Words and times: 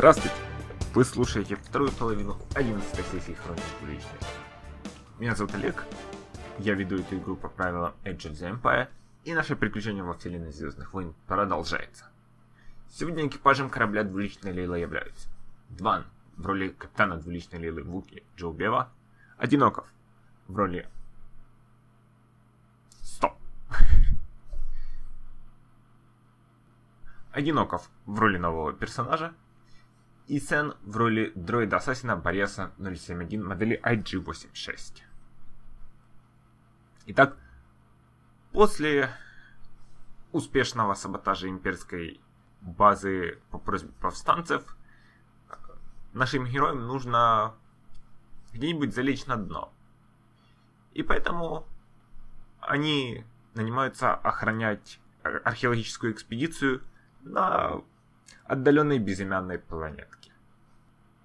Здравствуйте! 0.00 0.34
Вы 0.94 1.04
слушаете 1.04 1.56
вторую 1.56 1.92
половину 1.92 2.38
11 2.54 3.06
сессии 3.08 3.34
Хроники 3.34 3.62
Публичной. 3.80 4.18
Меня 5.18 5.34
зовут 5.34 5.54
Олег, 5.54 5.84
я 6.58 6.72
веду 6.72 7.00
эту 7.00 7.18
игру 7.18 7.36
по 7.36 7.50
правилам 7.50 7.92
Age 8.04 8.30
of 8.30 8.32
the 8.32 8.58
Empire, 8.58 8.88
и 9.24 9.34
наше 9.34 9.56
приключение 9.56 10.02
во 10.02 10.14
вселенной 10.14 10.52
Звездных 10.52 10.94
войн 10.94 11.14
продолжается. 11.26 12.06
Сегодня 12.88 13.26
экипажем 13.26 13.68
корабля 13.68 14.02
двуличной 14.02 14.54
Лейла 14.54 14.76
являются 14.76 15.28
Дван 15.68 16.06
в 16.38 16.46
роли 16.46 16.70
капитана 16.70 17.18
двуличной 17.18 17.58
Лейлы 17.58 17.82
Вуки 17.82 18.24
Джо 18.38 18.52
Бева, 18.52 18.90
Одиноков 19.36 19.86
в 20.48 20.56
роли... 20.56 20.88
Стоп! 23.02 23.34
Одиноков 27.32 27.90
в 28.06 28.18
роли 28.18 28.38
нового 28.38 28.72
персонажа, 28.72 29.34
и 30.26 30.38
Сен 30.38 30.74
в 30.82 30.96
роли 30.96 31.32
дроида-ассасина 31.34 32.16
Бориаса 32.16 32.72
071 32.78 33.44
модели 33.44 33.80
IG-86. 33.84 35.02
Итак, 37.06 37.36
после 38.52 39.10
успешного 40.32 40.94
саботажа 40.94 41.48
имперской 41.48 42.20
базы 42.60 43.40
по 43.50 43.58
просьбе 43.58 43.92
повстанцев, 44.00 44.76
нашим 46.12 46.46
героям 46.46 46.86
нужно 46.86 47.54
где-нибудь 48.52 48.94
залечь 48.94 49.26
на 49.26 49.36
дно. 49.36 49.72
И 50.92 51.02
поэтому 51.02 51.66
они 52.60 53.24
нанимаются 53.54 54.14
охранять 54.14 55.00
археологическую 55.22 56.12
экспедицию 56.12 56.82
на 57.22 57.82
отдаленной 58.44 58.98
безымянной 58.98 59.58
планетке. 59.58 60.32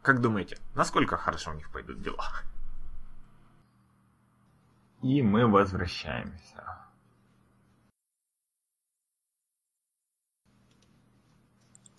Как 0.02 0.22
думаете, 0.22 0.58
насколько 0.76 1.18
хорошо 1.18 1.52
у 1.52 1.56
них 1.56 1.70
пойдут 1.72 2.02
дела? 2.02 2.30
И 5.02 5.22
мы 5.22 5.48
возвращаемся. 5.48 6.64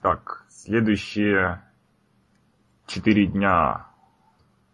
Так, 0.00 0.46
следующие 0.48 1.62
четыре 2.86 3.26
дня 3.26 3.88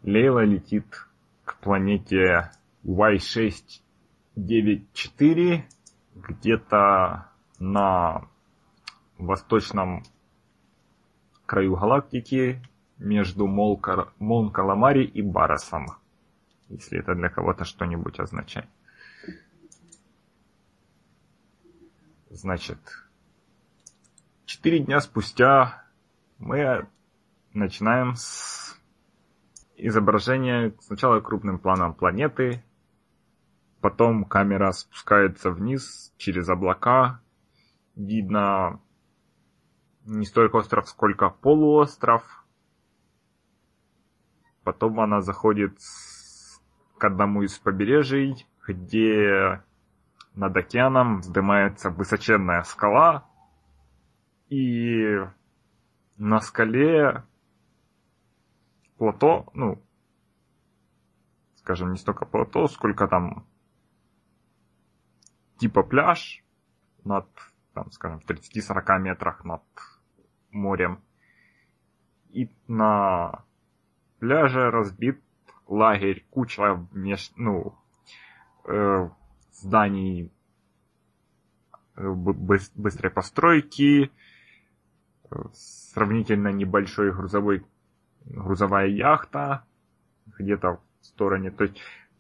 Лейла 0.03 0.45
летит 0.45 1.09
к 1.45 1.57
планете 1.59 2.51
Y694 2.85 5.65
где-то 6.15 7.31
на 7.59 8.29
восточном 9.17 10.03
краю 11.53 11.77
галактики 11.77 12.63
между 12.97 13.47
Мон-Каламари 13.47 15.05
и 15.05 15.21
Баросом, 15.21 15.85
если 16.71 16.99
это 16.99 17.15
для 17.15 17.29
кого-то 17.29 17.67
что-нибудь 17.67 18.19
означает. 18.19 18.71
Значит, 22.31 22.79
четыре 24.47 24.79
дня 24.79 24.99
спустя 25.01 25.85
мы 26.39 26.89
начинаем 27.53 28.15
с 28.15 28.81
изображения 29.77 30.73
сначала 30.81 31.21
крупным 31.21 31.59
планом 31.59 31.93
планеты, 31.93 32.65
потом 33.83 34.25
камера 34.25 34.73
спускается 34.73 35.51
вниз 35.51 36.15
через 36.17 36.49
облака, 36.49 37.21
видно 37.95 38.81
не 40.05 40.25
столько 40.25 40.57
остров, 40.57 40.89
сколько 40.89 41.31
полуостров. 41.31 42.45
Потом 44.65 45.01
она 45.01 45.21
заходит 45.21 45.79
к 46.99 47.05
одному 47.05 47.43
из 47.43 47.59
побережий, 47.59 48.47
где 48.67 49.63
над 50.35 50.57
океаном 50.57 51.21
вздымается 51.21 51.91
высоченная 51.91 52.63
скала, 52.63 53.29
и 54.49 55.19
на 56.17 56.41
скале 56.41 57.25
плато, 58.99 59.47
ну, 59.55 59.83
скажем, 61.57 61.93
не 61.93 61.97
столько 61.97 62.27
плато, 62.27 62.67
сколько 62.69 63.09
там 63.09 63.47
типа 65.59 65.83
пляж 65.83 66.45
над, 67.05 67.27
там, 67.75 67.91
скажем, 67.91 68.21
в 68.21 68.29
30-40 68.29 68.99
метрах 68.99 69.45
над 69.45 69.63
морем. 70.53 71.01
И 72.31 72.51
на 72.67 73.45
пляже 74.19 74.71
разбит 74.71 75.21
лагерь, 75.67 76.25
куча 76.31 76.75
внеш... 76.93 77.33
ну, 77.37 77.75
э, 78.67 79.09
зданий 79.53 80.33
быстрой 81.97 83.11
постройки, 83.11 84.11
сравнительно 85.53 86.49
небольшой 86.49 87.13
грузовой, 87.13 87.65
грузовая 88.25 88.89
яхта 88.89 89.65
где-то 90.39 90.81
в 91.01 91.07
стороне. 91.07 91.51
То 91.51 91.65
есть 91.65 91.79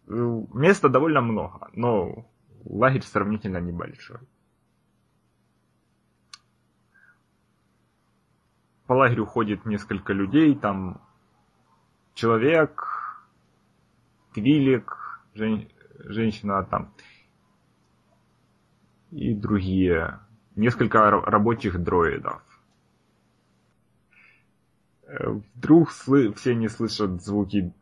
э, 0.08 0.12
места 0.52 0.88
довольно 0.88 1.20
много, 1.20 1.70
но 1.72 2.26
лагерь 2.64 3.02
сравнительно 3.02 3.58
небольшой. 3.58 4.18
По 8.86 8.94
лагерю 8.94 9.26
ходит 9.26 9.64
несколько 9.66 10.12
людей, 10.12 10.54
там 10.54 11.00
человек, 12.14 12.88
Квилик, 14.32 15.22
жен, 15.34 15.68
женщина 16.04 16.64
там 16.64 16.92
и 19.10 19.34
другие, 19.34 20.20
несколько 20.56 21.10
рабочих 21.10 21.82
дроидов. 21.82 22.42
Э, 25.06 25.28
вдруг 25.54 25.90
все 25.90 26.54
не 26.54 26.68
слышат 26.68 27.22
звуки 27.22 27.74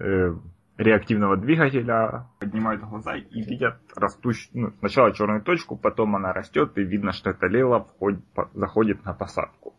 э, 0.00 0.34
реактивного 0.76 1.36
двигателя, 1.36 2.26
поднимают 2.40 2.82
глаза 2.82 3.16
и 3.16 3.42
видят 3.42 3.78
растущую, 3.94 4.50
ну, 4.54 4.72
сначала 4.80 5.12
черную 5.12 5.42
точку, 5.42 5.76
потом 5.76 6.16
она 6.16 6.32
растет, 6.32 6.76
и 6.76 6.82
видно, 6.82 7.12
что 7.12 7.30
это 7.30 7.46
входит, 7.84 8.20
заходит 8.54 9.04
на 9.04 9.12
посадку. 9.14 9.74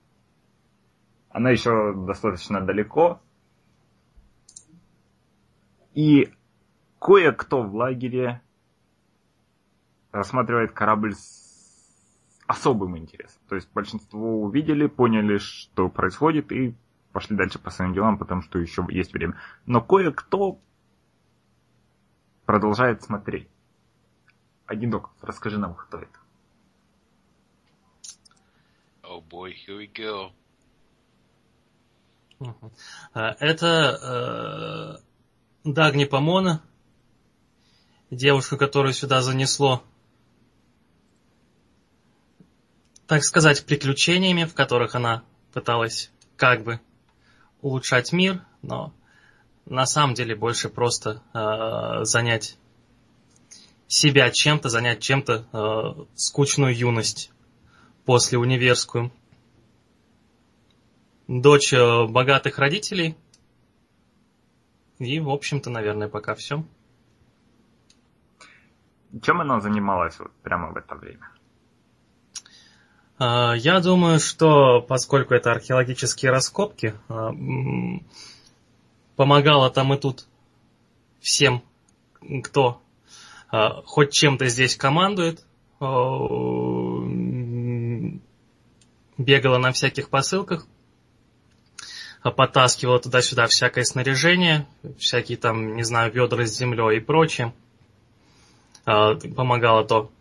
Она 1.33 1.49
еще 1.49 1.93
достаточно 1.95 2.61
далеко. 2.61 3.19
И 5.95 6.31
кое-кто 6.99 7.63
в 7.63 7.75
лагере 7.75 8.41
рассматривает 10.11 10.73
корабль 10.73 11.15
с 11.15 11.43
особым 12.45 12.99
интересом. 12.99 13.41
То 13.49 13.55
есть 13.55 13.67
большинство 13.73 14.43
увидели, 14.43 14.85
поняли, 14.85 15.39
что 15.39 15.89
происходит, 15.89 16.51
и 16.51 16.75
пошли 17.11 17.35
дальше 17.35 17.57
по 17.57 17.71
своим 17.71 17.95
делам, 17.95 18.19
потому 18.19 18.43
что 18.43 18.59
еще 18.59 18.85
есть 18.89 19.11
время. 19.11 19.35
Но 19.65 19.81
кое-кто 19.81 20.59
продолжает 22.45 23.01
смотреть. 23.01 23.49
Один 24.67 24.91
док, 24.91 25.11
расскажи 25.21 25.57
нам, 25.57 25.73
кто 25.73 25.97
это. 25.97 26.19
Oh 29.01 29.27
boy, 29.27 29.51
here 29.51 29.79
we 29.79 29.91
go. 29.91 30.31
А, 33.13 33.35
это 33.39 34.99
э, 35.65 35.69
Дагни 35.69 36.05
Помона, 36.05 36.61
девушка, 38.11 38.57
которую 38.57 38.93
сюда 38.93 39.21
занесло, 39.21 39.83
так 43.07 43.23
сказать, 43.23 43.65
приключениями, 43.65 44.45
в 44.45 44.53
которых 44.53 44.95
она 44.95 45.23
пыталась 45.53 46.11
как 46.35 46.63
бы 46.63 46.79
улучшать 47.61 48.11
мир, 48.11 48.43
но 48.61 48.93
на 49.65 49.85
самом 49.85 50.15
деле 50.15 50.35
больше 50.35 50.69
просто 50.69 51.21
э, 51.33 52.03
занять 52.05 52.57
себя 53.87 54.29
чем-то, 54.31 54.69
занять 54.69 54.99
чем-то 54.99 55.45
э, 55.51 56.05
скучную 56.15 56.75
юность 56.75 57.31
после 58.05 58.37
универскую 58.37 59.11
дочь 61.27 61.73
э, 61.73 62.05
богатых 62.07 62.57
родителей. 62.59 63.15
И, 64.99 65.19
в 65.19 65.29
общем-то, 65.29 65.69
наверное, 65.69 66.07
пока 66.07 66.35
все. 66.35 66.63
Чем 69.21 69.41
она 69.41 69.59
занималась 69.59 70.17
вот 70.19 70.31
прямо 70.41 70.71
в 70.71 70.77
это 70.77 70.95
время? 70.95 71.29
А, 73.19 73.53
я 73.53 73.79
думаю, 73.79 74.19
что 74.19 74.81
поскольку 74.81 75.33
это 75.33 75.51
археологические 75.51 76.31
раскопки, 76.31 76.95
а, 77.09 77.31
помогала 79.15 79.69
там 79.69 79.93
и 79.93 79.97
тут 79.97 80.27
всем, 81.19 81.61
кто 82.43 82.79
хоть 83.85 84.11
чем-то 84.11 84.47
здесь 84.47 84.75
командует, 84.75 85.45
бегала 89.17 89.57
на 89.59 89.71
всяких 89.71 90.09
посылках, 90.09 90.65
потаскивала 92.31 92.99
туда-сюда 92.99 93.47
всякое 93.47 93.83
снаряжение, 93.83 94.67
всякие 94.97 95.37
там, 95.37 95.75
не 95.75 95.83
знаю, 95.83 96.11
ведра 96.13 96.45
с 96.45 96.57
землей 96.57 96.97
и 96.97 96.99
прочее. 96.99 97.53
А, 98.85 99.15
помогала 99.15 99.83
то 99.85 100.11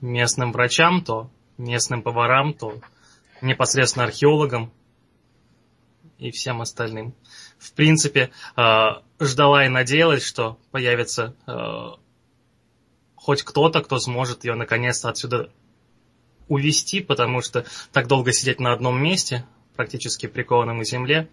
местным 0.00 0.52
врачам, 0.52 1.02
то 1.02 1.30
местным 1.56 2.02
поварам, 2.02 2.54
то 2.54 2.80
непосредственно 3.42 4.04
археологам 4.04 4.72
и 6.18 6.30
всем 6.30 6.60
остальным. 6.60 7.14
В 7.58 7.72
принципе, 7.72 8.30
а, 8.56 9.02
ждала 9.20 9.64
и 9.64 9.68
надеялась, 9.68 10.24
что 10.24 10.58
появится 10.70 11.34
а, 11.46 11.98
хоть 13.16 13.42
кто-то, 13.42 13.82
кто 13.82 13.98
сможет 13.98 14.44
ее 14.44 14.54
наконец-то 14.54 15.08
отсюда 15.08 15.50
увести, 16.48 17.00
потому 17.00 17.42
что 17.42 17.66
так 17.92 18.06
долго 18.06 18.32
сидеть 18.32 18.58
на 18.58 18.72
одном 18.72 19.00
месте, 19.02 19.44
практически 19.78 20.26
прикованном 20.26 20.80
к 20.80 20.84
земле, 20.84 21.28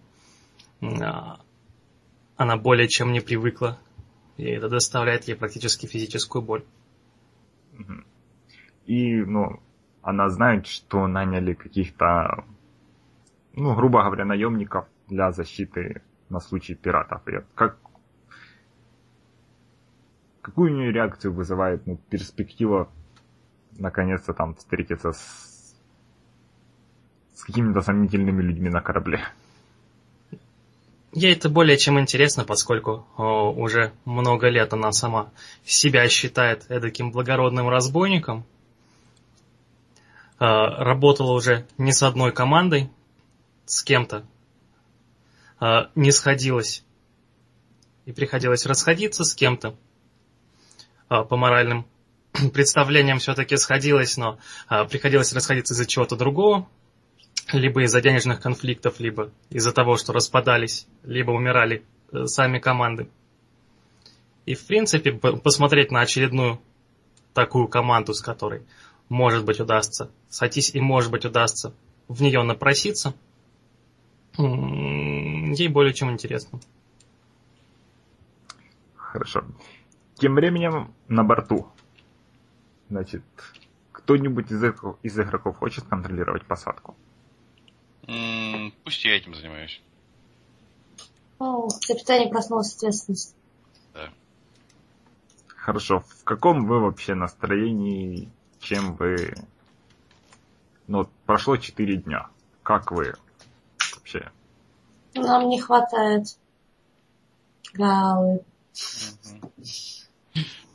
она 0.80 2.56
более 2.56 2.86
чем 2.86 3.10
не 3.12 3.20
привыкла 3.20 3.78
и 4.36 4.44
это 4.44 4.68
доставляет 4.68 5.24
ей 5.24 5.34
практически 5.34 5.86
физическую 5.86 6.42
боль. 6.42 6.64
И, 8.84 9.16
ну, 9.22 9.60
она 10.02 10.28
знает, 10.28 10.66
что 10.66 11.06
наняли 11.06 11.54
каких-то, 11.54 12.44
ну, 13.54 13.74
грубо 13.74 14.04
говоря, 14.04 14.24
наемников 14.24 14.86
для 15.08 15.32
защиты 15.32 16.02
на 16.28 16.40
случай 16.40 16.74
пиратов. 16.74 17.22
Как, 17.54 17.78
какую 20.40 20.72
у 20.72 20.76
нее 20.76 20.92
реакцию 20.92 21.32
вызывает 21.32 21.86
ну, 21.86 21.96
перспектива 22.10 22.88
наконец-то 23.78 24.32
там 24.34 24.54
встретиться 24.54 25.12
с, 25.12 25.55
с 27.36 27.44
какими-то 27.44 27.82
сомнительными 27.82 28.42
людьми 28.42 28.70
на 28.70 28.80
корабле? 28.80 29.20
Ей 31.12 31.34
это 31.34 31.48
более 31.48 31.76
чем 31.76 32.00
интересно, 32.00 32.44
поскольку 32.44 33.06
о, 33.16 33.52
уже 33.52 33.92
много 34.04 34.48
лет 34.48 34.72
она 34.72 34.90
сама 34.92 35.30
себя 35.64 36.08
считает 36.08 36.64
эдаким 36.70 37.12
благородным 37.12 37.68
разбойником. 37.68 38.44
Э, 40.38 40.44
работала 40.44 41.32
уже 41.32 41.66
не 41.78 41.92
с 41.92 42.02
одной 42.02 42.32
командой, 42.32 42.90
с 43.66 43.82
кем-то. 43.82 44.26
Э, 45.60 45.88
не 45.94 46.12
сходилась. 46.12 46.84
И 48.06 48.12
приходилось 48.12 48.66
расходиться 48.66 49.24
с 49.24 49.34
кем-то. 49.34 49.76
Э, 51.10 51.22
по 51.22 51.36
моральным 51.36 51.86
представлениям 52.52 53.18
все-таки 53.18 53.56
сходилась, 53.56 54.16
но 54.16 54.38
э, 54.70 54.84
приходилось 54.86 55.32
расходиться 55.32 55.74
из-за 55.74 55.86
чего-то 55.86 56.16
другого 56.16 56.66
либо 57.52 57.82
из-за 57.82 58.00
денежных 58.00 58.40
конфликтов, 58.40 59.00
либо 59.00 59.30
из-за 59.50 59.72
того, 59.72 59.96
что 59.96 60.12
распадались, 60.12 60.86
либо 61.04 61.30
умирали 61.30 61.84
э, 62.12 62.26
сами 62.26 62.58
команды. 62.58 63.08
И, 64.46 64.54
в 64.54 64.66
принципе, 64.66 65.12
посмотреть 65.12 65.90
на 65.90 66.00
очередную 66.00 66.60
такую 67.34 67.68
команду, 67.68 68.14
с 68.14 68.20
которой, 68.20 68.62
может 69.08 69.44
быть, 69.44 69.60
удастся 69.60 70.10
сойтись 70.28 70.74
и, 70.74 70.80
может 70.80 71.10
быть, 71.10 71.24
удастся 71.24 71.74
в 72.08 72.22
нее 72.22 72.42
напроситься, 72.42 73.14
ей 74.38 75.68
более 75.68 75.94
чем 75.94 76.10
интересно. 76.10 76.60
Хорошо. 78.94 79.44
Тем 80.16 80.34
временем 80.34 80.94
на 81.08 81.24
борту. 81.24 81.68
Значит, 82.88 83.24
кто-нибудь 83.92 84.50
из 85.02 85.18
игроков 85.18 85.56
хочет 85.56 85.84
контролировать 85.84 86.44
посадку? 86.44 86.96
М-м, 88.06 88.72
пусть 88.84 89.04
я 89.04 89.16
этим 89.16 89.34
занимаюсь. 89.34 89.80
О, 91.38 91.68
капитане 91.86 92.28
проснулась 92.28 92.74
ответственность. 92.74 93.34
Да. 93.92 94.10
Хорошо. 95.48 96.00
В 96.00 96.24
каком 96.24 96.66
вы 96.66 96.80
вообще 96.80 97.14
настроении, 97.14 98.30
чем 98.60 98.94
вы... 98.96 99.34
Ну, 100.86 101.08
прошло 101.26 101.56
4 101.56 101.96
дня. 101.96 102.28
Как 102.62 102.92
вы 102.92 103.14
вообще? 103.94 104.30
Нам 105.14 105.48
не 105.48 105.60
хватает 105.60 106.38
галы. 107.74 108.44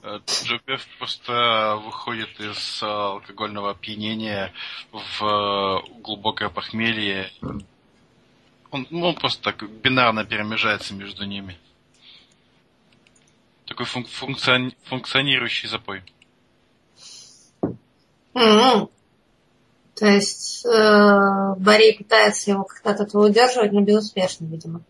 Джопев 0.03 0.87
просто 0.97 1.79
выходит 1.85 2.39
из 2.39 2.81
алкогольного 2.81 3.71
опьянения 3.71 4.51
в 4.91 5.83
глубокое 5.99 6.49
похмелье. 6.49 7.31
Он, 8.71 8.87
ну, 8.89 9.07
он 9.07 9.15
просто 9.15 9.43
так 9.43 9.69
бинарно 9.69 10.25
перемежается 10.25 10.93
между 10.95 11.25
ними. 11.25 11.57
Такой 13.65 13.85
функ 13.85 14.07
функцион 14.07 14.73
функционирующий 14.85 15.69
запой. 15.69 16.03
Mm-hmm. 18.33 18.89
То 19.95 20.05
есть 20.07 20.65
э, 20.65 21.55
Борей 21.57 21.95
пытается 21.95 22.51
его 22.51 22.63
как-то 22.63 23.03
от 23.03 23.13
удерживать, 23.13 23.71
но 23.71 23.81
безуспешно, 23.81 24.45
видимо. 24.45 24.81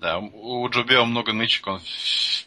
Да, 0.00 0.18
у 0.18 0.68
Джобео 0.68 1.06
много 1.06 1.32
нычек, 1.32 1.66
он 1.66 1.80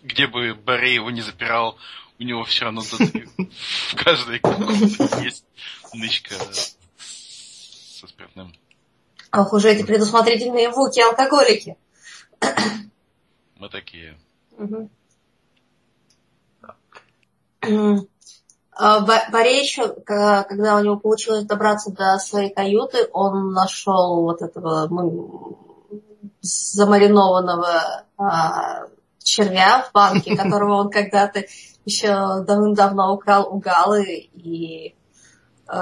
где 0.04 0.28
бы 0.28 0.54
Борей 0.54 0.96
его 0.96 1.10
не 1.10 1.22
запирал, 1.22 1.78
у 2.20 2.24
него 2.24 2.44
все 2.44 2.66
равно 2.66 2.82
в 2.82 3.96
каждой 3.96 4.42
есть 5.24 5.46
нычка 5.94 6.36
со 6.98 8.08
спиртным. 8.08 8.54
Ах, 9.32 9.54
уже 9.54 9.72
эти 9.72 9.84
предусмотрительные 9.84 10.70
вуки-алкоголики. 10.70 11.76
Мы 13.58 13.70
такие. 13.70 14.18
А, 18.72 19.00
Борей 19.32 19.64
еще, 19.64 19.90
когда 19.90 20.78
у 20.78 20.84
него 20.84 20.98
получилось 20.98 21.46
добраться 21.46 21.92
до 21.92 22.18
своей 22.20 22.54
каюты, 22.54 23.10
он 23.12 23.54
нашел 23.54 24.22
вот 24.22 24.42
этого 24.42 24.88
замаринованного 26.42 28.04
а, 28.18 28.88
червя 29.24 29.84
в 29.84 29.92
банке, 29.94 30.36
которого 30.38 30.76
он 30.76 30.90
когда-то 30.90 31.44
еще 31.86 32.44
давным-давно 32.44 33.14
украл 33.14 33.54
у 33.54 33.58
Галы, 33.58 34.04
и 34.06 34.96
э, 35.68 35.76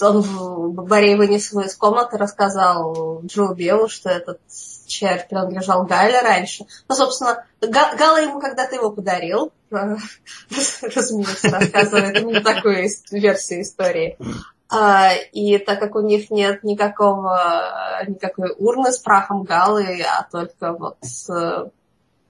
он 0.00 0.72
Борей 0.72 1.16
вынес 1.16 1.50
его 1.50 1.62
из 1.62 1.74
комнаты, 1.74 2.18
рассказал 2.18 3.22
Джо 3.24 3.54
Белу, 3.54 3.88
что 3.88 4.10
этот 4.10 4.40
червь 4.86 5.28
принадлежал 5.28 5.84
Гале 5.84 6.20
раньше. 6.20 6.66
Ну, 6.88 6.94
собственно, 6.94 7.44
Гала 7.60 8.20
ему 8.20 8.40
когда-то 8.40 8.76
его 8.76 8.90
подарил, 8.90 9.52
разумеется, 9.70 11.50
рассказывает 11.50 12.18
именно 12.18 12.42
такую 12.42 12.88
версию 13.10 13.62
истории. 13.62 14.18
А, 14.68 15.12
и 15.14 15.58
так 15.58 15.78
как 15.78 15.94
у 15.94 16.00
них 16.00 16.30
нет 16.30 16.64
никакого, 16.64 18.02
никакой 18.06 18.52
урны 18.58 18.92
с 18.92 18.98
прахом 18.98 19.44
галы, 19.44 20.02
а 20.02 20.24
только 20.24 20.72
вот 20.72 20.98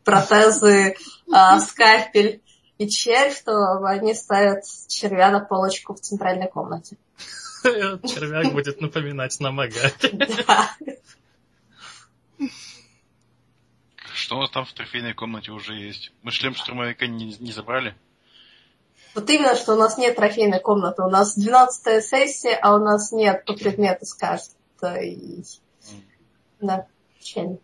протезы, 0.05 0.97
а, 1.33 1.59
скальпель 1.61 2.40
и 2.78 2.88
червь, 2.88 3.43
то 3.43 3.78
они 3.85 4.14
ставят 4.14 4.64
червя 4.88 5.31
на 5.31 5.40
полочку 5.40 5.95
в 5.95 6.00
центральной 6.00 6.49
комнате. 6.49 6.97
Червяк 7.62 8.52
будет 8.52 8.81
напоминать 8.81 9.38
нам 9.40 9.61
Да. 10.12 10.71
Что 14.14 14.37
у 14.38 14.40
нас 14.40 14.50
там 14.50 14.64
в 14.64 14.73
трофейной 14.73 15.14
комнате 15.14 15.52
уже 15.52 15.75
есть? 15.75 16.12
Мы 16.23 16.31
шлем 16.31 16.55
штурмовика 16.55 17.07
не, 17.07 17.37
не 17.38 17.52
забрали? 17.52 17.95
Вот 19.16 19.30
именно, 19.30 19.56
что 19.56 19.73
у 19.73 19.76
нас 19.76 19.96
нет 19.96 20.14
трофейной 20.14 20.61
комнаты. 20.61 21.00
У 21.02 21.08
нас 21.08 21.38
12 21.38 22.04
сессия, 22.04 22.54
а 22.54 22.75
у 22.76 22.78
нас 22.78 23.12
нет 23.12 23.46
по 23.46 23.54
предмету 23.54 24.04
с 24.04 24.12
каждой. 24.12 25.42
Да, 26.61 26.87
печально. 27.18 27.56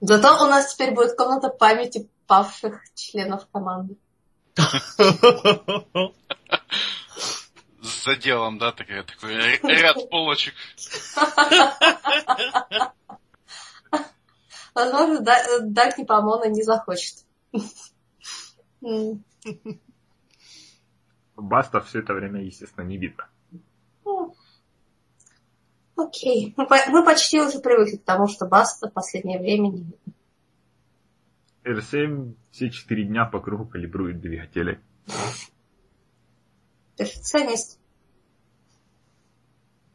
Зато 0.00 0.42
у 0.42 0.46
нас 0.46 0.72
теперь 0.72 0.92
будет 0.94 1.18
комната 1.18 1.50
памяти 1.50 2.08
павших 2.26 2.80
членов 2.94 3.46
команды. 3.52 3.98
За 8.06 8.16
делом, 8.16 8.56
да, 8.56 8.72
такой, 8.72 9.02
такой 9.02 9.34
ряд 9.36 10.08
полочек. 10.08 10.54
Возможно, 14.74 15.20
Дагни 15.60 16.04
Помона 16.04 16.48
не 16.48 16.62
захочет. 16.62 17.16
Баста 21.36 21.80
все 21.80 22.00
это 22.00 22.14
время, 22.14 22.42
естественно, 22.42 22.84
не 22.84 22.98
видно. 22.98 23.28
Окей. 25.96 26.54
Мы, 26.56 26.66
мы 26.88 27.04
почти 27.04 27.40
уже 27.40 27.58
привыкли 27.58 27.96
к 27.96 28.04
тому, 28.04 28.26
что 28.26 28.46
Баста 28.46 28.88
в 28.88 28.92
последнее 28.92 29.38
время 29.38 29.68
не 29.68 29.82
видно. 29.84 30.12
R7 31.64 32.34
все 32.50 32.70
четыре 32.70 33.04
дня 33.04 33.24
по 33.24 33.40
кругу 33.40 33.66
калибрует 33.66 34.20
двигатели. 34.20 34.80
Перфекционист. 36.96 37.80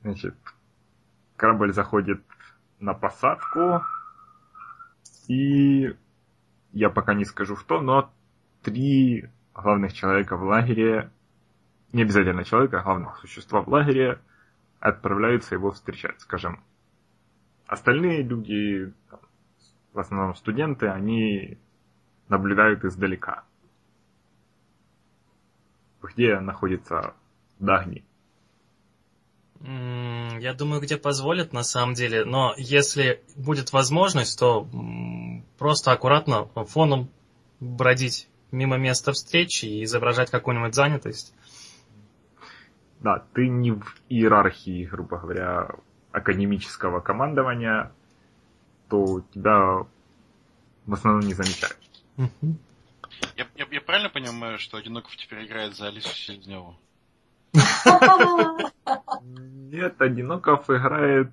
Значит, 0.01 0.35
корабль 1.35 1.73
заходит 1.73 2.23
на 2.79 2.93
посадку, 2.93 3.83
и 5.27 5.95
я 6.73 6.89
пока 6.89 7.13
не 7.13 7.25
скажу 7.25 7.55
кто, 7.55 7.79
но 7.79 8.11
три 8.61 9.29
главных 9.53 9.93
человека 9.93 10.37
в 10.37 10.43
лагере, 10.43 11.11
не 11.91 12.03
обязательно 12.03 12.43
человека, 12.43 12.79
а 12.79 12.83
главных 12.83 13.17
существа 13.17 13.61
в 13.61 13.69
лагере, 13.69 14.19
отправляются 14.79 15.55
его 15.55 15.71
встречать, 15.71 16.19
скажем. 16.21 16.63
Остальные 17.67 18.23
люди, 18.23 18.93
там, 19.09 19.19
в 19.93 19.99
основном 19.99 20.35
студенты, 20.35 20.87
они 20.87 21.57
наблюдают 22.27 22.83
издалека. 22.83 23.43
Где 26.01 26.39
находится 26.39 27.13
Дагни? 27.59 28.03
Я 29.63 30.55
думаю, 30.55 30.81
где 30.81 30.97
позволят 30.97 31.53
на 31.53 31.61
самом 31.61 31.93
деле, 31.93 32.25
но 32.25 32.55
если 32.57 33.21
будет 33.35 33.73
возможность, 33.73 34.39
то 34.39 34.67
просто 35.59 35.91
аккуратно 35.91 36.45
фоном 36.65 37.09
бродить 37.59 38.27
мимо 38.51 38.77
места 38.77 39.11
встречи 39.13 39.65
и 39.65 39.83
изображать 39.83 40.29
какую-нибудь 40.29 40.75
занятость. 40.75 41.33
Да, 42.99 43.23
ты 43.33 43.47
не 43.47 43.71
в 43.71 43.83
иерархии, 44.09 44.85
грубо 44.85 45.17
говоря, 45.17 45.69
академического 46.11 46.99
командования, 46.99 47.91
то 48.89 49.21
тебя 49.33 49.85
в 50.85 50.93
основном 50.93 51.21
не 51.21 51.33
замечают. 51.33 51.77
Я, 53.35 53.47
я- 53.55 53.67
я 53.71 53.81
правильно 53.81 54.09
понимаю, 54.09 54.59
что 54.59 54.77
Одиноков 54.77 55.15
теперь 55.15 55.45
играет 55.45 55.75
за 55.75 55.87
Алису 55.87 56.09
Селезневу? 56.15 56.77
Нет, 59.23 60.01
Одиноков 60.01 60.69
играет... 60.69 61.31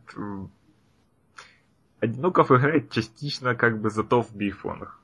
Одиноков 2.00 2.50
играет 2.52 2.90
частично 2.90 3.54
как 3.56 3.80
бы 3.80 3.90
зато 3.90 4.22
в 4.22 4.34
бифонах. 4.34 5.00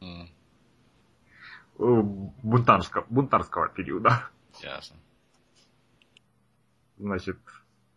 Э, 0.00 0.26
Бунтарского, 1.78 3.04
бунтарского 3.08 3.68
периода. 3.68 4.28
ясно. 4.62 4.96
Значит, 6.98 7.38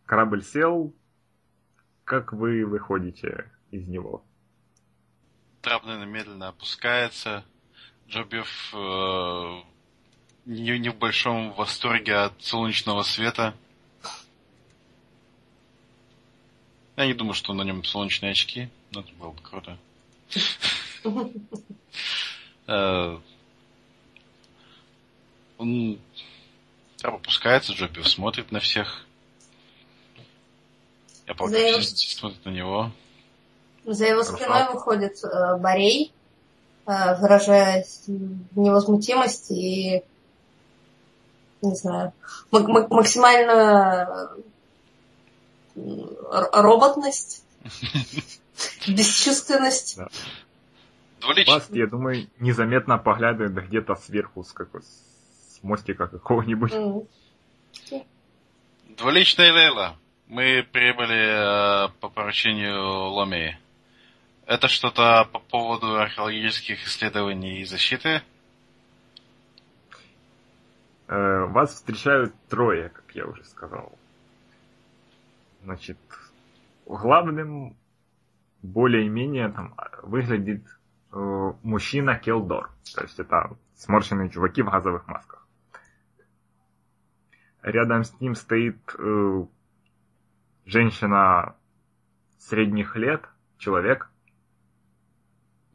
корабль 0.05 0.43
сел. 0.43 0.93
Как 2.03 2.33
вы 2.33 2.65
выходите 2.65 3.51
из 3.71 3.87
него? 3.87 4.23
Трап, 5.61 5.85
наверное, 5.85 6.07
медленно 6.07 6.47
опускается. 6.49 7.45
Джобев 8.07 8.73
э, 8.73 9.61
не, 10.45 10.79
не 10.79 10.89
в 10.89 10.97
большом 10.97 11.53
восторге 11.53 12.15
от 12.15 12.41
солнечного 12.41 13.03
света. 13.03 13.55
Я 16.97 17.05
не 17.05 17.13
думаю, 17.13 17.33
что 17.33 17.53
на 17.53 17.61
нем 17.61 17.83
солнечные 17.83 18.31
очки, 18.31 18.69
но 18.91 19.01
это 19.01 19.13
было 19.13 19.31
бы 19.31 19.41
круто. 19.41 19.77
Он 25.59 25.99
трап 26.97 27.15
опускается, 27.15 27.73
Джобев 27.73 28.07
смотрит 28.07 28.51
на 28.51 28.59
всех. 28.59 29.05
Я 31.27 31.33
его- 31.33 31.37
полагаю, 31.37 31.81
все 31.81 32.15
смотрят 32.17 32.43
на 32.45 32.49
него. 32.49 32.91
За 33.85 34.05
его 34.05 34.23
спиной 34.23 34.71
выходит 34.73 35.23
э, 35.23 35.57
Борей, 35.57 36.11
э, 36.87 37.15
выражая 37.19 37.85
невозмутимость 38.07 39.51
и, 39.51 40.01
не 41.61 41.75
знаю, 41.75 42.13
мак- 42.51 42.67
мак- 42.67 42.89
максимальную 42.89 44.41
э, 45.75 46.61
роботность, 46.61 47.43
бесчувственность. 48.87 49.99
Двуличный. 51.19 51.53
Вас, 51.53 51.67
я 51.71 51.85
думаю, 51.87 52.29
незаметно 52.39 52.97
поглядывает 52.97 53.53
где-то 53.67 53.95
сверху 53.95 54.43
с, 54.45 54.53
какой, 54.53 54.81
с 54.83 55.08
мостика 55.63 56.07
какого-нибудь. 56.07 56.73
Двуличная 58.97 59.53
Лейла. 59.53 59.95
Мы 60.27 60.67
прибыли 60.71 61.87
э, 61.87 61.89
по 61.99 62.09
поручению 62.09 63.09
Ломии. 63.09 63.57
Это 64.45 64.67
что-то 64.67 65.27
по 65.31 65.39
поводу 65.39 65.97
археологических 65.99 66.85
исследований 66.85 67.61
и 67.61 67.65
защиты? 67.65 68.21
Э, 71.07 71.45
Вас 71.45 71.73
встречают 71.73 72.33
трое, 72.47 72.89
как 72.89 73.05
я 73.15 73.25
уже 73.25 73.43
сказал. 73.43 73.91
Значит, 75.63 75.97
главным 76.85 77.75
более-менее 78.61 79.49
там 79.49 79.73
выглядит 80.03 80.63
э, 81.11 81.53
мужчина 81.63 82.15
Келдор. 82.15 82.69
То 82.95 83.03
есть 83.03 83.19
это 83.19 83.55
сморщенные 83.75 84.29
чуваки 84.29 84.61
в 84.61 84.69
газовых 84.69 85.07
масках. 85.07 85.38
Рядом 87.61 88.03
с 88.03 88.19
ним 88.21 88.35
стоит 88.35 88.77
э, 88.97 89.45
женщина 90.65 91.55
средних 92.37 92.95
лет, 92.95 93.23
человек, 93.57 94.09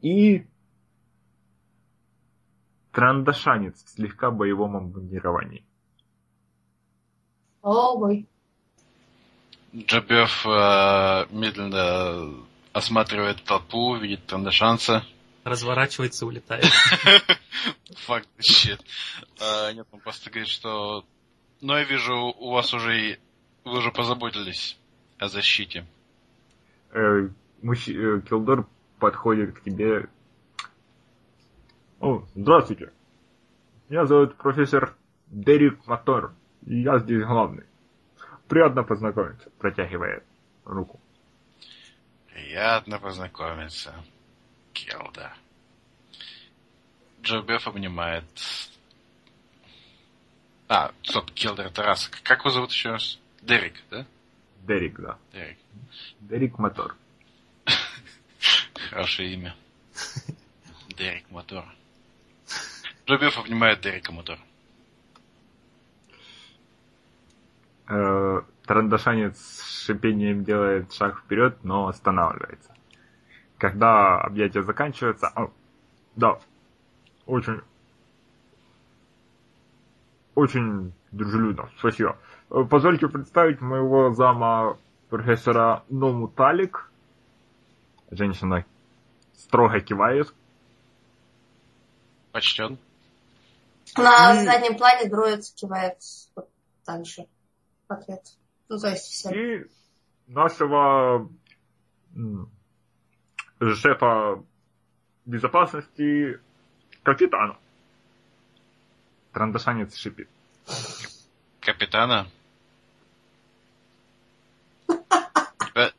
и 0.01 0.47
трандашанец 2.91 3.83
в 3.83 3.89
слегка 3.89 4.31
боевом 4.31 4.77
обмундировании. 4.77 5.65
Ой. 7.61 8.27
Джобев 9.75 10.45
э, 10.45 11.25
медленно 11.31 12.45
осматривает 12.71 13.43
толпу, 13.43 13.95
видит 13.95 14.25
Трандашанца. 14.25 15.05
Разворачивается, 15.43 16.25
улетает. 16.25 16.65
Факт, 18.05 18.27
щит. 18.41 18.79
А, 19.39 19.71
нет, 19.73 19.87
он 19.91 19.99
просто 19.99 20.29
говорит, 20.29 20.47
что... 20.47 21.05
Но 21.65 21.79
я 21.79 21.83
вижу, 21.83 22.15
у 22.15 22.51
вас 22.51 22.75
уже... 22.75 23.17
Вы 23.63 23.79
уже 23.79 23.91
позаботились 23.91 24.77
о 25.17 25.27
защите. 25.27 25.87
Э, 26.91 27.27
мужч- 27.63 27.91
э, 27.91 28.21
Килдор 28.21 28.67
подходит 28.99 29.57
к 29.57 29.63
тебе. 29.63 30.07
О, 31.99 32.23
здравствуйте. 32.35 32.91
Меня 33.89 34.05
зовут 34.05 34.37
профессор 34.37 34.95
Дерек 35.25 35.87
Мотор. 35.87 36.35
И 36.67 36.81
я 36.81 36.99
здесь 36.99 37.23
главный. 37.23 37.63
Приятно 38.47 38.83
познакомиться. 38.83 39.49
Протягивает 39.57 40.23
руку. 40.65 40.99
Приятно 42.31 42.99
познакомиться, 42.99 44.05
Келда. 44.71 45.33
Джобев 47.23 47.67
обнимает... 47.67 48.25
А, 50.67 50.91
стоп, 51.03 51.31
Келдер 51.31 51.71
раз. 51.75 52.09
Как 52.23 52.39
его 52.39 52.49
зовут 52.49 52.71
еще 52.71 52.91
раз? 52.91 53.19
Дерек, 53.41 53.75
да? 53.91 54.05
Дерек, 54.67 54.99
да. 54.99 55.17
Дерек. 55.31 55.57
Дерек 56.21 56.57
Мотор. 56.57 56.95
Хорошее 58.89 59.33
имя. 59.33 59.55
Дерек 60.97 61.29
Мотор. 61.29 61.65
Джобев 63.05 63.37
обнимает 63.37 63.81
Дерека 63.81 64.11
Мотор. 64.11 64.39
Э, 67.87 68.41
Трандашанец 68.65 69.37
с 69.37 69.85
шипением 69.85 70.43
делает 70.43 70.91
шаг 70.91 71.19
вперед, 71.19 71.63
но 71.63 71.87
останавливается. 71.87 72.73
Когда 73.59 74.19
объятия 74.19 74.63
заканчиваются... 74.63 75.27
«О, 75.27 75.51
да, 76.15 76.39
очень... 77.27 77.61
Очень 80.35 80.93
дружелюбно, 81.11 81.69
спасибо. 81.79 82.17
Э, 82.51 82.63
Позвольте 82.69 83.07
представить 83.07 83.61
моего 83.61 84.11
зама 84.13 84.77
профессора 85.09 85.83
Ному 85.89 86.27
Талик. 86.27 86.91
Женщина 88.11 88.65
строго 89.33 89.79
кивает. 89.79 90.33
Почтен. 92.31 92.77
На 93.97 94.41
И- 94.41 94.45
заднем 94.45 94.77
плане 94.77 95.09
дроид 95.09 95.41
кивает 95.55 95.97
вот 96.35 96.49
так 96.83 97.05
же 97.05 97.25
в 97.87 97.93
ответ. 97.93 98.21
Ну, 98.67 98.77
то 98.77 98.89
есть 98.89 99.05
все. 99.05 99.29
И 99.29 99.65
нашего 100.27 101.29
шефа 103.75 104.43
безопасности 105.25 106.39
капитана. 107.03 107.57
Трандашанец 109.35 109.95
шипит. 109.97 110.29
Капитана. 111.59 112.27
Э, 115.75 115.89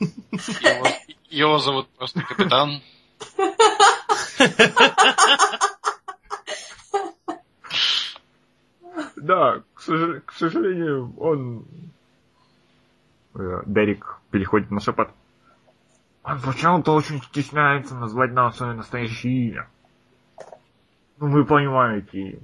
Его, 0.00 0.86
его 1.28 1.58
зовут 1.58 1.88
просто 1.90 2.22
капитан. 2.22 2.80
Да, 9.16 9.62
к, 9.74 9.80
сожа- 9.82 10.20
к 10.20 10.32
сожалению, 10.32 11.12
он 11.18 11.66
Э, 13.34 13.62
Дерек 13.66 14.18
переходит 14.30 14.70
на 14.70 14.80
шепот. 14.80 15.10
Он 16.24 16.40
почему-то 16.40 16.94
очень 16.94 17.20
стесняется 17.22 17.94
назвать 17.94 18.32
нам 18.32 18.52
свое 18.52 18.74
настоящее 18.74 19.48
имя. 19.48 19.68
Ну, 21.18 21.30
вы 21.30 21.44
понимаете, 21.44 22.40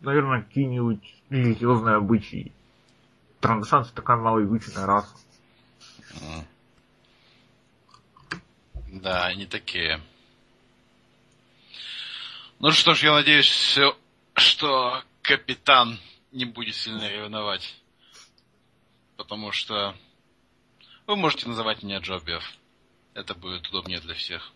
наверное, 0.00 0.42
какие-нибудь 0.42 1.14
религиозные 1.30 1.96
обычаи. 1.96 2.52
Трандашанцы 3.40 3.92
такая 3.94 4.16
малоизученная 4.16 4.86
раса. 4.86 5.16
Да, 8.92 9.26
они 9.26 9.46
такие. 9.46 10.00
Ну 12.58 12.70
что 12.72 12.94
ж, 12.94 13.04
я 13.04 13.12
надеюсь, 13.12 13.78
что 14.34 15.02
капитан 15.22 15.98
не 16.32 16.44
будет 16.44 16.74
сильно 16.74 17.08
ревновать. 17.08 17.76
Потому 19.16 19.52
что 19.52 19.94
вы 21.06 21.16
можете 21.16 21.48
называть 21.48 21.82
меня 21.82 21.98
Джобиев. 21.98 22.44
Это 23.14 23.34
будет 23.34 23.66
удобнее 23.68 24.00
для 24.00 24.14
всех. 24.14 24.52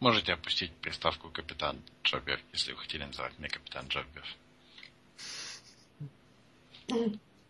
Можете 0.00 0.32
опустить 0.32 0.72
приставку 0.76 1.28
капитан 1.28 1.76
Джобиев, 2.04 2.40
если 2.52 2.72
вы 2.72 2.78
хотели 2.78 3.04
называть 3.04 3.38
меня 3.38 3.50
капитан 3.50 3.86
Джобиев. 3.88 4.36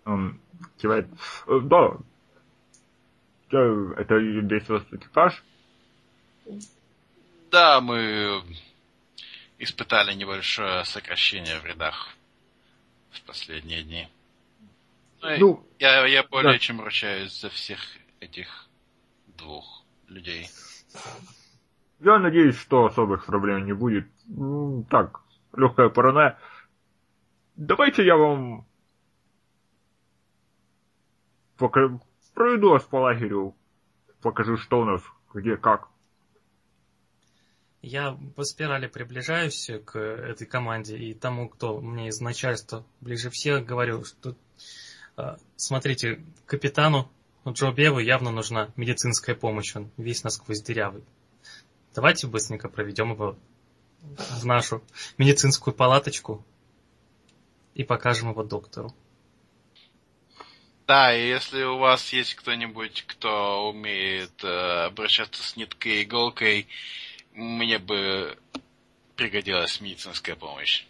Он 0.04 0.40
кивает. 0.78 1.06
«Э, 1.46 1.60
Да. 1.62 1.96
Это 3.52 4.14
весь 4.16 4.68
ваш 4.68 4.82
экипаж? 4.92 5.42
Да, 7.50 7.80
мы 7.80 8.42
испытали 9.58 10.14
небольшое 10.14 10.84
сокращение 10.84 11.58
в 11.58 11.64
рядах 11.64 12.14
в 13.10 13.22
последние 13.22 13.82
дни. 13.82 14.08
Ну, 15.20 15.36
Ну, 15.38 15.66
я, 15.78 16.06
я 16.06 16.22
более 16.22 16.52
да. 16.54 16.58
чем 16.58 16.80
ручаюсь 16.80 17.32
за 17.40 17.50
всех 17.50 17.80
этих 18.20 18.68
двух 19.36 19.82
людей. 20.08 20.48
Я 22.00 22.18
надеюсь, 22.18 22.56
что 22.56 22.86
особых 22.86 23.26
проблем 23.26 23.66
не 23.66 23.72
будет. 23.72 24.08
Так, 24.88 25.20
легкая 25.54 25.88
паранойя. 25.90 26.38
Давайте 27.56 28.04
я 28.04 28.16
вам 28.16 28.66
пока... 31.58 32.00
проведу 32.34 32.70
вас 32.70 32.84
по 32.84 32.96
лагерю, 32.96 33.54
покажу, 34.22 34.56
что 34.56 34.80
у 34.80 34.84
нас, 34.84 35.02
где, 35.34 35.56
как. 35.56 35.88
Я 37.82 38.18
по 38.34 38.44
спирали 38.44 38.86
приближаюсь 38.86 39.70
к 39.86 39.98
этой 39.98 40.46
команде 40.46 40.98
и 40.98 41.14
тому, 41.14 41.48
кто 41.48 41.80
мне 41.80 42.08
из 42.08 42.20
начальства 42.20 42.84
ближе 43.00 43.30
всех, 43.30 43.64
говорю, 43.64 44.04
что 44.04 44.36
э, 45.16 45.36
смотрите, 45.56 46.22
капитану 46.44 47.10
Джо 47.48 47.72
Беву 47.72 47.98
явно 47.98 48.30
нужна 48.30 48.68
медицинская 48.76 49.34
помощь, 49.34 49.74
он 49.74 49.90
весь 49.96 50.24
насквозь 50.24 50.62
дырявый. 50.62 51.04
Давайте 51.94 52.26
быстренько 52.26 52.68
проведем 52.68 53.12
его 53.12 53.36
в 54.00 54.46
нашу 54.46 54.82
медицинскую 55.18 55.74
палаточку 55.74 56.44
и 57.74 57.84
покажем 57.84 58.30
его 58.30 58.42
доктору. 58.42 58.94
Да, 60.86 61.14
и 61.14 61.28
если 61.28 61.62
у 61.62 61.78
вас 61.78 62.12
есть 62.12 62.34
кто-нибудь, 62.34 63.04
кто 63.06 63.70
умеет 63.70 64.42
э, 64.42 64.86
обращаться 64.86 65.42
с 65.42 65.56
ниткой 65.56 66.00
и 66.00 66.02
иголкой, 66.02 66.66
мне 67.32 67.78
бы 67.78 68.36
пригодилась 69.14 69.80
медицинская 69.80 70.34
помощь. 70.34 70.84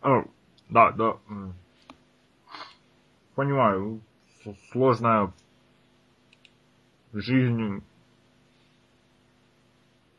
О, 0.00 0.24
да, 0.70 0.92
да. 0.92 1.18
м. 1.28 1.54
Понимаю, 3.34 4.00
сложная 4.70 5.32
жизнь. 7.12 7.82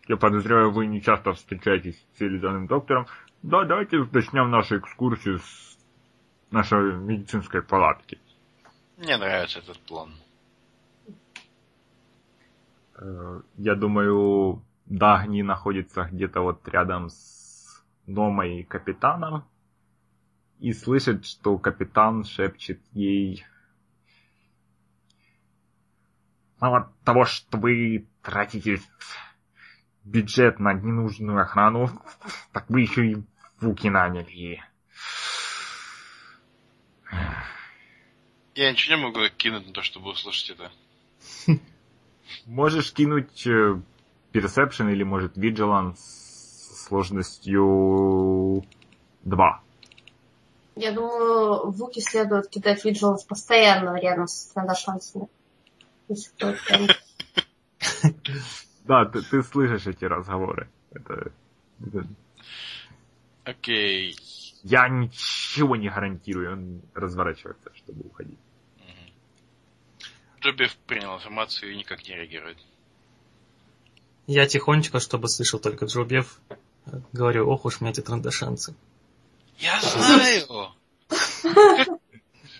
Я 0.07 0.15
подозреваю, 0.15 0.71
вы 0.71 0.87
не 0.87 1.01
часто 1.01 1.33
встречаетесь 1.33 1.99
с 1.99 2.17
цивилизованным 2.17 2.67
доктором. 2.67 3.07
Да, 3.43 3.65
давайте 3.65 4.07
начнем 4.11 4.49
нашу 4.49 4.77
экскурсию 4.79 5.39
с 5.39 5.77
нашей 6.49 6.95
медицинской 6.97 7.61
палатки. 7.61 8.17
Мне 8.97 9.17
нравится 9.17 9.59
этот 9.59 9.79
план. 9.79 10.15
Э, 12.95 13.41
Я 13.57 13.75
думаю, 13.75 14.63
Дагни 14.85 15.41
находится 15.41 16.03
где-то 16.11 16.41
вот 16.41 16.67
рядом 16.69 17.09
с 17.09 17.83
Номой 18.05 18.61
и 18.61 18.63
капитаном. 18.63 19.43
И 20.59 20.71
слышит, 20.71 21.25
что 21.25 21.57
капитан 21.57 22.23
шепчет 22.23 22.79
ей... 22.93 23.45
Мало 26.59 26.91
того, 27.03 27.25
что 27.25 27.57
вы 27.57 28.07
тратите 28.23 28.79
бюджет 30.07 30.59
на 30.59 30.73
ненужную 30.73 31.41
охрану, 31.41 31.89
так 32.51 32.69
вы 32.69 32.81
еще 32.81 33.05
и 33.11 33.17
Вуки 33.59 33.87
наняли. 33.87 34.63
Я 38.55 38.71
ничего 38.71 38.95
не 38.95 39.03
могу 39.03 39.19
кинуть 39.35 39.67
на 39.67 39.73
то, 39.73 39.81
чтобы 39.81 40.11
услышать 40.11 40.51
это. 40.51 40.71
Можешь 42.45 42.93
кинуть 42.93 43.45
э, 43.45 43.79
Perception 44.33 44.91
или, 44.91 45.03
может, 45.03 45.37
Vigilance 45.37 45.97
с 45.97 46.85
сложностью 46.87 48.65
2. 49.23 49.61
Я 50.75 50.91
думаю, 50.91 51.71
Вуки 51.71 51.99
следует 51.99 52.49
кидать 52.49 52.85
Vigilance 52.85 53.27
постоянно 53.27 53.99
рядом 53.99 54.27
с. 54.27 54.53
Если 56.07 56.31
прям... 56.35 56.87
Да, 58.87 59.05
ты, 59.05 59.21
ты 59.21 59.43
слышишь 59.43 59.87
эти 59.87 60.05
разговоры. 60.05 60.69
Это, 60.91 61.31
это- 61.85 62.07
Окей. 63.43 64.15
Я 64.63 64.87
ничего 64.89 65.75
не 65.75 65.89
гарантирую. 65.89 66.53
Он 66.53 66.81
разворачивается, 66.93 67.71
чтобы 67.75 68.03
уходить. 68.05 68.39
Джобиев 70.41 70.75
принял 70.87 71.15
информацию 71.15 71.71
и 71.73 71.77
никак 71.77 72.07
не 72.07 72.15
реагирует. 72.15 72.57
Я 74.27 74.45
тихонечко, 74.45 74.99
чтобы 74.99 75.29
слышал 75.29 75.59
только 75.59 75.85
Джо 75.85 76.03
Бев, 76.03 76.39
э, 76.85 76.99
говорю, 77.13 77.49
ох 77.49 77.65
уж 77.65 77.79
мне 77.81 77.91
эти 77.91 78.01
трандашанцы. 78.01 78.75
Я 79.57 79.79
знаю! 79.81 80.73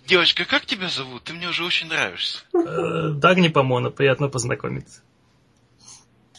Девочка, 0.06 0.46
как 0.46 0.66
тебя 0.66 0.88
зовут? 0.88 1.24
Ты 1.26 1.34
мне 1.34 1.50
уже 1.50 1.66
очень 1.66 1.88
нравишься. 1.88 2.44
Э, 2.54 3.10
Дагни 3.12 3.50
Помона, 3.50 3.90
приятно 3.92 4.30
познакомиться. 4.30 5.02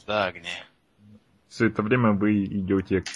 Да, 0.08 0.24
Агни. 0.24 0.48
Все 1.48 1.66
это 1.66 1.82
время 1.82 2.12
вы 2.12 2.46
идете 2.46 3.02
к... 3.02 3.08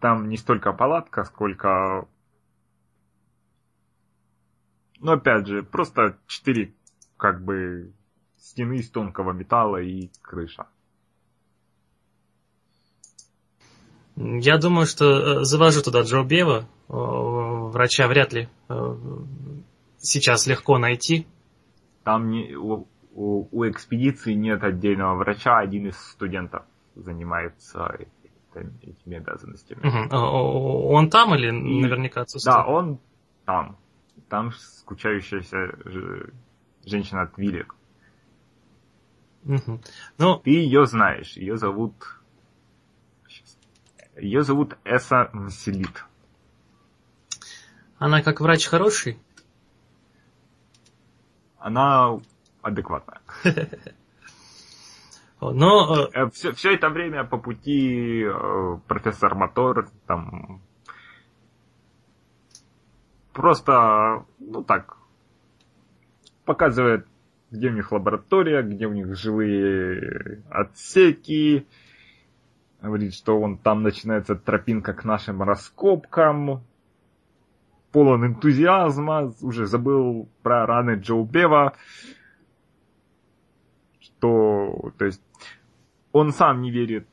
Там 0.00 0.30
не 0.30 0.38
столько 0.38 0.72
палатка, 0.72 1.24
сколько... 1.24 2.08
Ну, 4.98 5.12
опять 5.12 5.46
же, 5.46 5.62
просто 5.62 6.18
четыре, 6.26 6.72
как 7.18 7.44
бы, 7.44 7.92
стены 8.38 8.78
из 8.78 8.88
тонкого 8.88 9.32
металла 9.32 9.76
и 9.76 10.10
крыша. 10.22 10.66
Я 14.16 14.56
думаю, 14.56 14.86
что 14.86 15.04
э, 15.04 15.44
завожу 15.44 15.82
туда 15.82 16.00
Джо 16.00 16.22
Бева. 16.22 16.66
Врача 16.88 18.08
вряд 18.08 18.32
ли 18.32 18.48
э, 18.70 18.96
сейчас 19.98 20.46
легко 20.46 20.78
найти. 20.78 21.26
Там 22.04 22.30
не, 22.30 22.56
у, 23.16 23.48
у- 23.50 23.68
экспедиции 23.68 24.34
нет 24.34 24.62
отдельного 24.62 25.16
врача, 25.16 25.58
один 25.58 25.86
из 25.88 25.96
студентов 25.98 26.62
занимается 26.94 27.98
этими, 28.54 29.16
обязанностями. 29.16 29.80
Э, 29.82 30.14
Он 30.16 31.10
там 31.10 31.34
или 31.34 31.48
И- 31.48 31.80
наверняка 31.82 32.20
отсутствует? 32.22 32.56
Да, 32.56 32.64
он 32.66 32.98
там. 33.44 33.76
Там 34.28 34.52
скучающаяся 34.52 35.56
женщина 36.84 37.22
от 37.22 37.36
Вилек. 37.38 37.74
Мгм. 39.44 39.80
Ну, 40.18 40.38
Ты 40.38 40.50
ее 40.50 40.86
знаешь. 40.86 41.36
Ее 41.36 41.56
зовут... 41.56 41.94
Ее 44.16 44.42
зовут 44.42 44.76
Эса 44.84 45.28
Мселит. 45.32 46.04
она 47.98 48.22
как 48.22 48.40
врач 48.40 48.66
хороший. 48.66 49.18
Она 51.58 52.18
адекватная. 52.66 53.20
Но 55.40 56.08
э, 56.12 56.30
все, 56.30 56.52
все 56.52 56.74
это 56.74 56.88
время 56.88 57.24
по 57.24 57.38
пути 57.38 58.24
э, 58.24 58.78
профессор 58.86 59.34
Мотор 59.34 59.88
там 60.06 60.62
просто, 63.32 64.24
ну 64.38 64.64
так, 64.64 64.96
показывает, 66.46 67.06
где 67.50 67.68
у 67.68 67.72
них 67.72 67.92
лаборатория, 67.92 68.62
где 68.62 68.86
у 68.86 68.92
них 68.92 69.14
жилые 69.14 70.42
отсеки, 70.50 71.66
говорит, 72.80 73.14
что 73.14 73.38
вон 73.38 73.58
там 73.58 73.82
начинается 73.82 74.36
тропинка 74.36 74.94
к 74.94 75.04
нашим 75.04 75.42
раскопкам. 75.42 76.64
полон 77.92 78.26
энтузиазма, 78.26 79.34
уже 79.42 79.66
забыл 79.66 80.28
про 80.42 80.66
раны 80.66 80.98
Джо 80.98 81.22
Бева, 81.22 81.74
что, 84.18 84.92
то 84.98 85.04
есть, 85.04 85.20
он 86.12 86.32
сам 86.32 86.62
не 86.62 86.70
верит, 86.70 87.06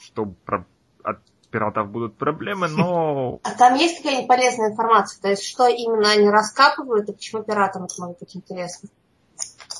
что 0.00 0.26
про, 0.26 0.66
от 1.02 1.18
пиратов 1.50 1.90
будут 1.90 2.16
проблемы, 2.16 2.68
но... 2.68 3.40
А 3.44 3.54
там 3.54 3.74
есть 3.74 3.98
какая-нибудь 3.98 4.28
полезная 4.28 4.70
информация? 4.70 5.20
То 5.20 5.28
есть, 5.28 5.44
что 5.44 5.66
именно 5.66 6.10
они 6.10 6.28
раскапывают 6.28 7.08
и 7.08 7.12
почему 7.12 7.42
пиратам 7.42 7.84
это 7.84 7.94
может 7.98 8.18
быть 8.18 8.36
интересно? 8.36 8.88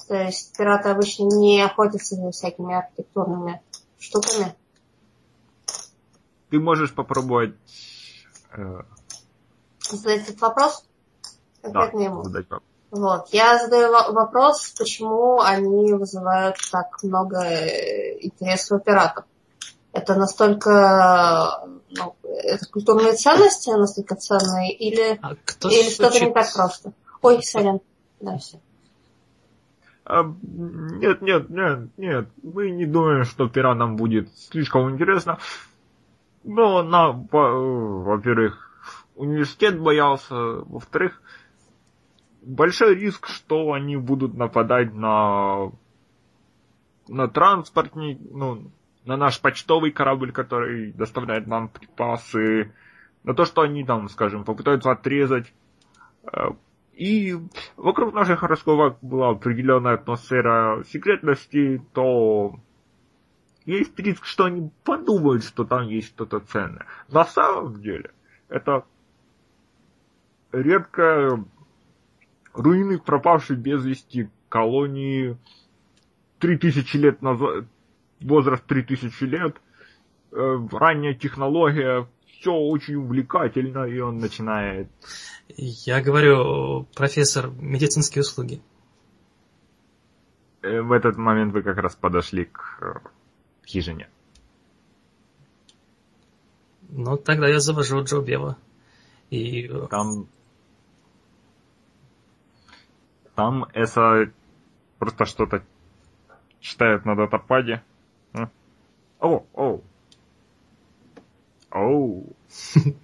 То 0.08 0.14
есть, 0.14 0.56
пираты 0.56 0.90
обычно 0.90 1.24
не 1.24 1.62
охотятся 1.62 2.16
за 2.16 2.30
всякими 2.30 2.74
архитектурными 2.74 3.60
штуками. 3.98 4.54
Ты 6.50 6.60
можешь 6.60 6.94
попробовать... 6.94 7.56
Э, 8.52 8.82
Задать 9.80 10.28
этот 10.28 10.40
вопрос? 10.40 10.84
да, 11.62 11.70
Конкретно 11.70 12.00
ему. 12.00 12.24
задать 12.24 12.48
вопрос. 12.50 12.75
Вот. 12.90 13.28
Я 13.32 13.58
задаю 13.58 13.90
во- 13.92 14.12
вопрос, 14.12 14.72
почему 14.78 15.40
они 15.40 15.92
вызывают 15.92 16.56
так 16.70 17.02
много 17.02 17.42
э, 17.42 18.18
интереса 18.20 18.76
у 18.76 18.78
пиратов. 18.78 19.24
Это 19.92 20.14
настолько, 20.14 21.66
ну, 21.90 22.14
это 22.22 22.66
культурные 22.70 23.14
ценности 23.14 23.70
настолько 23.70 24.14
ценные, 24.14 24.72
или, 24.74 25.18
А 25.22 25.34
кто 25.44 25.68
или 25.68 25.88
что-то 25.88 26.20
не 26.20 26.32
так 26.32 26.52
просто? 26.54 26.92
Ой, 27.22 27.42
сорян. 27.42 27.80
Да, 28.20 28.36
все. 28.38 28.60
А, 30.04 30.22
Нет, 30.42 31.22
нет, 31.22 31.50
нет, 31.50 31.88
нет. 31.96 32.28
Мы 32.42 32.70
не 32.70 32.86
думаем, 32.86 33.24
что 33.24 33.48
пиратам 33.48 33.96
будет 33.96 34.28
слишком 34.38 34.90
интересно. 34.90 35.38
Но, 36.44 36.82
на, 36.82 37.10
во- 37.10 38.02
во-первых, 38.04 38.70
университет 39.16 39.80
боялся. 39.80 40.34
Во-вторых, 40.34 41.20
большой 42.46 42.94
риск, 42.94 43.26
что 43.26 43.72
они 43.72 43.96
будут 43.96 44.34
нападать 44.34 44.94
на 44.94 45.72
на 47.08 47.28
транспортник, 47.28 48.18
ну, 48.30 48.70
на 49.04 49.16
наш 49.16 49.40
почтовый 49.40 49.92
корабль, 49.92 50.32
который 50.32 50.92
доставляет 50.92 51.46
нам 51.46 51.68
припасы, 51.68 52.72
на 53.22 53.34
то, 53.34 53.44
что 53.44 53.62
они 53.62 53.84
там, 53.84 54.08
скажем, 54.08 54.44
попытаются 54.44 54.90
отрезать. 54.90 55.52
Э, 56.24 56.50
И 56.94 57.36
вокруг 57.76 58.14
наших 58.14 58.42
раскопок 58.42 58.98
была 59.02 59.30
определенная 59.30 59.94
атмосфера 59.94 60.82
секретности, 60.84 61.82
то 61.92 62.56
есть 63.66 63.98
риск, 63.98 64.24
что 64.24 64.44
они 64.44 64.70
подумают, 64.84 65.44
что 65.44 65.64
там 65.64 65.86
есть 65.88 66.08
что-то 66.08 66.40
ценное. 66.40 66.86
На 67.08 67.24
самом 67.24 67.80
деле, 67.80 68.10
это 68.48 68.84
редко 70.52 71.44
руины, 72.56 72.98
пропавшей 72.98 73.56
без 73.56 73.84
вести 73.84 74.30
колонии 74.48 75.36
3000 76.38 76.96
лет 76.96 77.22
назад, 77.22 77.66
возраст 78.20 78.64
3000 78.66 79.24
лет, 79.24 79.56
э, 80.32 80.58
ранняя 80.72 81.14
технология, 81.14 82.06
все 82.26 82.52
очень 82.52 82.96
увлекательно, 82.96 83.84
и 83.84 83.98
он 84.00 84.18
начинает 84.18 84.88
Я 85.48 86.02
говорю, 86.02 86.86
профессор, 86.94 87.50
медицинские 87.60 88.22
услуги. 88.22 88.60
Э, 90.62 90.80
В 90.82 90.92
этот 90.92 91.16
момент 91.16 91.52
вы 91.52 91.62
как 91.62 91.78
раз 91.78 91.94
подошли 91.94 92.46
к 92.46 92.78
э, 92.80 93.08
хижине. 93.66 94.08
Ну, 96.88 97.16
тогда 97.16 97.48
я 97.48 97.60
завожу 97.60 98.02
Джо 98.04 98.20
Бева. 98.20 98.56
И 99.30 99.68
Там... 99.90 100.28
Там 103.36 103.64
Эса 103.74 104.32
просто 104.98 105.26
что-то 105.26 105.62
читает 106.60 107.04
на 107.04 107.14
датападе. 107.14 107.84
О, 109.20 109.44
о. 109.52 109.80
Оу. 111.70 112.34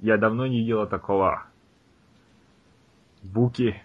Я 0.00 0.18
давно 0.18 0.46
не 0.46 0.60
видела 0.60 0.86
такого. 0.86 1.46
Буки. 3.22 3.82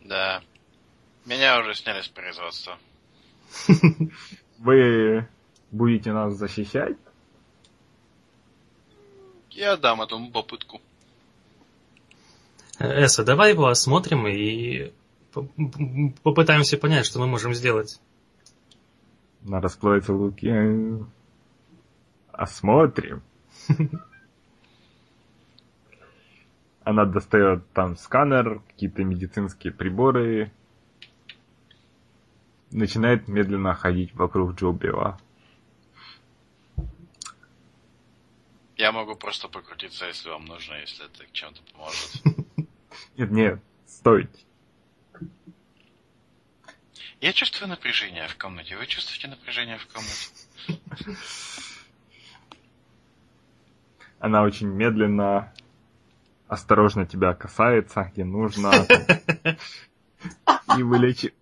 Да. 0.00 0.42
Меня 1.26 1.60
уже 1.60 1.74
сняли 1.74 2.00
с 2.00 2.08
производства. 2.08 2.78
Вы 4.58 5.28
будете 5.70 6.12
нас 6.12 6.34
защищать? 6.34 6.96
Я 9.50 9.76
дам 9.76 10.00
этому 10.00 10.30
попытку. 10.30 10.80
Эса, 12.78 13.24
давай 13.24 13.52
его 13.52 13.66
осмотрим 13.66 14.26
и 14.26 14.92
по- 15.32 15.48
попытаемся 16.22 16.78
понять, 16.78 17.06
что 17.06 17.18
мы 17.20 17.26
можем 17.26 17.54
сделать. 17.54 18.00
Она 19.46 19.60
расплывается 19.60 20.12
в 20.12 20.20
луке. 20.20 21.04
Осмотрим. 22.32 23.22
Она 26.84 27.04
достает 27.06 27.66
там 27.72 27.96
сканер, 27.96 28.60
какие-то 28.68 29.04
медицинские 29.04 29.72
приборы. 29.72 30.52
Начинает 32.70 33.28
медленно 33.28 33.74
ходить 33.74 34.14
вокруг 34.14 34.54
Джобева. 34.54 35.18
Я 38.76 38.92
могу 38.92 39.14
просто 39.14 39.48
покрутиться, 39.48 40.06
если 40.06 40.28
вам 40.30 40.46
нужно, 40.46 40.74
если 40.74 41.06
это 41.06 41.24
чем-то 41.32 41.60
поможет. 41.72 42.22
Нет, 43.16 43.30
нет, 43.30 43.60
стойте. 43.86 44.44
Я 47.20 47.32
чувствую 47.32 47.68
напряжение 47.68 48.28
в 48.28 48.36
комнате. 48.36 48.76
Вы 48.76 48.86
чувствуете 48.86 49.28
напряжение 49.28 49.78
в 49.78 49.86
комнате? 49.86 51.18
Она 54.18 54.42
очень 54.42 54.68
медленно, 54.68 55.52
осторожно 56.48 57.06
тебя 57.06 57.34
касается, 57.34 58.10
где 58.12 58.24
нужно. 58.24 58.72
И 60.76 60.82
вылечи... 60.82 61.32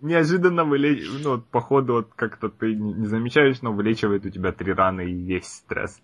Неожиданно 0.00 0.64
вылечивает, 0.64 1.24
ну, 1.24 1.30
вот, 1.30 1.48
походу, 1.48 1.94
вот 1.94 2.14
как-то 2.14 2.48
ты 2.48 2.72
не 2.72 2.92
не 2.94 3.06
замечаешь, 3.06 3.62
но 3.62 3.72
вылечивает 3.72 4.24
у 4.24 4.30
тебя 4.30 4.52
три 4.52 4.72
раны 4.72 5.10
и 5.10 5.12
весь 5.12 5.48
стресс. 5.48 6.00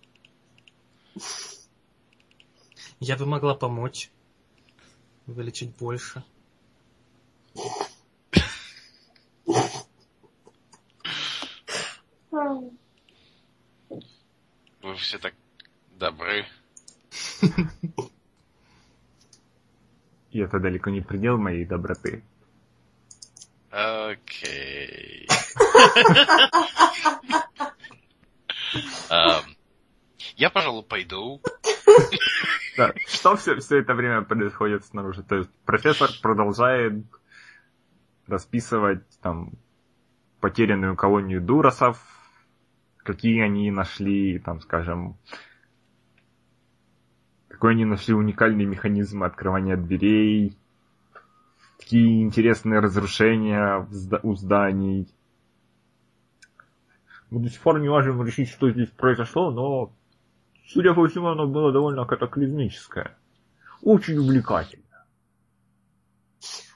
Я 2.99 3.17
бы 3.17 3.25
могла 3.25 3.55
помочь. 3.55 4.11
Вылечить 5.25 5.75
больше. 5.75 6.23
Вы 12.31 12.71
все 14.97 15.17
так 15.17 15.33
добры. 15.97 16.45
И 20.31 20.39
это 20.39 20.59
далеко 20.59 20.89
не 20.89 21.01
предел 21.01 21.37
моей 21.37 21.65
доброты. 21.65 22.23
Окей. 23.71 25.27
Я, 30.37 30.49
пожалуй, 30.49 30.83
пойду. 30.83 31.41
Да, 32.77 32.93
что 33.07 33.35
все, 33.35 33.55
все 33.57 33.79
это 33.79 33.93
время 33.93 34.21
происходит 34.21 34.85
снаружи? 34.85 35.23
То 35.23 35.35
есть 35.35 35.49
профессор 35.65 36.09
продолжает 36.21 37.05
расписывать 38.27 39.03
там 39.21 39.53
потерянную 40.41 40.95
колонию 40.95 41.41
дурасов, 41.41 41.97
какие 42.97 43.41
они 43.41 43.71
нашли, 43.71 44.39
там, 44.39 44.59
скажем, 44.61 45.17
какой 47.47 47.71
они 47.71 47.85
нашли 47.85 48.13
уникальный 48.13 48.65
механизм 48.65 49.23
открывания 49.23 49.77
дверей, 49.77 50.57
какие 51.79 52.21
интересные 52.21 52.79
разрушения 52.79 53.87
у 54.23 54.35
зданий. 54.35 55.07
Мы 57.29 57.41
до 57.41 57.49
сих 57.49 57.61
пор 57.61 57.79
не 57.79 57.89
можем 57.89 58.23
решить, 58.25 58.49
что 58.49 58.69
здесь 58.69 58.89
произошло, 58.89 59.51
но, 59.51 59.93
судя 60.67 60.93
по 60.93 61.07
всему, 61.07 61.27
оно 61.27 61.47
было 61.47 61.71
довольно 61.71 62.05
катаклизмическое. 62.05 63.17
Очень 63.81 64.17
увлекательно. 64.17 64.83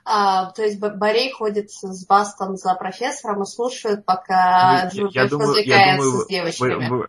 А, 0.05 0.51
то 0.51 0.63
есть 0.63 0.79
Борей 0.79 1.31
ходит 1.31 1.69
с 1.71 2.05
Бастом 2.07 2.55
за 2.55 2.73
профессором 2.73 3.43
и 3.43 3.45
слушает, 3.45 4.05
пока 4.05 4.89
Ну, 4.93 5.09
Джульберт 5.09 5.31
развлекается 5.31 6.09
с 6.09 6.13
вы, 6.15 6.25
девочками. 6.27 6.87
вы- 6.87 7.07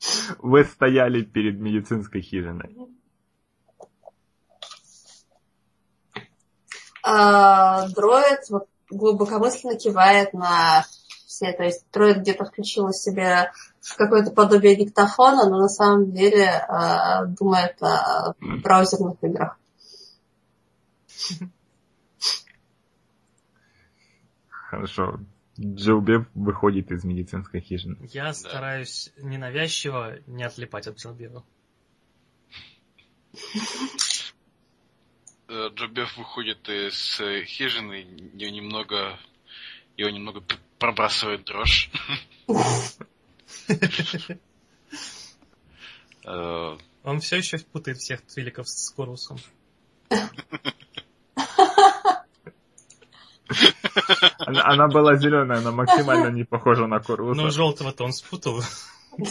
вы 0.38 0.64
стояли 0.64 1.22
перед 1.22 1.58
медицинской 1.58 2.20
хижиной. 2.20 2.76
А, 7.02 7.88
дроид 7.88 8.40
вот 8.50 8.68
глубокомысленно 8.90 9.76
кивает 9.76 10.32
на 10.32 10.84
все. 11.28 11.52
То 11.52 11.62
есть 11.62 11.86
трое 11.90 12.14
где-то 12.14 12.46
включила 12.46 12.92
себе 12.92 13.52
какое-то 13.96 14.30
подобие 14.30 14.76
диктофона, 14.76 15.48
но 15.48 15.58
на 15.58 15.68
самом 15.68 16.12
деле 16.12 16.46
э, 16.46 17.26
думает 17.38 17.80
о 17.82 18.34
браузерных 18.40 19.22
играх. 19.22 19.58
Хорошо. 24.48 25.20
Джилбеб 25.60 26.28
выходит 26.34 26.90
из 26.92 27.04
медицинской 27.04 27.60
хижины. 27.60 28.08
Я 28.12 28.32
стараюсь 28.32 29.12
ненавязчиво 29.18 30.18
не 30.26 30.44
отлипать 30.44 30.86
от 30.86 30.96
Джилбеба. 30.96 31.44
Э, 35.48 35.68
Джобев 35.74 36.16
выходит 36.16 36.68
из 36.68 37.20
э, 37.20 37.44
хижины, 37.44 38.06
ее 38.34 38.50
немного, 38.50 39.18
его 39.96 40.10
немного 40.10 40.42
пробрасывает 40.78 41.44
дрожь. 41.44 41.90
Он 46.24 47.20
все 47.20 47.36
еще 47.36 47.58
путает 47.58 47.98
всех 47.98 48.22
твиликов 48.22 48.68
с 48.68 48.90
Корусом. 48.90 49.38
Она, 54.38 54.64
она 54.64 54.88
была 54.88 55.16
зеленая, 55.16 55.58
она 55.58 55.72
максимально 55.72 56.28
не 56.28 56.44
похожа 56.44 56.86
на 56.86 57.00
Коруса. 57.00 57.40
Ну, 57.40 57.50
желтого-то 57.50 58.04
он 58.04 58.12
спутал. 58.12 58.62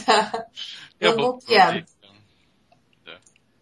Да. 0.05 0.47
Я 0.99 1.15
был 1.15 1.39
пьян. 1.39 1.85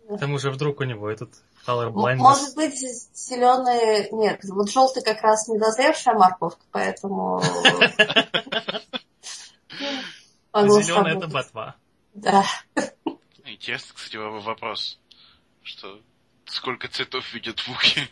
К 0.08 0.18
тому 0.20 0.38
же 0.40 0.52
вдруг 0.52 0.80
у 0.80 0.84
него 0.84 1.10
этот 1.10 1.30
color 1.66 1.92
blindness. 1.92 2.18
Может 2.18 2.56
быть, 2.56 2.78
зеленые... 2.78 4.10
Нет, 4.12 4.42
вот 4.44 4.70
желтый 4.70 5.02
как 5.04 5.22
раз 5.22 5.48
недозревшая 5.48 6.16
морковка, 6.16 6.66
поэтому... 6.72 7.42
Могло 10.54 10.82
Зеленый 10.82 11.18
это 11.18 11.28
ботва. 11.28 11.76
Да. 12.14 12.46
Интересно, 13.44 13.94
кстати, 13.94 14.16
вопрос, 14.16 15.00
что 15.64 16.00
сколько 16.46 16.88
цветов 16.88 17.34
видят 17.34 17.62
вуки? 17.68 18.10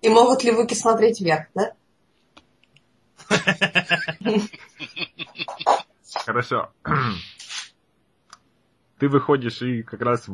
И 0.00 0.08
могут 0.08 0.44
ли 0.44 0.52
выки 0.52 0.74
смотреть 0.74 1.20
вверх, 1.20 1.48
да? 1.54 1.72
Хорошо. 6.14 6.72
Ты 8.98 9.08
выходишь 9.08 9.62
и 9.62 9.82
как 9.82 10.02
раз 10.02 10.28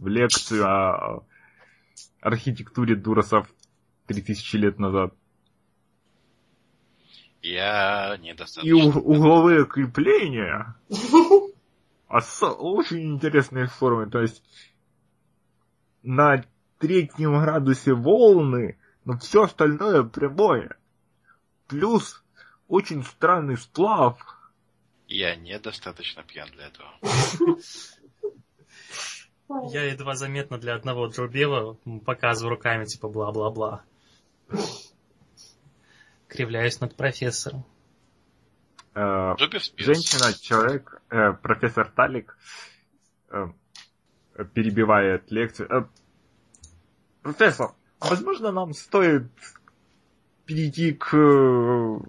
лекцию 0.00 0.66
о 0.66 1.24
архитектуре 2.20 2.94
Дуросов 2.96 3.48
3000 4.06 4.56
лет 4.56 4.78
назад. 4.78 5.14
Я 7.42 8.14
И 8.16 8.20
недостаточно. 8.20 8.76
у- 8.76 9.14
угловые 9.14 9.66
крепления 9.66 10.76
осо- 12.08 12.52
очень 12.52 13.14
интересные 13.14 13.66
формы. 13.66 14.08
То 14.08 14.20
есть 14.20 14.42
на 16.02 16.44
третьем 16.78 17.40
градусе 17.40 17.94
волны, 17.94 18.78
но 19.04 19.18
все 19.18 19.42
остальное 19.44 20.04
прямое. 20.04 20.76
Плюс 21.66 22.22
очень 22.68 23.02
странный 23.04 23.56
сплав. 23.56 24.18
Я 25.08 25.34
недостаточно 25.34 26.22
пьян 26.22 26.48
для 26.52 26.68
этого. 26.68 26.90
Я 29.70 29.84
едва 29.84 30.14
заметно 30.14 30.58
для 30.58 30.74
одного 30.74 31.06
Джобева 31.06 31.76
показываю 32.04 32.56
руками, 32.56 32.84
типа 32.84 33.08
бла-бла-бла. 33.08 33.82
Кривляюсь 36.28 36.80
над 36.80 36.96
профессором. 36.96 37.64
Э. 38.94 39.34
Женщина, 39.76 40.32
человек, 40.34 41.02
э, 41.10 41.32
профессор 41.32 41.90
Талик 41.90 42.36
э, 43.30 43.48
перебивает 44.54 45.30
лекцию. 45.30 45.90
Профессор, 47.22 47.72
возможно, 48.00 48.52
нам 48.52 48.74
стоит 48.74 49.30
перейти 50.44 50.92
к 50.92 52.00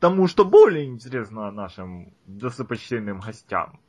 тому, 0.00 0.26
что 0.26 0.44
более 0.44 0.86
интересно 0.86 1.50
нашим 1.50 2.12
достопочтенным 2.26 3.20
гостям. 3.20 3.80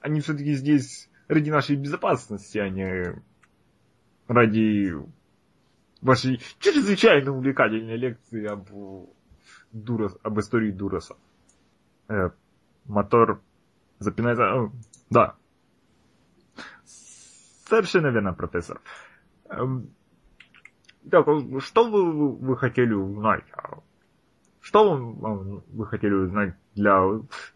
Они 0.00 0.20
все-таки 0.20 0.54
здесь 0.54 1.10
ради 1.28 1.50
нашей 1.50 1.76
безопасности, 1.76 2.58
а 2.58 2.68
не 2.68 3.22
ради 4.28 4.94
вашей 6.00 6.40
чрезвычайно 6.58 7.32
увлекательной 7.32 7.96
лекции 7.96 8.46
об 8.46 8.68
Дурос, 9.72 10.16
об 10.22 10.38
истории 10.40 10.70
Дуроса. 10.70 11.16
Э, 12.08 12.30
мотор 12.86 13.40
запинается. 13.98 14.42
Э, 14.42 14.68
да. 15.10 15.36
Совершенно 16.84 18.08
верно, 18.08 18.32
профессор. 18.32 18.80
Эм, 19.48 19.90
так, 21.08 21.26
что 21.60 21.88
вы, 21.88 22.32
вы 22.32 22.56
хотели 22.56 22.92
узнать? 22.94 23.44
Что 24.70 24.94
вы, 24.94 25.86
хотели 25.86 26.14
узнать 26.14 26.54
для 26.76 27.02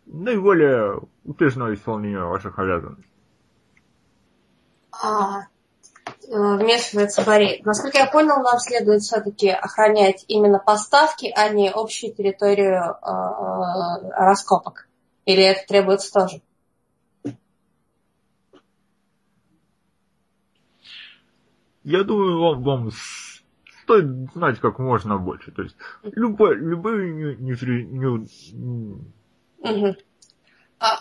наиболее 0.04 1.00
успешного 1.22 1.72
исполнения 1.72 2.24
ваших 2.24 2.58
обязанностей? 2.58 3.08
А, 4.90 5.42
э, 5.42 5.44
вмешивается 6.26 7.22
Борей. 7.24 7.62
Насколько 7.64 7.98
я 7.98 8.06
понял, 8.06 8.42
нам 8.42 8.58
следует 8.58 9.02
все-таки 9.02 9.48
охранять 9.48 10.24
именно 10.26 10.58
поставки, 10.58 11.32
а 11.36 11.50
не 11.50 11.70
общую 11.70 12.12
территорию 12.12 12.82
э, 12.82 13.06
э, 13.06 14.10
раскопок. 14.10 14.88
Или 15.24 15.44
это 15.44 15.64
требуется 15.68 16.12
тоже? 16.12 16.42
Я 21.84 22.02
думаю, 22.02 22.40
вам, 22.40 22.64
вам 22.64 22.90
стоит 23.84 24.32
знать 24.34 24.58
как 24.60 24.78
можно 24.78 25.18
больше. 25.18 25.52
То 25.52 25.62
есть 25.62 25.76
любой, 26.02 26.56
любые 26.56 27.12
не- 27.12 27.36
не- 27.36 27.84
не- 27.84 29.04
Мгм. 29.62 29.96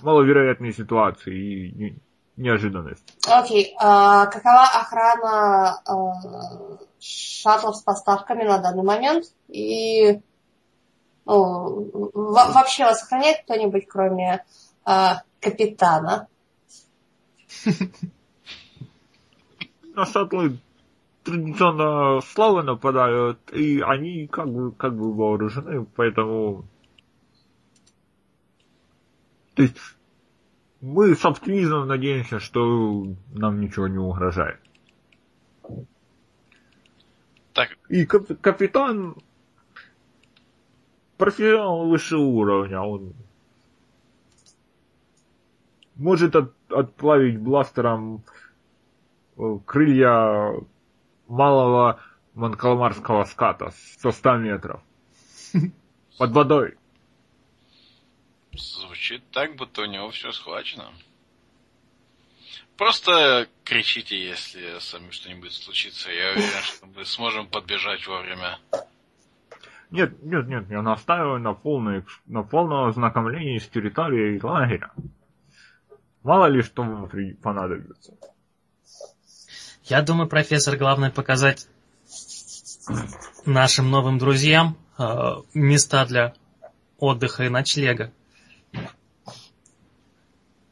маловероятные 0.02 0.74
ситуации 0.74 1.36
и 1.36 1.72
не- 1.72 1.98
неожиданности. 2.38 3.13
Окей. 3.28 3.76
А 3.80 4.26
какова 4.28 4.63
охрана 4.65 5.82
э, 5.88 6.78
шаттлов 7.00 7.76
с 7.78 7.82
поставками 7.82 8.43
на 8.43 8.58
данный 8.60 8.84
момент? 8.84 9.26
И 9.48 10.19
ну, 11.26 11.89
во- 12.13 12.52
вообще 12.52 12.84
вас 12.86 13.04
охраняет 13.04 13.43
кто-нибудь, 13.43 13.88
кроме 13.88 14.43
э, 14.86 15.10
капитана? 15.39 16.28
На 19.96 20.06
шаттлы 20.06 20.58
традиционно 21.23 22.21
славы 22.21 22.63
нападают, 22.63 23.51
и 23.53 23.81
они 23.81 24.27
как 24.27 24.51
бы, 24.51 24.71
как 24.71 24.95
бы 24.95 25.13
вооружены, 25.13 25.86
поэтому... 25.95 26.65
То 29.55 29.63
есть 29.63 29.77
мы 30.81 31.15
с 31.15 31.23
оптимизмом 31.23 31.88
надеемся, 31.88 32.39
что 32.39 33.05
нам 33.33 33.62
ничего 33.62 33.88
не 33.88 33.99
угрожает. 33.99 34.59
Так, 37.53 37.77
И 37.88 38.05
кап- 38.05 38.39
капитан 38.41 39.15
профессионал 41.17 41.88
высшего 41.88 42.21
уровня, 42.21 42.81
он 42.81 43.13
может 45.95 46.36
от- 46.36 46.53
отплавить 46.69 47.39
бластером 47.39 48.23
э, 49.38 49.59
крылья 49.65 50.53
малого 51.27 51.99
манкалмарского 52.33 53.23
ската 53.25 53.71
со 53.99 54.12
100 54.12 54.38
метров. 54.38 54.81
Под 56.17 56.31
водой. 56.31 56.77
звучит 58.53 59.23
так, 59.31 59.55
будто 59.55 59.81
у 59.81 59.86
него 59.86 60.09
все 60.12 60.31
схвачено. 60.31 60.91
Просто 62.77 63.47
кричите, 63.63 64.19
если 64.19 64.79
с 64.79 64.93
вами 64.93 65.12
что-нибудь 65.12 65.53
случится. 65.53 66.12
Я 66.12 66.31
уверен, 66.31 66.49
что 66.63 66.86
мы 66.88 67.05
сможем 67.05 67.47
подбежать 67.47 68.05
вовремя. 68.07 68.59
Нет, 69.91 70.23
нет, 70.23 70.47
нет, 70.47 70.69
я 70.69 70.81
настаиваю 70.81 71.39
на, 71.39 71.53
полной, 71.53 71.99
экс- 71.99 72.19
на 72.25 72.41
полном 72.41 72.88
ознакомлении 72.89 73.59
с 73.59 73.67
территорией 73.67 74.41
лагеря. 74.41 74.91
Мало 76.23 76.47
ли 76.47 76.63
что 76.63 76.81
внутри 76.81 77.33
понадобится. 77.33 78.17
Я 79.84 80.02
думаю, 80.02 80.30
профессор, 80.30 80.78
главное 80.78 81.12
показать 81.12 81.67
нашим 83.46 83.89
новым 83.89 84.17
друзьям 84.17 84.78
э, 84.98 85.04
места 85.54 86.06
для 86.06 86.34
отдыха 87.00 87.43
и 87.43 87.50
ночлега. 87.50 88.12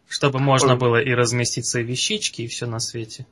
Чтобы 0.08 0.40
можно 0.40 0.76
было 0.76 1.02
и 1.02 1.12
разместить 1.14 1.66
свои 1.66 1.84
вещички, 1.84 2.42
и 2.42 2.48
все 2.48 2.66
на 2.68 2.80
свете. 2.80 3.26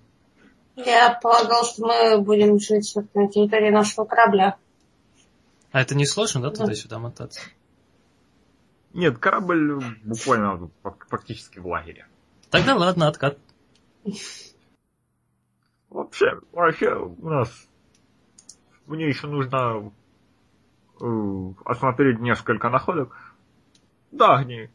Я 0.75 1.17
полагал, 1.21 1.65
что 1.65 1.85
мы 1.85 2.21
будем 2.21 2.59
жить 2.59 2.95
на 3.13 3.27
территории 3.29 3.69
нашего 3.69 4.05
корабля. 4.05 4.57
А 5.71 5.81
это 5.81 5.93
не 5.95 6.05
сложно, 6.05 6.41
да, 6.41 6.49
Да. 6.49 6.55
туда-сюда 6.55 6.99
мотаться? 6.99 7.41
Нет, 8.93 9.17
корабль 9.19 9.83
буквально 10.03 10.69
фактически 11.09 11.59
в 11.59 11.67
лагере. 11.67 12.07
Тогда 12.49 12.75
ладно, 12.75 13.07
откат. 13.07 13.37
Вообще, 15.89 16.39
вообще 16.51 16.93
у 16.95 17.29
нас 17.29 17.67
мне 18.85 19.07
еще 19.07 19.27
нужно 19.27 19.91
э, 21.01 21.53
осмотреть 21.65 22.19
несколько 22.19 22.69
находок. 22.69 23.15
Да, 24.11 24.37
они 24.37 24.69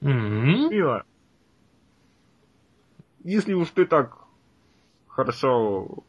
М, 0.00 0.70
мило. 0.70 1.04
Если 3.24 3.54
уж 3.54 3.70
ты 3.70 3.86
так 3.86 4.18
хорошо 5.08 6.04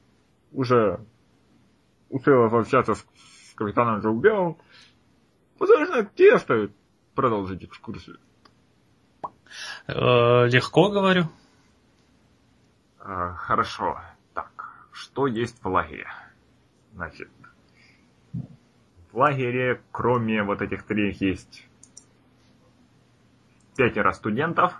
уже 0.52 1.00
успела 2.10 2.50
пообщаться 2.50 2.96
с, 2.96 3.00
с 3.52 3.54
капитаном 3.56 4.02
Желбелом, 4.02 4.58
возможно, 5.60 6.06
тебе 6.16 6.40
стоит 6.40 6.72
продолжить 7.14 7.64
экскурсию. 7.64 8.18
э, 9.88 10.48
Легко 10.48 10.90
говорю. 10.90 11.26
А, 13.06 13.34
хорошо. 13.34 14.00
Так, 14.34 14.70
что 14.92 15.28
есть 15.28 15.62
в 15.64 15.68
лагере? 15.68 16.08
Значит, 16.96 17.30
в 19.12 19.18
лагере, 19.18 19.82
кроме 19.92 20.42
вот 20.44 20.62
этих 20.62 20.84
трех, 20.84 21.20
есть 21.22 21.68
пятеро 23.76 24.12
студентов. 24.14 24.74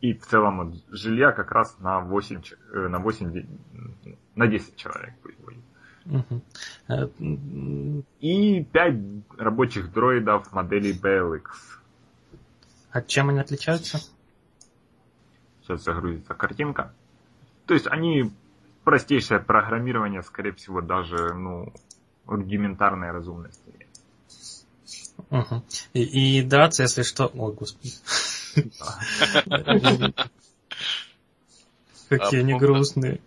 И 0.00 0.12
в 0.12 0.26
целом 0.26 0.74
жилья 0.90 1.32
как 1.32 1.50
раз 1.50 1.78
на 1.80 2.00
8, 2.00 2.42
ч- 2.42 2.56
э, 2.74 2.88
на 2.88 2.98
8, 2.98 3.32
де- 3.32 3.46
на 4.34 4.46
10 4.46 4.76
человек 4.76 5.14
пусть 5.22 5.38
будет. 5.38 5.64
Э, 6.88 7.08
И 8.20 8.62
5 8.64 8.94
рабочих 9.38 9.92
дроидов 9.92 10.52
модели 10.52 10.92
BLX. 10.92 11.44
А 12.90 13.00
чем 13.00 13.30
они 13.30 13.40
отличаются? 13.40 13.98
Сейчас 15.64 15.82
загрузится 15.82 16.34
картинка. 16.34 16.92
То 17.66 17.74
есть 17.74 17.86
они 17.86 18.30
простейшее 18.84 19.40
программирование, 19.40 20.22
скорее 20.22 20.52
всего, 20.52 20.82
даже 20.82 21.32
ну, 21.32 21.72
рудиментарной 22.26 23.10
разумности. 23.10 23.62
Мгм. 25.30 25.64
И, 25.94 26.38
и 26.38 26.42
драться, 26.42 26.82
если 26.82 27.02
что... 27.02 27.30
Ой, 27.34 27.54
господи. 27.54 27.92
Какие 32.10 32.40
они 32.40 32.52
А, 32.52 32.58
грустные. 32.58 33.22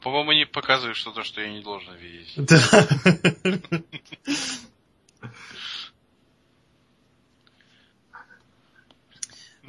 По-моему, 0.00 0.30
они 0.32 0.44
показывают 0.46 0.96
что-то, 0.96 1.22
что 1.22 1.40
я 1.40 1.52
не 1.52 1.62
должен 1.62 1.94
видеть. 1.94 2.34
Да. 2.36 2.58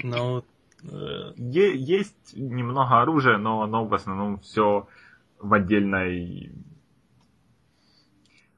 Ну, 0.01 0.45
есть 0.83 2.33
немного 2.35 3.01
оружия, 3.01 3.37
но 3.37 3.61
оно 3.61 3.85
в 3.85 3.93
основном 3.93 4.39
все 4.39 4.87
в 5.39 5.53
отдельной... 5.53 6.51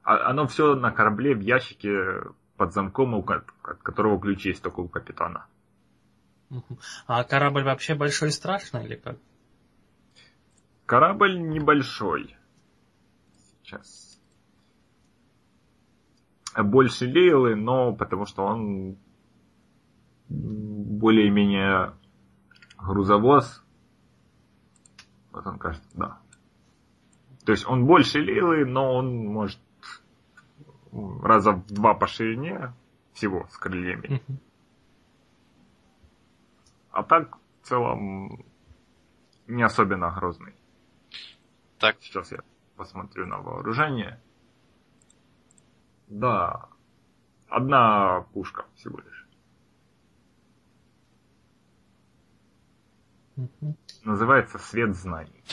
А- 0.02 0.30
Оно 0.30 0.46
все 0.46 0.74
на 0.74 0.90
корабле 0.90 1.34
в 1.34 1.40
ящике 1.40 2.22
под 2.56 2.72
замком, 2.72 3.14
от 3.14 3.44
которого 3.82 4.20
ключ 4.20 4.46
есть 4.46 4.62
только 4.62 4.80
у 4.80 4.88
капитана. 4.88 5.46
а 7.06 7.24
корабль 7.24 7.64
вообще 7.64 7.94
большой 7.94 8.28
и 8.28 8.32
страшный 8.32 8.84
или 8.84 8.96
как? 8.96 9.16
Корабль 10.86 11.38
небольшой. 11.40 12.36
Сейчас. 13.62 14.20
Больше 16.56 17.06
Лейлы, 17.06 17.54
но 17.56 17.94
потому 17.94 18.26
что 18.26 18.44
он 18.44 18.98
более-менее 20.28 21.94
грузовоз. 22.82 23.64
Вот 25.32 25.46
он 25.46 25.58
кажется, 25.58 25.88
да. 25.94 26.20
То 27.44 27.52
есть 27.52 27.66
он 27.66 27.86
больше 27.86 28.18
Лейлы, 28.18 28.64
но 28.64 28.94
он 28.94 29.26
может 29.26 29.60
раза 31.22 31.52
в 31.52 31.66
два 31.66 31.94
по 31.94 32.06
ширине 32.06 32.72
всего 33.14 33.46
с 33.50 33.56
крыльями. 33.56 34.22
А 36.90 37.02
так 37.02 37.38
в 37.62 37.66
целом 37.66 38.44
не 39.46 39.62
особенно 39.62 40.10
грозный. 40.10 40.54
Так, 41.78 41.96
Сейчас 42.00 42.30
я 42.30 42.38
посмотрю 42.76 43.26
на 43.26 43.38
вооружение. 43.38 44.20
Да, 46.08 46.68
одна 47.48 48.20
пушка 48.32 48.66
всего 48.74 48.98
лишь. 48.98 49.21
Называется 54.04 54.58
«Свет 54.58 54.96
знаний». 54.96 55.44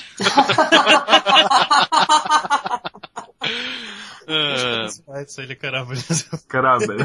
э, 4.26 4.84
Называется 4.84 5.44
или 5.44 5.56
корабль? 5.56 5.98
Корабль. 6.48 7.00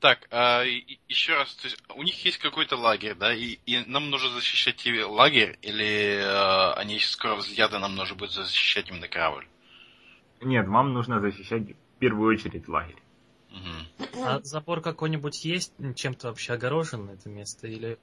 так, 0.00 0.28
а, 0.30 0.62
и- 0.64 0.98
еще 1.08 1.34
раз, 1.34 1.54
то 1.54 1.66
есть 1.66 1.82
у 1.94 2.02
них 2.02 2.24
есть 2.24 2.38
какой-то 2.38 2.76
лагерь, 2.76 3.14
да, 3.14 3.34
и, 3.34 3.58
и 3.66 3.84
нам 3.86 4.10
нужно 4.10 4.30
защищать 4.30 4.84
лагерь, 5.06 5.58
или 5.62 6.18
э, 6.20 6.72
они 6.74 6.98
скоро 7.00 7.34
взлетят, 7.34 7.72
и 7.72 7.78
нам 7.78 7.96
нужно 7.96 8.16
будет 8.16 8.30
защищать 8.30 8.90
именно 8.90 9.08
корабль? 9.08 9.46
Нет, 10.40 10.68
вам 10.68 10.92
нужно 10.92 11.20
защищать 11.20 11.62
в 11.62 11.98
первую 11.98 12.34
очередь 12.36 12.68
лагерь. 12.68 13.02
А 14.22 14.40
забор 14.42 14.80
какой-нибудь 14.80 15.44
есть? 15.44 15.72
Чем-то 15.94 16.28
вообще 16.28 16.54
огорожено 16.54 17.10
это 17.12 17.28
место? 17.28 17.66
Или... 17.66 17.98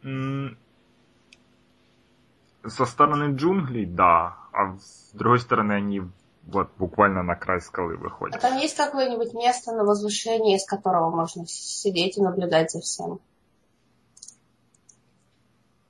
Со 2.65 2.85
стороны 2.85 3.35
джунглей, 3.35 3.85
да, 3.85 4.37
а 4.51 4.75
с 4.79 5.11
другой 5.13 5.39
стороны 5.39 5.73
они 5.73 6.01
вот 6.43 6.71
буквально 6.77 7.21
на 7.21 7.35
край 7.35 7.61
скалы 7.61 7.95
А 7.95 7.97
выходят. 7.97 8.41
там 8.41 8.57
есть 8.57 8.75
какое-нибудь 8.75 9.33
место 9.33 9.71
на 9.71 9.83
возвышении, 9.83 10.55
из 10.55 10.65
которого 10.65 11.09
можно 11.09 11.45
сидеть 11.47 12.17
и 12.17 12.21
наблюдать 12.21 12.71
за 12.71 12.81
всем? 12.81 13.19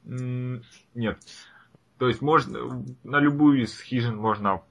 Нет. 0.04 1.18
То 1.98 2.08
есть 2.08 2.22
можно 2.22 2.86
на 3.04 3.20
любую 3.20 3.64
из 3.64 3.80
хижин 3.80 4.18
можно 4.18 4.62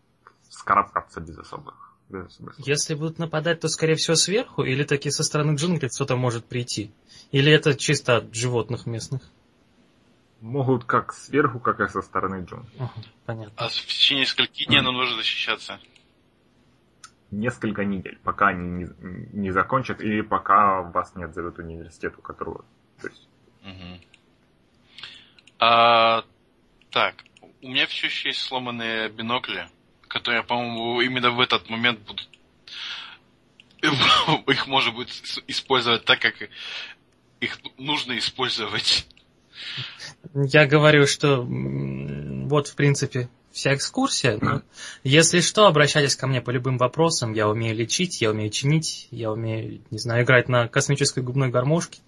скарабкаться 0.50 1.20
без 1.20 1.38
особых. 1.38 1.93
Без 2.08 2.26
особых. 2.26 2.58
Если 2.58 2.94
будут 2.94 3.18
нападать, 3.18 3.60
то, 3.60 3.68
скорее 3.68 3.94
всего, 3.96 4.16
сверху, 4.16 4.62
или 4.62 4.84
таки 4.84 5.10
со 5.10 5.22
стороны 5.22 5.56
джунглей 5.56 5.88
кто-то 5.88 6.16
может 6.16 6.44
прийти? 6.44 6.92
Или 7.32 7.52
это 7.52 7.74
чисто 7.74 8.18
от 8.18 8.34
животных 8.34 8.86
местных? 8.86 9.22
Могут 10.40 10.84
как 10.84 11.12
сверху, 11.12 11.58
как 11.58 11.80
и 11.80 11.88
со 11.88 12.02
стороны 12.02 12.44
джунглей. 12.44 12.70
Ага, 12.78 12.92
понятно. 13.24 13.54
А 13.56 13.68
в 13.68 13.72
течение 13.72 14.26
скольки 14.26 14.66
дней 14.66 14.82
нам 14.82 14.94
нужно 14.94 15.16
защищаться? 15.16 15.80
Несколько 17.30 17.84
недель, 17.84 18.18
пока 18.22 18.48
они 18.48 18.68
не, 18.68 18.86
не 19.32 19.50
закончат 19.50 20.00
или 20.00 20.20
пока 20.20 20.82
вас 20.82 21.14
не 21.16 21.24
отзовет 21.24 21.58
университет, 21.58 22.14
у 22.18 22.22
которого... 22.22 22.64
То 23.00 23.08
есть, 23.08 23.28
Мгм. 23.64 24.00
А, 25.58 26.24
так, 26.90 27.14
у 27.62 27.68
меня 27.68 27.86
все 27.86 28.06
еще 28.06 28.28
есть 28.28 28.40
сломанные 28.40 29.08
бинокли, 29.08 29.68
которые, 30.08 30.42
по-моему, 30.42 31.00
именно 31.00 31.30
в 31.30 31.40
этот 31.40 31.68
момент 31.70 32.00
будут... 32.00 32.28
Их 34.48 34.66
можно 34.66 34.92
будет 34.92 35.10
использовать 35.46 36.04
так, 36.04 36.18
как 36.20 36.34
их 37.44 37.58
нужно 37.78 38.16
использовать. 38.18 39.06
Я 40.34 40.66
говорю, 40.66 41.06
что 41.06 41.42
вот, 41.42 42.68
в 42.68 42.74
принципе, 42.74 43.28
вся 43.52 43.74
экскурсия. 43.74 44.38
но 44.40 44.62
если 45.04 45.40
что, 45.40 45.66
обращайтесь 45.66 46.16
ко 46.16 46.26
мне 46.26 46.40
по 46.40 46.50
любым 46.50 46.78
вопросам. 46.78 47.32
Я 47.32 47.48
умею 47.48 47.76
лечить, 47.76 48.20
я 48.20 48.30
умею 48.30 48.50
чинить, 48.50 49.08
я 49.10 49.30
умею, 49.30 49.82
не 49.90 49.98
знаю, 49.98 50.24
играть 50.24 50.48
на 50.48 50.68
космической 50.68 51.22
губной 51.22 51.50
гармошке. 51.50 52.00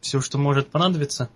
Все, 0.00 0.20
что 0.20 0.38
может 0.38 0.70
понадобиться, 0.70 1.28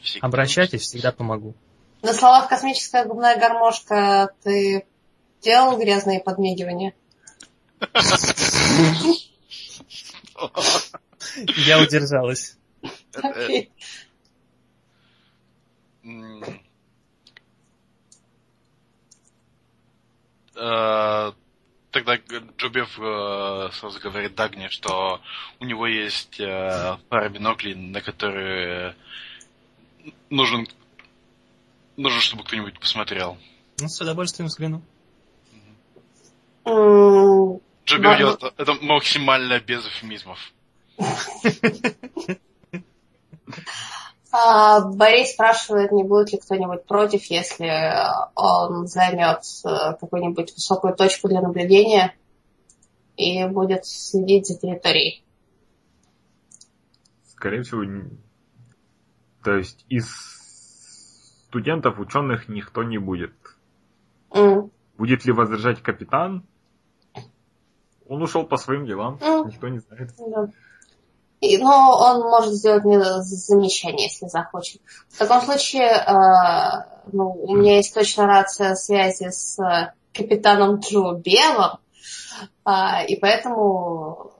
Всегда. 0.00 0.26
обращайтесь, 0.26 0.82
всегда 0.82 1.12
помогу. 1.12 1.54
На 2.02 2.12
словах 2.12 2.48
«космическая 2.48 3.04
губная 3.04 3.38
гармошка» 3.38 4.34
ты 4.42 4.86
делал 5.42 5.78
грязные 5.78 6.20
подмигивания? 6.20 6.94
Я 11.56 11.80
удержалась. 11.80 12.56
Э, 20.60 21.32
Тогда 21.90 22.16
Джубев 22.58 22.98
э, 23.00 23.70
сразу 23.72 23.98
говорит 24.00 24.34
Дагне, 24.34 24.68
что 24.68 25.22
у 25.58 25.64
него 25.64 25.86
есть 25.86 26.38
э, 26.38 26.98
пара 27.08 27.28
биноклей, 27.30 27.74
на 27.74 28.02
которые 28.02 28.94
нужен, 30.28 30.68
нужно, 31.98 32.20
чтобы 32.20 32.44
кто-нибудь 32.44 32.80
посмотрел. 32.80 33.36
Ну, 33.80 33.88
с 33.88 34.00
удовольствием 34.00 34.48
взгляну. 34.48 34.82
М, 36.64 37.60
Джобио 37.84 38.10
Да, 38.10 38.18
делает 38.18 38.42
это 38.56 38.74
максимально 38.80 39.60
без 39.60 39.86
эвфемизмов. 39.86 40.38
а, 44.30 44.80
Борис 44.80 45.32
спрашивает, 45.32 45.92
не 45.92 46.04
будет 46.04 46.32
ли 46.32 46.38
кто-нибудь 46.38 46.84
против, 46.84 47.24
если 47.24 47.70
он 48.34 48.86
займет 48.86 49.40
э, 49.64 49.96
какую-нибудь 49.98 50.54
высокую 50.54 50.94
точку 50.94 51.28
для 51.28 51.40
наблюдения 51.40 52.14
и 53.16 53.44
будет 53.46 53.86
следить 53.86 54.46
за 54.46 54.58
территорией. 54.58 55.24
Скорее 57.28 57.62
всего, 57.62 57.84
то 59.42 59.54
есть 59.56 59.84
из 59.88 60.37
студентов, 61.48 61.98
ученых 61.98 62.48
никто 62.48 62.82
не 62.82 62.98
будет. 62.98 63.32
М, 64.32 64.70
Будет 64.96 65.24
ли 65.24 65.32
возражать 65.32 65.82
капитан? 65.82 66.44
Он 68.08 68.22
ушел 68.22 68.44
по 68.46 68.56
своим 68.56 68.86
делам, 68.86 69.18
М. 69.20 69.46
никто 69.48 69.68
не 69.68 69.78
знает. 69.78 70.10
да. 70.18 70.48
И, 71.40 71.56
но 71.58 71.96
он 71.96 72.22
может 72.22 72.54
сделать 72.54 72.84
мне 72.84 73.00
замечание, 73.22 74.08
если 74.08 74.26
захочет. 74.26 74.82
В 75.08 75.18
таком 75.18 75.40
случае, 75.42 75.86
э, 75.86 77.10
ну, 77.12 77.30
у 77.30 77.54
меня 77.54 77.76
есть 77.76 77.94
точно 77.94 78.26
рация 78.26 78.74
связи 78.74 79.28
с 79.30 79.56
э, 79.62 79.92
капитаном 80.12 80.80
Джо 80.80 81.12
Белом, 81.14 81.78
а, 82.64 83.04
и 83.04 83.14
поэтому 83.20 84.32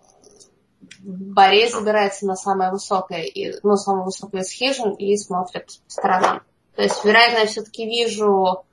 Борис 1.00 1.72
забирается 1.72 2.26
на 2.26 2.34
самое 2.34 2.72
высокое, 2.72 3.30
ну, 3.62 3.76
самую 3.76 4.06
высокую 4.06 4.42
из 4.42 4.50
хижин 4.50 4.92
и 4.94 5.16
смотрит 5.16 5.66
по 5.66 5.90
сторонам. 5.90 6.42
То 6.78 6.84
есть, 6.84 7.04
вероятно, 7.04 7.38
я 7.38 7.46
все-таки 7.46 7.86
вижу, 7.86 8.64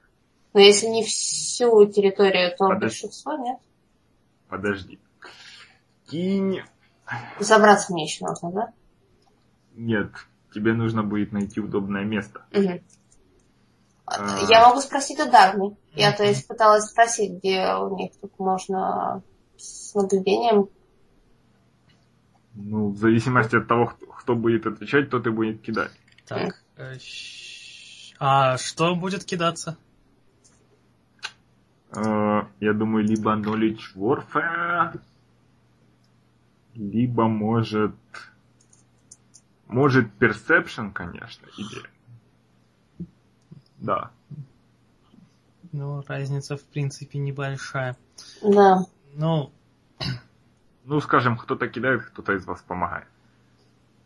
но 0.54 0.60
если 0.60 0.86
не 0.86 1.04
всю 1.04 1.88
территорию, 1.88 2.52
то 2.52 2.68
Подожди. 2.68 2.82
большинство 2.82 3.36
нет. 3.36 3.58
Подожди. 4.48 5.00
Кинь... 6.08 6.62
Забраться 7.40 7.92
мне 7.92 8.04
еще 8.04 8.24
нужно, 8.28 8.52
да? 8.52 8.74
Нет, 9.74 10.12
тебе 10.54 10.74
нужно 10.74 11.02
будет 11.02 11.32
найти 11.32 11.60
удобное 11.60 12.04
место. 12.04 12.46
Мгм. 12.52 12.84
А. 14.06 14.38
Я 14.52 14.68
могу 14.68 14.82
спросить 14.82 15.20
у 15.20 15.28
Дагни. 15.28 15.76
Я, 15.96 16.12
то 16.12 16.24
есть, 16.24 16.48
пыталась 16.48 16.84
спросить, 16.84 17.40
где 17.40 17.74
у 17.74 17.98
них 17.98 18.12
тут 18.22 18.38
можно 18.38 19.24
с 19.58 19.96
наблюдением. 19.96 20.70
Ну, 22.54 22.90
в 22.90 22.98
зависимости 22.98 23.56
от 23.56 23.68
того, 23.68 23.88
кто, 23.88 24.06
кто 24.06 24.36
будет 24.36 24.68
отвечать, 24.68 25.10
тот 25.10 25.26
и 25.26 25.32
будет 25.32 25.64
кидать. 25.64 25.90
Так. 26.28 26.62
А 28.20 28.58
что 28.58 28.96
будет 28.96 29.24
кидаться? 29.26 29.78
Э, 31.92 32.44
я 32.60 32.74
думаю, 32.74 33.06
либо 33.06 33.36
Knowledge 33.36 33.96
Warfare, 33.96 35.00
либо 36.74 37.28
может... 37.28 37.96
Может 39.68 40.08
Perception, 40.20 40.92
конечно, 40.92 41.48
или... 41.58 41.84
Да. 43.78 44.12
Ну, 45.72 46.04
разница, 46.08 46.56
в 46.56 46.64
принципе, 46.64 47.20
небольшая. 47.20 47.98
Да. 48.42 48.86
Ну, 49.14 49.52
Ну, 50.86 51.02
скажем, 51.02 51.38
кто-то 51.38 51.68
кидает, 51.68 52.06
кто-то 52.06 52.34
из 52.34 52.46
вас 52.46 52.62
помогает. 52.62 53.08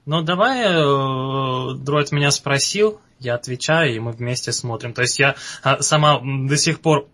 Ну 0.09 0.23
давай, 0.23 0.61
э, 0.65 1.73
дроид 1.75 2.11
меня 2.11 2.31
спросил, 2.31 2.99
я 3.19 3.35
отвечаю, 3.35 3.95
и 3.95 3.99
мы 3.99 4.11
вместе 4.11 4.51
смотрим. 4.51 4.93
То 4.93 5.01
есть 5.03 5.19
я 5.19 5.35
а, 5.61 5.81
сама 5.81 6.19
до 6.23 6.57
сих 6.57 6.79
пор 6.81 7.07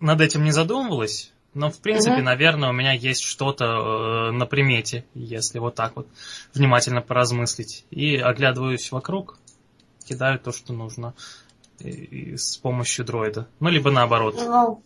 над 0.00 0.20
этим 0.20 0.44
не 0.44 0.50
задумывалась, 0.50 1.32
но, 1.54 1.70
в 1.70 1.78
принципе, 1.80 2.16
Мгм. 2.16 2.24
наверное, 2.24 2.68
у 2.68 2.72
меня 2.72 2.92
есть 2.92 3.22
что-то 3.22 3.64
э, 3.64 4.30
на 4.32 4.44
примете, 4.46 5.06
если 5.14 5.58
вот 5.58 5.74
так 5.74 5.96
вот 5.96 6.08
внимательно 6.54 7.00
поразмыслить. 7.00 7.86
И 7.90 8.16
оглядываюсь 8.16 8.92
вокруг, 8.92 9.38
кидаю 10.06 10.38
то, 10.38 10.52
что 10.52 10.72
нужно 10.72 11.14
и- 11.78 11.88
и 11.88 12.36
с 12.36 12.56
помощью 12.58 13.04
дроида. 13.06 13.48
Ну, 13.60 13.70
либо 13.70 13.90
наоборот. 13.90 14.34
Ну, 14.36 14.82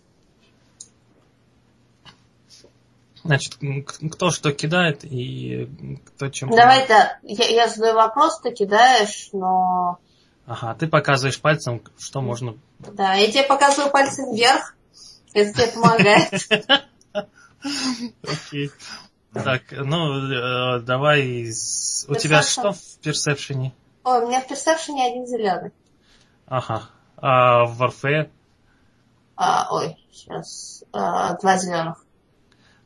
Значит, 3.24 3.58
кто 4.12 4.30
что 4.30 4.52
кидает 4.52 5.02
и 5.02 5.98
кто 6.06 6.28
чем... 6.28 6.50
давай, 6.50 6.86
да. 6.86 7.18
Я, 7.22 7.46
я 7.46 7.68
задаю 7.68 7.94
вопрос, 7.94 8.38
ты 8.40 8.52
кидаешь, 8.52 9.30
но... 9.32 9.98
Ага, 10.46 10.74
ты 10.74 10.86
показываешь 10.86 11.40
пальцем, 11.40 11.82
что 11.98 12.20
можно... 12.20 12.58
Да, 12.80 13.14
я 13.14 13.32
тебе 13.32 13.44
показываю 13.44 13.90
пальцем 13.90 14.34
вверх. 14.34 14.76
Это 15.32 15.54
тебе 15.54 15.72
помогает. 15.72 16.32
Окей. 18.22 18.70
Так, 19.32 19.62
ну, 19.70 20.30
э, 20.30 20.80
давай... 20.80 21.48
У 22.08 22.14
тебя 22.16 22.42
что 22.42 22.72
в 22.72 22.98
персепшене? 23.02 23.72
О, 24.02 24.18
у 24.18 24.28
меня 24.28 24.42
в 24.42 24.48
персепшене 24.48 25.06
один 25.06 25.26
зеленый. 25.26 25.72
Ага. 26.46 26.90
А 27.16 27.64
в 27.64 27.82
Warfare? 27.82 28.30
А, 29.34 29.74
ой, 29.74 29.96
сейчас. 30.12 30.84
а, 30.92 31.38
два 31.38 31.56
зеленых. 31.56 32.03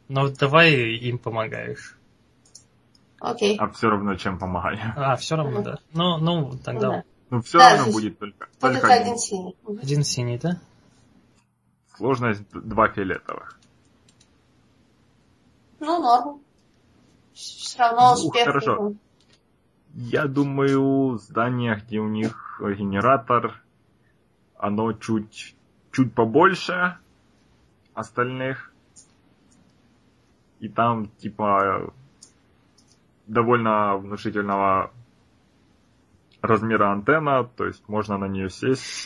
Ну, 0.09 0.29
давай 0.31 0.73
им 0.73 1.19
помогаешь. 1.19 1.97
Окей. 3.21 3.57
А 3.59 3.69
все 3.69 3.91
равно, 3.91 4.15
чем 4.15 4.39
помогаю. 4.39 4.79
А, 4.97 5.17
все 5.17 5.37
равно, 5.37 5.61
Мгм. 5.61 5.65
да. 5.65 5.79
Ну, 5.93 6.19
ну, 6.19 6.59
тогда 6.65 6.89
Да. 6.89 7.03
Ну, 7.31 7.43
все 7.43 7.59
Да, 7.59 7.77
равно 7.77 7.93
будет 7.93 8.19
только, 8.19 8.49
Только 8.59 8.81
только 8.81 8.95
один 8.95 9.19
синий. 9.19 9.57
Мгм. 9.63 9.81
один 9.83 10.05
синий, 10.05 10.39
да? 10.39 10.59
сложность 11.97 12.49
два 12.53 12.89
фиолетовых. 12.89 13.59
Ну, 15.81 16.01
норм. 16.01 16.41
Все 17.35 17.79
равно 17.79 18.15
Ну, 18.15 18.29
успех. 18.29 18.45
хорошо. 18.45 18.95
Я 19.95 20.27
думаю, 20.27 21.19
здание, 21.19 21.83
где 21.85 21.99
у 21.99 22.09
них 22.09 22.61
генератор, 22.61 23.61
оно 24.57 24.93
чуть, 24.93 25.57
чуть 25.93 26.15
побольше 26.15 26.99
остальных. 27.95 28.73
И 30.61 30.69
там, 30.69 31.09
типа, 31.19 31.93
довольно 33.27 33.97
внушительного 33.97 34.93
размера 36.41 36.93
антенна, 36.93 37.45
то 37.45 37.67
есть 37.67 37.89
можно 37.89 38.19
на 38.19 38.27
нее 38.27 38.51
сесть. 38.51 39.05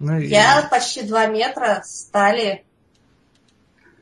Ну, 0.00 0.16
Я 0.16 0.68
почти 0.70 1.02
два 1.02 1.26
метра 1.26 1.82
стали 1.82 2.64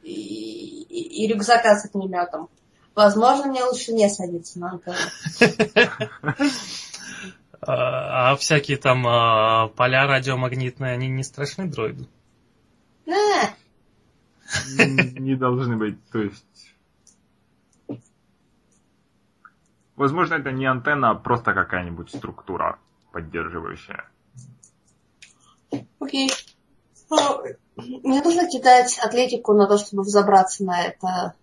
и, 0.03 1.27
рюкзака 1.27 1.77
с 1.77 1.87
огнеметом. 1.87 2.49
Возможно, 2.95 3.47
мне 3.47 3.65
лучше 3.65 3.93
не 3.93 4.09
садиться 4.09 4.59
на 4.59 4.73
антенну. 4.73 4.99
А, 7.63 8.33
а 8.33 8.37
всякие 8.37 8.77
там 8.77 9.07
а, 9.09 9.69
поля 9.69 10.07
радиомагнитные, 10.07 10.93
они 10.93 11.09
не 11.09 11.25
страшны 11.25 11.67
дроиду? 11.67 12.07
Н- 13.07 13.49
Не 15.19 15.37
должны 15.37 15.77
быть, 15.77 15.99
то 16.11 16.19
есть... 16.19 16.75
Возможно, 19.97 20.35
это 20.35 20.53
не 20.53 20.67
антенна, 20.67 21.11
а 21.11 21.15
просто 21.15 21.55
какая-нибудь 21.55 22.11
структура 22.11 22.79
поддерживающая. 23.13 24.11
окей. 25.99 26.31
Ну, 27.09 27.43
Мне 27.77 28.23
нужно 28.23 28.49
кидать 28.49 28.99
атлетику 28.99 29.55
на 29.55 29.67
то, 29.67 29.79
чтобы 29.79 30.03
взобраться 30.03 30.65
на 30.65 30.83
это. 30.83 31.35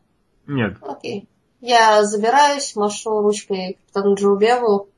Нет, 0.46 0.78
Окей. 0.82 1.28
Я 1.62 2.04
забираюсь, 2.04 2.76
машу 2.76 3.22
ручкой 3.22 3.76
капитану 3.76 4.16
Джоубеву, 4.16 4.90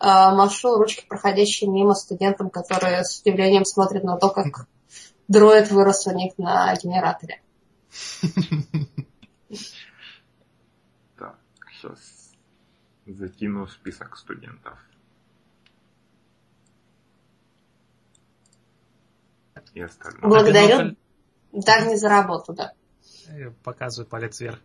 а, 0.00 0.34
машу 0.34 0.76
ручкой, 0.76 1.06
проходящей 1.06 1.68
мимо 1.68 1.94
студентам, 1.94 2.50
которые 2.50 3.04
с 3.04 3.20
удивлением 3.20 3.64
смотрят 3.64 4.02
на 4.02 4.16
то, 4.16 4.30
как 4.30 4.66
дроид 5.28 5.70
вырос 5.70 6.06
у 6.08 6.10
них 6.10 6.36
на 6.36 6.74
генераторе. 6.74 7.40
Так, 11.16 11.38
сейчас 11.72 12.32
закину 13.06 13.66
список 13.66 14.16
студентов. 14.16 14.78
И 19.74 19.80
остальное. 19.80 20.22
Благодарю. 20.22 20.78
бинокль? 20.78 20.94
Дагни 21.52 21.94
за 21.96 22.08
работу, 22.08 22.52
да. 22.52 22.72
Показываю 23.62 24.08
палец 24.08 24.40
вверх. 24.40 24.58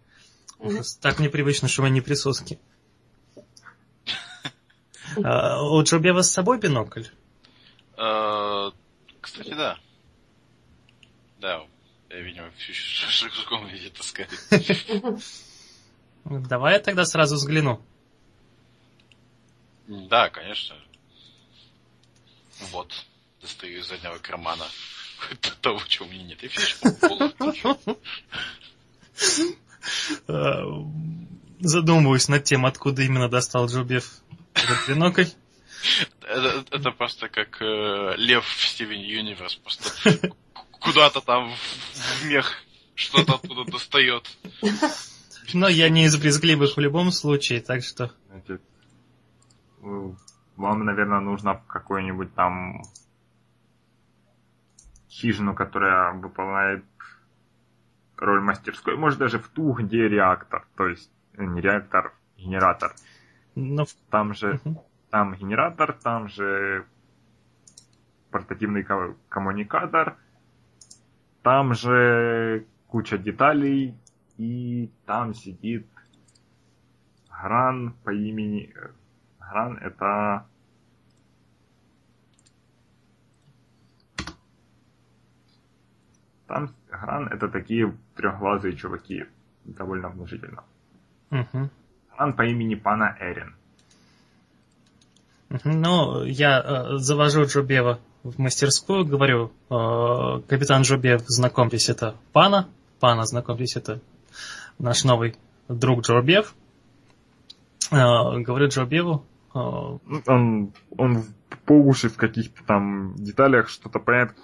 Мгм. 0.59 0.81
Так 1.01 1.19
непривычно, 1.19 1.67
что 1.67 1.81
вы 1.83 1.89
не 1.89 2.01
присоски. 2.01 2.59
А, 5.23 5.61
У 5.63 5.81
Джобева 5.81 6.23
с 6.23 6.31
собой 6.31 6.59
бинокль? 6.59 7.05
Э, 7.97 8.71
Кстати, 9.21 9.53
да. 9.53 9.77
Да, 11.39 11.65
я, 12.09 12.19
видимо, 12.19 12.51
еще 12.67 13.29
в 13.29 13.43
таком 13.43 13.67
виде 13.67 13.89
таскаю. 13.89 14.27
Давай 16.25 16.73
я 16.73 16.79
тогда 16.79 17.05
сразу 17.05 17.35
взгляну. 17.35 17.85
Да, 19.87 20.29
конечно. 20.29 20.75
Вот. 22.71 22.91
достаю 23.41 23.79
из 23.79 23.87
заднего 23.87 24.17
кармана 24.17 24.65
того, 25.61 25.79
чего 25.87 26.07
у 26.07 26.09
меня 26.09 26.23
нет. 26.23 26.43
И 26.43 26.47
фишку 26.47 26.87
Э, 30.27 30.63
Задумываюсь 31.59 32.27
над 32.27 32.43
тем, 32.43 32.65
откуда 32.65 33.03
именно 33.03 33.29
достал 33.29 33.67
Джобев 33.67 34.11
этот 34.53 34.87
бинокль. 34.87 35.25
Это, 36.21 36.65
это 36.71 36.91
просто 36.91 37.29
как 37.29 37.61
э, 37.61 38.15
лев 38.17 38.43
в 38.43 38.67
Стивен 38.67 38.99
Юниверс, 38.99 39.55
просто 39.55 40.33
куда-то 40.85 41.21
там 41.21 41.51
в, 41.51 42.25
мех 42.25 42.51
что-то 42.95 43.35
оттуда 43.35 43.69
достает. 43.69 44.23
Но 45.53 45.67
я 45.67 45.89
не 45.89 46.05
из 46.05 46.15
брезгливых 46.17 46.77
в 46.77 46.79
любом 46.79 47.11
случае, 47.11 47.61
так 47.61 47.83
что... 47.83 48.11
Значит, 48.29 48.61
вам, 49.81 50.85
наверное, 50.85 51.19
нужно 51.19 51.55
в 51.55 51.65
какую-нибудь 51.67 52.33
там 52.33 52.81
хижину, 55.09 55.53
которая 55.53 56.13
выполняет 56.13 56.83
роль 58.17 58.41
мастерской, 58.41 58.95
может 58.97 59.19
даже 59.19 59.39
в 59.39 59.47
ту, 59.49 59.73
где 59.73 60.07
реактор, 60.07 60.65
то 60.77 60.87
есть 60.87 61.09
э, 61.33 61.43
не 61.43 61.61
реактор, 61.61 62.13
генератор. 62.37 62.95
Но... 63.55 63.85
в- 63.85 63.93
Там 64.09 64.33
же, 64.33 64.59
Мгм. 64.63 64.79
там 65.09 65.35
генератор, 65.35 65.93
там 65.93 66.27
же 66.29 66.85
портативный 68.31 68.83
ко- 68.83 69.15
коммуникатор, 69.29 70.17
там 71.45 71.75
же 71.75 72.65
куча 72.87 73.19
деталей, 73.19 73.93
и 74.37 74.89
там 75.05 75.35
сидит 75.35 75.85
Гран 77.29 77.93
по 78.03 78.11
имени... 78.11 78.73
э, 78.75 78.89
Гран 79.39 79.77
это... 79.77 80.47
Там 86.47 86.73
Гран 86.89 87.27
это 87.27 87.47
такие 87.47 87.95
трехглазые 88.15 88.75
чуваки, 88.75 89.25
довольно 89.65 90.09
внушительно. 90.09 90.63
Мгм. 91.29 91.69
Гран 92.15 92.33
по 92.33 92.43
имени 92.43 92.73
Пана 92.73 93.15
Эрин. 93.19 93.53
Ну, 95.63 96.23
я 96.23 96.59
э, 96.59 96.97
завожу 96.97 97.45
Джобева 97.45 97.99
в 98.25 98.39
мастерскую, 98.39 99.05
говорю, 99.05 99.51
э, 99.69 100.41
капитан 100.47 100.81
Джобев, 100.81 101.21
знакомьтесь, 101.27 101.89
это 101.89 102.15
Пана. 102.33 102.67
Пана, 102.99 103.25
знакомьтесь, 103.25 103.75
это 103.75 103.99
наш 104.79 105.03
новый 105.03 105.35
друг 105.69 106.01
Джобев. 106.01 106.55
Э, 107.91 108.39
говорю 108.39 108.67
Джобеву, 108.69 109.23
э, 109.53 109.57
Он, 109.59 110.73
он 110.97 111.17
в- 111.21 111.33
по 111.65 111.73
уши 111.73 112.09
в 112.09 112.17
каких-то 112.17 112.63
там 112.65 113.13
деталях 113.15 113.69
что-то 113.69 113.99
понятно. 113.99 114.35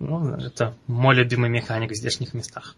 ну, 0.00 0.34
это 0.36 0.74
мой 0.86 1.14
любимый 1.14 1.50
механик 1.50 1.90
в 1.92 1.94
здешних 1.96 2.34
местах. 2.34 2.74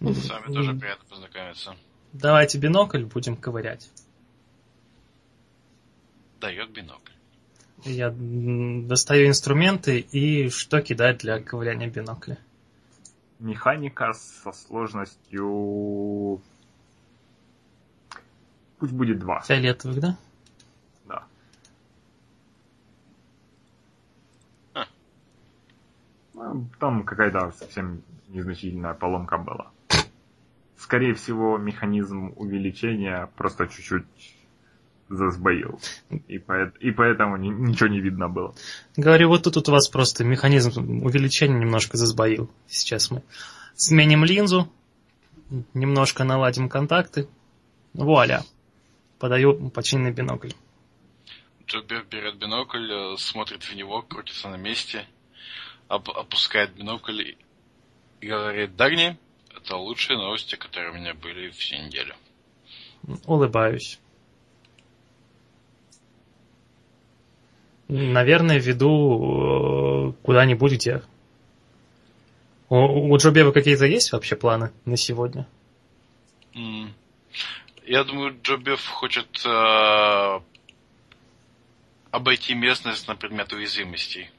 С 0.00 0.28
вами 0.30 0.52
тоже 0.54 0.74
приятно 0.74 1.04
познакомиться. 1.08 1.74
Давайте 2.12 2.58
бинокль, 2.58 3.04
будем 3.04 3.36
ковырять. 3.36 3.88
Дает 6.42 6.70
бинокль. 6.70 7.12
Я 7.84 8.10
достаю 8.10 9.28
инструменты 9.28 10.00
и 10.00 10.48
что 10.50 10.82
кидать 10.82 11.18
для 11.18 11.40
ковыряния 11.40 11.88
бинокля. 11.88 12.36
Механика 13.38 14.12
со 14.12 14.50
сложностью... 14.52 16.42
Пусть 18.78 18.92
будет 18.92 19.20
два. 19.20 19.40
Фиолетовых, 19.42 20.00
да? 20.00 20.16
Да. 21.06 21.24
А. 24.74 24.86
Ну, 26.34 26.66
Там 26.80 27.04
какая-то 27.04 27.52
совсем 27.52 28.02
незначительная 28.28 28.94
поломка 28.94 29.38
была. 29.38 29.70
Скорее 30.76 31.14
всего, 31.14 31.56
механизм 31.56 32.32
увеличения 32.34 33.28
просто 33.36 33.68
чуть-чуть 33.68 34.06
засбоил. 35.16 35.80
И, 36.28 36.38
поэт- 36.38 36.76
и 36.80 36.90
поэтому 36.90 37.36
ни- 37.36 37.48
ничего 37.70 37.88
не 37.88 38.00
видно 38.00 38.28
было. 38.28 38.54
Говорю, 38.96 39.28
вот 39.28 39.42
тут, 39.44 39.68
у 39.68 39.72
вас 39.72 39.88
просто 39.88 40.24
механизм 40.24 41.04
увеличения 41.04 41.58
немножко 41.58 41.96
засбоил. 41.96 42.50
Сейчас 42.66 43.10
мы 43.10 43.22
сменим 43.74 44.24
линзу, 44.24 44.68
немножко 45.74 46.24
наладим 46.24 46.68
контакты. 46.68 47.28
Вуаля. 47.94 48.42
Подаю 49.18 49.70
починенный 49.70 50.12
бинокль. 50.12 50.50
Джобер 51.66 52.04
берет 52.10 52.36
бинокль, 52.36 52.90
э, 52.90 53.16
смотрит 53.18 53.62
в 53.62 53.74
него, 53.74 54.02
крутится 54.02 54.48
на 54.48 54.56
месте, 54.56 55.06
оп- 55.88 56.10
опускает 56.10 56.74
бинокль 56.74 57.20
и- 57.22 57.36
и 58.20 58.26
говорит, 58.26 58.76
Дагни, 58.76 59.16
это 59.56 59.76
лучшие 59.76 60.18
новости, 60.18 60.56
которые 60.56 60.90
у 60.90 60.94
меня 60.94 61.14
были 61.14 61.50
всю 61.50 61.76
неделю. 61.76 62.14
Улыбаюсь. 63.26 63.98
Наверное, 67.94 68.58
веду 68.58 70.08
э, 70.08 70.12
куда-нибудь, 70.22 70.72
где... 70.72 71.02
У, 72.70 72.76
у 73.12 73.16
Джобева 73.18 73.52
какие-то 73.52 73.84
есть 73.84 74.12
вообще 74.12 74.34
планы 74.34 74.70
на 74.86 74.96
сегодня? 74.96 75.46
Я 77.84 78.04
думаю, 78.04 78.34
Джобев 78.42 78.86
хочет 78.86 79.28
э, 79.44 80.40
обойти 82.10 82.54
местность 82.54 83.08
на 83.08 83.14
предмет 83.14 83.52
уязвимостей. 83.52 84.30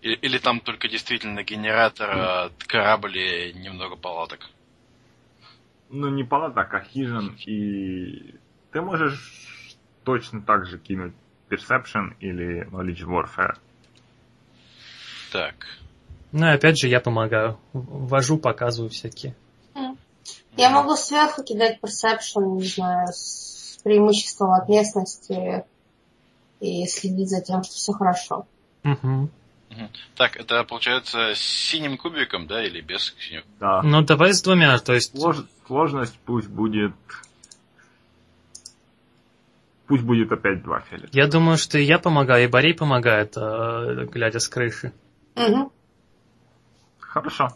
И- 0.00 0.14
Или 0.14 0.38
там 0.38 0.60
только 0.60 0.88
действительно 0.88 1.42
генератор, 1.42 2.10
э, 2.10 2.50
корабль 2.66 3.18
и 3.18 3.52
немного 3.52 3.96
палаток. 3.96 4.48
Ну, 5.90 6.08
не 6.08 6.24
палаток, 6.24 6.72
а 6.72 6.80
хижин. 6.80 7.36
И 7.44 8.34
ты 8.72 8.80
можешь 8.80 9.76
точно 10.04 10.40
так 10.40 10.64
же 10.64 10.78
кинуть 10.78 11.12
Perception 11.50 12.14
или 12.20 12.66
Knowledge 12.70 13.04
Warfare. 13.06 13.56
Так. 15.32 15.54
Ну 16.32 16.46
и 16.46 16.50
опять 16.50 16.78
же 16.78 16.88
я 16.88 17.00
помогаю. 17.00 17.58
В- 17.72 18.08
Вожу, 18.08 18.38
показываю 18.38 18.90
всякие. 18.90 19.34
Я 20.56 20.70
могу 20.70 20.94
сверху 20.94 21.42
кидать 21.42 21.78
perception, 21.82 22.56
не 22.56 22.66
знаю, 22.66 23.08
с 23.12 23.78
преимуществом 23.82 24.52
от 24.52 24.68
местности 24.68 25.64
и 26.60 26.86
следить 26.86 27.28
за 27.28 27.40
тем, 27.42 27.64
что 27.64 27.74
все 27.74 27.92
хорошо. 27.92 28.46
Мгм. 28.84 29.30
Так, 30.14 30.36
это 30.36 30.62
получается 30.62 31.32
с 31.34 31.38
синим 31.40 31.98
кубиком, 31.98 32.46
да, 32.46 32.64
или 32.64 32.80
без 32.80 33.12
синего? 33.18 33.44
Да. 33.58 33.82
Ну 33.82 34.02
давай 34.02 34.32
с 34.32 34.40
двумя, 34.42 34.78
то 34.78 34.92
есть... 34.92 35.14
Слож- 35.16 35.44
Сложность 35.66 36.16
пусть 36.24 36.46
будет... 36.48 36.92
Пусть 39.94 40.06
будет 40.06 40.32
опять 40.32 40.60
два 40.64 40.80
фиолета. 40.80 41.08
Я 41.12 41.28
думаю, 41.28 41.56
что 41.56 41.78
и 41.78 41.84
я 41.84 42.00
помогаю, 42.00 42.42
и 42.42 42.48
Борей 42.48 42.74
помогает, 42.74 43.36
э, 43.36 44.06
глядя 44.10 44.40
с 44.40 44.48
крыши. 44.48 44.92
Мгм. 45.36 45.70
Хорошо. 46.98 47.50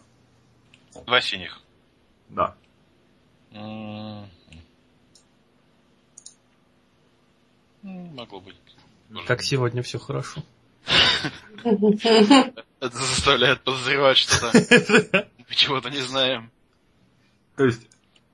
Два 1.05 1.19
синих. 1.19 1.59
Да. 2.29 2.55
Могло 7.81 8.39
быть. 8.39 8.55
Тоже. 9.11 9.27
Как 9.27 9.41
сегодня 9.41 9.83
все 9.83 9.99
хорошо. 9.99 10.41
Это 12.79 12.95
заставляет 12.95 13.65
подозревать 13.65 14.15
что-то. 14.15 14.53
Мы 15.39 15.55
чего-то 15.55 15.89
не 15.89 15.99
знаем. 15.99 16.51
То 17.57 17.65
есть, 17.65 17.85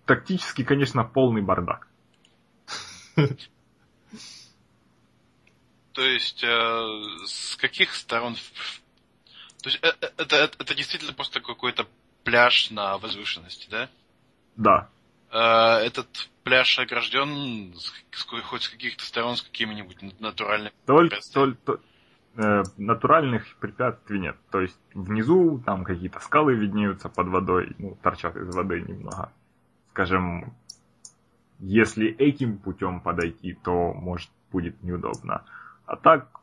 тактически, 0.06 0.64
конечно, 0.64 1.04
полный 1.04 1.42
бардак. 1.42 1.88
То 5.96 6.02
есть, 6.02 6.44
э, 6.44 7.26
с 7.26 7.56
каких 7.56 7.96
сторон... 7.96 8.36
То 9.64 9.70
есть, 9.70 9.80
э, 9.82 9.88
э, 10.02 10.10
это, 10.18 10.36
это, 10.36 10.58
это 10.60 10.76
действительно 10.76 11.14
просто 11.14 11.40
какой-то 11.40 11.88
пляж 12.26 12.70
на 12.70 12.98
возвышенности, 12.98 13.70
да? 13.70 13.90
Да. 14.58 14.90
Э, 15.32 15.86
этот 15.86 16.08
пляж 16.44 16.78
огражден 16.80 17.74
с, 17.76 17.94
с 18.12 18.24
хоть 18.24 18.64
с 18.64 18.70
каких-то 18.70 19.06
сторон 19.06 19.38
с 19.38 19.42
какими-нибудь 19.42 20.20
натуральными... 20.20 20.74
Только, 20.86 21.16
только 21.34 21.80
э, 22.36 22.64
натуральных 22.76 23.56
препятствий 23.58 24.20
нет. 24.20 24.36
То 24.52 24.60
есть 24.60 24.80
внизу 24.94 25.64
там 25.66 25.86
какие-то 25.86 26.20
скалы 26.20 26.56
виднеются 26.56 27.08
под 27.08 27.30
водой, 27.30 27.74
ну, 27.78 27.98
торчат 28.04 28.36
из 28.36 28.54
воды 28.54 28.82
немного. 28.82 29.32
Скажем, 29.92 30.54
если 31.60 32.08
этим 32.08 32.58
путем 32.58 33.00
подойти, 33.00 33.54
то 33.54 33.94
может 33.94 34.30
будет 34.52 34.84
неудобно. 34.84 35.46
А 35.86 35.96
так 35.96 36.40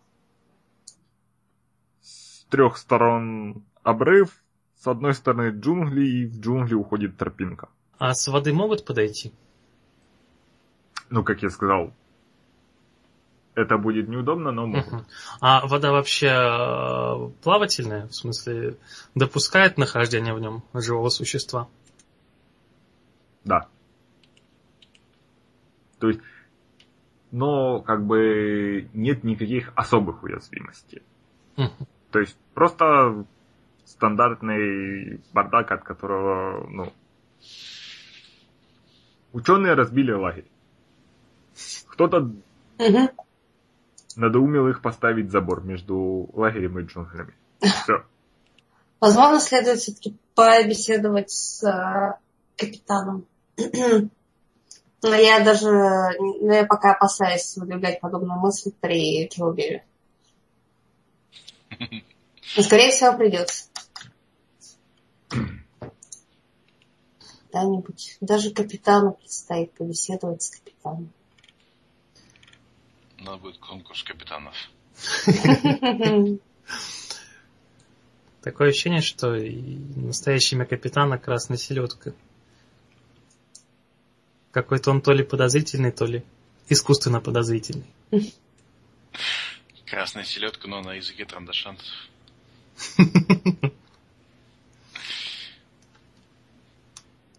с 2.01 2.45
трех 2.51 2.77
сторон 2.77 3.65
обрыв, 3.83 4.43
с 4.77 4.87
одной 4.87 5.15
стороны 5.15 5.51
джунгли, 5.51 6.05
и 6.05 6.27
в 6.27 6.41
джунгли 6.41 6.75
уходит 6.75 7.17
тропинка. 7.17 7.69
А 7.99 8.15
с 8.15 8.27
воды 8.29 8.53
могут 8.53 8.85
подойти? 8.85 9.33
Ну, 11.11 11.23
как 11.25 11.43
я 11.43 11.51
сказал, 11.51 11.93
это 13.55 13.77
будет 13.77 14.09
неудобно, 14.09 14.51
но 14.51 14.67
могут. 14.67 15.07
А 15.41 15.67
вода 15.67 15.93
вообще 15.93 16.29
э, 16.29 17.31
плавательная? 17.43 18.07
В 18.07 18.15
смысле, 18.15 18.79
допускает 19.15 19.77
нахождение 19.77 20.33
в 20.35 20.41
нем 20.41 20.63
живого 20.73 21.11
существа? 21.11 21.69
Да. 23.45 23.69
То 25.99 26.09
есть, 26.09 26.21
но 27.33 27.81
как 27.81 28.07
бы 28.07 28.89
нет 28.93 29.25
никаких 29.25 29.73
особых 29.75 30.23
уязвимостей. 30.23 31.03
То 32.11 32.21
есть 32.21 32.37
просто 32.55 33.25
стандартный 33.85 35.21
бардак, 35.33 35.73
от 35.73 35.83
которого, 35.83 36.67
ну, 36.69 36.93
ученые 39.33 39.75
разбили 39.75 40.13
лагерь. 40.13 40.47
Кто-то 41.89 42.31
Мгм. 42.79 43.11
надоумил 44.17 44.69
их 44.69 44.83
поставить 44.83 45.31
забор 45.31 45.65
между 45.65 46.29
лагерем 46.35 46.79
и 46.79 46.85
джунглями. 46.85 47.35
Все. 47.61 48.05
Возможно, 49.01 49.41
следует 49.41 49.79
все-таки 49.79 50.17
побеседовать 50.35 51.31
с 51.31 51.65
э, 51.65 52.19
капитаном. 52.57 53.27
Но 55.03 55.15
я 55.17 55.41
даже, 55.41 55.69
но 55.69 56.55
я 56.55 56.65
пока 56.65 56.93
опасаюсь 56.93 57.57
выдвигать 57.57 58.01
подобную 58.01 58.39
мысль 58.39 58.71
при 58.81 59.27
Джоубере. 59.27 59.85
Но, 62.57 62.63
скорее 62.63 62.93
всего, 62.93 63.17
придется. 63.17 63.65
Когда-нибудь. 67.53 68.17
Даже 68.21 68.51
капитану 68.51 69.15
предстоит 69.15 69.73
побеседовать 69.73 70.43
с 70.43 70.51
капитаном. 70.51 71.13
Надо 73.19 73.39
будет 73.39 73.59
конкурс 73.59 74.03
капитанов. 74.03 74.55
Такое 78.43 78.71
ощущение, 78.71 79.01
что 79.01 79.35
и 79.35 79.77
настоящее 79.97 80.59
имя 80.59 80.67
капитана 80.67 81.19
Красная 81.19 81.59
Селедка. 81.59 82.13
Какой-то 84.53 84.91
он 84.91 85.01
то 85.01 85.13
ли 85.13 85.25
подозрительный, 85.25 85.91
то 85.91 86.05
ли 86.05 86.23
искусственно 86.69 87.21
подозрительный. 87.21 87.87
Красная 89.87 90.25
селедка, 90.25 90.69
но 90.69 90.83
на 90.83 90.95
языке 90.95 91.25
трандашантов. 91.25 91.87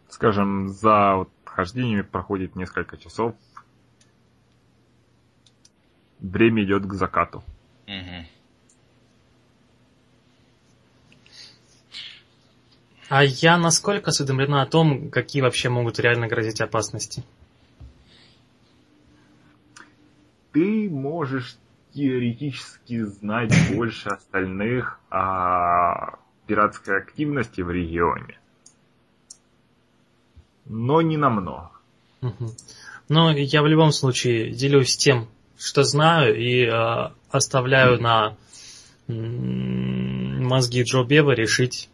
Скажем, 0.09 0.70
за 0.70 1.16
вот 1.16 1.30
хождениями 1.45 2.01
проходит 2.01 2.55
несколько 2.55 2.97
часов. 2.97 3.36
Время 6.20 6.64
идет 6.64 6.86
к 6.86 6.93
закату. 6.93 7.43
А 13.09 13.23
я 13.23 13.57
насколько 13.57 14.09
осведомлена 14.09 14.61
о 14.61 14.65
том, 14.65 15.09
какие 15.09 15.41
вообще 15.41 15.69
могут 15.69 15.99
реально 15.99 16.27
грозить 16.27 16.61
опасности? 16.61 17.23
Ты 20.51 20.89
можешь 20.89 21.57
теоретически 21.93 23.01
знать 23.03 23.53
больше 23.75 24.09
остальных 24.09 24.99
о 25.09 26.17
пиратской 26.47 26.97
активности 26.97 27.61
в 27.61 27.71
регионе. 27.71 28.39
Но 30.65 31.01
не 31.01 31.17
намного. 31.17 31.71
Но 33.09 33.31
я 33.31 33.61
в 33.61 33.67
любом 33.67 33.91
случае 33.91 34.51
делюсь 34.51 34.95
тем, 34.95 35.27
что 35.57 35.83
знаю, 35.83 36.35
и 36.39 36.65
э, 36.65 37.09
оставляю 37.29 38.01
на 38.01 38.37
мозги 39.07 40.83
Джо 40.83 41.03
Бева 41.03 41.31
решить, 41.31 41.89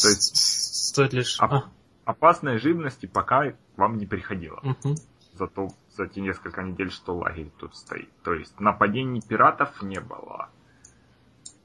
То 0.00 0.08
есть- 0.08 0.36
стоит 0.36 1.12
лишь... 1.12 1.38
А- 1.40 1.46
А, 1.46 1.70
Опасной 2.04 2.58
живности 2.58 3.06
пока 3.06 3.52
к 3.52 3.56
вам 3.76 3.96
не 3.96 4.06
приходило. 4.06 4.58
мгм. 4.62 4.96
Зато 5.34 5.68
за 5.96 6.06
те 6.08 6.20
несколько 6.20 6.62
недель, 6.62 6.90
что 6.90 7.16
лагерь 7.16 7.50
тут 7.58 7.76
стоит. 7.76 8.10
То 8.22 8.34
есть 8.34 8.58
нападений 8.60 9.20
пиратов 9.20 9.80
не 9.82 10.00
было. 10.00 10.50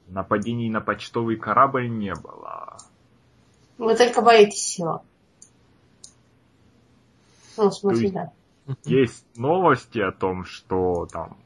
Нападений 0.06 0.70
на 0.70 0.80
почтовый 0.80 1.36
корабль 1.36 1.88
не 1.90 2.14
было. 2.14 2.78
Вы 3.78 3.94
только 3.96 4.22
боитесь 4.22 4.78
его. 4.78 5.02
Ну, 7.56 7.68
в 7.70 7.74
смысле, 7.74 8.10
да. 8.12 8.32
Есть 8.84 9.26
новости 9.36 9.98
о 9.98 10.12
том, 10.12 10.44
что 10.44 11.06
там 11.06 11.36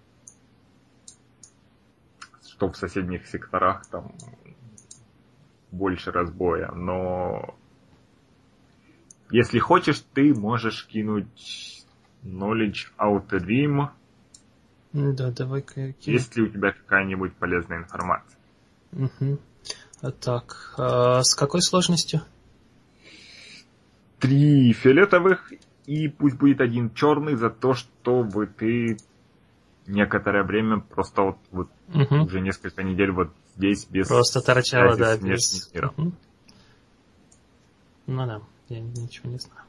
что 2.46 2.70
в 2.70 2.76
соседних 2.76 3.26
секторах 3.26 3.86
там 3.86 4.12
больше 5.72 6.12
разбоя, 6.12 6.70
но 6.72 7.56
если 9.30 9.58
хочешь, 9.58 10.04
ты 10.14 10.34
можешь 10.34 10.86
кинуть 10.86 11.84
knowledge 12.22 12.92
out 12.98 13.28
dream, 13.30 13.88
Да, 14.92 15.30
давай-ка 15.30 15.80
я 15.80 15.92
кину. 15.94 16.16
есть 16.16 16.36
ли 16.36 16.42
у 16.42 16.48
тебя 16.48 16.72
какая-нибудь 16.72 17.34
полезная 17.36 17.78
информация. 17.78 18.38
Мгм. 18.92 19.40
А 20.02 20.10
Так, 20.10 20.74
а 20.76 21.22
с 21.22 21.34
какой 21.34 21.62
сложностью? 21.62 22.20
Три 24.18 24.72
фиолетовых 24.72 25.52
и 25.86 26.08
пусть 26.08 26.36
будет 26.36 26.60
один 26.60 26.92
черный 26.94 27.34
за 27.34 27.50
то, 27.50 27.74
что 27.74 28.22
вы 28.22 28.46
ты 28.46 28.98
некоторое 29.86 30.44
время 30.44 30.80
просто 30.80 31.22
вот, 31.22 31.38
вот 31.50 31.70
Мгм. 31.88 32.22
уже 32.22 32.40
несколько 32.40 32.82
недель 32.82 33.10
вот 33.10 33.32
здесь 33.56 33.86
без 33.86 34.08
Просто 34.08 34.40
торчала, 34.40 34.96
да, 34.96 35.16
без... 35.16 35.70
миром. 35.72 35.92
Мгм. 35.96 36.16
Ну 38.06 38.26
да, 38.26 38.42
я 38.68 38.80
ничего 38.80 39.30
не 39.30 39.38
знаю. 39.38 39.62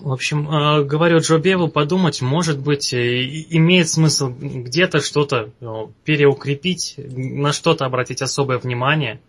В 0.00 0.12
общем, 0.12 0.48
э, 0.48 0.84
говорю 0.84 1.18
Джо 1.18 1.38
Беву 1.38 1.68
подумать, 1.68 2.22
может 2.22 2.58
быть, 2.58 2.94
э, 2.94 3.22
имеет 3.50 3.88
смысл 3.88 4.30
где-то 4.30 5.00
что-то 5.00 5.52
э, 5.60 5.86
переукрепить, 6.04 6.94
на 6.96 7.52
что-то 7.52 7.84
обратить 7.84 8.22
особое 8.22 8.58
внимание 8.58 9.20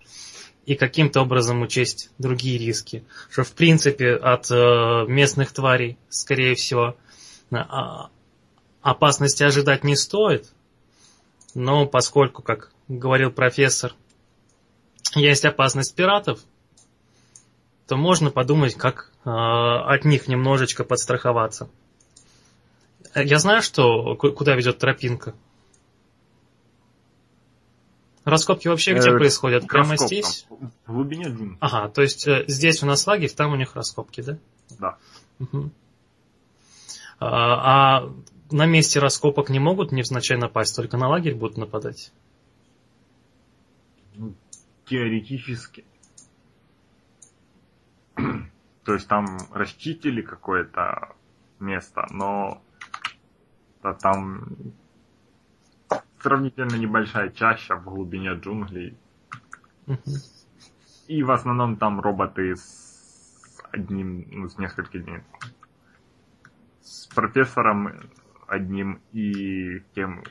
и 0.66 0.76
каким-то 0.76 1.22
образом 1.22 1.62
учесть 1.62 2.10
другие 2.20 2.58
риски. 2.58 3.04
Что, 3.30 3.44
в 3.44 3.52
принципе, 3.52 4.14
от 4.14 4.50
местных 5.10 5.52
тварей, 5.52 5.98
скорее 6.08 6.56
всего, 6.56 6.96
а, 7.52 8.10
опасности 8.82 9.44
ожидать 9.44 9.84
не 9.84 9.96
стоит. 9.96 10.52
Но 11.54 11.86
поскольку, 11.86 12.42
как 12.42 12.72
говорил 12.88 13.32
профессор, 13.32 13.94
есть 15.16 15.44
опасность 15.46 15.96
пиратов, 15.96 16.40
то 17.88 17.98
можно 17.98 18.32
подумать, 18.32 18.76
как 18.76 19.12
э, 19.26 19.30
от 19.30 20.06
них 20.06 20.28
немножечко 20.28 20.84
подстраховаться. 20.86 21.70
Я 23.16 23.40
знаю, 23.40 23.62
что 23.62 24.16
ку- 24.16 24.32
куда 24.32 24.56
ведет 24.56 24.78
тропинка. 24.78 25.34
Раскопки 28.24 28.68
вообще 28.68 28.94
где 28.94 29.10
Э, 29.10 29.18
происходят? 29.18 29.68
Прямо 29.68 29.98
здесь? 29.98 30.46
В 30.86 30.94
глубине 30.94 31.26
джунглей. 31.26 31.58
Ага, 31.60 31.90
то 31.90 32.02
есть 32.02 32.28
э, 32.28 32.46
здесь 32.48 32.84
у 32.84 32.86
нас 32.86 33.06
лагерь, 33.08 33.32
там 33.32 33.52
у 33.52 33.56
них 33.56 33.76
раскопки, 33.76 34.22
да? 34.22 34.38
Да. 34.80 34.98
Мгм. 35.40 35.72
А, 37.20 38.00
а 38.00 38.14
на 38.52 38.66
месте 38.66 39.00
раскопок 39.00 39.50
не 39.50 39.60
могут 39.60 39.92
невзначай 39.92 40.38
напасть, 40.38 40.76
только 40.76 40.98
на 40.98 41.08
лагерь 41.08 41.36
будут 41.36 41.58
нападать? 41.58 42.12
Ну, 44.16 44.34
теоретически. 44.86 45.86
То 48.84 48.94
есть 48.94 49.08
там 49.08 49.26
расчистили 49.52 50.22
какое-то 50.22 51.16
место, 51.60 52.08
но 52.10 52.62
да, 53.84 53.94
там 53.94 54.46
сравнительно 56.22 56.76
небольшая 56.76 57.30
чаща 57.30 57.76
в 57.76 57.84
глубине 57.86 58.34
джунглей. 58.34 58.98
И 61.08 61.24
в 61.24 61.32
основном 61.32 61.78
там 61.78 62.00
роботы 62.00 62.56
с 62.56 63.62
одним, 63.72 64.26
ну, 64.32 64.48
с 64.48 64.58
несколькими. 64.58 65.24
С 66.82 67.08
профессором 67.08 67.92
одним 68.52 69.02
и 69.14 69.80
тем 69.96 70.24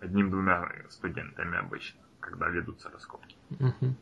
одним-двумя 0.00 0.68
студентами 0.90 1.58
обычно, 1.58 2.00
когда 2.20 2.48
ведутся 2.48 2.90
раскопки. 2.90 3.36
Мгм. 3.58 3.96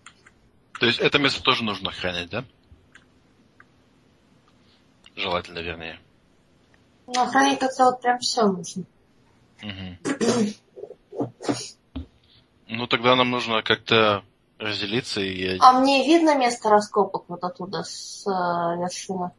То 0.81 0.87
есть 0.87 0.99
это 0.99 1.19
место 1.19 1.43
тоже 1.43 1.63
нужно 1.63 1.91
охранять, 1.91 2.29
да? 2.31 2.45
Желательно, 5.15 5.61
вернее. 5.61 6.01
Ну, 7.07 7.21
охранять 7.21 7.61
как-то 7.61 7.85
вот 7.85 8.03
прям 8.03 8.19
все 8.19 8.47
нужно. 8.47 8.85
Мгм. 9.63 9.99
Ну 12.67 12.87
тогда 12.89 13.15
нам 13.15 13.31
нужно 13.31 13.63
как-то 13.63 14.25
разделиться 14.59 15.21
и... 15.21 15.59
А 15.61 15.79
мне 15.79 16.05
видно 16.05 16.37
место 16.37 16.69
раскопок 16.69 17.29
вот 17.29 17.45
оттуда, 17.45 17.85
с 17.85 18.27
э, 18.27 18.31
вершины? 18.31 19.31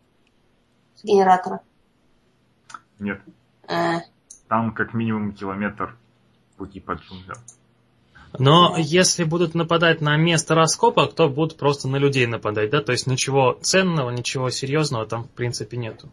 С 0.95 1.03
генератора? 1.03 1.61
Нет. 2.99 3.21
Э, 3.71 4.01
Там 4.49 4.73
как 4.73 4.93
минимум 4.93 5.33
километр 5.33 5.95
пути 6.57 6.79
по 6.79 6.93
джунглям. 6.93 7.37
Но 8.37 8.75
если 8.77 9.23
будут 9.23 9.55
нападать 9.55 9.99
на 10.01 10.15
место 10.15 10.55
раскопок, 10.55 11.13
то 11.13 11.27
будут 11.27 11.57
просто 11.57 11.87
на 11.87 11.97
людей 11.97 12.27
нападать, 12.27 12.69
да? 12.69 12.81
То 12.81 12.91
есть 12.93 13.07
ничего 13.07 13.59
ценного, 13.61 14.09
ничего 14.09 14.49
серьезного 14.49 15.05
там 15.05 15.25
в 15.25 15.29
принципе 15.29 15.77
нету. 15.77 16.09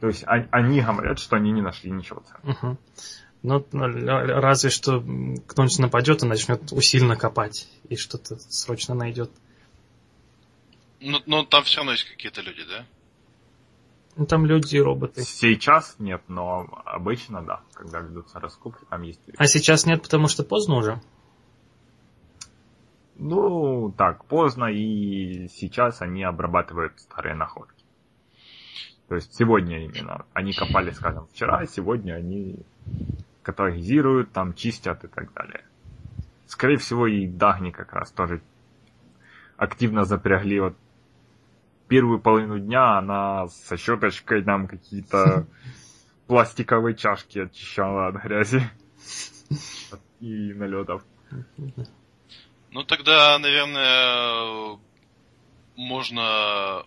То 0.00 0.08
есть 0.08 0.24
они 0.26 0.80
говорят, 0.80 1.18
что 1.18 1.36
они 1.36 1.50
не 1.52 1.62
нашли 1.62 1.90
ничего 1.90 2.22
ценного. 2.26 2.58
Угу. 2.58 2.78
Ну, 3.42 3.66
л- 3.72 4.40
разве 4.40 4.68
что 4.70 5.00
кто-нибудь 5.00 5.78
нападет 5.78 6.22
и 6.22 6.26
начнет 6.26 6.72
усиленно 6.72 7.16
копать 7.16 7.68
и 7.88 7.96
что-то 7.96 8.38
срочно 8.38 8.94
найдет. 8.94 9.30
Ну, 11.00 11.20
ну 11.24 11.44
там 11.44 11.64
все 11.64 11.78
равно 11.78 11.92
есть 11.92 12.04
какие-то 12.04 12.42
люди, 12.42 12.62
да? 12.68 12.84
Ну, 14.20 14.26
там 14.26 14.44
люди 14.44 14.76
и 14.76 14.80
роботы. 14.80 15.22
Сейчас 15.22 15.96
нет, 15.98 16.20
но 16.28 16.66
обычно 16.84 17.40
да, 17.40 17.62
когда 17.72 18.00
ведутся 18.00 18.38
раскопки, 18.38 18.84
там 18.90 19.00
есть. 19.00 19.18
А 19.38 19.46
сейчас 19.46 19.86
нет, 19.86 20.02
потому 20.02 20.28
что 20.28 20.44
поздно 20.44 20.76
уже. 20.76 21.00
Ну, 23.16 23.90
так, 23.96 24.26
поздно, 24.26 24.66
и 24.66 25.48
сейчас 25.48 26.02
они 26.02 26.22
обрабатывают 26.22 27.00
старые 27.00 27.34
находки. 27.34 27.82
То 29.08 29.14
есть 29.14 29.34
сегодня 29.34 29.86
именно. 29.86 30.26
Они 30.34 30.52
копали, 30.52 30.90
скажем, 30.90 31.26
вчера, 31.32 31.56
а 31.56 31.66
сегодня 31.66 32.12
они 32.12 32.58
каталогизируют, 33.40 34.32
там 34.32 34.52
чистят 34.52 35.02
и 35.02 35.08
так 35.08 35.32
далее. 35.32 35.64
Скорее 36.46 36.76
всего, 36.76 37.06
и 37.06 37.26
Дагни 37.26 37.70
как 37.70 37.94
раз 37.94 38.10
тоже 38.12 38.42
активно 39.56 40.04
запрягли. 40.04 40.60
Вот 40.60 40.76
первую 41.90 42.20
половину 42.20 42.58
дня 42.58 42.98
она 42.98 43.48
со 43.48 43.76
щеточкой 43.76 44.42
там 44.44 44.68
какие-то 44.68 45.46
пластиковые 46.28 46.94
чашки 46.94 47.40
очищала 47.40 48.06
от 48.06 48.14
грязи 48.22 48.62
и 50.20 50.54
налетов. 50.54 51.02
Ну 52.70 52.84
тогда, 52.84 53.38
наверное, 53.40 54.78
можно... 55.76 56.84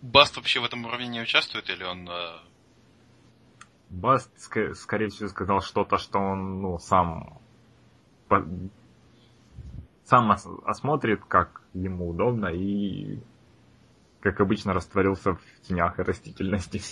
Баст 0.00 0.36
вообще 0.36 0.60
в 0.60 0.64
этом 0.64 0.84
уровне 0.86 1.08
не 1.08 1.20
участвует, 1.20 1.68
или 1.68 1.82
он... 1.82 2.08
э, 2.08 2.38
Баст, 3.90 4.30
скорее 4.38 5.08
всего, 5.08 5.28
сказал 5.28 5.60
что-то, 5.60 5.98
что 5.98 6.20
он, 6.20 6.62
ну, 6.62 6.78
сам 6.78 7.40
по- 8.28 8.46
сам 10.04 10.30
ос- 10.30 10.46
осмотрит, 10.64 11.24
как 11.24 11.62
ему 11.74 12.10
удобно, 12.10 12.46
и, 12.46 13.18
как 14.30 14.40
обычно, 14.40 14.72
растворился 14.72 15.34
в 15.34 15.40
тенях 15.68 15.98
и 15.98 16.02
растительности. 16.02 16.82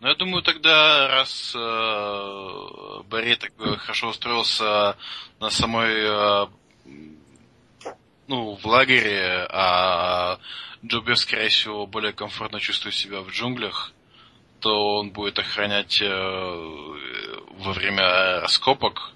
Ну, 0.00 0.08
я 0.08 0.14
думаю, 0.14 0.42
тогда, 0.42 1.08
раз 1.08 1.52
э, 1.54 3.02
Барри 3.08 3.34
так 3.34 3.52
хорошо 3.78 4.08
устроился 4.08 4.96
на 5.38 5.50
самой, 5.50 5.92
э, 5.92 6.46
ну, 8.26 8.54
в 8.56 8.66
лагере, 8.66 9.46
а 9.50 10.38
Джобер, 10.84 11.16
скорее 11.16 11.50
всего, 11.50 11.86
более 11.86 12.12
комфортно 12.12 12.58
чувствует 12.58 12.94
себя 12.94 13.20
в 13.20 13.28
джунглях, 13.28 13.92
то 14.60 14.96
он 14.96 15.10
будет 15.10 15.38
охранять 15.38 16.00
э, 16.00 16.08
во 16.08 17.72
время 17.72 18.40
раскопок. 18.40 19.12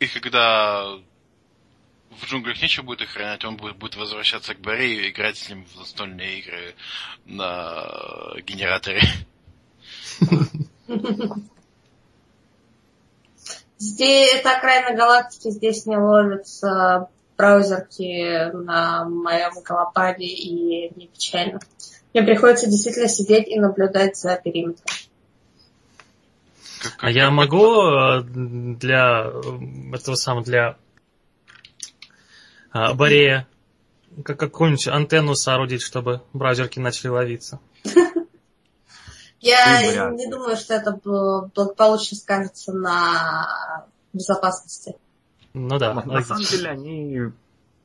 И 0.00 0.06
когда 0.06 0.98
в 2.18 2.24
джунглях 2.26 2.60
нечего 2.60 2.84
будет 2.84 3.02
охранять, 3.02 3.44
он 3.44 3.56
будет, 3.56 3.76
будет 3.76 3.96
возвращаться 3.96 4.54
к 4.54 4.60
Барри 4.60 5.06
и 5.06 5.10
играть 5.10 5.36
с 5.36 5.48
ним 5.48 5.64
в 5.66 5.78
настольные 5.78 6.40
игры 6.40 6.74
на 7.24 8.34
генераторе. 8.46 9.02
Здесь, 13.78 14.34
это 14.34 14.56
окраина 14.56 14.96
галактики, 14.96 15.50
здесь 15.50 15.84
не 15.86 15.96
ловятся 15.96 17.08
браузерки 17.36 18.52
на 18.52 19.04
моем 19.04 19.52
голопаде, 19.62 20.24
и 20.24 20.92
не 20.94 21.08
печально. 21.08 21.58
Мне 22.12 22.22
приходится 22.22 22.66
действительно 22.66 23.08
сидеть 23.08 23.48
и 23.48 23.58
наблюдать 23.58 24.16
за 24.16 24.36
периметром. 24.36 24.86
А 26.98 27.10
я 27.10 27.30
могу 27.30 27.82
э, 27.82 28.22
для 28.22 29.32
этого 29.92 30.14
самого, 30.14 30.44
для 30.44 30.76
а, 32.74 32.92
Борея 32.92 33.46
как- 34.24 34.38
какую-нибудь 34.38 34.88
антенну 34.88 35.34
соорудить, 35.36 35.80
чтобы 35.80 36.22
браузерки 36.32 36.80
начали 36.80 37.08
ловиться? 37.08 37.60
Я 39.40 40.10
не 40.10 40.28
думаю, 40.28 40.56
что 40.56 40.74
это 40.74 40.92
благополучно 40.92 42.16
скажется 42.16 42.72
на 42.72 43.86
безопасности. 44.12 44.96
Ну 45.52 45.78
да, 45.78 45.94
На 45.94 46.22
самом 46.22 46.42
деле, 46.42 46.70
они 46.70 47.20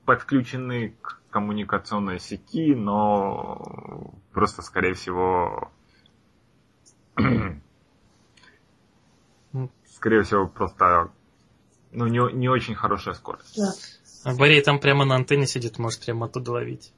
подключены 0.06 0.96
к 1.02 1.22
коммуникационной 1.30 2.20
сети, 2.20 2.74
но 2.74 4.12
просто, 4.32 4.64
скорее 4.64 4.96
всего, 4.96 5.70
скорее 9.94 10.24
всего, 10.24 10.48
просто 10.48 11.12
ну, 11.92 12.08
не, 12.08 12.34
не 12.34 12.50
очень 12.50 12.76
хорошая 12.76 13.14
скорость. 13.14 13.58
Да. 13.58 13.72
А 14.24 14.36
Борей 14.36 14.62
там 14.62 14.80
прямо 14.80 15.06
на 15.06 15.16
антенне 15.16 15.48
сидит, 15.48 15.80
может 15.80 16.04
прямо 16.04 16.26
оттуда 16.26 16.52
ловить. 16.52 16.92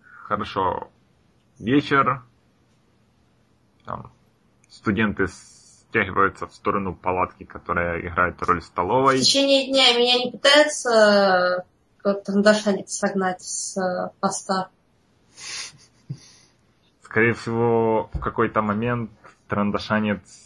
Хорошо. 0.00 0.90
Вечер. 1.58 2.22
Там 3.84 4.12
студенты 4.68 5.28
стягиваются 5.28 6.46
в 6.46 6.54
сторону 6.54 6.94
палатки, 6.94 7.44
которая 7.44 8.00
играет 8.00 8.42
роль 8.42 8.60
В 8.60 8.64
столовой. 8.64 9.20
течение 9.20 9.68
дня 9.68 9.96
меня 9.96 10.18
не 10.24 10.30
пытаются 10.32 11.64
э, 12.04 12.14
трандашанец 12.14 12.92
согнать 12.92 13.40
с 13.40 13.78
э, 13.78 14.10
поста. 14.20 14.68
Скорее 17.02 17.34
всего, 17.34 18.10
в 18.12 18.18
какой-то 18.20 18.60
момент 18.62 19.10
Трандашанец 19.48 20.45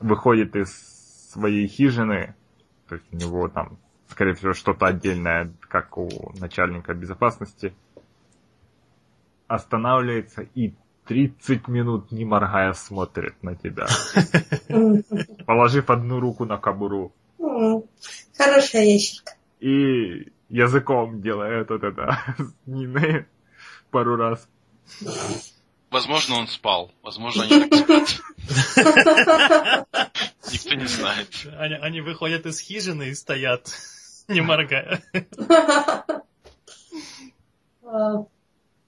выходит 0.00 0.56
из 0.56 1.30
своей 1.30 1.66
хижины, 1.66 2.34
то 2.88 2.96
есть 2.96 3.06
у 3.12 3.16
него 3.16 3.48
там, 3.48 3.78
скорее 4.08 4.34
всего, 4.34 4.54
что-то 4.54 4.86
отдельное, 4.86 5.52
как 5.60 5.98
у 5.98 6.08
начальника 6.38 6.94
безопасности, 6.94 7.74
останавливается 9.46 10.42
и 10.54 10.74
30 11.06 11.68
минут, 11.68 12.12
не 12.12 12.24
моргая, 12.24 12.72
смотрит 12.74 13.42
на 13.42 13.56
тебя, 13.56 13.86
положив 15.46 15.90
одну 15.90 16.20
руку 16.20 16.44
на 16.44 16.58
кобуру 16.58 17.12
Хорошая 18.36 18.84
ящерка. 18.84 19.32
и 19.60 20.30
языком 20.48 21.20
делает 21.22 21.70
вот 21.70 21.82
это 21.82 22.18
с 22.38 22.54
Ниной 22.66 23.26
пару 23.90 24.16
раз. 24.16 24.48
Возможно, 25.90 26.36
он 26.36 26.48
спал. 26.48 26.92
Возможно, 27.02 27.44
они 27.44 27.68
так 27.68 27.74
спят. 27.78 28.08
Никто 30.52 30.74
не 30.74 30.86
знает. 30.86 31.28
Они, 31.58 31.74
они 31.74 32.00
выходят 32.00 32.46
из 32.46 32.60
хижины 32.60 33.08
и 33.08 33.14
стоят, 33.14 33.68
не 34.28 34.40
моргая. 34.40 35.02
Э, 37.82 38.24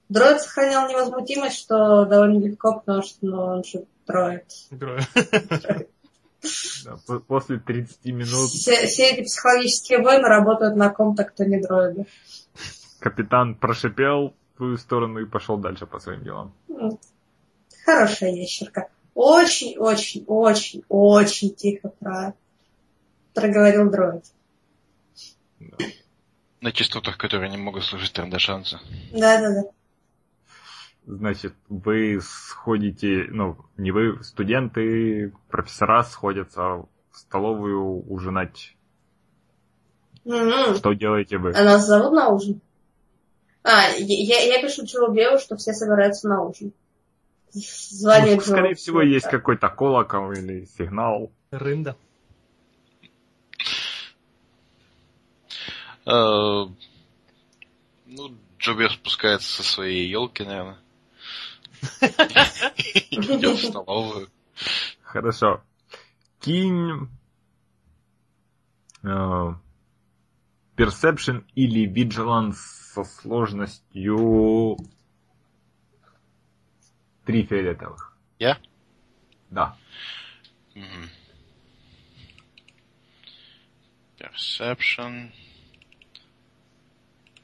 Дроид 0.09 0.41
сохранял 0.41 0.89
невозмутимость, 0.89 1.57
что 1.57 2.05
довольно 2.05 2.43
легко, 2.45 2.79
потому 2.79 3.01
что 3.01 3.17
ну, 3.21 3.41
он 3.41 3.63
же 3.63 3.85
дроид. 4.05 4.45
Играю. 4.69 5.01
Да, 6.83 6.97
по- 7.07 7.19
после 7.19 7.59
30 7.59 8.05
минут 8.05 8.49
Все, 8.49 8.87
все 8.87 9.11
эти 9.11 9.23
психологические 9.23 10.01
войны 10.01 10.27
работают 10.27 10.75
на 10.75 10.89
ком-то, 10.89 11.23
кто 11.23 11.45
не 11.45 11.61
дроиды. 11.61 12.05
капитан 12.99 13.55
прошипел 13.55 14.35
в 14.61 14.63
твою 14.63 14.77
сторону 14.77 15.19
и 15.19 15.25
пошел 15.25 15.57
дальше 15.57 15.87
по 15.87 15.99
своим 15.99 16.23
делам. 16.23 16.53
Хорошая 17.83 18.29
ящерка. 18.31 18.89
Очень, 19.15 19.75
очень, 19.79 20.23
очень, 20.27 20.83
очень 20.87 21.55
тихо 21.55 21.89
про... 21.99 22.35
проговорил 23.33 23.89
дроид. 23.89 24.23
Да. 25.59 25.77
На 26.61 26.71
частотах, 26.71 27.17
которые 27.17 27.49
не 27.49 27.57
могут 27.57 27.83
служить 27.83 28.13
трандашанцу. 28.13 28.77
Да-да-да. 29.11 29.63
Значит, 31.07 31.55
вы 31.67 32.19
сходите, 32.21 33.25
ну, 33.31 33.57
не 33.77 33.91
вы, 33.91 34.23
студенты, 34.23 35.33
профессора 35.49 36.03
сходятся 36.03 36.61
в 36.61 36.87
столовую 37.13 38.07
ужинать. 38.07 38.75
М-м. 40.23 40.75
Что 40.75 40.93
делаете 40.93 41.39
вы? 41.39 41.51
А 41.53 41.63
нас 41.63 41.87
зовут 41.87 42.13
на 42.13 42.29
ужин? 42.29 42.61
А, 43.63 43.89
я, 43.97 44.39
я 44.41 44.61
пишу 44.61 44.85
Джоубеу, 44.85 45.37
что 45.39 45.55
все 45.55 45.73
собираются 45.73 46.27
на 46.27 46.41
ужин. 46.43 46.73
Звание 47.53 48.35
Ну, 48.35 48.41
скорее 48.41 48.69
Джоу. 48.73 48.75
всего, 48.75 49.01
есть 49.01 49.27
какой-то 49.27 49.69
колокол 49.69 50.31
или 50.31 50.65
сигнал. 50.65 51.31
Рында. 51.51 51.95
Э, 56.05 56.65
Ну, 58.07 58.35
Джоби 58.59 58.87
спускается 58.87 59.47
со 59.47 59.63
своей 59.63 60.07
елки, 60.09 60.43
наверное. 60.43 60.77
Идет 63.11 63.57
в 63.59 63.65
столовую. 63.69 64.29
Хорошо. 65.01 65.61
Кинь 66.39 67.09
э, 69.03 69.53
Perception 70.77 71.43
или 71.55 71.85
Vigilance 71.91 72.55
со 72.93 73.05
сложностью 73.05 74.77
3 77.25 77.43
фиолетовых. 77.43 78.17
Я? 78.37 78.59
Да. 79.49 79.77
Мгм. 80.75 81.09
Perception. 84.17 85.31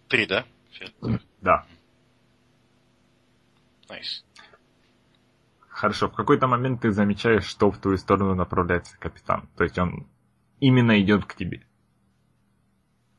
Три, 0.10 0.26
да? 0.26 0.46
Фиолетовых. 0.72 1.22
Да. 1.42 1.66
Nice. 3.88 4.26
Хорошо, 5.70 6.10
в 6.10 6.14
какой-то 6.14 6.48
момент 6.48 6.82
ты 6.82 6.92
замечаешь, 6.92 7.46
что 7.46 7.72
в 7.72 7.78
твою 7.78 7.98
сторону 7.98 8.36
направляется 8.36 8.98
капитан. 8.98 9.48
То 9.56 9.64
есть 9.64 9.78
он 9.80 10.08
именно 10.60 11.00
идет 11.00 11.26
к 11.26 11.36
тебе. 11.36 11.66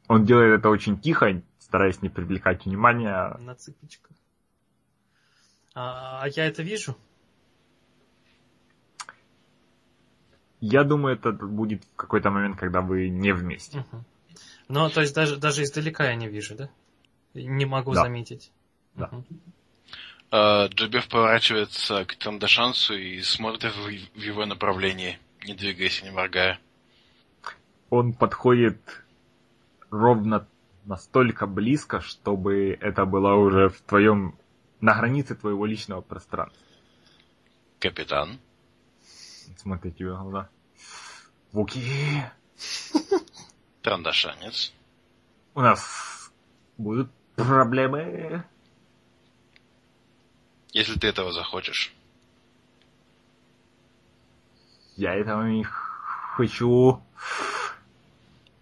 Он 0.08 0.24
делает 0.24 0.58
это 0.58 0.68
очень 0.68 1.00
тихо, 1.00 1.42
стараясь 1.68 2.00
не 2.02 2.08
привлекать 2.08 2.64
внимания. 2.64 3.36
На 3.38 3.54
цыпочках. 3.54 4.16
А, 5.74 6.22
а 6.22 6.28
я 6.28 6.46
это 6.46 6.62
вижу? 6.62 6.96
Я 10.60 10.82
думаю, 10.82 11.14
это 11.14 11.30
будет 11.30 11.84
в 11.84 11.96
какой-то 11.96 12.30
момент, 12.30 12.58
когда 12.58 12.80
вы 12.80 13.08
не 13.10 13.32
вместе. 13.32 13.78
Мгм. 13.78 14.04
Ну, 14.68 14.90
то 14.90 15.02
есть 15.02 15.14
даже, 15.14 15.36
даже 15.36 15.62
издалека 15.62 16.06
я 16.06 16.16
не 16.16 16.28
вижу, 16.28 16.56
да? 16.56 16.70
Не 17.34 17.64
могу 17.66 17.92
Да. 17.94 18.02
заметить. 18.02 18.50
Да. 18.94 19.08
Мгм. 19.12 19.40
А, 20.30 20.66
Джобев 20.68 21.08
поворачивается 21.08 22.04
к 22.04 22.16
Тандашансу 22.16 22.94
и 22.94 23.20
смотрит 23.22 23.74
в, 23.76 23.84
в 23.84 24.20
его 24.20 24.46
направлении, 24.46 25.18
не 25.44 25.54
двигаясь 25.54 26.02
не 26.02 26.10
моргая. 26.10 26.58
Он 27.90 28.12
подходит 28.12 28.80
ровно 29.90 30.46
настолько 30.88 31.46
близко, 31.46 32.00
чтобы 32.00 32.76
это 32.80 33.04
было 33.04 33.34
уже 33.34 33.68
в 33.68 33.80
твоем 33.82 34.38
на 34.80 34.94
границе 34.94 35.34
твоего 35.34 35.66
личного 35.66 36.00
пространства. 36.00 36.66
Капитан. 37.78 38.40
Смотри 39.56 39.92
тебе 39.92 40.14
глаза. 40.14 40.48
Вуки, 41.52 42.24
Трандашанец. 43.82 44.72
у 45.54 45.60
нас 45.60 46.32
будут 46.78 47.10
проблемы. 47.36 48.44
Если 50.72 50.98
ты 50.98 51.08
этого 51.08 51.32
захочешь. 51.32 51.94
Я 54.96 55.14
этого 55.14 55.44
не 55.44 55.64
хочу. 55.64 57.02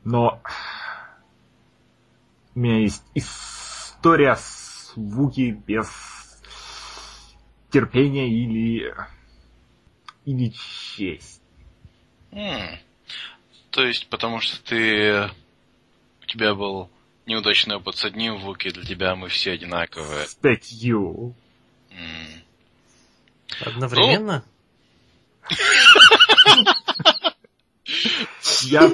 Но 0.04 0.40
у 2.56 2.58
меня 2.58 2.78
есть 2.78 3.04
история 3.14 4.34
с 4.34 4.92
Вуки 4.96 5.50
без 5.66 5.88
терпения 7.70 8.28
или 8.28 8.92
или 10.24 10.52
честь. 10.96 11.42
М. 12.32 12.78
То 13.70 13.84
есть, 13.84 14.08
потому 14.08 14.40
что 14.40 14.60
ты... 14.64 15.30
У 16.22 16.26
тебя 16.26 16.54
был 16.54 16.90
неудачный 17.26 17.76
опыт 17.76 17.96
с 17.96 18.04
одним 18.04 18.38
Вуки, 18.38 18.70
для 18.70 18.84
тебя 18.84 19.14
мы 19.14 19.28
все 19.28 19.52
одинаковые. 19.52 20.26
С 20.26 20.34
пятью. 20.34 21.34
М. 21.90 22.42
Одновременно? 23.60 24.44
Я 28.62 28.90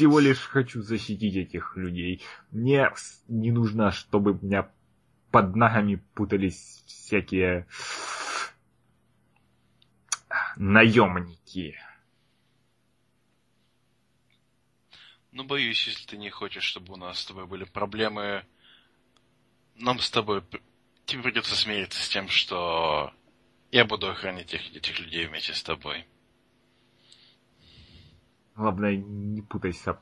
всего 0.00 0.18
лишь 0.18 0.38
хочу 0.38 0.80
защитить 0.80 1.36
этих 1.36 1.76
людей. 1.76 2.22
Мне 2.52 2.90
не 3.28 3.52
нужно, 3.52 3.92
чтобы 3.92 4.32
у 4.32 4.42
меня 4.42 4.70
под 5.30 5.54
ногами 5.54 5.96
путались 6.14 6.82
всякие 6.86 7.66
наемники. 10.56 11.78
Ну, 15.32 15.44
боюсь, 15.44 15.86
если 15.86 16.06
ты 16.06 16.16
не 16.16 16.30
хочешь, 16.30 16.64
чтобы 16.64 16.94
у 16.94 16.96
нас 16.96 17.18
с 17.18 17.26
тобой 17.26 17.44
были 17.44 17.64
проблемы, 17.64 18.46
нам 19.74 19.98
с 19.98 20.10
тобой... 20.10 20.42
Тебе 21.04 21.24
придется 21.24 21.54
смириться 21.54 22.02
с 22.02 22.08
тем, 22.08 22.30
что 22.30 23.12
я 23.70 23.84
буду 23.84 24.08
охранять 24.08 24.54
этих, 24.54 24.74
этих 24.74 24.98
людей 24.98 25.26
вместе 25.26 25.52
с 25.52 25.62
тобой. 25.62 26.06
Главное, 28.60 28.94
не 28.94 29.40
путайся 29.40 29.98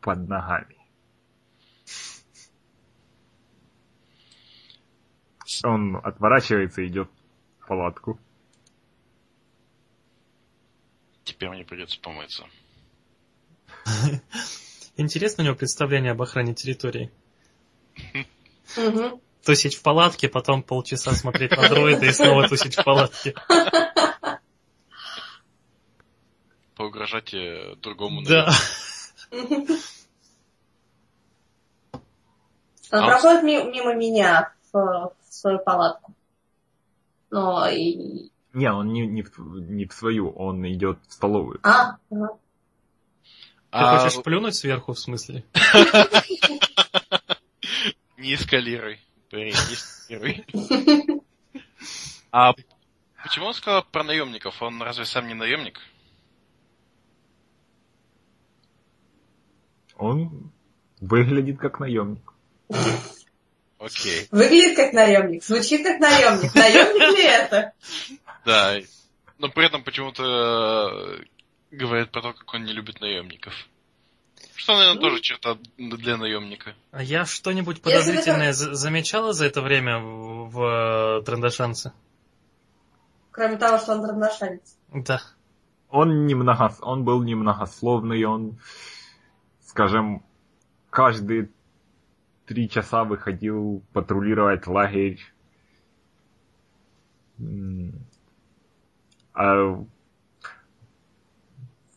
под 0.00 0.26
ногами. 0.26 0.78
Он 5.62 5.96
отворачивается 5.96 6.80
и 6.80 6.86
идет 6.86 7.10
в 7.60 7.66
палатку. 7.66 8.18
Теперь 11.24 11.50
мне 11.50 11.64
придется 11.66 12.00
помыться. 12.00 12.46
Интересно 14.96 15.44
у 15.44 15.46
него 15.48 15.56
представление 15.56 16.12
об 16.12 16.22
охране 16.22 16.54
территории. 16.54 17.12
Тусить 19.44 19.74
в 19.74 19.82
палатке, 19.82 20.30
потом 20.30 20.62
полчаса 20.62 21.12
смотреть 21.12 21.50
на 21.50 21.68
дроида 21.68 22.06
и 22.06 22.12
снова 22.12 22.48
тусить 22.48 22.74
в 22.74 22.84
палатке. 22.84 23.34
Поугрожать 27.02 27.34
э, 27.34 27.74
другому 27.82 28.22
Да. 28.22 28.48
Он 32.92 33.00
А? 33.02 33.06
проходит 33.06 33.42
ми- 33.42 33.64
мимо 33.72 33.94
меня 33.94 34.52
в, 34.72 35.12
свою 35.28 35.58
палатку. 35.58 36.14
Но 37.30 37.66
и... 37.68 38.30
Не, 38.52 38.70
он 38.70 38.92
не, 38.92 39.06
не, 39.06 39.22
в, 39.22 39.36
не 39.38 39.86
в 39.86 39.92
свою, 39.92 40.30
он 40.30 40.64
идет 40.70 40.98
в 41.08 41.12
столовую. 41.12 41.58
А, 41.64 41.96
ага. 42.10 42.28
Ты 42.28 43.78
А, 43.78 43.98
хочешь 43.98 44.22
плюнуть 44.22 44.54
сверху, 44.54 44.92
в 44.92 44.98
смысле? 44.98 45.44
Не 48.18 48.34
эскалируй. 48.34 49.00
Не 49.32 49.50
эскалируй. 49.50 50.44
А 52.30 52.54
почему 53.22 53.46
он 53.46 53.54
сказал 53.54 53.82
про 53.84 54.04
наемников? 54.04 54.62
Он 54.62 54.80
разве 54.80 55.04
сам 55.04 55.26
не 55.26 55.34
наемник? 55.34 55.80
Он 59.96 60.50
выглядит 61.00 61.58
как 61.58 61.80
наемник. 61.80 62.32
Окей. 63.78 64.28
Выглядит 64.30 64.76
как 64.76 64.92
наемник, 64.92 65.42
звучит 65.42 65.82
как 65.82 65.98
наемник. 65.98 66.54
Наемник 66.54 67.16
ли 67.16 67.24
это? 67.24 67.72
Да. 68.44 68.76
Но 69.38 69.48
при 69.48 69.66
этом 69.66 69.82
почему-то 69.82 70.22
э, 70.22 71.24
говорит 71.72 72.10
про 72.12 72.22
то, 72.22 72.32
как 72.32 72.54
он 72.54 72.64
не 72.64 72.72
любит 72.72 73.00
наемников. 73.00 73.52
Что, 74.54 74.76
наверное, 74.76 75.00
тоже 75.00 75.20
черта 75.20 75.58
для 75.76 76.16
наемника. 76.16 76.74
А 76.92 77.02
я 77.02 77.24
что-нибудь 77.24 77.82
подозрительное 77.82 78.52
за- 78.52 78.74
замечала 78.74 79.32
за 79.32 79.46
это 79.46 79.60
время 79.60 79.98
в, 79.98 80.50
в 80.50 81.18
э, 81.18 81.22
Трандашанце? 81.24 81.92
Кроме 83.32 83.56
того, 83.56 83.78
что 83.78 83.92
он 83.92 84.04
равношанец. 84.04 84.76
Да. 84.94 85.20
Он 85.88 86.26
немного, 86.26 86.76
он 86.82 87.02
был 87.02 87.22
немногословный, 87.22 88.22
он, 88.24 88.58
скажем, 89.72 90.22
каждые 90.90 91.48
три 92.44 92.68
часа 92.68 93.04
выходил 93.04 93.82
патрулировать 93.94 94.66
лагерь. 94.66 95.18
А 99.32 99.54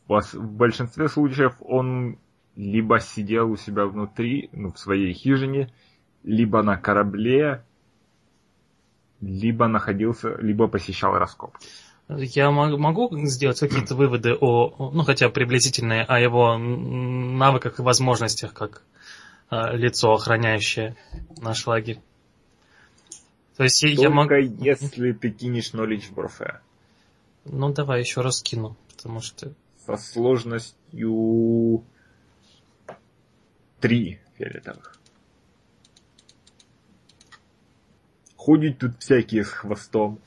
в 0.07 0.33
большинстве 0.35 1.09
случаев 1.09 1.57
он 1.59 2.17
либо 2.55 3.01
сидел 3.01 3.51
у 3.51 3.57
себя 3.57 3.85
внутри, 3.87 4.49
ну, 4.53 4.71
в 4.71 4.79
своей 4.79 5.11
хижине, 5.11 5.69
либо 6.23 6.63
на 6.63 6.77
корабле, 6.77 7.65
либо 9.19 9.67
находился, 9.67 10.33
либо 10.37 10.69
посещал 10.69 11.17
раскопки. 11.17 11.67
Я 12.07 12.51
мог- 12.51 12.77
могу 12.77 13.09
сделать 13.25 13.59
какие-то 13.59 13.95
выводы 13.95 14.35
о, 14.39 14.91
ну 14.93 15.03
хотя 15.03 15.29
приблизительные, 15.29 16.03
о 16.03 16.19
его 16.19 16.55
навыках 16.57 17.79
и 17.79 17.81
возможностях 17.81 18.53
как 18.53 18.83
э, 19.49 19.75
лицо, 19.75 20.13
охраняющее 20.13 20.95
наш 21.37 21.65
лагерь. 21.65 21.99
То 23.57 23.63
есть 23.63 23.81
я- 23.81 23.89
я 23.89 24.09
могу... 24.09 24.29
Только 24.29 24.39
если 24.41 25.13
ты 25.13 25.31
кинешь 25.31 25.71
knowledge 25.73 26.13
warfare. 26.13 26.59
Ну 27.45 27.73
давай 27.73 28.01
еще 28.01 28.21
раз 28.21 28.41
кину, 28.43 28.75
потому 28.95 29.21
что... 29.21 29.53
Со 29.85 29.97
сложностью 29.97 31.83
3 33.79 34.19
фиолетовых. 34.37 34.99
ходят 38.45 38.77
тут 38.77 39.01
всякие 39.01 39.43
с 39.43 39.49
хвостом, 39.49 40.19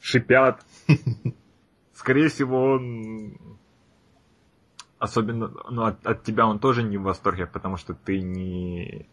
шипят. 0.00 0.60
Скорее 1.94 2.28
всего, 2.28 2.72
он... 2.72 3.38
Особенно 4.98 5.52
ну, 5.70 5.84
от, 5.84 6.04
от 6.04 6.24
тебя 6.24 6.46
он 6.46 6.58
тоже 6.58 6.82
не 6.82 6.96
в 6.98 7.02
восторге, 7.02 7.46
потому 7.46 7.76
что 7.76 7.94
ты 7.94 8.20
не... 8.20 9.06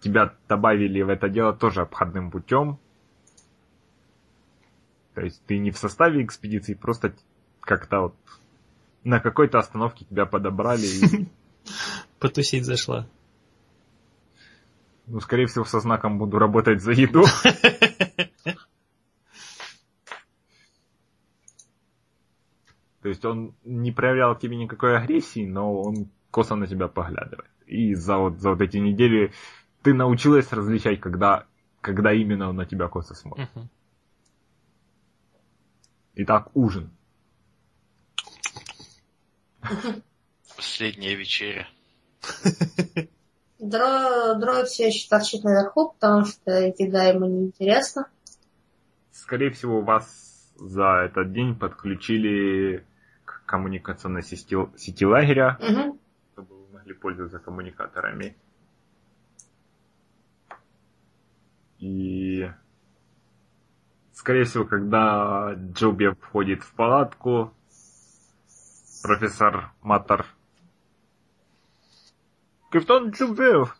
Тебя 0.00 0.34
добавили 0.48 1.02
в 1.02 1.08
это 1.08 1.28
дело 1.28 1.52
тоже 1.52 1.82
обходным 1.82 2.30
путем. 2.30 2.78
То 5.14 5.22
есть 5.22 5.42
ты 5.46 5.58
не 5.58 5.70
в 5.70 5.78
составе 5.78 6.24
экспедиции, 6.24 6.74
просто 6.74 7.14
как-то 7.60 8.00
вот 8.00 8.14
на 9.04 9.20
какой-то 9.20 9.58
остановке 9.58 10.04
тебя 10.04 10.26
подобрали 10.26 10.86
и 10.86 11.28
Потусить 12.18 12.64
зашла. 12.64 13.06
Ну, 15.06 15.20
скорее 15.20 15.46
всего, 15.46 15.64
со 15.64 15.80
знаком 15.80 16.18
буду 16.18 16.38
работать 16.38 16.82
за 16.82 16.92
еду. 16.92 17.24
То 23.02 23.08
есть 23.08 23.24
он 23.24 23.54
не 23.64 23.92
проявлял 23.92 24.36
к 24.36 24.40
тебе 24.40 24.56
никакой 24.56 24.96
агрессии, 24.96 25.46
но 25.46 25.82
он 25.82 26.10
косо 26.30 26.54
на 26.54 26.66
тебя 26.66 26.88
поглядывает. 26.88 27.50
И 27.66 27.94
за 27.94 28.18
вот, 28.18 28.40
за 28.40 28.50
вот 28.50 28.60
эти 28.60 28.76
недели 28.76 29.32
ты 29.82 29.94
научилась 29.94 30.52
различать, 30.52 31.00
когда, 31.00 31.46
когда 31.80 32.12
именно 32.12 32.50
он 32.50 32.56
на 32.56 32.66
тебя 32.66 32.88
косо 32.88 33.14
смотрит. 33.14 33.48
Мгм. 33.54 33.70
Итак, 36.16 36.50
ужин. 36.54 36.90
Последняя 40.56 41.14
вечеря. 41.14 41.66
Дро... 43.58 44.34
Дроид 44.38 44.68
все 44.68 44.88
еще 44.88 45.08
торчит 45.08 45.44
наверху, 45.44 45.92
потому 45.92 46.26
что 46.26 46.50
еда 46.50 47.04
ему 47.04 47.26
не 47.26 47.44
интересна. 47.46 48.08
Скорее 49.12 49.50
всего, 49.50 49.80
вас 49.80 50.52
за 50.56 51.04
этот 51.06 51.32
день 51.32 51.54
подключили 51.54 52.84
коммуникационной 53.50 54.22
сети, 54.22 54.56
сети 54.76 55.04
лагеря, 55.04 55.58
Мгм. 55.60 55.98
чтобы 56.32 56.54
вы 56.54 56.72
могли 56.72 56.94
пользоваться 56.94 57.40
коммуникаторами. 57.40 58.36
И, 61.80 62.48
скорее 64.12 64.44
всего, 64.44 64.64
когда 64.64 65.54
Джоби 65.54 66.14
входит 66.20 66.62
в 66.62 66.72
палатку, 66.74 67.52
профессор 69.02 69.72
Матер 69.82 70.26
Капитан 72.70 73.10
Джубев, 73.10 73.76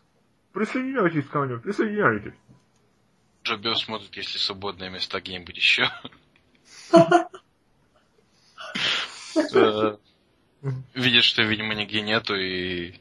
присоединяйтесь 0.51 1.27
ко 1.29 1.45
мне, 1.45 1.57
присоединяйтесь. 1.57 2.33
Билл 3.61 3.75
смотрит, 3.75 4.13
если 4.17 4.37
свободные 4.37 4.89
места 4.89 5.21
где-нибудь 5.21 5.55
еще. 5.55 5.87
Э, 9.35 9.97
Видит, 10.93 11.23
что, 11.23 11.41
видимо, 11.41 11.73
нигде 11.73 12.01
нету, 12.01 12.35
и 12.35 12.93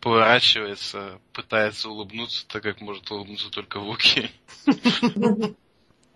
поворачивается, 0.00 1.20
пытается 1.32 1.88
улыбнуться, 1.88 2.46
так 2.46 2.62
как 2.62 2.80
может 2.80 3.10
улыбнуться 3.10 3.50
только 3.50 3.80
Вуки. 3.80 4.30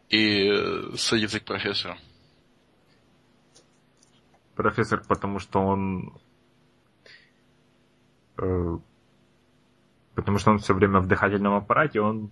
И 0.09 0.49
э, 0.49 0.92
садится 0.96 1.40
к 1.40 1.44
профессору. 1.44 1.96
профессор, 4.55 5.03
потому 5.07 5.38
что 5.38 5.61
он... 5.61 6.18
э, 8.38 8.78
потому 10.14 10.38
что 10.38 10.51
он 10.53 10.59
все 10.59 10.74
время 10.74 11.01
в 11.01 11.07
дыхательном 11.09 11.55
аппарате, 11.55 12.01
он 12.01 12.30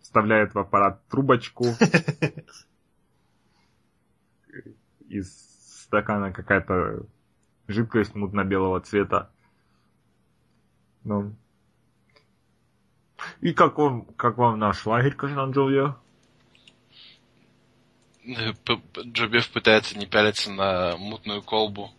вставляет 0.00 0.54
в 0.54 0.58
аппарат 0.58 1.00
трубочку. 1.08 1.64
Из 5.08 5.49
стакана 5.90 6.32
какая-то 6.32 7.04
жидкость 7.66 8.14
мутно-белого 8.14 8.80
цвета. 8.80 9.28
Ну. 11.02 11.34
И 13.40 13.52
как 13.52 13.76
вам, 13.76 14.04
как 14.16 14.38
вам 14.38 14.60
наш 14.60 14.86
лагерь, 14.86 15.14
капитан 15.14 15.50
Джулио? 15.50 15.96
Э, 18.24 18.52
П- 18.64 18.76
П- 18.76 19.02
Джо 19.02 19.26
Биф 19.26 19.50
пытается 19.50 19.98
не 19.98 20.06
пялиться 20.06 20.52
на 20.52 20.96
мутную 20.96 21.42
колбу. 21.42 21.90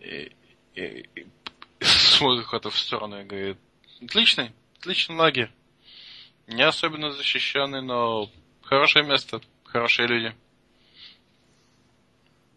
И, 0.00 0.32
и- 0.74 1.08
и 1.14 1.26
смотрит 1.80 2.46
куда-то 2.46 2.70
в 2.70 2.78
сторону 2.78 3.20
и 3.20 3.24
говорит, 3.24 3.58
отличный, 4.02 4.50
отличный 4.80 5.14
лагерь. 5.14 5.52
Не 6.48 6.62
особенно 6.62 7.12
защищенный, 7.12 7.82
но 7.82 8.28
хорошее 8.62 9.06
место, 9.06 9.40
хорошие 9.62 10.08
люди. 10.08 10.34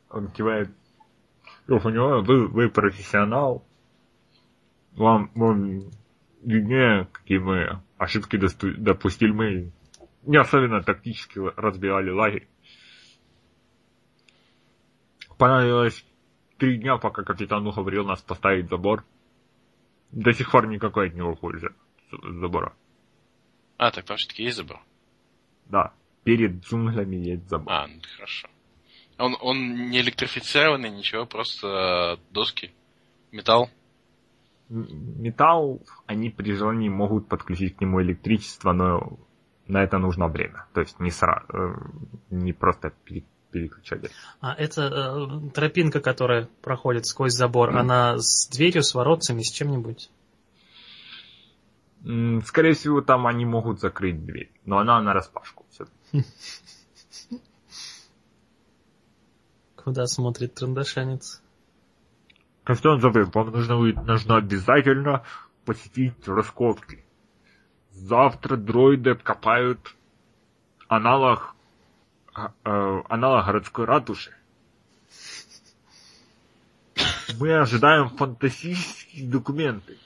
Он 0.09 0.27
кивает. 0.29 0.69
Я 1.67 1.79
понимаю, 1.79 2.23
вы, 2.23 2.47
вы 2.47 2.69
профессионал. 2.69 3.63
Вам, 4.93 5.31
вам 5.35 5.91
виднее, 6.41 7.07
какие 7.11 7.37
мы 7.37 7.81
ошибки 7.97 8.37
допустили. 8.37 9.31
Мы 9.31 9.71
не 10.23 10.37
особенно 10.37 10.81
тактически 10.81 11.39
разбивали 11.55 12.09
лагерь. 12.09 12.47
Понадобилось 15.37 16.05
три 16.57 16.77
дня, 16.77 16.97
пока 16.97 17.23
капитан 17.23 17.65
уговорил 17.65 18.05
нас 18.05 18.21
поставить 18.21 18.69
забор. 18.69 19.05
До 20.11 20.33
сих 20.33 20.51
пор 20.51 20.67
никакой 20.67 21.07
от 21.07 21.13
него 21.13 21.35
пользы 21.35 21.69
забора. 22.11 22.75
А, 23.77 23.91
так 23.91 24.05
там 24.05 24.17
все-таки 24.17 24.43
есть 24.43 24.57
забор? 24.57 24.81
Да, 25.65 25.93
перед 26.23 26.65
джунглями 26.65 27.15
есть 27.15 27.47
забор. 27.47 27.71
А, 27.71 27.87
ну 27.87 28.01
хорошо. 28.15 28.49
Он, 29.19 29.37
он 29.41 29.89
не 29.89 29.99
электрифицированный, 29.99 30.89
ничего, 30.89 31.25
просто 31.25 32.17
э, 32.17 32.33
доски, 32.33 32.71
металл. 33.31 33.69
Металл, 34.69 35.81
они 36.05 36.29
при 36.29 36.53
желании 36.53 36.89
могут 36.89 37.27
подключить 37.27 37.75
к 37.75 37.81
нему 37.81 38.01
электричество, 38.01 38.71
но 38.71 39.19
на 39.67 39.83
это 39.83 39.97
нужно 39.97 40.27
время. 40.27 40.67
То 40.73 40.81
есть 40.81 40.99
не 40.99 41.11
сразу, 41.11 41.45
не 42.29 42.53
просто 42.53 42.93
пере- 43.03 43.25
переключать. 43.51 44.11
А 44.39 44.53
это 44.53 44.83
э, 44.83 45.49
тропинка, 45.51 45.99
которая 45.99 46.47
проходит 46.61 47.05
сквозь 47.05 47.33
забор, 47.33 47.75
она 47.75 48.17
с 48.19 48.47
дверью, 48.47 48.83
с 48.83 48.93
воротцами, 48.93 49.41
с 49.41 49.51
чем-нибудь? 49.51 50.09
Скорее 52.45 52.73
всего, 52.73 53.01
там 53.01 53.27
они 53.27 53.45
могут 53.45 53.81
закрыть 53.81 54.25
дверь, 54.25 54.51
но 54.65 54.77
она 54.77 55.01
на 55.01 55.13
распашку. 55.13 55.65
Куда 59.89 60.05
смотрит 60.05 60.53
трандашанец? 60.53 61.41
Капитан 62.63 63.01
Забев, 63.01 63.33
вам 63.33 63.49
нужно, 63.49 63.75
нужно 63.75 64.37
обязательно 64.37 65.23
посетить 65.65 66.27
раскопки. 66.27 67.03
Завтра 67.89 68.55
дроиды 68.55 69.09
откопают 69.09 69.95
аналог, 70.87 71.55
а, 72.35 72.51
э, 72.63 73.01
аналог 73.09 73.47
городской 73.47 73.85
ратуши. 73.85 74.31
Мы 77.39 77.57
ожидаем 77.57 78.09
фантастические 78.09 79.27
документы. 79.27 79.97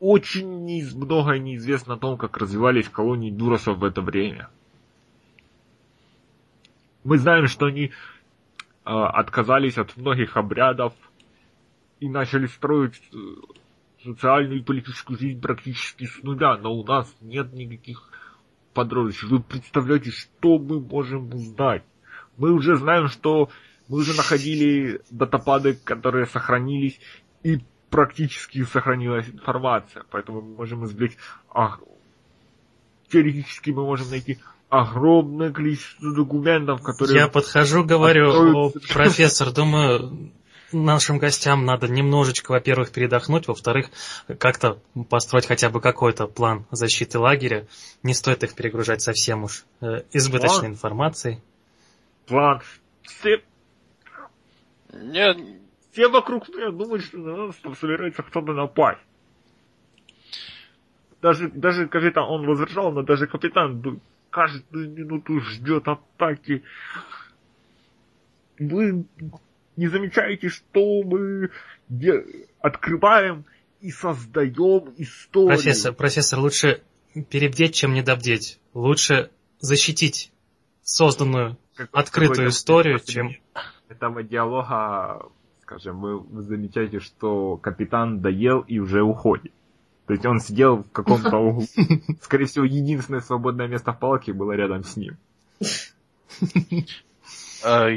Очень 0.00 0.66
неиз- 0.66 0.94
многое 0.94 1.38
неизвестно 1.38 1.94
о 1.94 1.98
том, 1.98 2.18
как 2.18 2.36
развивались 2.36 2.90
колонии 2.90 3.30
Дуросов 3.30 3.78
в 3.78 3.84
это 3.84 4.02
время. 4.02 4.50
Мы 7.04 7.16
знаем, 7.16 7.46
что 7.46 7.64
они 7.64 7.92
отказались 8.88 9.76
от 9.76 9.96
многих 9.96 10.36
обрядов 10.36 10.94
и 12.00 12.08
начали 12.08 12.46
строить 12.46 13.00
э, 13.12 13.16
социальную 14.02 14.60
и 14.60 14.62
политическую 14.62 15.18
жизнь 15.18 15.40
практически 15.40 16.06
с 16.06 16.22
нуля, 16.22 16.56
но 16.56 16.72
у 16.72 16.84
нас 16.84 17.14
нет 17.20 17.52
никаких 17.52 18.10
подробностей. 18.72 19.28
Вы 19.28 19.40
представляете, 19.40 20.10
что 20.10 20.58
мы 20.58 20.80
можем 20.80 21.34
узнать? 21.34 21.84
Мы 22.36 22.52
уже 22.52 22.76
знаем, 22.76 23.08
что 23.08 23.50
мы 23.88 23.98
уже 23.98 24.16
находили 24.16 25.02
датапады, 25.10 25.74
которые 25.74 26.26
сохранились, 26.26 27.00
и 27.42 27.58
практически 27.90 28.62
сохранилась 28.64 29.28
информация, 29.28 30.04
поэтому 30.10 30.40
мы 30.40 30.56
можем 30.56 30.84
извлечь... 30.84 31.16
а, 31.52 31.78
теоретически 33.08 33.70
мы 33.70 33.84
можем 33.84 34.10
найти 34.10 34.38
огромное 34.68 35.52
количество 35.52 36.14
документов, 36.14 36.82
которые... 36.82 37.20
Я 37.20 37.28
подхожу, 37.28 37.84
говорю, 37.84 38.66
о, 38.66 38.72
профессор, 38.92 39.52
думаю, 39.52 40.30
нашим 40.72 41.18
гостям 41.18 41.64
надо 41.64 41.88
немножечко, 41.88 42.52
во-первых, 42.52 42.92
передохнуть, 42.92 43.48
во-вторых, 43.48 43.88
как-то 44.38 44.78
построить 45.08 45.46
хотя 45.46 45.70
бы 45.70 45.80
какой-то 45.80 46.26
план 46.26 46.66
защиты 46.70 47.18
лагеря. 47.18 47.66
Не 48.02 48.14
стоит 48.14 48.42
их 48.42 48.54
перегружать 48.54 49.00
совсем 49.00 49.44
уж 49.44 49.64
э, 49.80 50.02
избыточной 50.12 50.60
План? 50.60 50.72
информацией. 50.72 51.38
План. 52.26 52.60
Все, 53.02 53.42
Не, 54.92 55.58
все 55.92 56.08
вокруг 56.08 56.48
меня 56.48 56.70
думают, 56.70 57.04
что 57.04 57.18
на 57.18 57.46
нас 57.46 57.56
там 57.56 57.74
собирается 57.74 58.22
кто-то 58.22 58.52
напасть. 58.52 59.00
даже, 61.22 61.48
даже 61.48 61.88
капитан, 61.88 62.24
он 62.28 62.46
возражал, 62.46 62.92
но 62.92 63.02
даже 63.02 63.26
капитан 63.26 63.80
каждую 64.30 64.90
минуту 64.90 65.40
ждет 65.40 65.88
атаки. 65.88 66.62
Вы 68.58 69.04
не 69.76 69.88
замечаете, 69.88 70.48
что 70.48 71.02
мы 71.02 71.50
открываем 72.60 73.44
и 73.80 73.90
создаем 73.90 74.92
историю. 74.96 75.56
Профессор, 75.56 75.92
профессор, 75.92 76.40
лучше 76.40 76.82
перебдеть, 77.30 77.74
чем 77.74 77.94
недобдеть. 77.94 78.58
Лучше 78.74 79.30
защитить 79.60 80.32
созданную 80.82 81.56
Как- 81.76 81.90
открытую 81.92 82.48
историю, 82.48 82.98
чем... 82.98 83.36
Этого 83.88 84.22
диалога, 84.22 85.30
скажем, 85.62 86.00
вы 86.00 86.42
замечаете, 86.42 87.00
что 87.00 87.56
капитан 87.56 88.20
доел 88.20 88.60
и 88.60 88.78
уже 88.78 89.02
уходит. 89.02 89.52
То 90.08 90.14
есть 90.14 90.24
он 90.24 90.40
сидел 90.40 90.78
в 90.78 90.90
каком-то 90.90 91.36
углу. 91.36 91.66
Скорее 92.22 92.46
всего, 92.46 92.64
единственное 92.64 93.20
свободное 93.20 93.68
место 93.68 93.92
в 93.92 93.98
палке 93.98 94.32
было 94.32 94.52
рядом 94.52 94.82
с 94.82 94.96
ним. 94.96 95.18
А, 97.62 97.88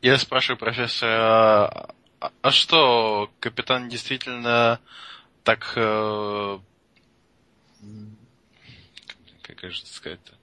Я 0.00 0.18
спрашиваю 0.18 0.56
профессора, 0.56 1.92
а, 2.20 2.50
что, 2.52 3.28
капитан 3.40 3.88
действительно 3.88 4.78
так... 5.42 5.72
э, 5.74 6.58
Как 9.42 9.60
же 9.72 9.80
это 9.80 9.92
сказать-то? 9.92 10.34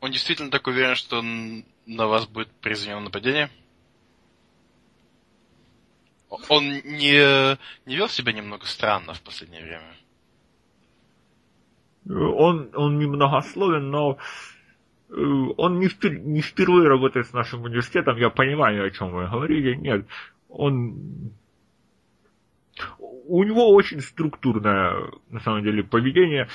Он 0.00 0.10
действительно 0.10 0.50
так 0.50 0.66
уверен, 0.68 0.94
что 0.94 1.20
на 1.84 2.06
вас 2.06 2.26
будет 2.26 2.50
произведено 2.62 3.00
нападение? 3.00 3.50
Он 6.28 6.64
не, 6.64 7.56
не 7.86 7.96
вел 7.96 8.08
себя 8.08 8.32
немного 8.32 8.66
странно 8.66 9.14
в 9.14 9.22
последнее 9.22 9.62
время? 9.62 9.94
Он, 12.08 12.70
он 12.74 12.98
немногословен, 12.98 13.90
но 13.90 14.18
э, 15.10 15.14
он 15.14 15.78
не, 15.78 15.86
впер- 15.86 16.18
не 16.18 16.40
впервые 16.40 16.88
работает 16.88 17.26
с 17.26 17.32
нашим 17.32 17.62
университетом. 17.62 18.16
Я 18.16 18.30
понимаю, 18.30 18.86
о 18.86 18.90
чем 18.90 19.10
вы 19.10 19.26
говорите. 19.26 19.76
Нет, 19.76 20.06
он... 20.48 21.32
У 23.00 23.44
него 23.44 23.74
очень 23.74 24.00
структурное, 24.00 25.10
на 25.28 25.40
самом 25.40 25.62
деле, 25.62 25.82
поведение, 25.82 26.48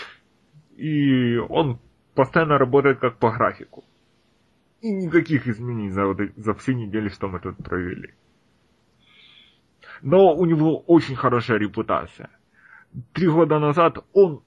и 0.75 1.35
он 1.37 1.79
постоянно 2.15 2.57
работает 2.57 2.99
как 2.99 3.17
по 3.17 3.31
графику. 3.31 3.83
И 4.81 4.91
никаких 4.91 5.47
изменений 5.47 5.89
за, 5.89 6.05
вот 6.05 6.17
за 6.35 6.53
все 6.55 6.73
недели, 6.73 7.09
что 7.09 7.27
мы 7.27 7.39
тут 7.39 7.57
провели. 7.57 8.13
Но 10.01 10.35
у 10.35 10.45
него 10.45 10.79
очень 10.79 11.15
хорошая 11.15 11.57
репутация. 11.57 12.29
Три 13.13 13.27
года 13.27 13.59
назад 13.59 13.97
он 14.13 14.43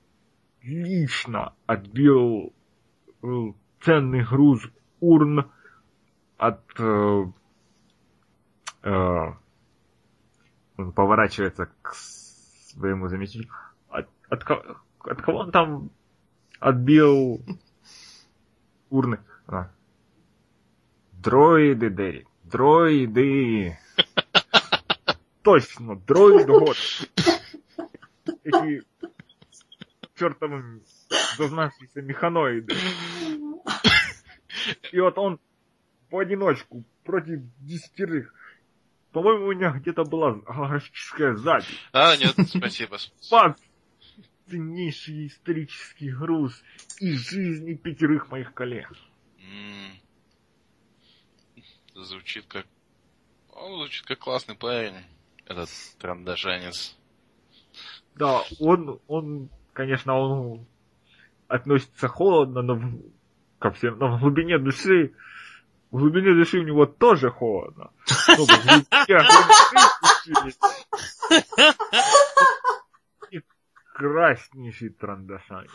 лично 0.62 1.54
отбил 1.66 2.52
э, 3.22 3.26
ценный 3.80 4.24
груз 4.24 4.68
урн 5.00 5.50
от... 6.36 6.60
э, 6.78 7.24
э, 8.82 9.32
он 10.76 10.92
поворачивается 10.92 11.70
к 11.82 11.94
своему 11.94 13.08
заместителю. 13.08 13.50
От, 13.88 14.08
от, 14.28 14.44
от 15.00 15.22
кого 15.22 15.38
он 15.38 15.50
там 15.50 15.90
отбил 16.60 17.40
урны? 18.90 19.18
А. 19.46 19.70
Дроиды, 21.12 21.90
Дерек. 21.90 22.28
Дроиды. 22.44 23.78
Точно, 25.46 25.94
дроиды, 25.94 26.50
вот. 26.50 26.76
Эти 28.42 28.82
чертовы 30.16 30.82
зазнавшиеся 31.38 32.02
механоиды. 32.02 32.74
И 34.90 34.98
вот 34.98 35.16
он 35.18 35.38
в 36.10 36.18
одиночку 36.18 36.82
против 37.04 37.42
десятерых. 37.60 38.34
По-моему, 39.12 39.46
у 39.46 39.52
меня 39.52 39.70
где-то 39.70 40.02
была 40.02 40.32
голографическая 40.32 41.36
запись. 41.36 41.78
А, 41.92 42.16
нет, 42.16 42.34
спасибо. 42.48 42.98
Факт. 43.30 43.62
Ценнейший 44.50 45.28
исторический 45.28 46.10
груз 46.10 46.60
из 46.98 47.20
жизни 47.20 47.74
пятерых 47.74 48.32
моих 48.32 48.52
коллег. 48.52 48.92
Звучит 51.94 52.46
как... 52.48 52.66
Он 53.52 53.78
звучит 53.78 54.04
как 54.06 54.18
классный 54.18 54.56
парень, 54.56 55.04
этот 55.46 55.68
трандажанец. 55.98 56.96
Да, 58.14 58.42
он, 58.60 59.00
он, 59.06 59.48
конечно, 59.72 60.18
он 60.18 60.66
относится 61.48 62.08
холодно, 62.08 62.62
но 62.62 62.74
в- 62.74 63.02
ко 63.58 63.70
всем, 63.70 63.98
но 63.98 64.16
в 64.16 64.20
глубине 64.20 64.58
души, 64.58 65.14
в 65.90 65.98
глубине 65.98 66.34
души 66.34 66.58
у 66.58 66.62
него 66.62 66.86
тоже 66.86 67.30
холодно. 67.30 67.90
Ну, 68.36 68.44
в 68.44 68.48
глубине 68.48 68.84
души 70.34 70.58
и 73.30 73.40
Прекраснейший 73.94 74.90
трандашанец. 74.90 75.70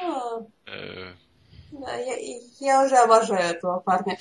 А, 0.00 0.40
Э, 0.66 1.14
Да, 1.72 1.96
я, 1.96 2.16
я 2.60 2.84
уже 2.84 2.96
обожаю 2.96 3.56
этого 3.56 3.80
парня. 3.80 4.18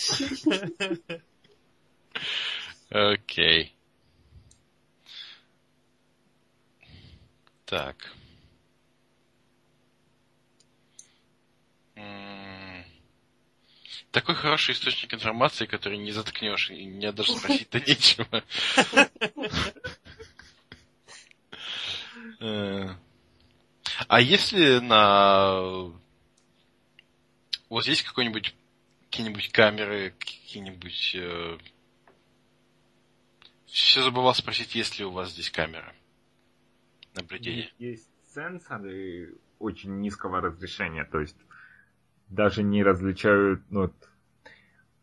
Окей. 2.89 3.75
Так. 7.65 7.95
Такой 14.11 14.35
хороший 14.35 14.73
источник 14.73 15.13
информации, 15.13 15.65
который 15.65 15.97
не 15.97 16.11
заткнешь, 16.11 16.69
и 16.69 16.85
мне 16.85 17.13
даже 17.13 17.33
спросить-то 17.33 17.79
нечего. 17.87 18.43
Э, 22.41 22.89
А 24.07 24.19
если 24.19 24.79
на... 24.79 25.93
У 27.71 27.75
вас 27.75 27.87
есть 27.87 28.03
какой-нибудь 28.03 28.53
какие-нибудь 29.05 29.49
камеры, 29.53 30.13
какие-нибудь... 30.19 31.17
Все 33.65 34.03
забывал 34.03 34.35
спросить, 34.35 34.75
есть 34.75 34.99
ли 34.99 35.05
у 35.05 35.11
вас 35.11 35.31
здесь 35.31 35.49
камера 35.49 35.93
наблюдения. 37.15 37.71
Есть 37.79 38.09
сенсоры 38.33 39.35
очень 39.57 40.01
низкого 40.01 40.41
разрешения, 40.41 41.05
то 41.05 41.21
есть 41.21 41.37
даже 42.27 42.61
не 42.61 42.83
различают, 42.83 43.63
ну, 43.69 43.89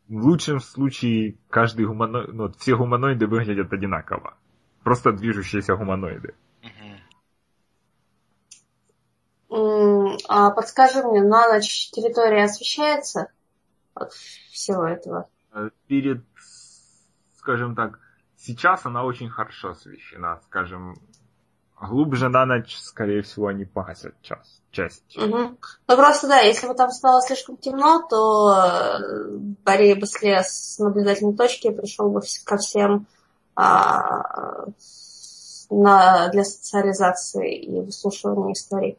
в 0.08 0.26
лучшем 0.26 0.60
случае 0.60 1.38
каждый 1.48 1.86
гуманоид, 1.86 2.34
ну, 2.34 2.52
все 2.52 2.76
гуманоиды 2.76 3.26
выглядят 3.26 3.72
одинаково. 3.72 4.36
Просто 4.84 5.12
движущиеся 5.12 5.74
гуманоиды. 5.74 6.34
А 10.28 10.50
подскажи 10.50 11.02
мне, 11.02 11.22
на 11.22 11.52
ночь 11.52 11.90
территория 11.90 12.44
освещается 12.44 13.28
от 13.94 14.12
всего 14.12 14.86
этого? 14.86 15.28
Э, 15.52 15.70
Перед, 15.86 16.22
скажем 17.36 17.74
так, 17.74 17.98
сейчас 18.36 18.84
она 18.84 19.04
очень 19.04 19.30
хорошо 19.30 19.70
освещена, 19.70 20.40
скажем, 20.46 21.00
глубже 21.80 22.28
на 22.28 22.44
ночь, 22.44 22.76
скорее 22.76 23.22
всего, 23.22 23.46
они 23.46 23.64
погасят 23.64 24.20
час, 24.20 24.60
часть. 24.70 25.16
Мгм. 25.16 25.58
Ну 25.86 25.96
просто 25.96 26.28
да, 26.28 26.40
если 26.40 26.66
бы 26.66 26.74
там 26.74 26.90
стало 26.90 27.22
слишком 27.22 27.56
темно, 27.56 28.06
то 28.08 28.52
э, 28.52 29.28
Борей 29.64 29.94
бы 29.94 30.06
слез 30.06 30.48
с 30.48 30.78
наблюдательной 30.78 31.36
точки 31.36 31.68
и 31.68 31.74
пришел 31.74 32.10
бы 32.10 32.20
ко 32.44 32.58
всем 32.58 33.06
а, 33.54 34.66
на, 35.70 36.28
для 36.28 36.44
социализации 36.44 37.56
и 37.56 37.80
выслушивания 37.80 38.52
историй. 38.52 38.98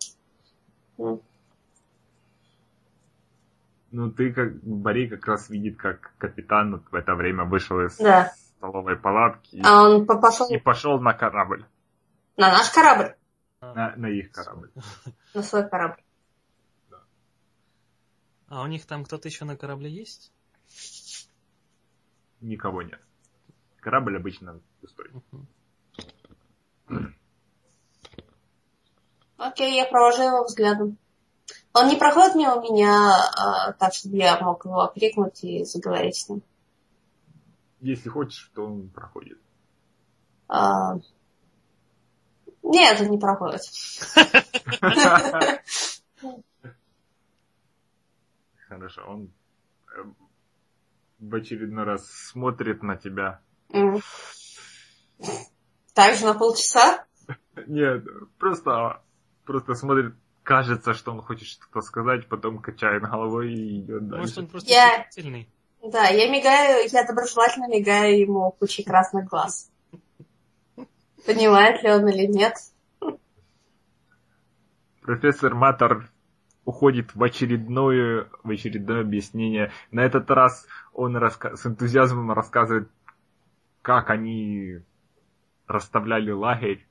Ну, 3.91 4.11
ты 4.11 4.31
как, 4.31 4.61
Борей 4.63 5.07
как 5.09 5.25
раз 5.25 5.49
видит, 5.49 5.77
как 5.77 6.13
капитан 6.17 6.83
в 6.91 6.93
это 6.95 7.15
время 7.15 7.45
вышел 7.45 7.79
из 7.83 7.97
Да. 7.97 8.31
столовой 8.57 8.95
палатки 8.97 9.55
и- 9.55 9.61
А 9.63 9.89
он 9.89 10.05
по- 10.05 10.19
пошел 10.19 10.47
и 10.49 10.57
пошел 10.59 10.99
на 10.99 11.13
корабль, 11.13 11.65
на 12.37 12.51
наш 12.51 12.69
корабль, 12.69 13.15
на, 13.61 13.95
на 13.95 14.05
их 14.07 14.31
корабль. 14.31 14.69
на 15.33 15.41
свой 15.41 15.67
корабль. 15.67 16.01
А 18.47 18.63
у 18.63 18.67
них 18.67 18.85
там 18.85 19.05
кто-то 19.05 19.27
еще 19.27 19.45
на 19.45 19.55
корабле 19.55 19.89
есть? 19.91 20.31
Никого 22.41 22.81
нет. 22.83 22.99
Корабль 23.79 24.17
обычно 24.17 24.59
пустой. 24.81 25.09
Мгм. 26.87 27.15
Окей, 29.39 29.75
я 29.77 29.85
провожу 29.85 30.21
его 30.23 30.43
взглядом. 30.43 30.97
Он 31.73 31.87
не 31.87 31.95
проходит 31.95 32.35
мимо 32.35 32.61
меня 32.61 33.13
а, 33.37 33.71
так, 33.71 33.93
чтобы 33.93 34.17
я 34.17 34.37
мог 34.41 34.65
его 34.65 34.81
окрикнуть 34.81 35.41
и 35.45 35.63
заговорить 35.63 36.17
с 36.17 36.27
ним. 36.27 36.43
Если 37.79 38.09
хочешь, 38.09 38.51
то 38.53 38.65
он 38.65 38.89
проходит. 38.89 39.39
А, 40.49 40.95
Нет, 42.63 42.99
он 42.99 43.11
не 43.11 43.17
проходит. 43.17 43.61
Хорошо, 48.67 49.01
он 49.07 49.31
э, 49.95 50.03
в 51.19 51.33
очередной 51.35 51.85
раз 51.85 52.05
смотрит 52.11 52.83
на 52.83 52.97
тебя. 52.97 53.39
М. 53.71 54.01
Также 55.93 56.25
на 56.25 56.33
полчаса? 56.33 57.05
Нет, 57.67 58.03
просто, 58.37 59.01
просто 59.49 59.73
смотрит, 59.73 60.13
кажется, 60.43 60.93
что 60.93 61.11
он 61.11 61.23
хочет 61.23 61.47
что-то 61.47 61.81
сказать, 61.81 62.27
потом 62.29 62.59
качает 62.59 63.01
головой 63.01 63.51
и 63.51 63.79
идет 63.79 64.01
Может, 64.03 64.09
дальше. 64.11 64.39
он 64.41 64.47
просто 64.47 64.69
Я- 64.69 65.07
сильный. 65.09 65.49
Да, 65.81 66.07
я 66.09 66.29
мигаю, 66.29 66.87
я 66.91 67.03
доброжелательно 67.03 67.67
мигаю 67.67 68.19
ему 68.19 68.51
кучей 68.51 68.83
красных 68.83 69.27
глаз. 69.27 69.71
Понимает 71.25 71.81
ли 71.81 71.89
он 71.91 72.07
или 72.09 72.27
нет? 72.27 72.53
Профессор 75.01 75.55
Матер 75.55 76.11
уходит 76.65 77.15
в 77.15 77.23
очередное, 77.23 78.29
в 78.43 78.49
очередное 78.51 79.01
объяснение. 79.01 79.71
На 79.89 80.01
этот 80.01 80.29
раз 80.29 80.67
он 80.93 81.17
раска- 81.17 81.55
с 81.55 81.65
энтузиазмом 81.65 82.31
рассказывает, 82.33 82.87
как 83.81 84.11
они 84.11 84.79
расставляли 85.65 86.29
лагерь. 86.29 86.85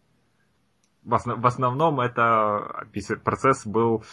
В, 1.03 1.15
осно- 1.15 1.37
в 1.37 1.47
основном 1.47 2.01
это 2.01 2.85
опис- 2.85 3.17
процесс 3.17 3.67
был 3.67 4.05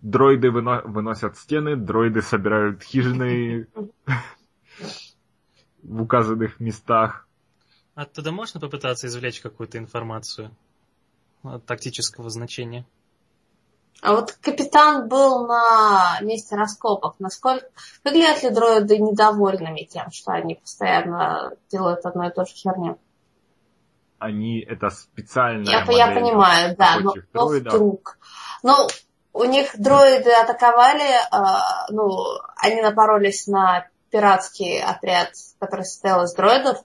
дроиды 0.00 0.50
выно- 0.50 0.82
выносят 0.84 1.36
стены, 1.36 1.76
дроиды 1.76 2.22
собирают 2.22 2.82
хижины 2.82 3.66
в 5.82 6.02
указанных 6.02 6.60
местах. 6.60 7.26
Оттуда 7.94 8.30
можно 8.30 8.60
попытаться 8.60 9.06
извлечь 9.06 9.40
какую-то 9.40 9.78
информацию 9.78 10.50
тактического 11.66 12.28
значения? 12.28 12.84
А 14.02 14.12
вот 14.12 14.32
капитан 14.42 15.08
был 15.08 15.46
на 15.46 16.20
месте 16.20 16.54
раскопок. 16.54 17.18
Насколько 17.18 17.66
выглядят 18.04 18.42
ли 18.42 18.50
дроиды 18.50 18.98
недовольными 18.98 19.84
тем, 19.84 20.10
что 20.10 20.32
они 20.32 20.56
постоянно 20.56 21.56
делают 21.70 22.04
одну 22.04 22.28
и 22.28 22.32
ту 22.32 22.44
же 22.44 22.52
херню? 22.52 22.98
Они 24.18 24.60
это 24.60 24.90
специальная 24.90 25.84
Я, 25.86 25.92
я 25.92 26.06
понимаю, 26.14 26.76
да, 26.76 26.98
но, 27.00 27.14
но 27.32 27.48
вдруг. 27.48 28.18
Ну, 28.62 28.88
у 29.32 29.44
них 29.44 29.78
дроиды 29.78 30.30
атаковали, 30.30 31.06
а, 31.30 31.86
ну, 31.90 32.08
они 32.56 32.80
напоролись 32.80 33.46
на 33.46 33.86
пиратский 34.10 34.82
отряд, 34.82 35.32
который 35.58 35.84
состоял 35.84 36.24
из 36.24 36.32
дроидов, 36.34 36.78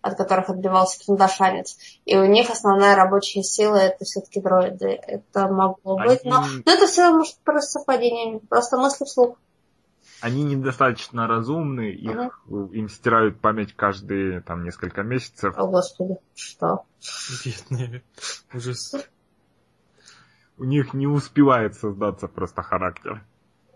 от 0.00 0.16
которых 0.16 0.50
отбивался 0.50 0.98
киндашанец. 0.98 1.76
И 2.04 2.16
у 2.16 2.24
них 2.24 2.50
основная 2.50 2.96
рабочая 2.96 3.42
сила 3.44 3.76
это 3.76 4.04
все-таки 4.04 4.40
дроиды. 4.40 5.00
Это 5.06 5.46
могло 5.46 5.96
быть. 5.96 6.24
Но, 6.24 6.38
Они- 6.42 6.62
но 6.66 6.72
это 6.72 6.86
все 6.88 7.10
может 7.12 7.36
просто 7.44 7.78
совпадение. 7.78 8.40
Просто 8.40 8.78
мысли 8.78 9.04
вслух. 9.04 9.36
Они 10.20 10.44
недостаточно 10.44 11.26
разумны, 11.26 11.90
их, 11.90 12.40
им 12.48 12.88
стирают 12.88 13.40
память 13.40 13.74
каждые 13.74 14.40
там 14.40 14.64
несколько 14.64 15.02
месяцев. 15.02 15.54
О, 15.56 15.66
Господи, 15.66 16.16
что? 16.34 16.84
Бедные. 17.44 18.02
Ужас. 18.54 18.94
У 20.58 20.64
них 20.64 20.94
не 20.94 21.06
успевает 21.06 21.74
создаться 21.74 22.28
просто 22.28 22.62
характер. 22.62 23.24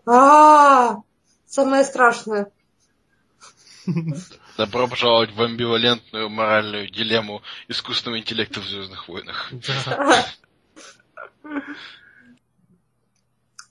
А, 0.05 0.97
самое 1.45 1.83
страшное. 1.83 2.49
Добро 4.57 4.87
пожаловать 4.87 5.33
в 5.33 5.41
амбивалентную 5.41 6.29
моральную 6.29 6.89
дилемму 6.89 7.41
искусственного 7.67 8.19
интеллекта 8.19 8.61
в 8.61 8.65
Звездных 8.65 9.07
войнах. 9.07 9.51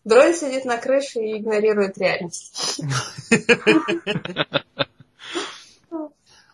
Дроид 0.06 0.36
сидит 0.36 0.64
на 0.64 0.78
крыше 0.78 1.18
и 1.18 1.38
игнорирует 1.38 1.98
реальность. 1.98 2.80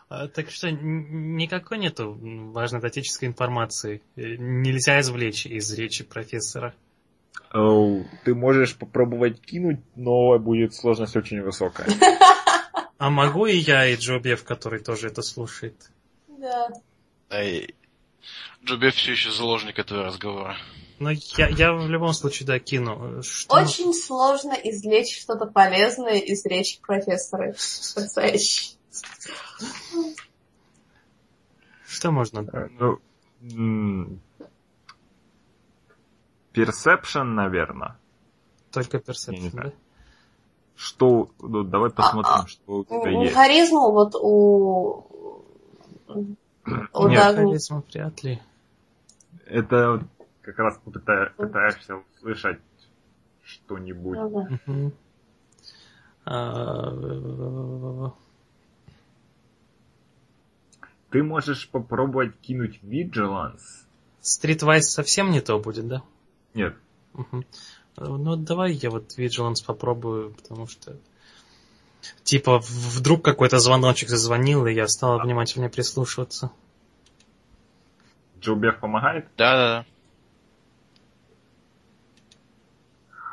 А, 0.08 0.28
Так 0.28 0.50
что 0.50 0.70
никакой 0.70 1.76
нету 1.76 2.18
важной 2.52 2.80
тактической 2.80 3.28
информации. 3.28 4.00
Э, 4.16 4.36
Нельзя 4.38 5.00
извлечь 5.00 5.44
из 5.44 5.70
речи 5.74 6.02
профессора. 6.02 6.74
Ты 8.24 8.34
можешь 8.34 8.74
попробовать 8.74 9.38
кинуть, 9.42 9.80
но 9.96 10.38
будет 10.38 10.74
сложность 10.74 11.14
очень 11.16 11.42
высокая. 11.42 11.88
А 12.96 13.10
могу 13.10 13.44
и 13.44 13.56
я, 13.56 13.86
и 13.86 13.96
Джобев, 13.96 14.44
который 14.44 14.80
тоже 14.80 15.08
это 15.08 15.20
слушает. 15.20 15.90
Да. 16.28 16.68
Джубе 18.64 18.90
все 18.92 19.12
еще 19.12 19.30
заложник 19.30 19.78
этого 19.78 20.04
разговора. 20.04 20.56
Но 21.02 21.10
я, 21.10 21.48
я 21.48 21.72
в 21.72 21.88
любом 21.88 22.12
случае, 22.12 22.46
да, 22.46 22.60
кину. 22.60 23.24
Что... 23.24 23.56
Очень 23.56 23.92
сложно 23.92 24.52
извлечь 24.52 25.20
что-то 25.20 25.46
полезное 25.46 26.20
из 26.20 26.44
речи 26.44 26.80
профессора. 26.80 27.56
Потрясающе. 27.94 28.76
Что 31.84 32.12
можно? 32.12 32.48
Э, 32.52 32.68
Ну, 33.40 34.18
Perception, 36.54 37.24
наверное. 37.24 37.98
Только 38.70 39.00
персепшн, 39.00 39.50
да? 39.52 39.72
Что, 40.76 41.30
ну, 41.40 41.64
давай 41.64 41.90
посмотрим, 41.90 42.46
что 42.46 42.72
у 42.72 42.84
тебя 42.84 43.10
Ну, 43.10 43.22
есть. 43.22 43.34
Харизму 43.34 43.90
вот 43.90 44.14
у... 44.14 45.04
У 46.06 47.08
Нет, 47.08 47.18
Дагни. 47.18 47.46
Харизма 47.46 47.82
вряд 47.92 48.22
ли. 48.22 48.40
Это 49.46 49.90
вот 49.92 50.02
как 50.42 50.58
раз 50.58 50.78
пыта- 50.84 51.30
пытаешься 51.36 51.96
услышать 51.96 52.58
что-нибудь. 53.42 54.18
Ну 54.18 54.48
да. 54.66 54.90
А, 56.24 58.12
Ты 61.10 61.22
можешь 61.22 61.68
попробовать 61.68 62.38
кинуть 62.40 62.80
Vigilance. 62.82 63.84
Streetwise 64.22 64.82
совсем 64.82 65.30
не 65.30 65.40
то 65.40 65.58
будет, 65.58 65.86
да? 65.86 66.02
Нет, 66.54 66.74
Мгм. 67.12 67.44
Ну, 67.96 68.36
давай 68.36 68.72
я 68.72 68.90
вот 68.90 69.18
Vigilance 69.18 69.64
попробую, 69.66 70.30
потому 70.30 70.66
что... 70.66 70.96
Типа, 72.24 72.60
вдруг 72.60 73.22
какой-то 73.24 73.58
звоночек 73.58 74.08
зазвонил, 74.08 74.66
и 74.66 74.72
я 74.72 74.88
стал 74.88 75.20
внимательнее 75.20 75.70
прислушиваться. 75.70 76.50
Джобев 78.40 78.80
помогает? 78.80 79.26
Да-да-да. 79.36 79.86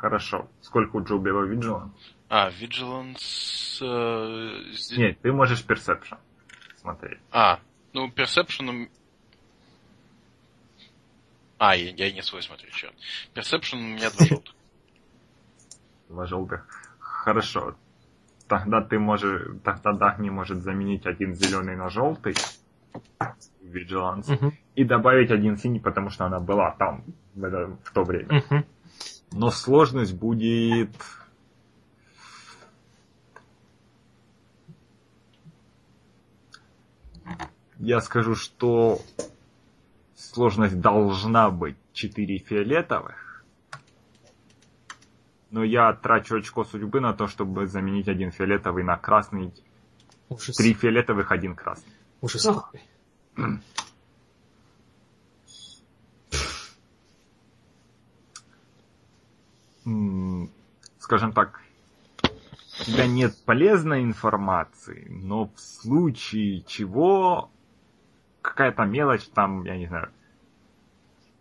Хорошо. 0.04 0.48
Сколько 0.62 0.96
у 0.96 1.04
Джобева 1.04 1.46
Vigilance? 1.46 1.90
А, 2.30 2.48
Vigilance... 2.50 3.82
э, 3.82 4.72
здесь- 4.72 4.96
Нет, 4.98 5.20
ты 5.20 5.30
можешь 5.30 5.62
Perception 5.62 6.16
смотреть. 6.76 7.18
А, 7.30 7.60
ну, 7.92 8.08
Perception... 8.08 8.88
А, 11.58 11.76
я, 11.76 11.90
я 11.90 12.12
не 12.12 12.22
свой 12.22 12.42
смотрю, 12.42 12.70
черт. 12.70 12.94
Perception 13.34 13.74
у 13.76 13.88
меня 13.96 14.10
два 14.10 14.24
желтых. 14.26 14.54
Два 16.08 16.26
желтых. 16.26 16.66
Хорошо. 16.98 17.76
Тогда 18.48 18.80
ты 18.80 18.98
можешь, 18.98 19.42
тогда 19.62 19.92
Дагни 19.92 20.30
может 20.30 20.62
заменить 20.62 21.04
один 21.06 21.34
зеленый 21.34 21.76
на 21.76 21.90
желтый. 21.90 22.34
Vigilance. 23.62 24.32
Мгм. 24.32 24.52
И 24.76 24.84
добавить 24.84 25.30
один 25.30 25.58
синий, 25.58 25.78
потому 25.78 26.08
что 26.08 26.24
она 26.24 26.40
была 26.40 26.70
там 26.78 27.04
в, 27.34 27.44
это- 27.44 27.76
в 27.84 27.92
то 27.92 28.02
время. 28.02 28.42
Мгм. 28.48 28.64
Но 29.32 29.50
сложность 29.50 30.14
будет... 30.14 30.90
Я 37.78 38.00
скажу, 38.00 38.34
что 38.34 39.00
сложность 40.14 40.80
должна 40.80 41.50
быть 41.50 41.76
4 41.92 42.38
фиолетовых. 42.38 43.44
Но 45.50 45.64
я 45.64 45.92
трачу 45.94 46.36
очко 46.36 46.64
судьбы 46.64 47.00
на 47.00 47.14
то, 47.14 47.26
чтобы 47.26 47.66
заменить 47.66 48.08
один 48.08 48.30
фиолетовый 48.30 48.84
на 48.84 48.96
красный. 48.96 49.52
Ужас. 50.28 50.56
Три 50.56 50.74
фиолетовых, 50.74 51.32
один 51.32 51.56
красный. 51.56 51.92
Ужас 52.20 52.46
Ох. 52.46 52.70
какой. 52.72 52.82
М, 53.36 53.62
Скажем 60.98 61.32
так, 61.32 61.60
у 62.80 62.82
тебя 62.84 63.06
нет 63.06 63.36
полезной 63.44 64.02
информации, 64.02 65.06
но 65.10 65.46
в 65.46 65.60
случае 65.60 66.62
чего 66.62 67.50
какая-то 68.42 68.84
мелочь 68.84 69.28
там, 69.28 69.64
я 69.64 69.76
не 69.76 69.86
знаю. 69.86 70.10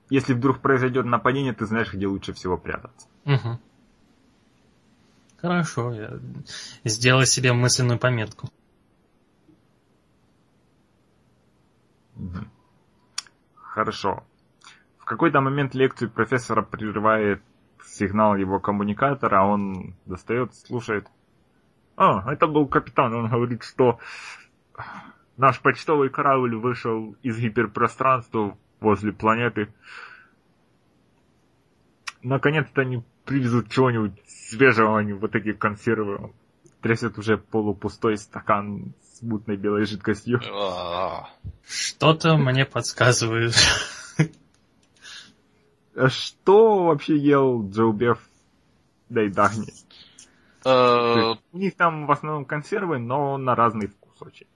Если 0.10 0.34
вдруг 0.34 0.60
произойдет 0.60 1.06
нападение, 1.06 1.54
ты 1.54 1.66
знаешь, 1.66 1.94
где 1.94 2.08
лучше 2.08 2.34
всего 2.34 2.58
прятаться. 2.58 3.08
Мгм. 3.26 3.60
Хорошо, 5.38 5.94
я 5.94 6.20
сделаю 6.84 7.26
себе 7.26 7.54
мысленную 7.54 8.00
пометку. 8.00 8.50
Мгм. 12.16 12.52
Хорошо. 13.56 14.26
В 14.98 15.06
какой-то 15.06 15.42
момент 15.42 15.74
лекцию 15.76 16.12
профессора 16.12 16.62
прерывает 16.64 17.42
сигнал 18.00 18.36
его 18.36 18.60
коммуникатора, 18.60 19.44
он 19.44 19.96
достает, 20.06 20.56
слушает. 20.56 21.08
А, 21.96 22.32
это 22.32 22.48
был 22.48 22.68
капитан, 22.68 23.14
он 23.14 23.30
говорит, 23.30 23.64
что 23.64 24.00
наш 25.38 25.60
почтовый 25.60 26.10
корабль 26.10 26.56
вышел 26.56 27.16
из 27.22 27.38
гиперпространства 27.38 28.58
возле 28.80 29.12
планеты. 29.12 29.74
Наконец-то 32.24 32.82
они 32.82 33.04
привезут 33.26 33.70
чего-нибудь 33.70 34.14
свежего, 34.28 34.98
а 34.98 35.04
не 35.04 35.14
вот 35.14 35.32
такие 35.32 35.56
консервы. 35.56 36.34
Трясет 36.82 37.18
уже 37.18 37.38
полупустой 37.38 38.18
стакан 38.18 38.94
с 39.02 39.22
мутной 39.22 39.58
белой 39.58 39.86
жидкостью. 39.86 40.40
А, 40.54 41.30
Что-то 41.68 42.38
мне 42.38 42.66
подсказывает. 42.66 43.54
Что 46.08 46.84
вообще 46.86 47.18
ел 47.18 47.68
Джоубев 47.70 48.20
Дайдагни? 49.10 49.74
э, 50.66 51.34
У 51.52 51.58
них 51.58 51.76
там 51.76 52.06
в 52.06 52.12
основном 52.12 52.46
консервы, 52.46 53.00
но 53.00 53.38
на 53.38 53.56
разный 53.56 53.88
вкус 53.88 54.16
очень. 54.22 54.48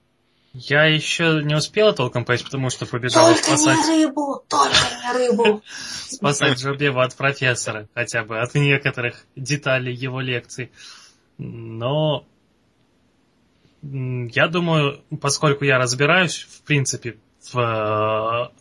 Я 0.52 0.84
еще 0.84 1.40
не 1.42 1.56
успела 1.56 1.92
толком 1.92 2.24
поесть, 2.24 2.44
потому 2.44 2.70
что 2.70 2.86
побежала 2.86 3.34
Только 3.34 3.50
не 3.50 3.56
спасать, 3.56 3.86
рыбу, 3.88 4.44
только 4.48 4.76
не 5.02 5.12
рыбу. 5.12 5.62
спасать 6.06 6.58
Джобева 6.60 7.02
от 7.02 7.16
профессора, 7.16 7.88
хотя 7.92 8.22
бы 8.22 8.38
от 8.38 8.54
некоторых 8.54 9.26
деталей 9.34 9.92
его 9.92 10.20
лекций. 10.20 10.70
Но 11.38 12.24
я 13.82 14.46
думаю, 14.46 15.02
поскольку 15.20 15.64
я 15.64 15.78
разбираюсь, 15.78 16.46
в 16.48 16.62
принципе, 16.62 17.16
в 17.52 18.52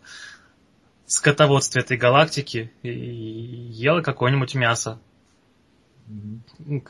скотоводстве 1.14 1.82
этой 1.82 1.98
галактики, 1.98 2.72
и 2.82 2.90
ела 2.90 4.02
какое-нибудь 4.02 4.56
мясо, 4.56 5.00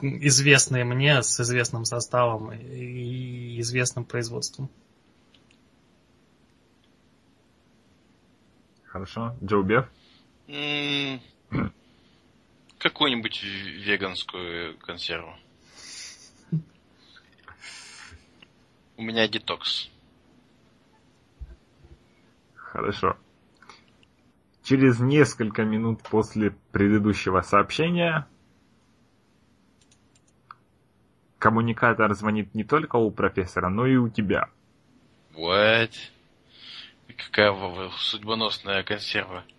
известное 0.01 0.83
мне, 0.85 1.21
с 1.21 1.39
известным 1.39 1.85
составом 1.85 2.51
и 2.51 3.59
известным 3.59 4.05
производством. 4.05 4.69
Хорошо. 8.85 9.35
Джоубев? 9.43 9.89
Какую-нибудь 12.77 13.43
веганскую 13.43 14.77
консерву. 14.77 15.35
У 18.97 19.01
меня 19.01 19.27
детокс. 19.27 19.89
Хорошо. 22.53 23.17
Через 24.64 24.99
несколько 24.99 25.64
минут 25.64 26.02
после 26.03 26.52
предыдущего 26.72 27.41
сообщения 27.41 28.27
коммуникатор 31.38 32.14
звонит 32.14 32.56
не 32.56 32.64
только 32.64 32.95
у 32.95 33.11
профессора, 33.11 33.68
но 33.69 33.85
и 33.85 33.98
у 33.98 34.07
тебя. 34.07 34.49
What? 35.35 35.91
Какая 37.18 37.90
судьбоносная 37.98 38.84
консерва. 38.84 39.44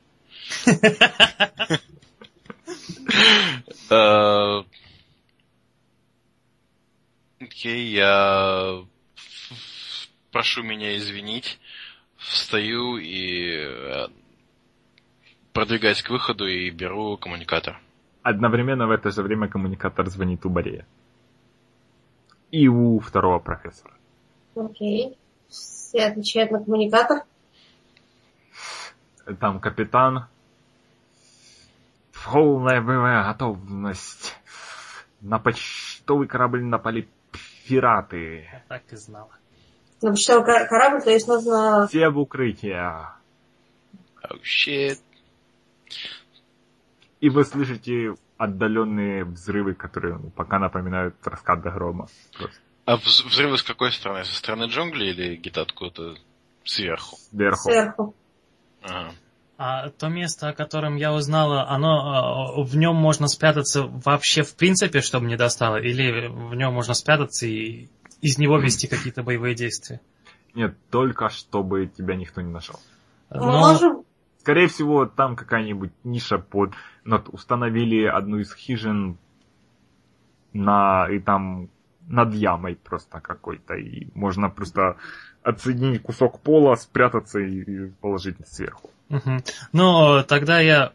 Э, 3.91 4.63
Окей, 7.41 7.89
я 7.89 8.83
прошу 10.33 10.63
меня 10.63 10.97
извинить, 10.97 11.59
встаю 12.17 12.97
и 12.97 13.51
э, 13.51 14.09
продвигаюсь 15.55 16.03
к 16.03 16.11
выходу 16.11 16.47
и 16.47 16.69
беру 16.71 17.17
коммуникатор. 17.17 17.81
Одновременно 18.23 18.87
в 18.87 18.91
это 18.91 19.11
же 19.11 19.23
время 19.23 19.49
коммуникатор 19.49 20.07
звонит 20.09 20.45
у 20.45 20.51
Борея. 20.51 20.85
И 22.51 22.69
у 22.69 22.99
второго 22.99 23.39
профессора. 23.39 23.95
Окей. 24.57 25.17
Все 25.49 26.07
отвечают 26.07 26.51
на 26.51 26.63
коммуникатор. 26.63 27.23
Там 29.41 29.61
капитан. 29.61 30.27
Полная 32.25 32.81
боевая 32.81 33.25
готовность. 33.25 34.35
На 35.21 35.39
почтовый 35.39 36.27
корабль 36.27 36.63
напали 36.63 37.09
пираты. 37.67 38.49
Так 38.69 38.83
и 38.91 38.97
знала. 38.97 39.31
На 40.03 40.11
почтовый 40.11 40.45
кор- 40.45 40.69
корабль, 40.69 41.03
то 41.03 41.11
есть 41.11 41.29
нужно... 41.29 41.87
Все 41.89 42.09
в 42.09 42.19
укрытие. 42.19 43.09
Oh 44.23 44.41
shit. 44.43 44.99
И 47.25 47.31
вы 47.31 47.43
слышите 47.47 48.17
отдаленные 48.37 49.25
взрывы, 49.25 49.73
которые 49.73 50.19
ну, 50.19 50.29
пока 50.29 50.59
напоминают 50.59 51.15
раскат 51.25 51.63
до 51.63 51.71
грома. 51.71 52.09
Просто 52.37 52.61
А 52.85 52.97
вз- 52.97 53.27
взрывы 53.27 53.57
с 53.57 53.63
какой 53.63 53.93
стороны? 53.93 54.27
Со 54.27 54.35
стороны 54.35 54.65
джунглей 54.65 55.13
или 55.13 55.37
где-то 55.37 55.63
откуда-то 55.63 56.17
сверху? 56.65 57.17
сверху. 57.31 57.71
Сверху. 57.71 58.15
Ага. 58.83 59.13
А 59.57 59.89
то 59.89 60.09
место, 60.09 60.51
о 60.51 60.53
котором 60.53 60.97
я 60.97 61.15
узнала, 61.15 61.67
оно 61.67 62.59
э, 62.59 62.63
в 62.63 62.77
нем 62.77 62.95
можно 62.95 63.27
спрятаться 63.29 63.85
вообще 63.85 64.43
в 64.43 64.55
принципе, 64.55 65.01
чтобы 65.01 65.25
не 65.25 65.39
достало, 65.39 65.77
или 65.77 66.27
в 66.29 66.55
нем 66.55 66.75
можно 66.75 66.93
спрятаться 66.93 67.47
и 67.47 67.89
из 68.21 68.37
него 68.37 68.59
вести 68.59 68.87
какие-то 68.87 69.23
боевые 69.23 69.55
действия? 69.55 70.03
Нет, 70.53 70.77
только 70.91 71.31
чтобы 71.31 71.87
тебя 71.87 72.17
никто 72.17 72.43
не 72.43 72.53
нашел. 72.53 72.79
Мы 73.31 73.47
Но 73.47 73.61
можем... 73.61 74.04
Скорее 74.45 74.69
всего, 74.69 75.07
там 75.07 75.37
какая-нибудь 75.37 75.91
ниша 76.05 76.37
под... 76.37 76.73
ну, 77.05 77.17
Вот 77.17 77.31
установили 77.33 78.05
одну 78.05 78.41
из 78.41 78.53
хижин 78.55 79.17
на... 80.53 81.09
и 81.11 81.19
там 81.19 81.71
над 82.07 82.35
ямой 82.35 82.77
просто 82.77 83.21
какой-то. 83.21 83.73
И 83.73 84.09
можно 84.15 84.51
просто 84.51 84.99
отсоединить 85.43 86.03
кусок 86.03 86.41
пола, 86.41 86.75
спрятаться 86.75 87.39
и, 87.39 87.89
положить 88.03 88.37
сверху. 88.47 88.91
Мгм. 89.09 89.43
Но 89.73 90.23
тогда 90.25 90.61
я 90.61 90.93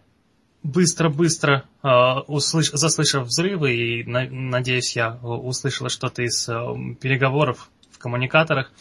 быстро-быстро, 0.61 1.63
э, 1.81 1.87
услыш- 2.27 2.75
заслышав 2.77 3.25
взрывы, 3.25 3.75
и 3.75 4.03
на- 4.03 4.29
надеюсь, 4.29 4.95
я 4.95 5.17
э, 5.19 5.25
услышала 5.25 5.89
что-то 5.89 6.21
из 6.21 6.47
э, 6.47 6.53
переговоров 7.01 7.71
в 7.89 7.97
коммуникаторах, 7.97 8.71
э, 8.71 8.75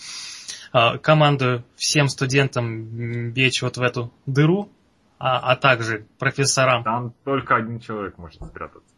командую 0.72 1.64
всем 1.76 2.08
студентам 2.08 3.30
бечь 3.32 3.62
вот 3.62 3.76
в 3.76 3.82
эту 3.82 4.12
дыру, 4.26 4.70
а, 5.18 5.38
а 5.52 5.56
также 5.56 6.06
профессорам. 6.18 6.84
Там 6.84 7.12
только 7.24 7.56
один 7.56 7.80
человек 7.80 8.18
может 8.18 8.42
спрятаться. 8.42 8.94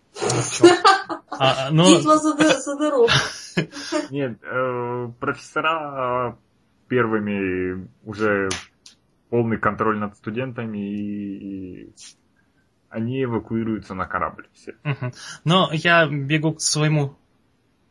А, 1.31 1.69
а, 1.69 1.71
но- 1.71 1.97
Битва 1.97 2.19
за, 2.19 2.35
ды- 2.37 2.61
за 2.61 2.77
дыру. 2.77 3.07
Нет, 4.11 4.39
э, 4.43 5.09
профессора 5.19 6.33
э, 6.33 6.37
первыми 6.89 7.89
уже 8.05 8.49
полный 9.31 9.59
контроль 9.59 9.99
над 9.99 10.17
студентами 10.17 10.79
и, 10.79 11.95
они 12.89 13.23
эвакуируются 13.23 13.95
на 13.95 14.07
корабль 14.07 14.49
все. 14.53 14.75
Но 15.45 15.71
я 15.73 16.07
бегу 16.09 16.55
к 16.55 16.61
своему 16.61 17.17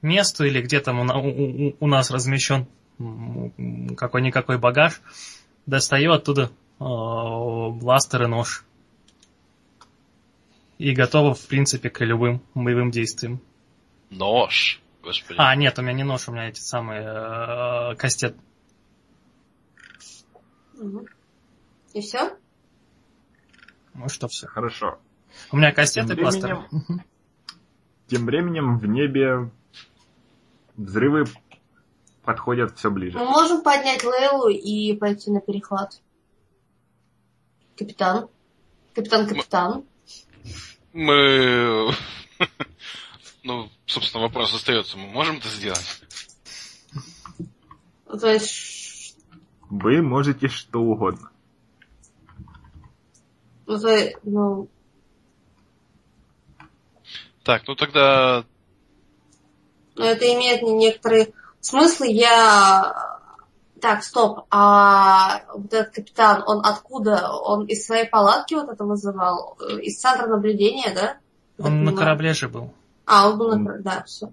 месту 0.02 0.44
или 0.44 0.62
где 0.62 0.82
там 0.82 1.00
у, 1.00 1.04
на- 1.06 1.18
у- 1.18 1.70
у- 1.70 1.76
у 1.80 1.88
нас 1.88 2.12
размещен 2.12 2.68
какой-никакой 3.98 4.58
багаж, 4.58 5.02
достаю 5.66 6.12
оттуда 6.14 6.52
э, 6.80 6.84
бластер 6.84 8.24
и 8.24 8.28
нож. 8.28 8.66
И 10.78 10.94
готова, 10.94 11.34
в 11.34 11.46
принципе, 11.48 11.90
к 11.90 12.04
любым 12.06 12.42
боевым 12.56 12.92
действиям. 12.92 13.42
Нож. 14.10 14.82
Господи. 15.04 15.38
А, 15.40 15.56
нет, 15.56 15.78
у 15.80 15.82
меня 15.82 15.94
не 15.94 16.04
нож, 16.04 16.28
у 16.28 16.32
меня 16.32 16.50
эти 16.50 16.60
самые 16.60 17.02
э, 17.02 17.96
кастет. 17.96 18.36
И 21.94 22.02
все? 22.02 22.38
Ну 23.94 24.08
что, 24.10 24.28
все. 24.28 24.48
Хорошо. 24.48 25.00
У 25.52 25.58
меня 25.58 25.72
кастет 25.72 26.08
Тем 26.08 26.18
и 26.18 26.22
бластер. 26.22 26.56
временем- 26.56 27.04
Тем 28.08 28.26
временем 28.26 28.80
в 28.80 28.86
небе 28.86 29.50
взрывы 30.78 31.26
подходят 32.30 32.78
все 32.78 32.92
ближе. 32.92 33.18
Мы 33.18 33.26
можем 33.26 33.64
поднять 33.64 34.04
Лейлу 34.04 34.50
и 34.50 34.94
пойти 34.96 35.32
на 35.32 35.42
перехват. 35.42 36.00
Капитан. 37.76 38.30
Капитан-капитан. 38.94 39.84
Мы... 40.94 41.92
Ну, 43.42 43.70
собственно, 43.86 44.24
вопрос 44.24 44.54
остается. 44.54 44.98
Мы 44.98 45.08
можем 45.08 45.38
это 45.38 45.48
сделать? 45.48 46.04
То 48.06 48.28
есть... 48.28 49.18
Вы 49.70 50.02
можете 50.04 50.50
что 50.50 50.82
угодно. 50.82 51.32
Ну, 53.66 53.78
ну, 54.24 54.68
Так, 57.44 57.66
ну 57.66 57.76
тогда... 57.76 58.44
но 59.96 60.06
это 60.06 60.32
имеет 60.34 60.62
некоторые 60.62 61.34
смыслы. 61.62 62.08
Я 62.08 63.20
Так, 63.82 64.04
стоп. 64.04 64.46
А 64.50 65.42
вот 65.54 65.74
этот 65.74 65.94
капитан, 65.94 66.44
он 66.46 66.66
откуда? 66.66 67.32
Он 67.32 67.66
из 67.66 67.86
своей 67.86 68.10
палатки 68.10 68.56
вот 68.56 68.70
это 68.70 68.84
вызывал? 68.84 69.58
Из 69.82 70.00
центра 70.00 70.28
наблюдения, 70.28 70.94
да? 70.94 71.18
Он 71.58 71.84
на 71.84 71.92
понимаю. 71.92 71.98
корабле 71.98 72.34
же 72.34 72.50
был. 72.50 72.74
А, 73.06 73.30
он 73.30 73.38
был 73.38 73.50
на 73.50 73.64
корабле, 73.64 73.84
да, 73.84 74.04
все. 74.06 74.32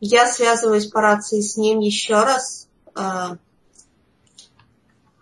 Я 0.00 0.26
связываюсь 0.26 0.86
по 0.86 1.00
рации 1.00 1.40
с 1.40 1.56
ним 1.56 1.80
еще 1.80 2.14
раз 2.14 2.68
э, 2.94 3.36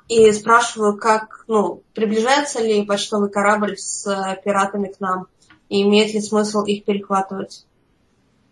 и 0.09 0.33
спрашиваю, 0.33 0.99
как, 0.99 1.45
ну, 1.47 1.83
приближается 1.95 2.61
ли 2.61 2.85
почтовый 2.85 3.31
корабль 3.31 3.79
с 3.79 4.07
э, 4.07 4.39
пиратами 4.45 4.89
к 4.89 5.01
нам, 5.01 5.29
и 5.71 5.83
имеет 5.83 6.13
ли 6.13 6.21
смысл 6.21 6.63
их 6.65 6.85
перехватывать 6.85 7.65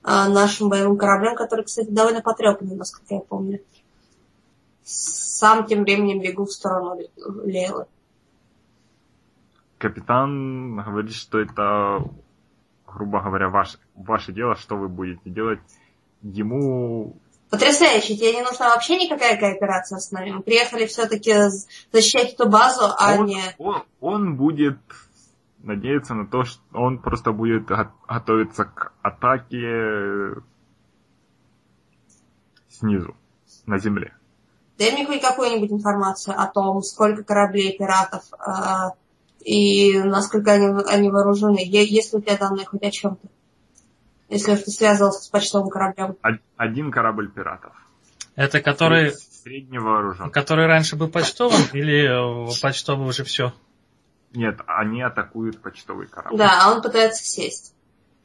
нашим 0.02 0.68
боевым 0.68 0.96
кораблем, 0.96 1.36
который, 1.36 1.64
кстати, 1.64 1.90
довольно 1.90 2.22
потрепанный, 2.22 2.76
насколько 2.76 3.14
я 3.14 3.20
помню. 3.20 3.60
Сам 4.84 5.66
тем 5.66 5.82
временем 5.82 6.20
бегу 6.20 6.44
в 6.44 6.52
сторону 6.52 6.98
Лейлы. 7.44 7.86
Капитан 9.76 10.76
говорит, 10.76 11.14
что 11.14 11.38
это, 11.38 12.04
грубо 12.86 13.20
говоря, 13.20 13.48
ваше, 13.48 13.78
ваше 13.94 14.32
дело, 14.32 14.56
что 14.56 14.76
вы 14.76 14.88
будете 14.88 15.30
делать. 15.30 15.60
Ему 16.22 17.16
Потрясающе, 17.50 18.16
тебе 18.16 18.34
не 18.34 18.42
нужна 18.42 18.74
вообще 18.74 18.96
никакая 18.98 19.38
кооперация 19.38 19.98
с 19.98 20.10
нами. 20.10 20.32
Мы 20.32 20.42
приехали 20.42 20.84
все-таки 20.86 21.32
защищать 21.92 22.34
эту 22.34 22.48
базу, 22.48 22.84
а 22.98 23.14
он, 23.18 23.26
не... 23.26 23.42
он, 23.56 23.84
он 24.00 24.36
будет 24.36 24.78
надеяться 25.68 26.14
на 26.14 26.26
то, 26.26 26.42
что 26.44 26.60
он 26.72 26.98
просто 26.98 27.32
будет 27.32 27.66
го- 27.66 27.92
готовиться 28.08 28.64
к 28.64 28.92
атаке 29.02 30.42
снизу, 32.68 33.16
на 33.66 33.78
земле. 33.78 34.14
Дай 34.78 34.92
мне 34.92 35.06
хоть 35.06 35.20
какую-нибудь 35.20 35.72
информацию 35.72 36.38
о 36.40 36.46
том, 36.46 36.82
сколько 36.82 37.24
кораблей 37.24 37.76
пиратов 37.76 38.22
э, 38.34 38.90
и 39.44 39.98
насколько 40.02 40.52
они, 40.52 40.82
они 40.88 41.10
вооружены. 41.10 41.58
Е- 41.58 41.84
Есть 41.84 42.12
ли 42.12 42.18
у 42.18 42.22
тебя 42.22 42.36
данные 42.36 42.64
хоть 42.66 42.82
о 42.82 42.90
чем-то? 42.90 43.28
Если 44.28 44.52
уж 44.52 44.60
ты 44.60 44.70
связывался 44.70 45.22
с 45.22 45.28
почтовым 45.28 45.68
кораблем. 45.70 46.16
Од- 46.22 46.40
Один 46.56 46.90
корабль 46.92 47.28
пиратов. 47.30 47.72
Это 48.36 48.60
который, 48.60 49.12
Средне 49.12 49.80
вооружен. 49.80 50.30
который 50.30 50.66
раньше 50.66 50.94
был 50.94 51.08
почтовым 51.08 51.60
или 51.72 52.04
э, 52.48 52.60
почтовый 52.62 53.08
уже 53.08 53.24
все? 53.24 53.52
Нет, 54.32 54.60
они 54.66 55.02
атакуют 55.02 55.60
почтовый 55.60 56.06
корабль. 56.06 56.36
Да, 56.36 56.60
а 56.62 56.72
он 56.72 56.82
пытается 56.82 57.24
сесть. 57.24 57.74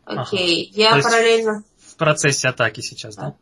Окей. 0.05 0.69
Я 0.73 0.91
То 0.91 0.97
есть- 0.97 1.09
параллельно... 1.09 1.63
В 1.77 1.95
процессе 1.95 2.47
атаки 2.47 2.81
сейчас, 2.81 3.15
да? 3.15 3.35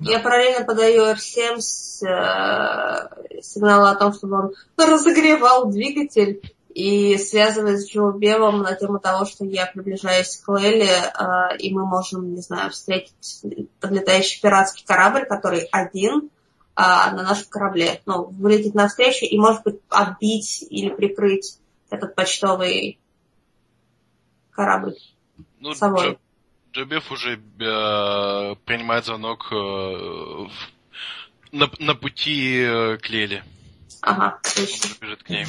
Я 0.00 0.20
параллельно 0.20 0.64
подаю 0.64 1.04
R7 1.12 1.58
с 1.58 2.02
э, 2.02 3.40
сигнала 3.42 3.90
о 3.90 3.96
том, 3.96 4.12
чтобы 4.14 4.38
он 4.38 4.54
разогревал 4.76 5.70
двигатель 5.70 6.40
и 6.72 7.18
связываюсь 7.18 7.82
с 7.82 7.90
Джо 7.90 8.12
Бевом 8.12 8.62
на 8.62 8.74
тему 8.74 8.98
того, 8.98 9.24
что 9.26 9.44
я 9.44 9.66
приближаюсь 9.66 10.36
к 10.36 10.56
Леле, 10.56 10.86
э, 10.88 11.56
и 11.58 11.74
мы 11.74 11.84
можем, 11.84 12.34
не 12.34 12.40
знаю, 12.40 12.70
встретить 12.70 13.42
подлетающий 13.80 14.40
пиратский 14.40 14.84
корабль, 14.86 15.26
который 15.26 15.68
один 15.72 16.30
э, 16.76 16.80
на 16.80 17.24
нашем 17.24 17.48
корабле. 17.48 18.00
Ну, 18.06 18.26
вылететь 18.26 18.74
навстречу 18.74 19.26
и, 19.26 19.36
может 19.36 19.64
быть, 19.64 19.80
отбить 19.90 20.64
или 20.70 20.90
прикрыть 20.90 21.58
этот 21.92 22.14
почтовый 22.14 22.98
корабль. 24.50 24.94
Ну, 25.60 25.74
собой. 25.74 26.12
Джо- 26.12 26.18
Джобеф 26.72 27.12
уже 27.12 27.34
э, 27.34 28.54
принимает 28.64 29.04
звонок 29.04 29.48
э, 29.52 29.54
в- 29.54 30.50
на, 31.52 31.70
на 31.78 31.94
пути 31.94 32.60
э, 32.62 32.96
к 32.98 33.08
Леле. 33.10 33.44
Ага, 34.00 34.38
Он 34.42 34.66
точно. 34.66 34.88
бежит 35.00 35.22
к 35.22 35.28
ней. 35.30 35.46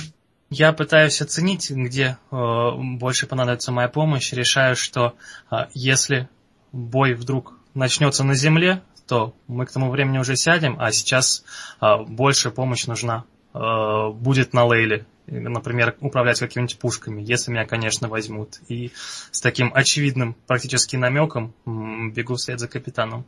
Я 0.49 0.73
пытаюсь 0.73 1.21
оценить, 1.21 1.71
где 1.71 2.17
э, 2.31 2.71
больше 2.75 3.25
понадобится 3.25 3.71
моя 3.71 3.87
помощь. 3.87 4.31
Решаю, 4.33 4.75
что 4.75 5.15
э, 5.49 5.55
если 5.73 6.29
бой 6.71 7.13
вдруг 7.13 7.53
начнется 7.73 8.23
на 8.23 8.35
земле, 8.35 8.83
то 9.07 9.33
мы 9.47 9.65
к 9.65 9.71
тому 9.71 9.89
времени 9.89 10.17
уже 10.19 10.35
сядем, 10.35 10.77
а 10.79 10.91
сейчас 10.91 11.43
э, 11.81 11.97
больше 12.07 12.51
помощь 12.51 12.85
нужна 12.85 13.25
э, 13.53 14.09
будет 14.09 14.53
на 14.53 14.65
Лейле. 14.65 15.05
Например, 15.27 15.95
управлять 16.01 16.39
какими-нибудь 16.39 16.77
пушками, 16.79 17.21
если 17.21 17.51
меня, 17.51 17.65
конечно, 17.65 18.09
возьмут. 18.09 18.59
И 18.67 18.91
с 19.31 19.39
таким 19.39 19.71
очевидным 19.73 20.35
практически 20.47 20.97
намеком 20.97 21.53
бегу 21.65 22.35
вслед 22.35 22.59
за 22.59 22.67
капитаном. 22.67 23.25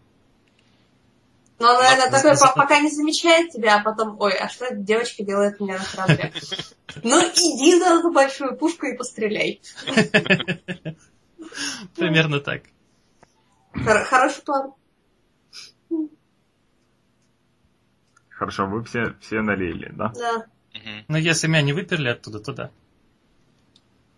Ну, 1.58 1.68
он, 1.68 1.76
наверное, 1.82 2.12
Да, 2.12 2.22
такой, 2.22 2.38
по- 2.38 2.54
пока 2.54 2.80
не 2.82 2.92
замечает 2.92 3.52
тебя, 3.52 3.78
а 3.78 3.82
потом, 3.82 4.18
ой, 4.20 4.34
а 4.34 4.50
что 4.50 4.66
эта 4.66 4.76
девочка 4.76 5.24
делает 5.24 5.56
у 5.60 5.66
меня 5.66 5.78
на 5.80 5.86
корабле? 5.86 6.34
Ну, 7.04 7.20
иди 7.20 7.78
за 7.78 7.86
эту 8.00 8.12
большую 8.12 8.56
пушку 8.56 8.86
и 8.86 8.96
постреляй. 8.96 9.60
Примерно 11.96 12.40
так. 12.40 12.64
Хор- 13.74 14.04
Хороший 14.06 14.42
план. 14.44 14.74
Хорошо, 18.36 18.66
вы 18.68 18.84
все, 18.84 19.16
все 19.22 19.42
налили, 19.42 19.92
да? 19.94 20.14
Да. 20.16 20.46
Мгм. 20.74 21.06
Но 21.08 21.18
если 21.18 21.48
меня 21.48 21.62
не 21.62 21.74
выперли 21.74 22.10
оттуда, 22.10 22.40
то 22.40 22.54
да. 22.54 22.72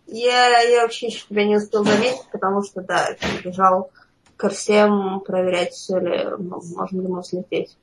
Я, 0.08 0.60
я 0.62 0.82
вообще 0.84 1.08
еще 1.08 1.26
тебя 1.28 1.46
не 1.46 1.58
успел 1.58 1.84
заметить, 1.84 2.26
потому 2.32 2.64
что, 2.64 2.82
да, 2.82 3.10
я 3.10 3.42
бежал 3.42 3.92
к 4.38 4.46
R7 4.46 5.20
проверять, 5.20 5.74
все 5.74 6.00
ли, 6.00 6.24
ну, 6.38 6.62
можно 6.76 7.02
ли 7.02 7.08
мы 7.08 7.22
взлететь. 7.22 7.78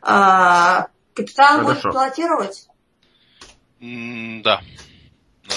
А, 0.00 0.88
капитан 1.14 1.64
будет 1.64 1.78
Хорошо. 1.78 1.90
пилотировать? 1.90 2.68
М, 3.80 4.42
Да. 4.42 4.60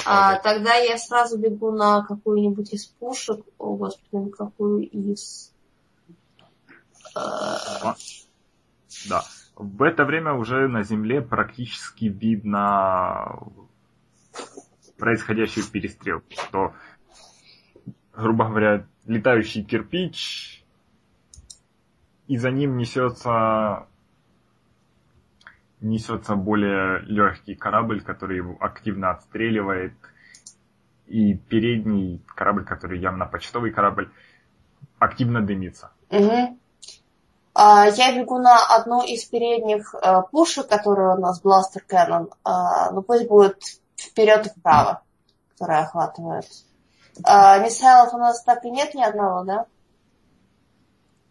А, 0.05 0.33
да. 0.33 0.39
тогда 0.39 0.75
я 0.75 0.97
сразу 0.97 1.37
бегу 1.37 1.71
на 1.71 2.03
какую-нибудь 2.03 2.73
из 2.73 2.85
пушек. 2.85 3.41
О, 3.57 3.75
господи, 3.75 4.23
на 4.25 4.29
какую 4.29 4.89
из... 4.89 5.50
Да. 9.09 9.23
В 9.55 9.83
это 9.83 10.05
время 10.05 10.33
уже 10.33 10.67
на 10.67 10.83
Земле 10.83 11.21
практически 11.21 12.05
видно 12.05 13.39
происходящую 14.97 15.65
перестрелку, 15.65 16.27
что, 16.31 16.73
грубо 18.13 18.47
говоря, 18.47 18.85
летающий 19.05 19.63
кирпич, 19.63 20.63
и 22.27 22.37
за 22.37 22.51
ним 22.51 22.77
несется 22.77 23.87
несется 25.81 26.35
более 26.35 26.99
легкий 27.01 27.55
корабль, 27.55 28.01
который 28.01 28.37
его 28.37 28.55
активно 28.59 29.09
отстреливает, 29.09 29.93
и 31.07 31.35
передний 31.35 32.21
корабль, 32.27 32.63
который 32.63 32.99
явно 32.99 33.25
почтовый 33.25 33.71
корабль, 33.71 34.11
активно 34.99 35.41
дымится. 35.41 35.91
Мгм. 36.09 36.60
А, 37.63 37.85
Я 37.89 38.17
бегу 38.17 38.39
на 38.39 38.65
одну 38.75 39.03
из 39.03 39.23
передних 39.25 39.93
э, 39.93 40.23
пушек, 40.31 40.67
которая 40.67 41.15
у 41.15 41.19
нас 41.19 41.41
бластер 41.41 41.83
Cannon. 41.87 42.33
А, 42.43 42.89
Ну 42.89 43.03
пусть 43.03 43.27
будет 43.27 43.61
вперед 43.95 44.47
и 44.47 44.49
вправо, 44.49 45.03
которая 45.51 45.83
охватывает. 45.83 46.47
А, 47.23 47.59
Миссайлов 47.59 48.15
у 48.15 48.17
нас 48.17 48.41
так 48.43 48.65
и 48.65 48.71
нет 48.71 48.95
ни 48.95 49.03
одного, 49.03 49.43
да? 49.43 49.65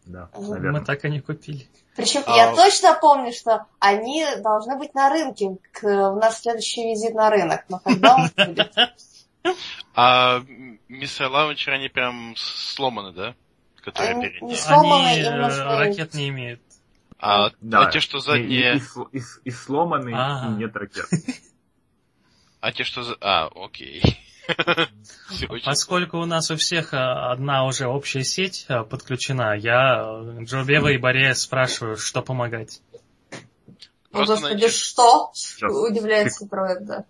Да, 0.06 0.28
наверное. 0.36 0.80
Мы 0.80 0.86
так 0.86 1.04
и 1.04 1.10
не 1.10 1.20
купили. 1.20 1.66
Причем 1.96 2.22
А- 2.26 2.36
я 2.36 2.54
точно 2.54 2.94
помню, 2.94 3.32
что 3.32 3.66
они 3.80 4.24
должны 4.36 4.76
быть 4.76 4.94
на 4.94 5.10
рынке 5.10 5.56
к, 5.72 5.82
в 5.82 6.16
наш 6.16 6.34
следующий 6.34 6.84
визит 6.84 7.14
на 7.14 7.30
рынок. 7.30 7.64
Но 7.68 7.80
когда 7.80 8.14
он 8.14 8.30
будет? 8.36 8.72
А 9.96 10.42
мисс 10.88 11.18
Лаунчер, 11.18 11.72
они 11.72 11.88
прям 11.88 12.34
сломаны, 12.36 13.12
да? 13.12 13.34
Которые 13.82 14.12
Они 14.14 14.22
передние. 14.28 14.50
не 14.50 14.56
сломанные, 14.56 15.28
Они 15.28 15.54
э, 15.54 15.78
ракет 15.78 16.14
не 16.14 16.28
имеют. 16.28 16.60
А, 17.18 17.50
Да. 17.60 17.86
а 17.86 17.90
те, 17.90 18.00
что 18.00 18.18
задние... 18.20 18.76
и- 18.76 18.78
и 18.78 19.18
и 19.18 19.22
и 19.44 19.50
сломанный, 19.50 20.12
Ага. 20.14 20.54
и 20.54 20.58
нет 20.58 20.74
ракет. 20.76 21.06
А 22.60 22.72
те, 22.72 22.84
что 22.84 23.02
за... 23.02 23.16
А, 23.20 23.48
окей. 23.54 24.02
Поскольку 25.64 26.18
у 26.18 26.24
нас 26.26 26.50
у 26.50 26.56
всех 26.56 26.92
а, 26.92 27.30
одна 27.32 27.64
уже 27.66 27.86
общая 27.86 28.24
сеть 28.24 28.64
а, 28.68 28.84
подключена, 28.84 29.54
я 29.56 30.02
э, 30.40 30.44
Джо 30.44 30.64
Бева 30.64 30.88
и 30.88 30.98
Борея 30.98 31.34
спрашиваю, 31.34 31.96
что 31.96 32.20
помогать. 32.22 32.80
О, 34.12 34.16
Просто 34.16 34.34
господи, 34.34 34.52
найти- 34.62 34.68
что? 34.76 35.30
Сейчас. 35.34 35.72
Удивляется 35.72 36.46
проект, 36.46 36.84
да. 36.84 37.04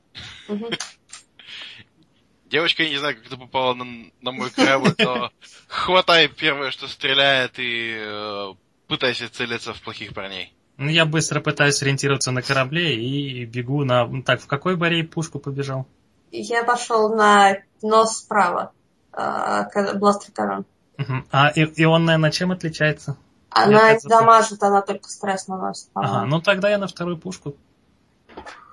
Девочка, 2.51 2.83
я 2.83 2.91
не 2.91 2.97
знаю, 2.99 3.17
как 3.17 3.29
ты 3.29 3.37
попала 3.37 3.75
на, 3.75 3.85
на 4.23 4.33
мой 4.33 4.51
корабль, 4.51 4.95
но 4.99 5.31
хватай 5.69 6.27
первое, 6.29 6.73
что 6.73 6.89
стреляет, 6.89 7.53
и 7.59 7.95
э, 7.97 8.55
пытайся 8.89 9.29
целиться 9.33 9.73
в 9.73 9.81
плохих 9.83 10.13
парней. 10.15 10.53
Ну, 10.77 10.89
я 10.89 11.05
быстро 11.05 11.41
пытаюсь 11.41 11.81
ориентироваться 11.83 12.33
на 12.33 12.43
корабле 12.43 12.97
и 12.97 13.45
бегу 13.45 13.85
на... 13.85 14.07
ну, 14.07 14.23
Так, 14.23 14.41
в 14.41 14.47
какой 14.49 14.77
Борей 14.77 15.05
пушку 15.05 15.39
побежал? 15.39 15.87
Я 16.33 16.65
пошел 16.65 17.15
на 17.15 17.59
нос 17.83 18.19
справа. 18.19 18.73
ка- 19.13 19.93
Бластер 19.95 20.33
Корон. 20.33 20.65
Мгм. 20.97 21.27
А 21.31 21.49
и- 21.51 21.83
ионная 21.83 22.19
на 22.19 22.31
чем 22.31 22.51
отличается? 22.51 23.17
Она 23.51 23.93
не 23.93 23.99
дамажит, 24.09 24.63
она 24.63 24.81
только 24.83 25.09
стресс 25.09 25.47
наносит. 25.49 25.89
Ага, 25.95 26.07
по-моему. 26.09 26.27
ну 26.37 26.41
тогда 26.43 26.71
я 26.71 26.79
на 26.79 26.87
вторую 26.89 27.17
пушку. 27.19 27.57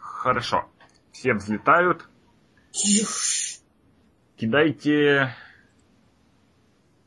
Хорошо. 0.01 0.65
Все 1.11 1.33
взлетают. 1.33 2.05
Кидайте 4.37 5.33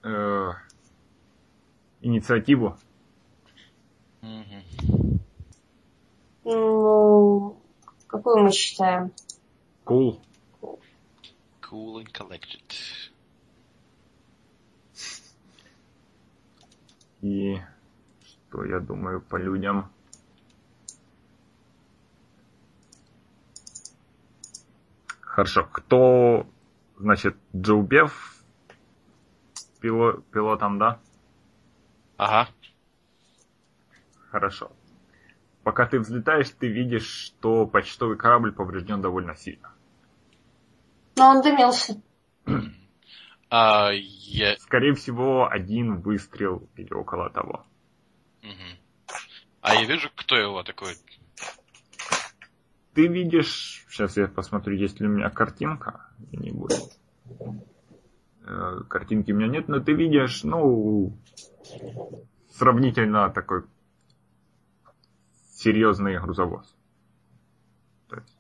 э, 0.03 0.51
инициативу. 2.01 2.77
Ну, 6.43 7.63
какую 8.09 8.43
мы 8.43 8.51
считаем? 8.51 9.13
Cool. 9.85 10.21
Cool 11.63 12.03
and 12.03 12.11
collected. 12.13 13.11
И 17.23 17.61
что 18.25 18.65
я 18.65 18.81
думаю 18.81 19.21
по 19.21 19.37
людям? 19.37 19.93
Хорошо. 25.21 25.69
Кто, 25.71 26.45
значит, 27.01 27.37
Джоубев 27.57 28.45
пило, 29.81 30.23
пилотом, 30.33 30.79
да? 30.79 31.01
Ага. 32.17 32.49
Хорошо. 34.31 34.71
Пока 35.65 35.87
ты 35.87 35.99
взлетаешь, 35.99 36.51
ты 36.51 36.69
видишь, 36.69 37.07
что 37.07 37.67
почтовый 37.67 38.17
корабль 38.17 38.53
поврежден 38.53 39.01
довольно 39.01 39.35
сильно. 39.35 39.73
Но 41.17 41.31
он 41.31 41.43
дымился. 41.43 42.01
А 43.53 43.91
я... 43.93 44.57
Скорее 44.59 44.95
всего, 44.95 45.49
один 45.51 46.03
выстрел 46.03 46.69
или 46.77 46.93
около 46.93 47.31
того. 47.31 47.67
Мгм. 48.43 48.79
А 49.61 49.75
я 49.75 49.85
вижу, 49.87 50.09
кто 50.15 50.37
его 50.37 50.63
такой. 50.63 50.95
Ты 53.01 53.07
видишь, 53.07 53.87
сейчас 53.89 54.19
я 54.19 54.29
посмотрю, 54.29 54.77
есть 54.77 55.01
ли 55.01 55.07
у 55.07 55.11
меня 55.11 55.31
картинка, 55.31 56.11
не 56.33 56.51
будет. 56.51 56.99
Э, 58.45 58.81
Картинки 58.91 59.33
у 59.33 59.37
меня 59.37 59.47
нет, 59.49 59.69
но 59.69 59.81
ты 59.81 59.95
видишь, 59.95 60.45
ну, 60.45 61.17
сравнительно 62.51 63.31
такой 63.31 63.65
серьезный 65.51 66.21
грузовоз. 66.21 66.77
То 68.11 68.17
есть, 68.17 68.37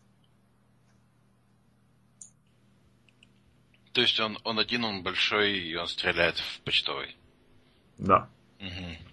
То 3.95 4.01
есть 4.03 4.20
он, 4.20 4.39
он 4.45 4.59
один, 4.59 4.85
он 4.85 5.03
большой, 5.03 5.59
и 5.59 5.74
он 5.74 5.87
стреляет 5.87 6.37
в 6.37 6.61
почтовый. 6.65 7.16
да. 7.97 8.28
Мгм. 8.59 9.10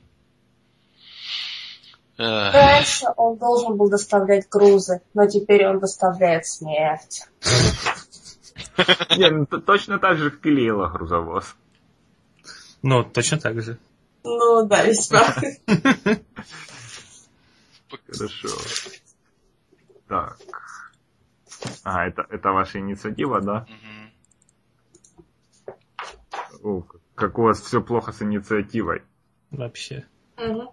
Раньше 2.17 3.05
он 3.15 3.37
должен 3.37 3.77
был 3.77 3.89
доставлять 3.89 4.49
грузы, 4.49 5.01
но 5.13 5.27
теперь 5.27 5.67
он 5.67 5.79
доставляет 5.79 6.45
смерть. 6.47 7.27
Не, 9.17 9.29
ну, 9.29 9.45
точно 9.45 9.99
так 9.99 10.17
же 10.17 10.31
клеила 10.31 10.87
грузовоз. 10.89 11.55
Ну, 12.81 13.03
точно 13.03 13.39
так 13.39 13.61
же. 13.61 13.77
Ну 14.23 14.65
да, 14.67 14.83
весьма. 14.83 15.25
Хорошо. 18.07 18.49
Так. 20.07 20.37
А, 21.83 22.07
это, 22.07 22.25
это 22.29 22.51
ваша 22.51 22.79
инициатива, 22.79 23.41
да? 23.41 23.67
мгм. 23.67 24.11
О, 26.63 26.83
как 27.15 27.37
у 27.37 27.43
вас 27.43 27.61
все 27.61 27.81
плохо 27.81 28.11
с 28.11 28.21
инициативой. 28.21 29.03
Вообще. 29.51 30.05
Мгм. 30.37 30.69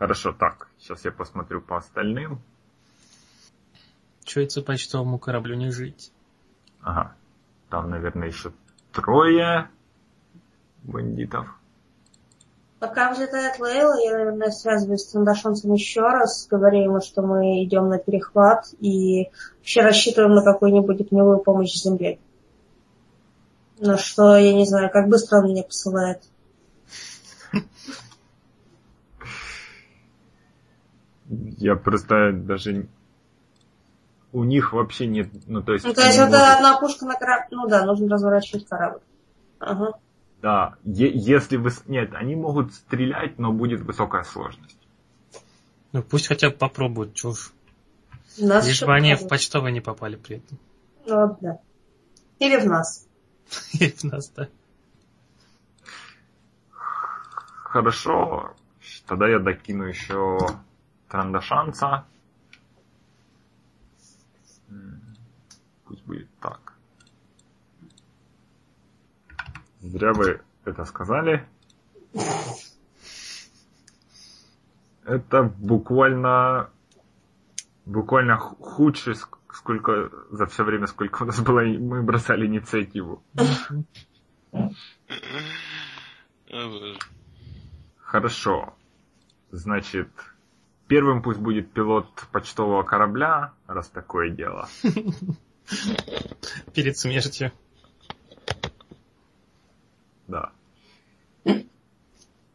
Хорошо, 0.00 0.32
так. 0.32 0.68
Сейчас 0.78 1.04
я 1.04 1.12
посмотрю 1.12 1.60
по 1.60 1.76
остальным. 1.76 2.40
Чуется 4.24 4.62
почтовому 4.62 5.18
кораблю 5.18 5.56
не 5.56 5.70
жить. 5.70 6.10
Ага. 6.80 7.14
Там, 7.68 7.90
наверное, 7.90 8.28
еще 8.28 8.50
трое 8.92 9.68
бандитов. 10.84 11.48
Пока 12.78 13.12
взлетает 13.12 13.60
Лейла, 13.60 14.02
я, 14.02 14.12
наверное, 14.12 14.50
связываюсь 14.50 15.02
с 15.02 15.12
Тандашонцем 15.12 15.74
еще 15.74 16.00
раз, 16.00 16.46
говорю 16.50 16.82
ему, 16.82 17.02
что 17.02 17.20
мы 17.20 17.62
идем 17.62 17.90
на 17.90 17.98
перехват 17.98 18.72
и 18.80 19.28
вообще 19.58 19.82
рассчитываем 19.82 20.32
на 20.32 20.42
какую-нибудь 20.42 20.98
огневую 20.98 21.40
помощь 21.40 21.74
с 21.74 21.82
земли. 21.82 22.18
Но 23.78 23.98
что, 23.98 24.34
я 24.34 24.54
не 24.54 24.64
знаю, 24.64 24.88
как 24.90 25.10
быстро 25.10 25.40
он 25.40 25.50
меня 25.50 25.62
посылает. 25.62 26.22
Я 31.30 31.76
просто 31.76 32.32
даже... 32.32 32.88
У 34.32 34.44
них 34.44 34.72
вообще 34.72 35.06
нет... 35.06 35.28
Ну, 35.46 35.62
то 35.62 35.72
есть... 35.72 35.84
Ну, 35.84 35.94
то 35.94 36.02
есть 36.02 36.16
это 36.18 36.24
могут- 36.26 36.40
одна 36.40 36.78
пушка 36.80 37.06
на 37.06 37.14
корабль. 37.14 37.46
Ну 37.52 37.68
да, 37.68 37.84
нужно 37.84 38.08
разворачивать 38.08 38.66
корабль. 38.66 39.00
Ага. 39.60 39.92
Да. 40.42 40.74
Е- 40.84 41.12
если 41.14 41.56
вы... 41.56 41.70
Нет, 41.86 42.14
они 42.14 42.34
могут 42.36 42.74
стрелять, 42.74 43.38
но 43.38 43.52
будет 43.52 43.80
высокая 43.82 44.24
сложность. 44.24 44.76
Ну 45.92 46.02
пусть 46.02 46.26
хотя 46.28 46.50
бы 46.50 46.56
попробуют, 46.56 47.14
чушь. 47.14 47.52
Нас 48.38 48.66
Лишь 48.66 48.82
бы 48.82 48.92
они 48.94 49.10
в 49.10 49.22
показывают. 49.22 49.30
почтовый 49.30 49.72
не 49.72 49.80
попали 49.80 50.16
при 50.16 50.36
этом. 50.36 50.58
Ну, 51.06 51.26
вот, 51.28 51.38
да. 51.40 51.58
Или 52.38 52.56
в 52.58 52.66
нас. 52.66 53.06
И 53.72 53.88
в 53.90 54.04
нас, 54.04 54.30
да. 54.30 54.48
Хорошо. 56.72 58.54
Тогда 59.06 59.28
я 59.28 59.38
докину 59.38 59.84
еще 59.84 60.38
Трандашанца. 61.10 62.06
М, 64.68 65.00
Пусть 65.84 66.04
будет 66.06 66.28
так. 66.40 66.74
Зря 69.80 70.12
вы 70.12 70.40
это 70.64 70.84
сказали. 70.84 71.44
Это 75.04 75.42
буквально 75.42 76.70
буквально 77.86 78.36
х- 78.36 78.54
худшее, 78.60 79.14
ск- 79.16 79.38
сколько 79.52 80.10
за 80.30 80.46
все 80.46 80.62
время, 80.62 80.86
сколько 80.86 81.24
у 81.24 81.26
нас 81.26 81.40
было, 81.40 81.60
мы 81.62 82.02
бросали 82.02 82.46
инициативу. 82.46 83.24
Боже. 83.32 83.84
Хорошо. 87.98 88.74
Значит, 89.50 90.08
первым 90.90 91.22
пусть 91.22 91.38
будет 91.38 91.70
пилот 91.70 92.08
почтового 92.32 92.82
корабля, 92.82 93.52
раз 93.68 93.88
такое 93.88 94.30
дело. 94.30 94.68
Перед 96.74 96.98
смертью. 96.98 97.52
Да. 100.26 100.50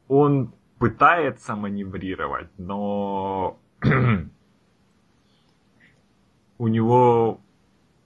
Он 0.09 0.53
пытается 0.79 1.55
маневрировать, 1.55 2.49
но 2.57 3.57
у 6.57 6.67
него 6.67 7.39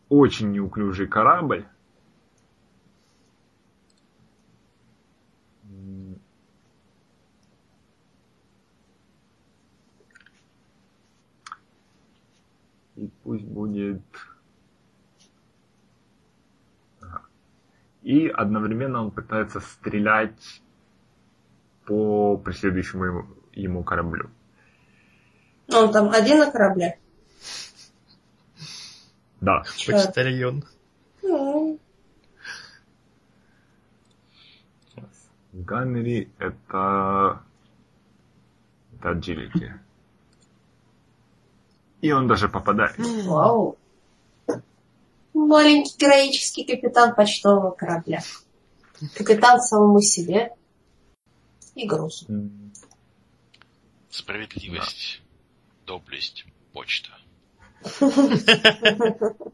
очень 0.10 0.52
неуклюжий 0.52 1.08
корабль. 1.08 1.66
И 13.00 13.10
пусть 13.24 13.46
будет... 13.46 14.02
Ага. 17.02 17.22
И 18.02 18.28
одновременно 18.28 19.02
он 19.04 19.12
пытается 19.12 19.62
стрелять 19.62 20.62
по 21.86 22.38
преследующему 22.38 23.06
ему, 23.06 23.26
ему 23.54 23.84
кораблю. 23.86 24.30
Ну, 25.70 25.78
он 25.78 25.94
там 25.94 26.10
один 26.10 26.40
на 26.40 26.52
корабле. 26.52 27.00
Да. 29.40 29.64
Почтальон. 29.88 30.66
Ну, 31.22 31.80
Ганнери 35.54 36.30
это... 36.38 37.42
Это 38.98 39.12
agility. 39.12 39.72
И 42.02 42.12
он 42.12 42.28
даже 42.28 42.48
попадает. 42.50 42.96
Вау. 43.26 43.78
Маленький 45.34 45.98
героический 45.98 46.66
капитан 46.66 47.16
почтового 47.16 47.72
корабля. 47.72 48.22
Капитан 49.16 49.62
самому 49.62 50.02
себе 50.02 50.56
и 51.76 51.88
грузу. 51.88 52.26
Справедливость, 54.10 55.22
доблесть, 55.86 56.46
почта. 56.74 57.10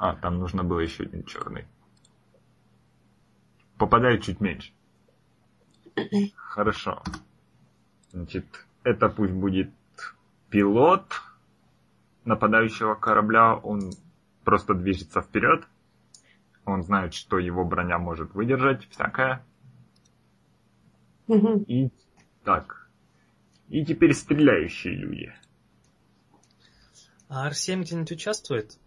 А, 0.00 0.14
там 0.14 0.38
нужно 0.38 0.62
было 0.62 0.78
еще 0.78 1.02
один 1.02 1.24
черный. 1.24 1.66
попадает 3.78 4.22
чуть 4.22 4.40
меньше. 4.40 4.72
Хорошо. 6.36 7.02
Значит, 8.12 8.46
это 8.84 9.08
пусть 9.08 9.32
будет 9.32 9.72
пилот 10.50 11.12
нападающего 12.24 12.94
корабля. 12.94 13.54
Он 13.54 13.92
просто 14.44 14.74
движется 14.74 15.20
вперед. 15.20 15.64
Он 16.64 16.82
знает, 16.82 17.14
что 17.14 17.38
его 17.38 17.64
броня 17.64 17.98
может 17.98 18.34
выдержать 18.34 18.88
всякое. 18.90 19.44
Мгм. 21.26 21.62
И 21.62 21.90
так. 22.44 22.88
И 23.68 23.84
теперь 23.84 24.14
стреляющие 24.14 24.94
люди. 24.94 25.32
А 27.28 27.50
R7 27.50 27.82
где-нибудь 27.82 28.12
участвует? 28.12 28.78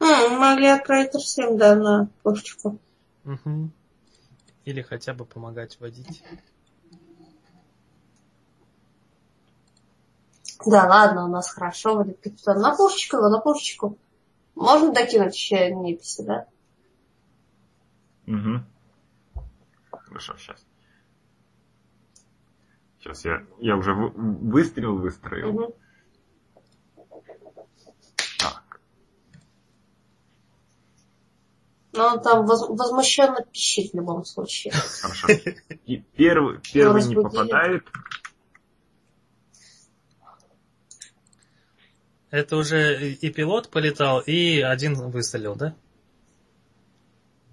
М, 0.00 0.38
Могли 0.38 0.68
отправить 0.68 1.12
всем, 1.12 1.58
да, 1.58 1.76
на 1.76 2.08
пушечку. 2.22 2.80
Угу. 3.24 3.70
Или 4.64 4.82
хотя 4.82 5.12
бы 5.12 5.24
помогать 5.26 5.78
водить. 5.80 6.24
Да, 10.66 10.86
ладно, 10.86 11.24
у 11.24 11.28
нас 11.28 11.50
хорошо 11.50 11.96
будет 11.96 12.20
капитан. 12.20 12.60
На 12.60 12.74
пушечку 12.76 13.16
его, 13.16 13.28
на 13.28 13.40
пушечку. 13.40 13.98
Можно 14.54 14.92
докинуть 14.92 15.34
еще 15.34 15.74
неписи, 15.74 16.22
да? 16.22 16.46
Угу. 18.26 18.60
Хорошо, 19.90 20.36
сейчас. 20.36 20.64
Сейчас 23.00 23.24
я, 23.24 23.42
я 23.58 23.76
уже 23.76 23.94
вы- 23.94 24.10
выстрел 24.10 24.96
выстроил. 24.96 25.52
Мгм. 25.52 25.72
Так. 28.38 28.80
Но 31.92 32.06
он 32.06 32.22
там 32.22 32.46
воз- 32.46 32.68
возмущенно 32.68 33.42
пищит 33.50 33.92
в 33.92 33.96
любом 33.96 34.24
случае. 34.24 34.72
Хорошо. 34.72 35.28
И 35.86 35.96
первый, 36.16 36.60
первый 36.72 37.02
не 37.04 37.16
попадает. 37.16 37.84
Это 42.32 42.56
уже 42.56 43.10
и 43.12 43.30
пилот 43.30 43.68
полетал, 43.68 44.20
и 44.20 44.60
один 44.60 44.94
выстрелил, 44.94 45.54
да? 45.54 45.74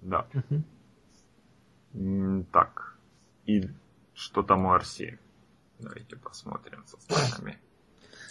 Да. 0.00 0.26
М, 1.92 2.44
Так. 2.50 2.96
И 3.44 3.68
что 4.14 4.42
там 4.42 4.64
у 4.64 4.72
Арси? 4.72 5.18
Давайте 5.78 6.16
посмотрим 6.16 6.82
со 6.86 6.98
слайдами. 7.02 7.58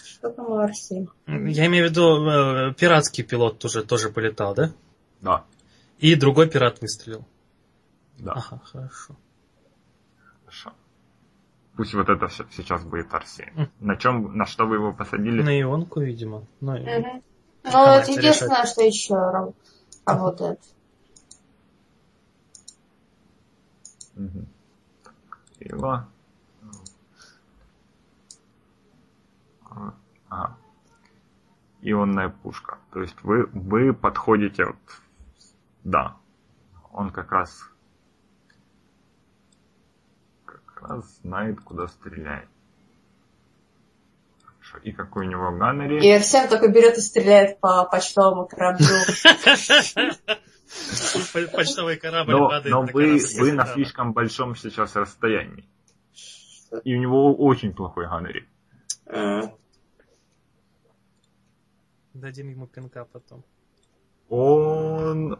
Что 0.03 0.31
там 0.31 0.45
у 0.49 0.55
Арсии? 0.55 1.07
Я 1.27 1.67
имею 1.67 1.87
в 1.87 1.89
виду, 1.91 2.25
э, 2.27 2.73
пиратский 2.73 3.23
пилот 3.23 3.59
тоже, 3.59 3.83
тоже 3.83 4.09
полетал, 4.09 4.55
да? 4.55 4.73
Да, 5.21 5.45
И 5.99 6.15
другой 6.15 6.49
пират 6.49 6.81
выстрелил. 6.81 7.27
да, 8.17 8.31
Ага, 8.33 8.59
хорошо. 8.65 9.15
хорошо. 10.45 10.73
Пусть 11.79 11.93
вот 11.93 12.09
это 12.09 12.27
сейчас 12.27 12.83
будет 12.83 13.13
Арси. 13.13 13.53
М. 13.55 13.71
На 13.79 13.95
чем, 13.95 14.35
на 14.35 14.45
что 14.45 14.67
вы 14.67 14.75
его 14.75 14.91
посадили? 14.91 15.41
На 15.41 15.61
ионку, 15.61 16.01
видимо. 16.01 16.45
Ну, 16.59 16.75
и- 16.75 16.81
Мгм. 16.81 17.23
Ну, 17.63 17.85
это 17.85 18.11
единственное, 18.11 18.65
что 18.65 18.81
еще 18.83 19.13
раб- 19.13 19.55
работает. 20.05 20.59
Мгм. 24.15 24.45
Крила. 25.57 26.09
А, 29.69 29.93
Ага. 30.27 30.57
Ионная 31.81 32.27
пушка. 32.27 32.77
То 32.91 32.99
есть 33.01 33.15
вы, 33.23 33.45
вы 33.53 33.93
подходите 33.93 34.65
вот... 34.65 34.75
Да. 35.85 36.17
Он 36.91 37.09
как 37.09 37.31
раз... 37.31 37.63
Как 40.43 40.61
раз 40.81 41.19
знает, 41.21 41.59
куда 41.61 41.87
стрелять. 41.87 42.47
Хорошо. 44.43 44.77
И 44.83 44.91
какой 44.91 45.27
у 45.27 45.29
него 45.29 45.51
ганнери? 45.57 46.05
И 46.05 46.11
Арсен 46.11 46.47
только 46.49 46.67
берет 46.67 46.97
и 46.97 47.01
стреляет 47.01 47.59
по 47.59 47.85
почтовому 47.85 48.47
кораблю. 48.47 48.85
По- 51.33 51.47
Почтовый 51.57 51.97
корабль 51.97 52.31
Но, 52.33 52.49
падает 52.49 52.71
но 52.71 52.81
вы, 52.83 53.51
на 53.53 53.65
слишком 53.65 54.13
большом 54.13 54.55
сейчас 54.55 54.95
расстоянии. 54.95 55.67
И 56.83 56.95
у 56.95 56.99
него 56.99 57.35
очень 57.35 57.73
плохой 57.73 58.07
ганнери. 58.07 58.47
М. 59.07 59.51
Дадим 62.13 62.49
ему 62.49 62.67
пинка 62.67 63.05
потом. 63.05 63.43
Он... 64.29 65.39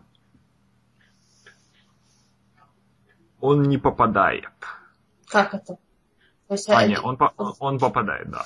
Он 3.41 3.63
не 3.63 3.77
попадает. 3.77 4.51
Как 5.29 5.53
это? 5.53 5.77
То 6.47 6.55
есть, 6.55 6.67
А, 6.69 6.83
э, 6.83 6.89
нет, 6.89 6.99
он, 7.03 7.17
по- 7.17 7.33
он 7.59 7.77
попадает, 7.77 8.29
да. 8.29 8.45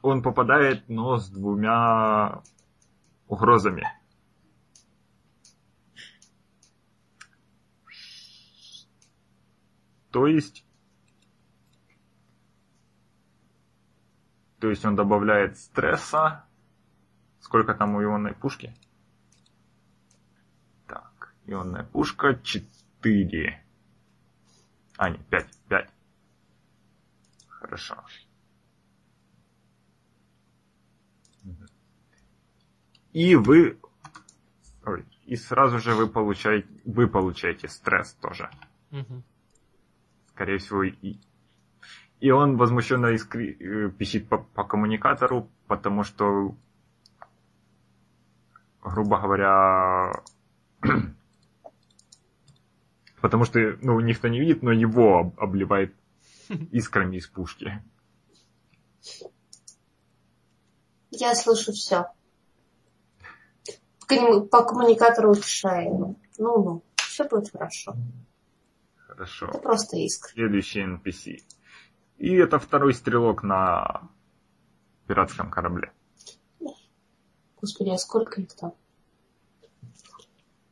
Он 0.00 0.22
попадает, 0.22 0.88
но 0.88 1.18
с 1.18 1.28
двумя 1.28 2.42
угрозами. 3.26 3.86
То 10.10 10.26
есть... 10.26 10.64
То 14.60 14.70
есть 14.70 14.84
он 14.84 14.96
добавляет 14.96 15.58
стресса. 15.58 16.44
Сколько 17.40 17.74
там 17.74 17.94
у 17.94 18.02
ионной 18.02 18.34
пушки? 18.34 18.74
Так, 20.86 21.34
ионная 21.46 21.84
пушка 21.84 22.34
4. 22.42 23.67
А, 24.98 25.10
нет, 25.10 25.20
5, 25.30 25.58
5. 25.68 25.90
Хорошо. 27.46 27.96
И 33.12 33.36
вы... 33.36 33.78
Ой, 34.84 35.04
и 35.24 35.36
сразу 35.36 35.78
же 35.78 35.94
вы 35.94 36.08
получаете, 36.08 36.68
вы 36.84 37.06
получаете 37.06 37.68
стресс 37.68 38.14
тоже. 38.14 38.50
Мгм. 38.90 39.22
Скорее 40.34 40.58
всего, 40.58 40.82
и... 40.82 41.16
И 42.18 42.30
он 42.32 42.56
возмущенно 42.56 43.14
искри... 43.14 43.56
э, 43.60 43.90
пищит 43.90 44.28
по, 44.28 44.38
по 44.38 44.64
коммуникатору, 44.64 45.48
потому 45.68 46.02
что, 46.02 46.56
грубо 48.82 49.20
говоря, 49.20 50.24
потому 53.20 53.44
что, 53.44 53.58
ну, 53.82 53.98
никто 54.00 54.28
не 54.28 54.40
видит, 54.40 54.62
но 54.62 54.72
его 54.72 55.18
об- 55.18 55.40
обливает 55.40 55.94
искрами 56.48 57.16
из 57.16 57.26
пушки. 57.26 57.82
Я 61.10 61.34
слышу 61.34 61.72
все. 61.72 62.06
По 64.08 64.64
коммуникатору 64.64 65.32
утешаю. 65.32 66.16
Ну, 66.38 66.62
ну, 66.64 66.84
все 66.96 67.24
будет 67.24 67.50
хорошо. 67.50 67.94
Хорошо. 68.96 69.46
Это 69.46 69.58
просто 69.58 69.96
искры. 69.96 70.32
Следующий 70.32 70.80
NPC. 70.80 71.42
И 72.18 72.34
это 72.34 72.58
второй 72.58 72.94
стрелок 72.94 73.42
на 73.42 74.08
пиратском 75.06 75.50
корабле. 75.50 75.92
Господи, 77.60 77.90
а 77.90 77.98
сколько 77.98 78.40
их 78.40 78.54
там? 78.54 78.74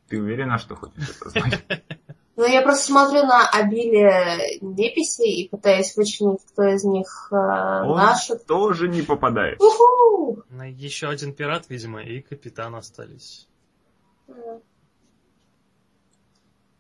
Ты 0.09 0.21
уверена, 0.21 0.59
что 0.59 0.77
хочешь 0.77 1.11
это 1.11 1.31
знать? 1.31 1.65
Ну, 2.37 2.45
я 2.47 2.61
просто 2.61 2.87
смотрю 2.89 3.23
на 3.25 3.49
обилие 3.49 4.59
неписей 4.61 5.43
и 5.43 5.49
пытаюсь 5.49 5.97
вычленить, 5.97 6.45
кто 6.53 6.65
из 6.65 6.85
них 6.85 7.29
э, 7.33 7.35
Он 7.35 7.97
наших. 7.97 8.45
тоже 8.45 8.89
не 8.89 9.01
попадает. 9.01 9.59
Уху! 9.61 10.43
Еще 10.75 11.09
один 11.09 11.33
пират, 11.35 11.71
видимо, 11.71 12.03
и 12.03 12.21
капитан 12.21 12.75
остались. 12.75 13.49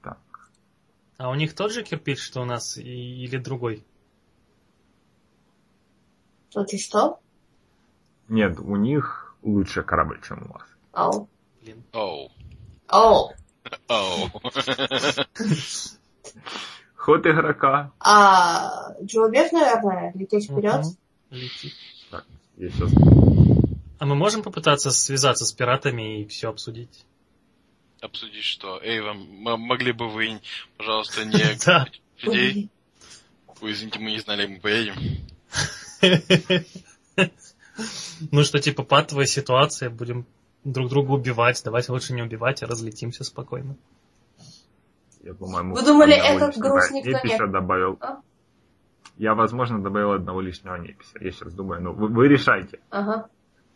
Так. 0.02 0.18
А 1.16 1.30
у 1.30 1.34
них 1.34 1.54
тот 1.54 1.72
же 1.72 1.82
кирпич, 1.82 2.20
что 2.20 2.42
у 2.42 2.44
нас, 2.44 2.76
и- 2.76 2.82
или 3.24 3.38
другой? 3.38 3.82
Тут 6.50 6.72
и 6.74 6.78
что? 6.78 7.18
Нет, 8.28 8.58
у 8.60 8.76
них 8.76 9.34
лучше 9.42 9.82
корабль, 9.82 10.20
чем 10.22 10.42
у 10.50 10.52
вас. 10.52 10.68
Оу. 10.92 11.28
Блин. 11.62 11.82
Оу. 11.94 12.30
Оу. 12.88 13.30
Ход 16.96 17.26
игрока. 17.26 17.92
А 18.00 18.94
Джоубек, 19.02 19.52
наверное, 19.52 20.12
лететь 20.14 20.44
вперед? 20.50 20.84
Летит. 21.30 21.72
Я 22.56 22.70
сейчас... 22.70 22.90
А 23.98 24.06
мы 24.06 24.14
можем 24.14 24.42
попытаться 24.42 24.90
связаться 24.90 25.46
с 25.46 25.52
пиратами 25.52 26.22
и 26.22 26.26
все 26.26 26.50
обсудить? 26.50 27.04
Обсудить 28.00 28.44
что? 28.44 28.80
Эй, 28.82 29.00
вам 29.00 29.18
могли 29.60 29.92
бы 29.92 30.08
вы, 30.08 30.40
пожалуйста, 30.76 31.24
не 31.24 31.42
Да. 31.66 31.86
людей? 32.22 32.68
Ой, 33.60 33.72
извините, 33.72 33.98
мы 34.00 34.10
не 34.10 34.18
знали, 34.18 34.46
мы 34.46 34.60
поедем. 34.60 34.96
Ну 38.30 38.42
что, 38.42 38.58
типа, 38.58 38.84
патовая 38.84 39.26
ситуация, 39.26 39.90
будем 39.90 40.24
друг 40.72 40.88
друга 40.90 41.12
убивать. 41.12 41.60
Давайте 41.64 41.92
лучше 41.92 42.12
не 42.12 42.22
убивать, 42.22 42.62
а 42.62 42.66
разлетимся 42.66 43.24
спокойно. 43.24 43.76
Я, 45.22 45.34
по-моему, 45.34 45.74
Вы 45.74 45.82
думали, 45.82 46.14
этот 46.14 46.56
груз 46.56 46.90
никто 46.90 47.10
не- 47.10 47.14
непися 47.16 47.46
добавил. 47.46 47.98
А? 48.00 48.20
Я, 49.16 49.34
возможно, 49.34 49.82
добавил 49.82 50.12
одного 50.12 50.40
лишнего 50.40 50.76
непися. 50.76 51.18
Я 51.20 51.30
сейчас 51.32 51.52
думаю, 51.54 51.82
ну, 51.82 51.92
вы, 51.92 52.08
вы 52.08 52.28
решайте. 52.28 52.78
Ага. 52.90 53.28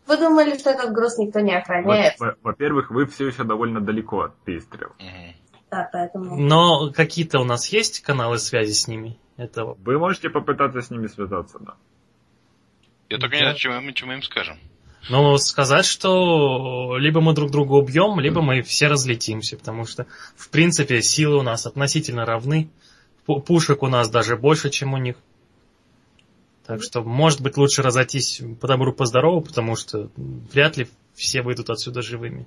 Вы 0.07 0.17
думали, 0.17 0.57
что 0.59 0.71
этот 0.71 0.93
груз 0.93 1.19
никто 1.19 1.41
не 1.41 1.53
Во- 1.53 1.59
охраняет? 1.59 2.19
во- 2.21 2.37
Во-первых, 2.43 2.91
вы 2.91 3.07
все 3.07 3.27
еще 3.29 3.45
довольно 3.45 3.81
далеко 3.81 4.21
от 4.23 4.37
перестрелов. 4.45 4.95
Мгм. 4.99 5.35
Да, 5.71 5.89
поэтому... 5.93 6.37
Но 6.37 6.93
какие-то 6.93 7.39
у 7.41 7.45
нас 7.45 7.67
есть 7.69 8.01
каналы 8.01 8.39
связи 8.39 8.73
с 8.73 8.89
ними? 8.89 9.19
Это 9.37 9.65
Вы 9.65 9.99
можете 9.99 10.29
попытаться 10.29 10.81
с 10.83 10.91
ними 10.91 11.07
связаться, 11.07 11.59
да. 11.61 11.75
Я 13.09 13.19
только 13.19 13.37
не 13.37 13.43
Да. 13.43 13.47
знаю, 13.49 13.57
чем 13.59 13.85
мы, 13.87 13.93
чем 13.93 14.09
мы 14.09 14.15
им 14.15 14.23
скажем. 14.23 14.57
Ну, 15.09 15.39
сказать, 15.39 15.87
что 15.87 16.97
либо 16.99 17.21
мы 17.21 17.33
друг 17.33 17.51
друга 17.51 17.73
убьем, 17.73 18.21
либо 18.21 18.43
мы 18.43 18.63
все 18.63 18.87
разлетимся, 18.87 19.57
потому 19.57 19.87
что, 19.87 20.07
в 20.37 20.51
принципе, 20.51 21.03
силы 21.03 21.39
у 21.39 21.43
нас 21.43 21.67
относительно 21.67 22.27
равны. 22.27 22.71
Пу- 23.27 23.41
Пушек 23.41 23.83
у 23.83 23.89
нас 23.89 24.11
даже 24.11 24.37
больше, 24.37 24.71
чем 24.71 24.93
у 24.93 24.99
них. 24.99 25.17
Так 26.67 26.83
что, 26.83 27.03
может 27.03 27.41
быть, 27.41 27.57
лучше 27.57 27.83
разойтись 27.83 28.43
по 28.61 28.69
добру, 28.69 28.93
по 28.93 29.07
здорову, 29.07 29.41
потому 29.41 29.75
что 29.75 30.11
вряд 30.17 30.77
ли 30.77 30.87
все 31.15 31.43
выйдут 31.43 31.71
отсюда 31.71 32.03
живыми. 32.03 32.47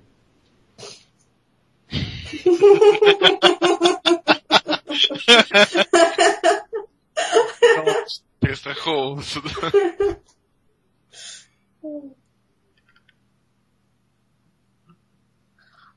Перестраховываться, 8.40 9.42
да. 9.42 10.16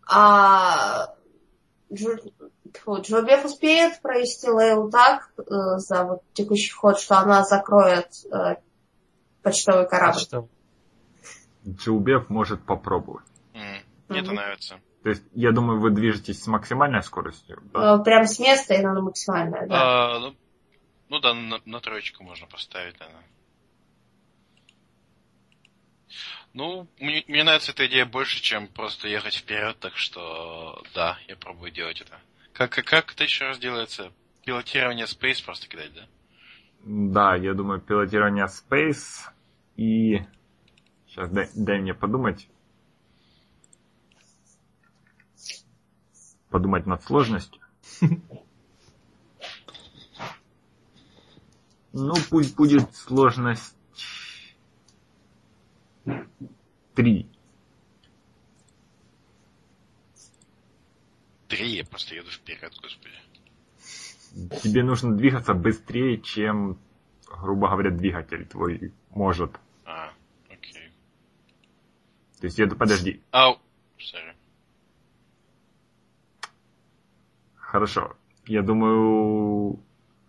А 0.06 1.08
Джу- 1.92 2.32
тьфу, 2.72 3.00
Джубев 3.00 3.44
успеет 3.44 4.00
провести 4.00 4.48
Лейл 4.48 4.90
так 4.90 5.30
э, 5.38 5.42
за 5.78 6.04
вот 6.04 6.22
текущий 6.32 6.70
ход, 6.72 6.98
что 6.98 7.18
она 7.18 7.44
закроет 7.44 8.08
э, 8.32 8.56
почтовый 9.42 9.88
корабль? 9.88 10.18
Что- 10.20 10.48
Джиубев 11.66 12.28
может 12.30 12.62
попробовать. 12.64 13.24
М, 13.54 13.82
Мне 14.08 14.20
это 14.20 14.28
Мгм. 14.28 14.36
нравится. 14.36 14.80
То 15.02 15.08
есть, 15.10 15.22
я 15.32 15.50
думаю, 15.52 15.80
вы 15.80 15.90
движетесь 15.90 16.42
с 16.42 16.46
максимальной 16.46 17.02
скоростью. 17.02 17.60
да? 17.72 17.96
Э, 17.96 18.02
Прямо 18.04 18.26
с 18.26 18.38
места 18.38 18.74
и 18.74 18.82
надо 18.82 19.02
максимальное, 19.02 19.66
да. 19.66 20.14
А, 20.14 20.18
ну, 20.20 20.34
ну 21.08 21.18
да, 21.20 21.34
на, 21.34 21.60
на 21.64 21.80
троечку 21.80 22.22
можно 22.22 22.46
поставить, 22.46 22.98
наверное. 23.00 23.24
Ну, 26.56 26.88
мне, 26.98 27.22
мне 27.28 27.44
нравится 27.44 27.72
эта 27.72 27.86
идея 27.86 28.06
больше, 28.06 28.40
чем 28.40 28.66
просто 28.68 29.08
ехать 29.08 29.34
вперед, 29.34 29.76
так 29.78 29.94
что 29.94 30.82
да, 30.94 31.18
я 31.28 31.36
пробую 31.36 31.70
делать 31.70 32.00
это. 32.00 32.18
Как, 32.54 32.72
как, 32.72 32.86
как 32.86 33.12
это 33.12 33.24
еще 33.24 33.44
раз 33.44 33.58
делается? 33.58 34.10
Пилотирование 34.42 35.04
Space 35.04 35.44
просто 35.44 35.68
кидать, 35.68 35.92
да? 35.92 36.06
Да, 36.82 37.36
я 37.36 37.52
думаю, 37.52 37.82
пилотирование 37.82 38.46
Space 38.46 39.28
и... 39.76 40.22
Сейчас 41.08 41.28
дай, 41.28 41.50
дай 41.54 41.78
мне 41.78 41.92
подумать. 41.92 42.48
Подумать 46.48 46.86
над 46.86 47.04
сложностью. 47.04 47.60
Ну, 51.98 52.12
пусть 52.28 52.54
будет 52.56 52.94
сложность 52.94 53.75
3. 56.94 57.26
Три, 61.48 61.76
я 61.76 61.84
просто 61.84 62.14
еду 62.14 62.30
вперед, 62.30 62.72
господи. 62.82 63.14
Тебе 64.62 64.82
нужно 64.82 65.16
двигаться 65.16 65.54
быстрее, 65.54 66.20
чем, 66.20 66.78
грубо 67.26 67.68
говоря, 67.68 67.90
двигатель 67.90 68.46
твой 68.46 68.92
может. 69.10 69.58
А, 69.84 70.10
окей. 70.50 70.90
То 72.40 72.46
есть, 72.46 72.58
это 72.58 72.76
подожди. 72.76 73.22
Ау, 73.30 73.58
сори. 73.98 74.36
Хорошо. 77.54 78.16
Я 78.46 78.62
думаю, 78.62 79.80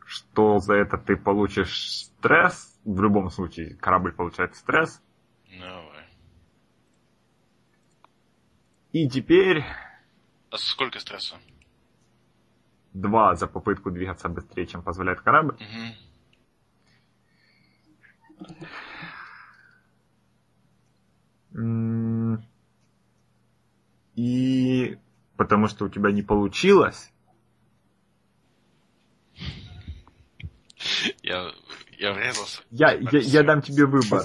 что 0.05 0.59
за 0.59 0.75
это 0.75 0.97
ты 0.97 1.15
получишь 1.15 2.05
стресс. 2.05 2.79
В 2.85 3.01
любом 3.01 3.29
случае, 3.29 3.75
корабль 3.75 4.13
получает 4.13 4.55
стресс. 4.55 5.01
Давай. 5.59 6.05
И 8.93 9.09
теперь 9.09 9.63
А 10.51 10.57
сколько 10.57 10.99
стресса? 10.99 11.37
два 12.93 13.35
за 13.35 13.47
попытку 13.47 13.91
двигаться 13.91 14.27
быстрее, 14.29 14.65
чем 14.65 14.81
позволяет 14.81 15.21
корабль. 15.21 15.55
Угу. 21.51 22.41
И 24.15 24.97
потому 25.35 25.67
что 25.67 25.85
у 25.85 25.89
тебя 25.89 26.11
не 26.11 26.23
получилось, 26.23 27.11
Я, 31.21 31.51
я 31.99 32.13
врезался. 32.13 32.61
я, 32.71 32.91
я, 32.93 33.19
я 33.19 33.43
дам 33.43 33.61
тебе 33.61 33.85
выбор. 33.85 34.23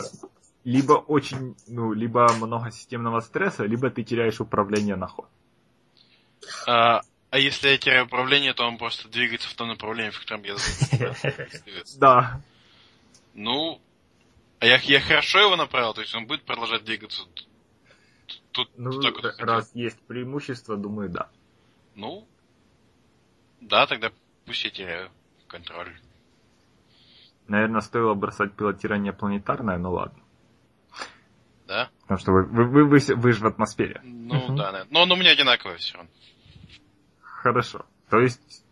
Либо 0.65 0.93
очень, 0.93 1.57
ну, 1.67 1.93
либо 1.93 2.33
много 2.35 2.71
системного 2.71 3.21
стресса, 3.21 3.65
либо 3.65 3.91
ты 3.91 4.05
теряешь 4.05 4.41
управление 4.41 4.97
на 4.97 5.09
ход. 5.09 5.29
А, 6.67 7.01
а 7.31 7.39
если 7.39 7.69
я 7.69 7.79
теряю 7.79 8.05
управление, 8.07 8.55
то 8.55 8.65
он 8.67 8.79
просто 8.79 9.09
двигается 9.09 9.49
в 9.49 9.55
том 9.55 9.69
направлении, 9.69 10.11
в 10.11 10.21
котором 10.21 10.43
я. 10.45 10.57
Да. 11.99 12.41
Ну, 13.35 13.81
а 14.61 14.67
я, 14.67 14.77
я 14.77 15.01
хорошо 15.01 15.41
его 15.41 15.57
направил, 15.57 15.95
то 15.95 16.03
есть 16.03 16.15
он 16.15 16.27
будет 16.27 16.43
продолжать 16.45 16.85
двигаться. 16.85 17.23
Тут 18.53 18.71
Ну, 18.77 18.93
только 19.01 19.17
вот 19.23 19.33
хотел. 19.33 19.47
раз 19.47 19.71
есть 19.75 19.99
преимущество, 20.03 20.77
думаю, 20.77 21.09
да. 21.09 21.29
Ну, 21.97 22.29
да, 23.61 23.87
тогда 23.87 24.13
пусть 24.45 24.63
я 24.65 24.71
теряю 24.71 25.11
контроль. 25.49 25.93
Наверное, 27.49 27.81
стоило 27.81 28.15
бросать 28.15 28.53
пилотирование 28.53 29.13
планетарное, 29.13 29.79
но 29.79 29.93
ладно. 29.93 30.22
Да? 31.67 31.91
Потому 32.03 32.19
что 32.19 32.33
вы, 32.33 32.43
вы, 32.45 32.65
вы, 32.65 32.85
вы, 32.85 32.99
вы 33.17 33.33
же 33.33 33.43
в 33.43 33.47
атмосфере. 33.47 34.01
Ну, 34.05 34.47
Мгм. 34.47 34.57
да, 34.57 34.73
наверное. 34.73 34.93
Но 34.93 35.03
он 35.03 35.13
у 35.13 35.17
меня 35.17 35.31
одинаковый 35.31 35.77
все. 35.79 36.07
Хорошо. 37.21 37.87
То 38.11 38.21
есть 38.21 38.65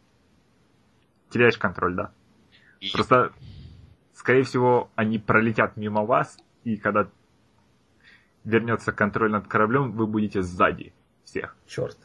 теряешь 1.30 1.58
контроль, 1.58 1.94
да? 1.94 2.12
И- 2.80 2.90
Просто, 2.90 3.32
скорее 4.14 4.42
всего, 4.42 4.90
они 4.96 5.18
пролетят 5.18 5.76
мимо 5.76 6.04
вас, 6.04 6.36
и 6.64 6.76
когда 6.76 7.08
вернется 8.44 8.92
контроль 8.92 9.30
над 9.30 9.46
кораблем, 9.46 9.92
вы 9.92 10.06
будете 10.06 10.42
сзади 10.42 10.92
всех. 11.24 11.56
Черт. 11.66 11.96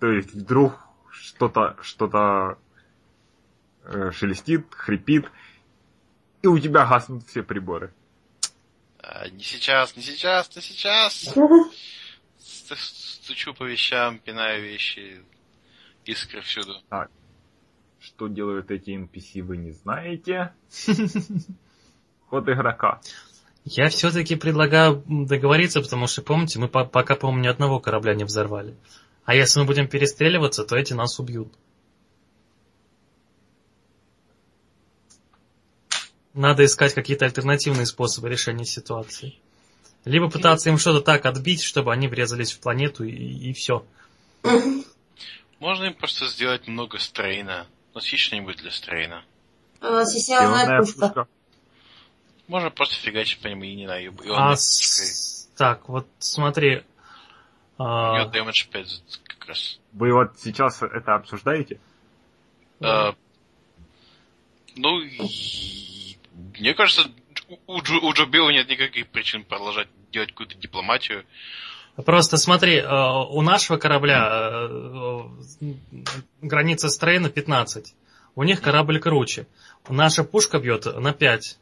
То 0.00 0.08
есть 0.10 0.34
вдруг 0.34 0.78
что-то 1.10 1.76
что-то 1.80 2.58
э, 3.84 4.10
шелестит, 4.10 4.66
хрипит, 4.74 5.30
и 6.44 6.46
у 6.46 6.58
тебя 6.58 6.84
гаснут 6.84 7.26
все 7.26 7.42
приборы. 7.42 7.90
А, 8.98 9.26
не 9.30 9.42
сейчас, 9.42 9.96
не 9.96 10.02
сейчас, 10.02 10.54
не 10.54 10.60
сейчас. 10.60 11.14
Ст- 12.38 12.76
Стучу 12.76 13.54
по 13.54 13.64
вещам, 13.64 14.18
пинаю 14.18 14.62
вещи, 14.62 15.22
искры 16.04 16.42
всюду. 16.42 16.74
Что 17.98 18.28
делают 18.28 18.70
эти 18.70 18.90
NPC, 18.90 19.42
вы 19.42 19.56
не 19.56 19.70
знаете. 19.72 20.52
Ход 22.28 22.46
игрока. 22.50 23.00
Я 23.64 23.88
все-таки 23.88 24.36
предлагаю 24.36 25.02
договориться, 25.08 25.80
потому 25.80 26.06
что, 26.06 26.20
помните, 26.20 26.58
мы 26.58 26.68
по- 26.68 26.84
пока, 26.84 27.14
по-моему, 27.16 27.42
ни 27.44 27.48
одного 27.48 27.80
корабля 27.80 28.14
не 28.14 28.24
взорвали. 28.24 28.76
А 29.24 29.34
если 29.34 29.60
мы 29.60 29.64
будем 29.64 29.88
перестреливаться, 29.88 30.64
то 30.64 30.76
эти 30.76 30.92
нас 30.92 31.18
убьют. 31.18 31.54
Надо 36.34 36.64
искать 36.64 36.94
какие-то 36.94 37.24
альтернативные 37.26 37.86
способы 37.86 38.28
решения 38.28 38.64
ситуации. 38.64 39.36
Либо 40.04 40.28
пытаться 40.28 40.68
им 40.68 40.78
что-то 40.78 41.00
так 41.00 41.24
отбить, 41.26 41.62
чтобы 41.62 41.92
они 41.92 42.08
врезались 42.08 42.52
в 42.52 42.58
планету 42.60 43.04
и, 43.04 43.14
все. 43.52 43.86
Можно 45.60 45.84
им 45.84 45.94
просто 45.94 46.26
сделать 46.26 46.66
много 46.68 46.98
стрейна. 46.98 47.66
Носить 47.94 48.18
что-нибудь 48.18 48.56
для 48.56 48.70
стрейна. 48.72 49.24
Э, 49.80 50.04
Системная 50.04 50.64
Ионная 50.64 50.78
пушка. 50.80 51.00
пушка. 51.00 51.28
Можно 52.48 52.70
просто 52.70 52.96
фигачить 52.96 53.40
по 53.40 53.46
нему 53.46 53.62
и 53.62 53.74
не 53.74 53.86
на 53.86 53.98
и 54.00 54.10
А 54.30 54.56
с- 54.56 55.48
Так, 55.56 55.88
вот 55.88 56.06
смотри. 56.18 56.82
У 57.78 57.82
а, 57.82 58.18
него 58.20 58.30
дэмэдж 58.30 58.66
5 58.70 58.88
за- 58.88 59.00
как 59.26 59.48
раз. 59.48 59.78
Вы 59.92 60.12
вот 60.12 60.32
сейчас 60.40 60.82
это 60.82 61.14
обсуждаете? 61.14 61.78
А, 62.80 63.14
ну, 64.76 65.00
и- 65.00 65.93
мне 66.58 66.74
кажется, 66.74 67.10
у, 67.66 67.80
Джо, 67.80 67.94
у 67.96 68.12
Джо 68.12 68.26
Билла 68.26 68.50
нет 68.50 68.68
никаких 68.68 69.08
причин 69.08 69.44
продолжать 69.44 69.88
делать 70.12 70.30
какую-то 70.30 70.56
дипломатию. 70.56 71.24
Просто 72.04 72.38
смотри, 72.38 72.76
э, 72.76 72.86
у 72.86 73.40
нашего 73.42 73.76
корабля 73.76 74.28
э, 74.28 75.20
э, 75.60 75.74
граница 76.42 76.88
Стрейна 76.88 77.30
15. 77.30 77.94
У 78.34 78.42
них 78.42 78.60
корабль 78.60 78.98
круче. 78.98 79.46
Наша 79.88 80.24
пушка 80.24 80.58
бьет 80.58 80.86
на 80.86 81.12
5. 81.12 81.58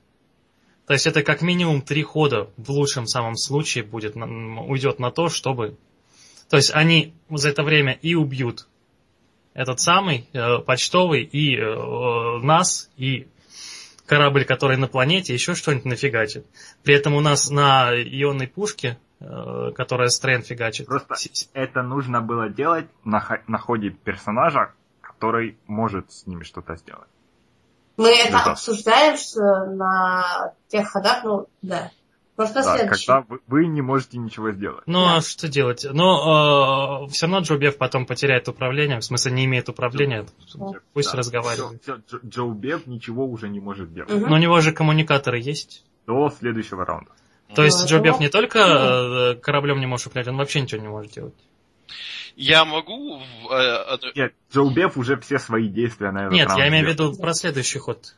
То 0.86 0.92
есть 0.94 1.06
это 1.06 1.22
как 1.22 1.42
минимум 1.42 1.82
три 1.82 2.02
хода 2.02 2.48
в 2.56 2.70
лучшем 2.70 3.06
самом 3.06 3.36
случае 3.36 3.84
будет, 3.84 4.16
уйдет 4.16 4.98
на 4.98 5.10
то, 5.10 5.28
чтобы... 5.28 5.76
То 6.48 6.56
есть 6.56 6.70
они 6.74 7.14
за 7.30 7.50
это 7.50 7.62
время 7.62 7.92
и 7.92 8.14
убьют 8.14 8.66
этот 9.54 9.80
самый 9.80 10.28
почтовый 10.66 11.22
и 11.22 11.56
нас, 12.42 12.90
и 12.96 13.28
корабль, 14.06 14.44
который 14.44 14.76
на 14.76 14.88
планете, 14.88 15.34
еще 15.34 15.54
что-нибудь 15.54 15.84
нафигачит. 15.84 16.46
При 16.82 16.94
этом 16.94 17.14
у 17.14 17.20
нас 17.20 17.50
на 17.50 17.90
ионной 17.92 18.48
пушке, 18.48 18.98
э, 19.20 19.72
которая 19.74 20.08
Стрэн 20.08 20.42
фигачит... 20.42 20.86
Просто 20.86 21.14
это 21.52 21.82
нужно 21.82 22.20
было 22.20 22.48
делать 22.48 22.86
на, 23.04 23.40
на 23.46 23.58
ходе 23.58 23.90
персонажа, 23.90 24.72
который 25.00 25.56
может 25.66 26.12
с 26.12 26.26
ними 26.26 26.44
что-то 26.44 26.76
сделать. 26.76 27.08
Мы 27.96 28.10
это 28.10 28.32
да. 28.32 28.52
обсуждаем 28.52 29.16
что 29.16 29.66
на 29.66 30.54
тех 30.68 30.88
ходах, 30.88 31.24
ну 31.24 31.46
да. 31.60 31.90
Да, 32.46 32.86
когда 32.86 33.24
вы, 33.28 33.40
вы 33.46 33.66
не 33.66 33.82
можете 33.82 34.18
ничего 34.18 34.52
сделать. 34.52 34.82
Ну, 34.86 35.00
да. 35.00 35.16
а 35.16 35.20
что 35.20 35.48
делать? 35.48 35.86
Но 35.90 37.06
э, 37.06 37.10
все 37.10 37.26
равно 37.26 37.40
Джоубев 37.40 37.76
потом 37.78 38.06
потеряет 38.06 38.48
управление, 38.48 39.00
в 39.00 39.04
смысле 39.04 39.32
не 39.32 39.44
имеет 39.44 39.68
управления, 39.68 40.26
Джо, 40.46 40.80
пусть 40.92 41.12
да. 41.12 41.18
разговаривает. 41.18 41.82
Все, 41.82 42.00
все, 42.06 42.18
Джоубев 42.24 42.86
ничего 42.86 43.26
уже 43.26 43.48
не 43.48 43.60
может 43.60 43.92
делать. 43.92 44.12
Угу. 44.12 44.26
Но 44.26 44.36
у 44.36 44.38
него 44.38 44.60
же 44.60 44.72
коммуникаторы 44.72 45.38
есть. 45.38 45.84
До 46.06 46.30
следующего 46.30 46.84
раунда. 46.84 47.12
То 47.54 47.64
есть 47.64 47.86
Джоубев 47.86 48.18
не 48.20 48.28
только 48.28 48.58
э, 48.58 49.34
кораблем 49.36 49.80
не 49.80 49.86
может 49.86 50.06
управлять, 50.06 50.28
он 50.28 50.38
вообще 50.38 50.60
ничего 50.60 50.80
не 50.80 50.88
может 50.88 51.12
делать. 51.12 51.34
Я 52.34 52.64
могу... 52.64 53.20
Э, 53.50 53.98
Нет, 54.14 54.32
Джоубев 54.52 54.96
уже 54.96 55.18
все 55.18 55.38
свои 55.38 55.68
действия, 55.68 56.10
наверное, 56.10 56.38
Нет, 56.38 56.50
я 56.56 56.68
имею 56.68 56.86
в 56.86 56.88
виду 56.88 57.14
про 57.14 57.34
следующий 57.34 57.78
ход. 57.78 58.14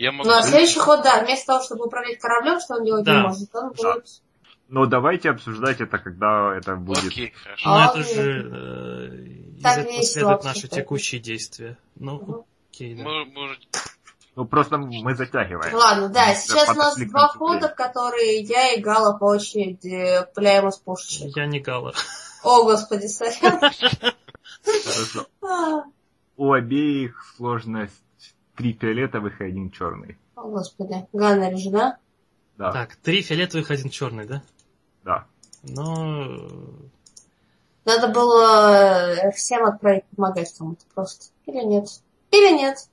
Я 0.00 0.12
могу... 0.12 0.30
Ну, 0.30 0.34
а 0.34 0.42
следующий 0.42 0.78
ход, 0.78 1.02
да, 1.02 1.22
вместо 1.22 1.48
того, 1.48 1.62
чтобы 1.62 1.84
управлять 1.84 2.18
кораблем, 2.18 2.58
что 2.58 2.76
он 2.76 2.84
делать 2.86 3.04
да. 3.04 3.16
не 3.16 3.22
может, 3.28 3.54
он 3.54 3.74
да. 3.78 3.92
будет... 3.92 4.22
Но 4.68 4.86
давайте 4.86 5.28
обсуждать 5.28 5.82
это, 5.82 5.98
когда 5.98 6.56
это 6.56 6.76
будет. 6.76 7.04
Окей, 7.04 7.32
хорошо. 7.32 7.68
Но 7.68 7.76
а, 7.76 7.86
это 7.90 8.02
же 8.02 8.50
э, 8.50 9.58
из 9.58 9.66
этого 9.66 10.02
следует 10.02 10.44
наши 10.44 10.68
текущие 10.68 11.20
действия. 11.20 11.76
Ну, 11.96 12.14
угу. 12.16 12.46
окей, 12.72 12.94
да. 12.94 13.02
Может... 13.02 13.58
Ну, 14.36 14.46
просто 14.46 14.78
мы 14.78 15.14
затягиваем. 15.14 15.74
Ладно, 15.74 16.08
да, 16.08 16.34
сейчас 16.34 16.70
у 16.70 16.78
нас 16.78 16.96
два 16.96 17.28
хода, 17.28 17.68
которые 17.68 18.40
я 18.40 18.72
и 18.72 18.80
Гала 18.80 19.18
по 19.18 19.24
очереди 19.24 20.24
пуляем 20.34 20.66
из 20.68 20.78
пушечек. 20.78 21.36
Я 21.36 21.44
не 21.44 21.60
Гала. 21.60 21.92
О, 22.42 22.64
господи, 22.64 23.06
сорян. 23.06 23.60
Хорошо. 23.60 25.26
А. 25.42 25.84
У 26.36 26.52
обеих 26.52 27.34
сложность 27.36 28.02
три 28.60 28.74
фиолетовых 28.74 29.40
и 29.40 29.44
один 29.44 29.70
черный. 29.70 30.18
О, 30.36 30.42
господи. 30.42 31.06
Ганнер 31.14 31.56
же, 31.56 31.70
да? 31.70 31.98
Да. 32.58 32.72
Так, 32.72 32.96
три 32.96 33.22
фиолетовых, 33.22 33.70
один 33.70 33.88
черный, 33.88 34.26
да? 34.26 34.42
Да. 35.02 35.26
Ну... 35.62 36.90
Надо 37.86 38.08
было 38.08 39.14
э, 39.14 39.32
всем 39.32 39.64
отправить 39.64 40.04
помогать 40.14 40.54
кому-то 40.58 40.84
просто. 40.94 41.32
Или 41.46 41.64
нет? 41.64 41.88
Или 42.30 42.54
нет? 42.54 42.90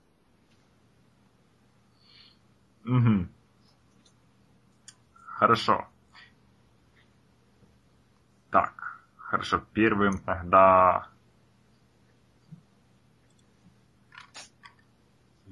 Угу. 2.85 3.27
Хорошо. 5.13 5.85
Так, 8.51 9.01
хорошо. 9.17 9.61
Первым 9.73 10.19
тогда 10.19 11.09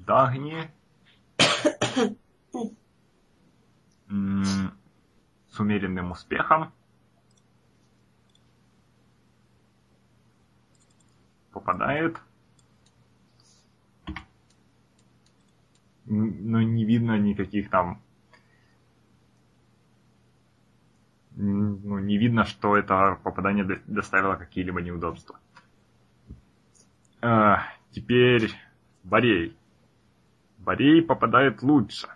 Дагни. 0.06 0.70
С 4.08 5.60
умеренным 5.60 6.12
успехом. 6.12 6.72
Попадает. 11.50 12.20
Но 16.04 16.62
не 16.62 16.84
видно 16.84 17.18
никаких 17.18 17.68
там... 17.68 18.00
Ну, 21.38 21.98
не 21.98 22.16
видно, 22.16 22.44
что 22.44 22.76
это 22.76 23.18
попадание 23.22 23.82
доставило 23.86 24.36
какие-либо 24.36 24.80
неудобства. 24.80 25.38
А, 27.20 27.64
теперь 27.90 28.52
Борей. 29.02 29.55
Борей 30.66 31.00
попадает 31.00 31.62
лучше. 31.62 32.08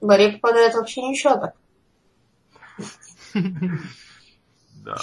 Борей 0.00 0.34
попадает 0.34 0.74
вообще 0.74 1.02
ничего 1.02 1.34
так. 1.34 1.56
Да. 4.84 4.96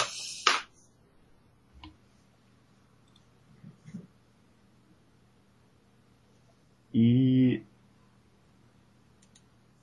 И 6.93 7.65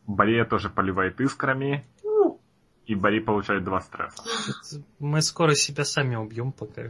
Борей 0.07 0.45
тоже 0.47 0.71
поливает 0.71 1.21
искрами. 1.21 1.85
Ну. 2.03 2.41
И 2.87 2.95
Борей 2.95 3.21
получает 3.21 3.65
два 3.65 3.81
стресса. 3.83 4.23
Мы 4.99 5.21
скоро 5.21 5.55
себя 5.55 5.85
сами 5.85 6.17
убьем 6.17 6.53
пока. 6.53 6.89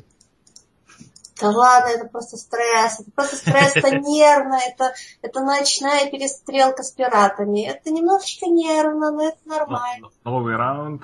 Да 1.40 1.51
ладно, 1.51 1.89
это 1.89 2.09
просто 2.09 2.36
стресс. 2.36 3.01
Это 3.01 3.10
просто 3.12 3.36
стресс, 3.36 3.77
это 3.77 3.90
нервно, 3.98 4.59
это, 4.66 4.93
это 5.23 5.40
ночная 5.40 6.10
перестрелка 6.10 6.82
с 6.82 6.90
пиратами. 6.90 7.66
Это 7.66 7.90
немножечко 7.90 8.47
нервно, 8.47 9.12
но 9.12 9.28
это 9.28 9.39
нормально. 9.47 10.09
Новый 10.24 10.56
раунд. 10.56 11.02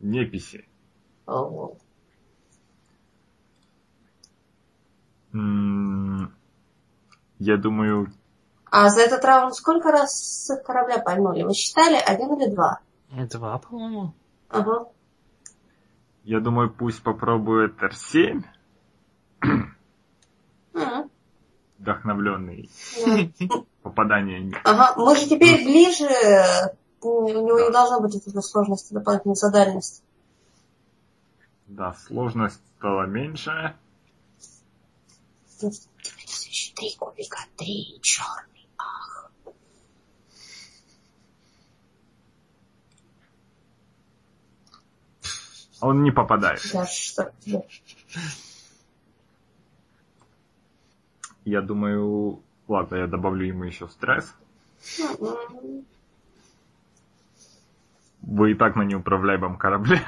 Неписи. 0.00 0.68
Я 7.38 7.56
думаю... 7.56 8.12
А 8.70 8.90
за 8.90 9.00
этот 9.00 9.24
раунд 9.24 9.54
сколько 9.54 9.90
раз 9.90 10.44
с 10.46 10.56
корабля 10.62 10.98
пальнули? 10.98 11.42
Вы 11.42 11.54
считали? 11.54 11.96
Один 11.96 12.34
или 12.34 12.50
два? 12.50 12.80
Два, 13.10 13.58
по-моему. 13.58 14.12
Ага. 14.50 14.88
Я 16.24 16.40
думаю, 16.40 16.70
пусть 16.70 17.02
попробует 17.02 17.78
R7. 17.82 18.44
Вдохновленный. 21.78 22.70
Попадание. 23.82 24.52
Ага, 24.64 24.94
мы 24.96 25.16
же 25.16 25.26
теперь 25.26 25.64
ближе. 25.64 26.08
У 27.00 27.28
него 27.28 27.60
не 27.60 27.70
должно 27.70 28.00
быть 28.00 28.16
этой 28.16 28.42
сложности, 28.42 28.92
дополнительной 28.92 29.36
задальности. 29.36 30.02
Да, 31.66 31.94
сложность 31.94 32.60
стала 32.76 33.06
меньше. 33.06 33.76
Три 35.60 36.96
кубика, 36.98 37.38
три 37.56 37.98
черный. 38.02 38.68
Ах. 38.78 39.30
Он 45.80 46.02
не 46.02 46.10
попадает. 46.10 46.60
Да, 46.72 46.86
что? 46.86 47.32
Я 51.48 51.62
думаю, 51.62 52.42
ладно, 52.68 52.96
я 52.96 53.06
добавлю 53.06 53.46
ему 53.46 53.64
еще 53.64 53.88
стресс. 53.88 54.34
Вы 58.20 58.52
и 58.52 58.54
так 58.54 58.76
на 58.76 58.82
неуправляемом 58.82 59.56
корабле. 59.56 60.04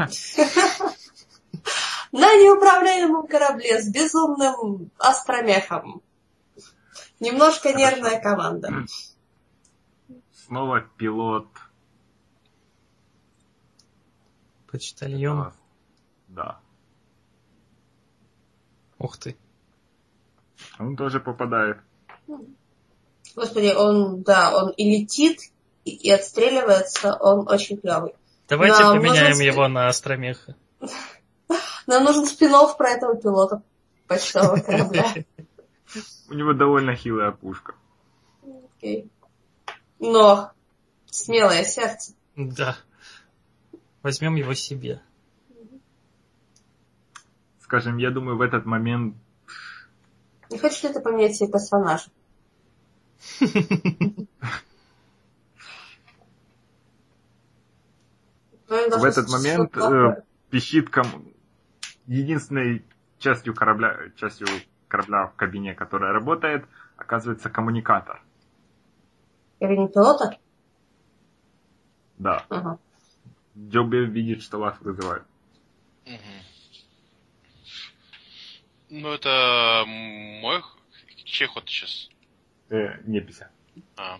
На 2.12 2.36
неуправляемом 2.36 3.26
корабле 3.26 3.80
с 3.80 3.90
безумным 3.90 4.90
астромехом. 4.98 6.02
Немножко 7.20 7.72
нервная 7.72 8.20
команда. 8.20 8.84
Снова 10.32 10.82
пилот. 10.98 11.48
Почтальон. 14.70 15.54
Да. 16.28 16.60
Ух 18.98 19.16
ты. 19.16 19.38
Он 20.80 20.96
тоже 20.96 21.20
попадает. 21.20 21.76
Господи, 23.36 23.72
он, 23.76 24.22
да, 24.22 24.56
он 24.56 24.70
и 24.70 24.98
летит, 24.98 25.38
и, 25.84 25.90
и 25.90 26.10
отстреливается, 26.10 27.14
он 27.14 27.46
очень 27.48 27.78
клевый. 27.78 28.14
Давайте 28.48 28.82
Нам 28.82 28.96
поменяем 28.96 29.30
нужен... 29.30 29.44
его 29.44 29.68
на 29.68 29.88
Астромеха. 29.88 30.56
Нам 31.86 32.04
нужен 32.04 32.24
спин 32.24 32.52
про 32.76 32.90
этого 32.90 33.14
пилота 33.14 33.62
почтового 34.08 34.60
корабля. 34.60 35.14
У 36.30 36.34
него 36.34 36.54
довольно 36.54 36.94
хилая 36.94 37.32
пушка. 37.32 37.74
Окей. 38.76 39.10
Но 39.98 40.50
смелое 41.06 41.64
сердце. 41.64 42.14
Да. 42.36 42.76
Возьмем 44.02 44.34
его 44.36 44.54
себе. 44.54 45.02
Скажем, 47.60 47.98
я 47.98 48.10
думаю, 48.10 48.38
в 48.38 48.40
этот 48.40 48.64
момент... 48.64 49.14
Не 50.50 50.58
хочешь 50.58 50.82
ли 50.82 50.92
ты 50.92 51.00
поменять 51.00 51.36
себе 51.36 51.52
персонаж? 51.52 52.08
В 58.68 59.04
этот 59.04 59.28
момент 59.28 59.76
э, 59.76 60.22
пищит 60.50 60.90
ком... 60.90 61.32
единственной 62.06 62.84
частью 63.18 63.54
корабля, 63.54 64.10
частью 64.16 64.46
корабля 64.88 65.26
в 65.26 65.34
кабине, 65.34 65.74
которая 65.74 66.12
работает, 66.12 66.64
оказывается 66.96 67.50
коммуникатор. 67.50 68.22
Кабинет 69.60 69.92
пилота? 69.92 70.38
Да. 72.18 72.44
Ага. 72.48 72.78
Джоби 73.56 74.06
видит, 74.06 74.42
что 74.42 74.58
вас 74.58 74.80
вызывают. 74.80 75.24
Мгм. 76.06 76.49
Ну, 78.90 79.12
это 79.12 79.84
мой... 79.86 80.62
Чей 81.24 81.46
ход 81.46 81.68
сейчас? 81.68 82.10
Э, 82.70 82.98
не 83.04 83.20
пися. 83.20 83.50
А, 83.96 84.18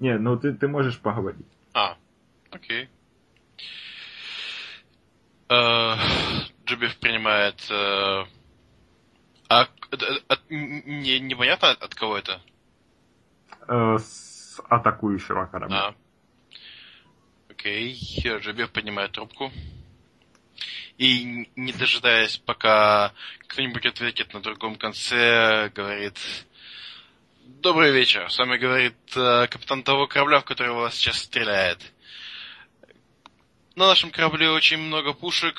Не, 0.00 0.18
ну 0.18 0.36
ты, 0.36 0.52
ты 0.52 0.66
можешь 0.68 0.98
поговорить. 0.98 1.46
а, 1.74 1.96
окей. 2.50 2.88
Э, 5.48 5.94
принимает... 6.98 7.70
э, 7.70 8.24
А 9.48 9.64
к- 9.66 9.92
э, 9.92 10.20
от- 10.28 10.50
не, 10.50 11.20
непонятно 11.20 11.70
от, 11.70 11.94
кого 11.94 12.16
это? 12.18 12.40
Э, 13.68 13.96
с 13.98 14.60
атакующего 14.68 15.46
корабля. 15.46 15.76
А. 15.88 15.94
Окей. 17.50 17.92
Джубев 18.40 18.72
поднимает 18.72 19.12
трубку. 19.12 19.52
И, 20.98 21.48
не 21.56 21.72
дожидаясь, 21.72 22.38
пока 22.38 23.12
кто-нибудь 23.46 23.86
ответит 23.86 24.32
на 24.34 24.40
другом 24.40 24.76
конце, 24.76 25.70
говорит... 25.74 26.18
Добрый 27.44 27.92
вечер. 27.92 28.28
С 28.28 28.38
вами 28.38 28.56
говорит 28.56 28.96
э, 29.14 29.46
капитан 29.46 29.84
того 29.84 30.08
корабля, 30.08 30.40
в 30.40 30.44
который 30.44 30.72
вас 30.72 30.96
сейчас 30.96 31.18
стреляет. 31.18 31.78
На 33.76 33.86
нашем 33.86 34.10
корабле 34.10 34.50
очень 34.50 34.78
много 34.78 35.12
пушек. 35.12 35.56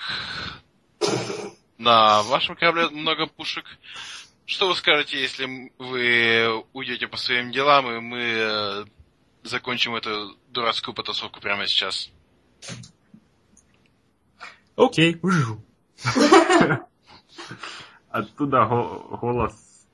На 1.78 2.22
вашем 2.24 2.56
корабле 2.56 2.90
много 2.90 3.28
пушек. 3.28 3.66
Что 4.46 4.68
вы 4.68 4.76
скажете, 4.76 5.20
если 5.22 5.72
вы 5.78 6.64
уйдете 6.74 7.08
по 7.08 7.16
своим 7.16 7.52
делам, 7.52 7.90
и 7.90 8.00
мы 8.00 8.20
э, 8.20 8.86
закончим 9.44 9.96
эту 9.96 10.38
дурацкую 10.50 10.94
потасовку 10.94 11.40
прямо 11.40 11.68
сейчас? 11.68 12.12
Окей. 14.76 15.20
Оттуда 18.10 18.66
го- 18.66 19.18
голос 19.22 19.88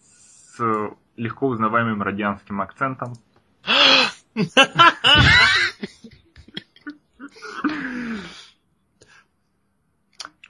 с 0.00 0.60
легко 1.16 1.48
узнаваемым 1.48 2.02
радианским 2.02 2.60
акцентом. 2.60 3.14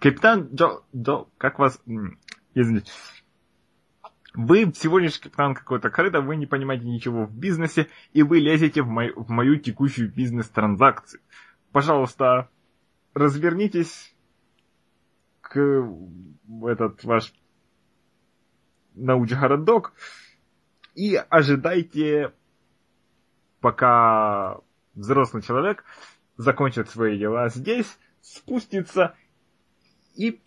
Капитан 0.00 0.48
Джо... 0.54 0.80
Джо... 0.96 1.26
Как 1.38 1.58
вас... 1.58 1.80
Извините. 2.54 2.90
Вы 4.34 4.70
всего 4.72 4.98
лишь 4.98 5.18
капитан 5.18 5.54
какой-то 5.54 5.90
корыта, 5.90 6.20
вы 6.20 6.36
не 6.36 6.46
понимаете 6.46 6.86
ничего 6.86 7.26
в 7.26 7.36
бизнесе, 7.36 7.88
и 8.12 8.22
вы 8.22 8.38
лезете 8.38 8.82
в, 8.82 8.86
мой- 8.88 9.12
в 9.14 9.28
мою 9.28 9.56
текущую 9.56 10.10
бизнес-транзакцию. 10.12 11.20
Пожалуйста, 11.72 12.48
развернитесь 13.14 14.14
к 15.40 15.58
этот 16.64 17.04
ваш 17.04 17.32
научгородок 18.94 19.92
и 20.94 21.16
ожидайте, 21.16 22.32
пока 23.60 24.58
взрослый 24.94 25.42
человек 25.42 25.84
закончит 26.36 26.88
свои 26.90 27.18
дела 27.18 27.48
здесь, 27.48 27.98
спустится 28.20 29.14
и 30.14 30.40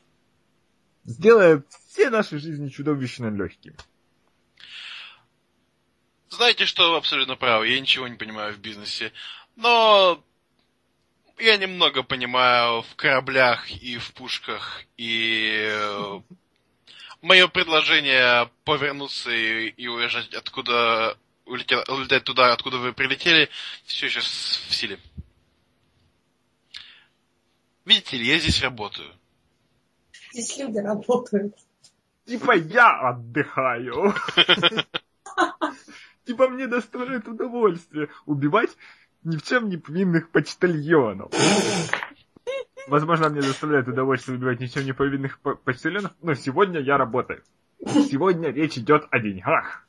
сделает 1.04 1.68
все 1.88 2.10
наши 2.10 2.38
жизни 2.38 2.70
чудовищно 2.70 3.30
легкими. 3.30 3.76
Знаете, 6.30 6.66
что 6.66 6.92
вы 6.92 6.98
абсолютно 6.98 7.36
правы, 7.36 7.68
я 7.68 7.80
ничего 7.80 8.08
не 8.08 8.16
понимаю 8.16 8.54
в 8.54 8.60
бизнесе, 8.60 9.14
но 9.56 10.24
я 11.40 11.58
немного 11.58 12.04
понимаю 12.04 12.82
в 12.84 12.96
кораблях 12.96 13.70
и 13.72 13.98
в 13.98 14.14
пушках, 14.14 14.84
и 14.98 16.22
мое 17.22 17.48
предложение 17.48 18.50
повернуться 18.66 19.32
и, 19.32 19.70
и 19.70 19.88
уезжать 19.88 20.34
откуда 20.34 21.18
улетел, 21.46 21.84
улететь 21.88 22.24
туда, 22.24 22.54
откуда 22.54 22.78
вы 22.78 22.94
прилетели, 22.94 23.50
все 23.86 24.08
еще 24.08 24.20
в 24.20 24.76
силе. 24.76 25.00
Видите 27.86 28.18
ли, 28.18 28.28
я 28.28 28.40
здесь 28.40 28.62
работаю. 28.62 29.12
Здесь 30.32 30.58
люди 30.58 30.78
работают. 30.78 31.56
Типа 32.26 32.56
я 32.56 33.10
отдыхаю. 33.10 34.14
Типа 36.26 36.48
мне 36.48 36.68
доставляет 36.68 37.28
удовольствие 37.28 38.10
убивать 38.26 38.70
ни 39.24 39.38
в 39.38 39.44
чем 39.44 39.70
не 39.70 39.78
повинных 39.78 40.30
почтальонов. 40.30 41.32
Возможно, 42.88 43.30
мне 43.30 43.42
доставляет 43.42 43.88
удовольствие 43.88 44.38
убивать 44.38 44.60
ни 44.60 44.66
в 44.66 44.74
чем 44.74 44.84
не 44.86 44.94
повинных 44.94 45.40
по- 45.40 45.56
почтальонов, 45.56 46.12
но 46.22 46.34
сегодня 46.34 46.80
я 46.80 46.98
работаю. 46.98 47.44
Сегодня 47.86 48.50
речь 48.50 48.78
идет 48.78 49.08
о 49.10 49.20
деньгах. 49.20 49.88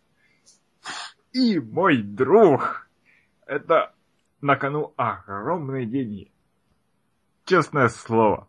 И 1.32 1.58
мой 1.58 2.02
друг, 2.02 2.88
это 3.46 3.92
на 4.40 4.56
кону 4.56 4.94
огромные 4.96 5.86
деньги. 5.86 6.30
Честное 7.44 7.88
слово. 7.88 8.48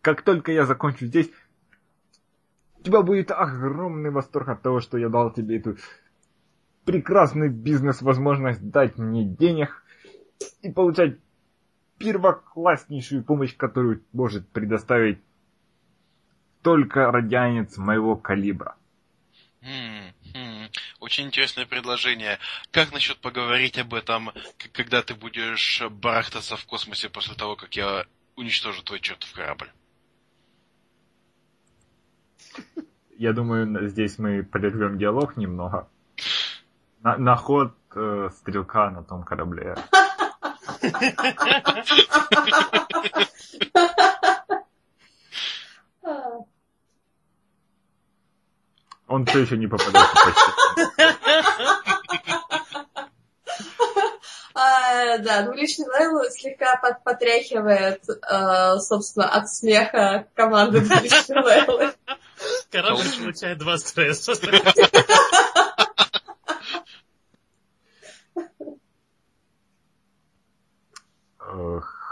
Как 0.00 0.22
только 0.22 0.52
я 0.52 0.66
закончу 0.66 1.06
здесь, 1.06 1.30
у 2.78 2.82
тебя 2.82 3.02
будет 3.02 3.32
огромный 3.32 4.10
восторг 4.10 4.48
от 4.48 4.62
того, 4.62 4.80
что 4.80 4.98
я 4.98 5.08
дал 5.08 5.32
тебе 5.32 5.58
эту 5.58 5.76
прекрасную 6.86 7.50
бизнес-возможность 7.50 8.70
дать 8.70 8.96
мне 8.96 9.24
денег 9.24 9.82
и 10.62 10.70
получать 10.70 11.18
первокласснейшую 11.98 13.24
помощь, 13.24 13.56
которую 13.56 14.02
может 14.12 14.48
предоставить 14.48 15.18
только 16.62 17.10
радианец 17.10 17.76
моего 17.76 18.16
калибра. 18.16 18.76
Хм, 19.62 20.68
Очень 21.00 21.26
интересное 21.26 21.66
предложение. 21.66 22.38
Как 22.70 22.92
насчет 22.92 23.18
поговорить 23.18 23.78
об 23.78 23.94
этом, 23.94 24.30
когда 24.72 25.02
ты 25.02 25.14
будешь 25.14 25.82
барахтаться 25.90 26.56
в 26.56 26.64
космосе 26.66 27.08
после 27.08 27.34
того, 27.34 27.56
как 27.56 27.74
я 27.76 28.06
уничтожу 28.36 28.82
твой 28.82 29.00
чертов 29.00 29.32
корабль? 29.32 29.70
Я 33.18 33.32
думаю, 33.32 33.88
здесь 33.88 34.18
мы 34.18 34.42
подервем 34.44 34.98
диалог 34.98 35.36
немного. 35.36 35.88
На, 37.02 37.16
на 37.16 37.36
ход 37.36 37.72
э, 37.94 38.30
стрелка 38.36 38.90
на 38.90 39.02
том 39.02 39.22
корабле. 39.22 39.76
Он 49.08 49.24
все 49.24 49.40
еще 49.40 49.56
не 49.56 49.66
почти. 49.68 49.90
а, 54.54 55.18
да, 55.18 55.42
двуличный 55.42 55.86
Лейлу 55.86 56.24
слегка 56.30 56.76
под- 56.76 57.04
потряхивает, 57.04 58.02
э, 58.08 58.78
собственно, 58.80 59.28
от 59.28 59.48
смеха 59.48 60.26
команды 60.34 60.80
двуличной 60.84 61.42
Лейлы. 61.42 61.94
Корабль 62.70 63.04
получает 63.22 63.58
два 63.58 63.78
стресса. 63.78 64.32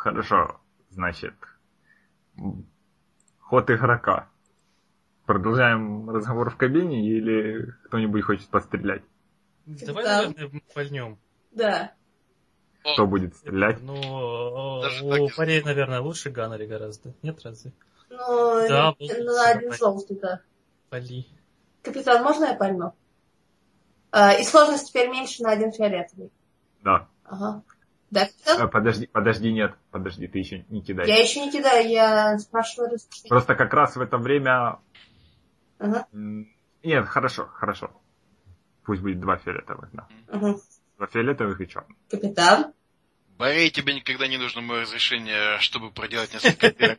Хорошо, 0.04 0.60
значит, 0.90 1.34
ход 3.40 3.70
игрока. 3.70 4.28
Продолжаем 5.26 6.10
разговор 6.10 6.50
в 6.50 6.56
кабине 6.56 7.08
или 7.08 7.74
кто-нибудь 7.84 8.22
хочет 8.22 8.48
пострелять? 8.48 9.02
Давай, 9.66 10.04
Да. 10.04 10.22
наверное, 10.28 10.62
пальнем. 10.74 11.18
Да. 11.52 11.92
Кто 12.82 13.06
будет 13.06 13.34
стрелять? 13.36 13.80
Ну, 13.82 14.82
Даже 14.82 15.04
у 15.04 15.28
парей, 15.34 15.62
наверное, 15.62 16.00
лучше 16.00 16.30
Ганнери 16.30 16.66
гораздо. 16.66 17.14
Нет, 17.22 17.40
разве? 17.42 17.72
Ну, 18.10 18.68
Да, 18.68 18.92
был 18.92 19.08
ну, 19.08 19.42
один 19.42 19.72
желтый, 19.72 20.18
да. 20.20 20.40
Пали. 20.90 21.26
Капитан, 21.82 22.22
можно 22.22 22.44
я 22.44 22.54
пальну? 22.54 22.94
Э, 24.12 24.38
и 24.38 24.44
сложность 24.44 24.88
теперь 24.88 25.10
меньше 25.10 25.42
на 25.42 25.52
один 25.52 25.72
фиолетовый. 25.72 26.30
Да. 26.82 27.08
Ага. 27.24 27.62
Да, 28.10 28.26
кто? 28.26 28.64
Э, 28.64 28.68
подожди, 28.68 29.06
подожди, 29.06 29.52
нет, 29.52 29.74
подожди, 29.90 30.26
ты 30.28 30.38
еще 30.38 30.64
не 30.68 30.82
кидай. 30.82 31.08
Я 31.08 31.18
еще 31.18 31.40
не 31.40 31.50
кидаю, 31.50 31.88
я 31.88 32.38
спрашиваю 32.38 32.92
разрешение. 32.92 33.28
Просто 33.28 33.54
как 33.54 33.72
раз 33.72 33.96
в 33.96 34.00
это 34.00 34.18
время... 34.18 34.78
Ага, 35.78 36.06
Нет, 36.82 37.06
хорошо, 37.06 37.46
хорошо. 37.46 37.90
Пусть 38.84 39.02
будет 39.02 39.20
два 39.20 39.36
фиолетовых, 39.36 39.90
да. 39.92 40.06
ага. 40.28 40.56
Два 40.98 41.06
фиолетовых 41.06 41.60
и 41.60 41.68
черный. 41.68 41.96
Капитан. 42.08 42.72
Борей, 43.38 43.70
тебе 43.70 43.94
никогда 43.94 44.28
не 44.28 44.38
нужно 44.38 44.60
мое 44.60 44.82
разрешение, 44.82 45.58
чтобы 45.58 45.90
проделать 45.90 46.32
несколько 46.32 46.96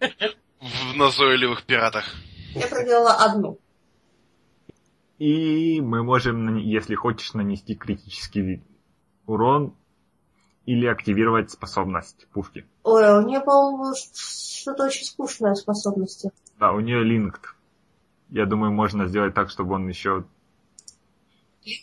в 0.59 0.95
назойливых 0.97 1.63
пиратах. 1.63 2.13
Я 2.53 2.67
проделала 2.67 3.13
одну. 3.13 3.59
И 5.17 5.79
мы 5.79 6.03
можем, 6.03 6.57
если 6.57 6.95
хочешь, 6.95 7.33
нанести 7.33 7.75
критический 7.75 8.63
урон 9.25 9.75
или 10.65 10.87
активировать 10.87 11.51
способность 11.51 12.27
пушки. 12.33 12.65
Ой, 12.83 13.19
у 13.19 13.27
нее, 13.27 13.39
по-моему, 13.41 13.93
что-то 13.95 14.85
очень 14.85 15.05
скучное 15.05 15.53
способности. 15.55 16.31
Да, 16.59 16.71
у 16.71 16.79
нее 16.79 17.03
линкд. 17.03 17.55
Я 18.29 18.45
думаю, 18.45 18.71
можно 18.71 19.07
сделать 19.07 19.33
так, 19.33 19.49
чтобы 19.49 19.75
он 19.75 19.87
еще 19.87 20.25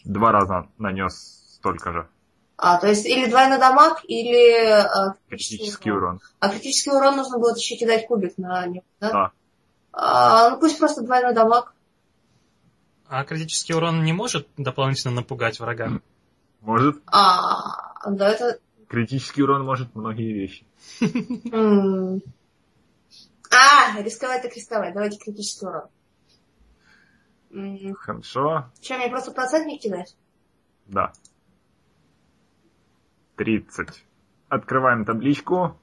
два 0.04 0.32
раза 0.32 0.68
нанес 0.78 1.14
столько 1.56 1.92
же. 1.92 2.08
А, 2.56 2.78
то 2.78 2.86
есть 2.86 3.06
или 3.06 3.28
двойной 3.28 3.58
дамаг, 3.58 4.02
или 4.04 4.80
э, 4.80 5.14
Критический 5.28 5.90
урон. 5.90 6.20
А 6.38 6.48
критический 6.48 6.90
урон 6.90 7.16
нужно 7.16 7.38
будет 7.38 7.56
еще 7.56 7.76
кидать 7.76 8.06
кубик 8.06 8.38
на 8.38 8.66
него, 8.66 8.84
да? 9.00 9.10
Да. 9.10 9.32
А, 9.92 10.50
ну 10.50 10.60
пусть 10.60 10.78
просто 10.78 11.02
двойной 11.02 11.34
дамаг. 11.34 11.74
А 13.08 13.24
критический 13.24 13.74
урон 13.74 14.04
не 14.04 14.12
может 14.12 14.48
дополнительно 14.56 15.14
напугать 15.14 15.60
врага? 15.60 16.00
Может. 16.60 17.02
А, 17.06 18.08
да, 18.08 18.30
это... 18.30 18.58
Критический 18.92 19.42
урон 19.42 19.64
может 19.64 19.94
многие 19.94 20.34
вещи. 20.34 20.66
А, 23.50 24.02
рисковать 24.02 24.42
так 24.42 24.54
рисковать. 24.54 24.92
Давайте 24.92 25.18
критический 25.18 25.66
урон. 25.66 25.88
Хорошо. 27.94 28.70
Что, 28.82 28.98
мне 28.98 29.08
просто 29.08 29.32
процентник 29.32 29.80
кидать? 29.80 30.14
Да. 30.88 31.12
30. 33.36 34.04
Открываем 34.50 35.06
табличку. 35.06 35.78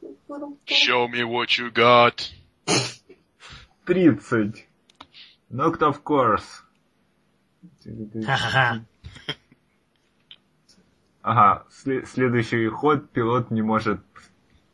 Show 0.00 1.08
me 1.08 1.24
what 1.24 1.58
you 1.58 1.72
got. 1.72 2.30
30. 3.84 4.64
Knocked 5.50 5.82
of 5.82 6.04
course. 6.04 6.62
Ага, 11.28 11.66
сле- 11.68 12.06
следующий 12.06 12.68
ход 12.68 13.10
пилот 13.10 13.50
не 13.50 13.60
может 13.60 14.00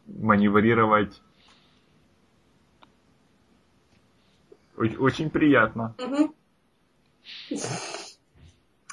маневрировать. 0.07 1.21
О- 4.77 5.03
Очень 5.03 5.31
приятно. 5.31 5.97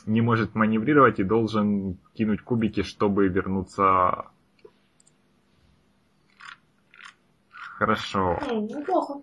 Не 0.08 0.22
может 0.22 0.56
маневрировать 0.56 1.20
и 1.20 1.24
должен 1.24 2.00
кинуть 2.16 2.42
кубики, 2.42 2.82
чтобы 2.82 3.28
вернуться. 3.28 4.26
Хорошо, 7.52 8.40
Неплохо. 8.42 9.22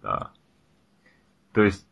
да. 0.00 0.32
То 1.52 1.60
есть 1.62 1.86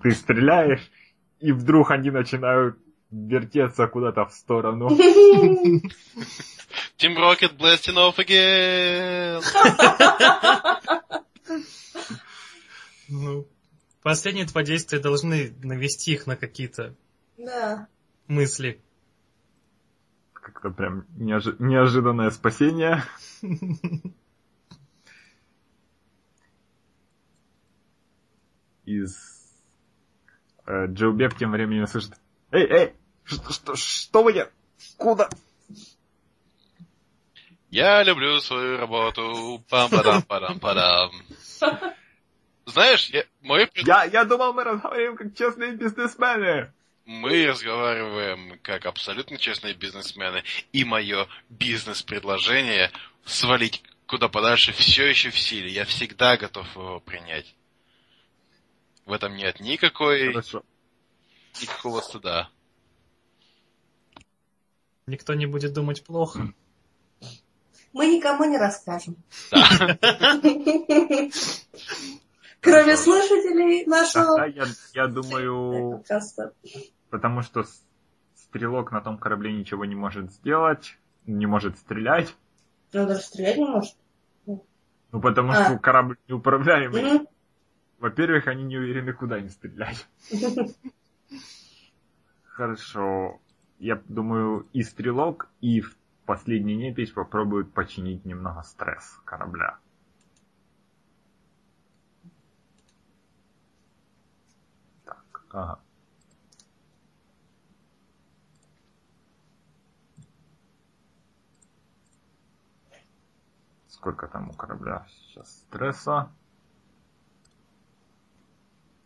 ты 0.00 0.12
стреляешь, 0.12 0.92
и 1.40 1.50
вдруг 1.50 1.90
они 1.90 2.12
начинают 2.12 2.78
вертеться 3.14 3.86
куда-то 3.86 4.24
в 4.26 4.32
сторону. 4.34 4.88
Team 6.98 7.16
Rocket 7.16 7.56
blasting 7.56 7.96
off 7.96 8.16
again. 8.18 9.42
Ну, 13.08 13.46
последние 14.02 14.46
два 14.46 14.62
действия 14.62 14.98
должны 14.98 15.54
навести 15.62 16.12
их 16.12 16.26
на 16.26 16.36
какие-то 16.36 16.94
Да. 17.36 17.86
мысли. 18.26 18.80
Как-то 20.32 20.70
прям 20.70 21.06
неожи- 21.16 21.56
неожиданное 21.58 22.30
спасение. 22.30 23.02
Из 28.84 29.16
э, 30.66 30.86
Джоубек 30.88 31.36
тем 31.36 31.52
временем 31.52 31.86
слышит. 31.86 32.12
Эй, 32.50 32.66
эй! 32.66 32.92
Что, 33.24 33.52
что, 33.52 33.76
что 33.76 34.22
вы? 34.22 34.50
Куда? 34.96 35.28
Я 37.70 38.02
люблю 38.04 38.40
свою 38.40 38.76
работу. 38.78 39.64
пам 39.68 39.90
падам 39.90 40.22
падам 40.22 40.60
падам 40.60 41.10
Знаешь, 42.66 43.08
я, 43.10 43.24
мой 43.42 43.68
Я, 43.74 44.04
я 44.04 44.24
думал, 44.24 44.52
мы 44.52 44.64
разговариваем 44.64 45.16
как 45.16 45.34
честные 45.34 45.72
бизнесмены. 45.72 46.72
мы 47.04 47.46
разговариваем 47.46 48.58
как 48.62 48.86
абсолютно 48.86 49.38
честные 49.38 49.74
бизнесмены, 49.74 50.44
и 50.72 50.84
мое 50.84 51.26
бизнес-предложение 51.50 52.90
свалить 53.24 53.82
куда 54.06 54.28
подальше 54.28 54.72
все 54.72 55.06
еще 55.06 55.30
в 55.30 55.38
силе. 55.38 55.68
Я 55.70 55.84
всегда 55.84 56.36
готов 56.36 56.66
его 56.76 57.00
принять. 57.00 57.54
В 59.04 59.12
этом 59.12 59.36
нет 59.36 59.60
никакой, 59.60 60.28
Хорошо. 60.28 60.62
никакого 61.60 62.00
стыда. 62.00 62.48
Никто 65.06 65.34
не 65.34 65.46
будет 65.46 65.72
думать 65.74 66.04
плохо. 66.04 66.52
Мы 67.92 68.06
никому 68.08 68.44
не 68.44 68.58
расскажем. 68.58 69.16
Кроме 72.60 72.96
слушателей 72.96 73.84
нашего 73.84 74.44
я, 74.46 74.64
я 74.94 75.06
думаю, 75.06 76.02
потому 77.10 77.42
что 77.42 77.64
стрелок 78.34 78.90
на 78.92 79.02
том 79.02 79.18
корабле 79.18 79.52
ничего 79.52 79.84
не 79.84 79.94
может 79.94 80.32
сделать, 80.32 80.96
не 81.26 81.44
может 81.46 81.76
стрелять. 81.78 82.34
Он 82.94 83.06
даже 83.06 83.20
стрелять 83.20 83.58
не 83.58 83.66
может. 83.66 83.94
Ну, 84.46 85.20
потому 85.20 85.52
А. 85.52 85.64
что 85.64 85.78
корабль 85.78 86.16
неуправляемый. 86.26 87.02
Мгм. 87.02 87.28
Во-первых, 87.98 88.48
они 88.48 88.64
не 88.64 88.78
уверены, 88.78 89.12
куда 89.12 89.38
им 89.38 89.48
стрелять. 89.50 90.06
Хорошо. 92.44 93.40
Я 93.84 93.96
думаю, 94.08 94.66
и 94.72 94.82
стрелок, 94.82 95.50
и 95.60 95.82
в 95.82 95.94
последний 96.24 96.74
непись 96.74 97.10
попробуют 97.10 97.74
починить 97.74 98.24
немного 98.24 98.62
стресс 98.62 99.20
корабля. 99.26 99.76
Так, 105.04 105.44
ага. 105.50 105.80
Сколько 113.88 114.28
там 114.28 114.48
у 114.48 114.54
корабля 114.54 115.06
сейчас 115.10 115.58
стресса? 115.58 116.32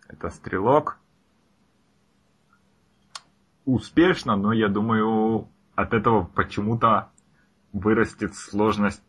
Это 0.07 0.31
стрелок. 0.31 1.01
Успешно, 3.69 4.35
но 4.35 4.55
я 4.55 4.69
думаю, 4.69 5.47
от 5.75 5.93
этого 5.93 6.25
почему-то 6.25 7.11
вырастет 7.75 8.35
сложность 8.35 9.03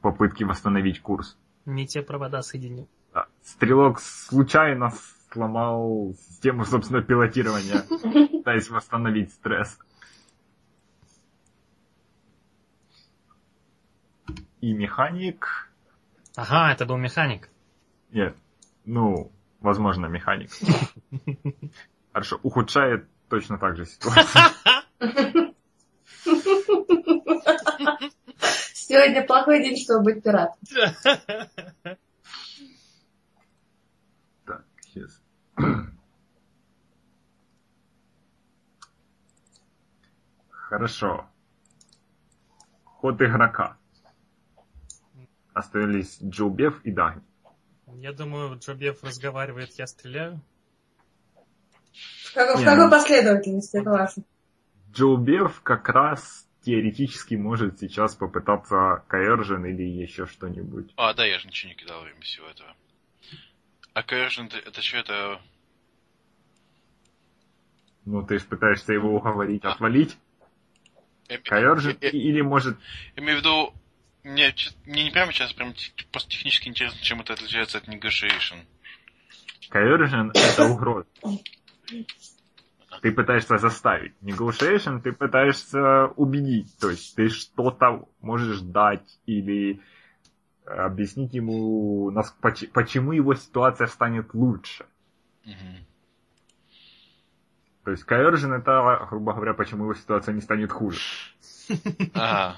попытки 0.00 0.42
восстановить 0.42 1.02
курс. 1.02 1.36
Не 1.66 1.86
те 1.86 2.00
провода 2.00 2.40
соединил. 2.40 2.88
Стрелок 3.42 4.00
случайно 4.00 4.90
сломал 5.30 6.14
систему, 6.14 6.64
собственно, 6.64 7.02
пилотирования, 7.02 7.82
пытаясь 8.38 8.70
восстановить 8.70 9.34
стресс. 9.34 9.78
И 14.62 14.72
механик... 14.72 15.70
Ага, 16.36 16.72
это 16.72 16.86
был 16.86 16.96
механик. 16.96 17.50
Нет, 18.12 18.34
ну, 18.86 19.30
возможно, 19.60 20.06
механик. 20.06 20.48
Хорошо, 22.12 22.38
ухудшает 22.42 23.08
точно 23.28 23.58
так 23.58 23.76
же 23.76 23.86
ситуацию. 23.86 24.26
Сегодня 28.74 29.26
плохой 29.26 29.62
день, 29.62 29.76
чтобы 29.82 30.04
быть 30.04 30.22
пиратом. 30.22 30.58
Так, 34.44 34.64
сейчас. 34.82 35.22
Хорошо. 40.50 41.26
Ход 42.84 43.22
игрока. 43.22 43.78
Остались 45.54 46.18
Джоубев 46.22 46.82
и 46.84 46.90
Дагни. 46.90 47.22
Я 47.86 48.12
думаю, 48.12 48.58
Джобев 48.58 49.02
разговаривает, 49.02 49.70
я 49.78 49.86
стреляю. 49.86 50.40
В 52.32 52.34
какой, 52.34 52.62
в 52.62 52.64
какой 52.64 52.84
ну- 52.84 52.90
последовательности, 52.90 53.76
это 53.76 53.90
важно. 53.90 54.22
Джоубев 54.92 55.60
как 55.62 55.88
раз 55.90 56.48
теоретически 56.62 57.34
может 57.34 57.78
сейчас 57.78 58.14
попытаться 58.14 59.04
Каэржен 59.08 59.66
или 59.66 59.82
еще 59.82 60.26
что-нибудь. 60.26 60.92
А, 60.96 61.12
да, 61.12 61.26
я 61.26 61.38
же 61.38 61.48
ничего 61.48 61.70
не 61.70 61.76
кидал 61.76 62.02
время 62.02 62.20
всего 62.22 62.46
этого. 62.46 62.74
А 63.94 64.00
Coercion, 64.00 64.46
это, 64.46 64.56
это 64.56 64.80
что, 64.80 64.96
это... 64.96 65.40
Ну, 68.06 68.22
ты 68.22 68.38
же 68.38 68.44
пытаешься 68.46 68.94
его 68.94 69.14
уговорить 69.14 69.64
А. 69.64 69.72
отвалить. 69.72 70.16
Я- 71.28 71.38
я- 72.00 72.08
или 72.10 72.40
может... 72.40 72.78
я 73.16 73.22
имею 73.22 73.38
в 73.38 73.40
виду, 73.40 73.74
мне, 74.24 74.54
мне 74.86 75.04
не 75.04 75.10
прямо 75.10 75.32
сейчас 75.32 75.52
прям 75.52 75.74
просто 76.10 76.30
технически 76.30 76.68
интересно, 76.68 77.00
чем 77.02 77.20
это 77.20 77.34
отличается 77.34 77.78
от 77.78 77.88
negotiation. 77.88 78.64
Coercion— 79.70 80.30
это 80.34 80.64
угроза. 80.64 81.06
Ты 83.00 83.10
пытаешься 83.10 83.58
заставить. 83.58 84.14
Negotiation 84.22 85.00
ты 85.00 85.12
пытаешься 85.12 86.06
убедить. 86.16 86.76
То 86.78 86.90
есть 86.90 87.16
ты 87.16 87.28
что-то 87.28 88.08
можешь 88.20 88.60
дать 88.60 89.18
или 89.26 89.80
объяснить 90.66 91.34
ему, 91.34 92.12
почему 92.72 93.12
его 93.12 93.34
ситуация 93.34 93.86
станет 93.86 94.34
лучше. 94.34 94.86
Мгм. 95.44 95.86
То 97.84 97.90
есть 97.90 98.04
Coercion 98.06 98.54
это, 98.54 99.06
грубо 99.10 99.32
говоря, 99.32 99.54
почему 99.54 99.84
его 99.84 99.94
ситуация 99.94 100.34
не 100.34 100.40
станет 100.40 100.70
хуже. 100.70 101.00
Ага. 102.14 102.56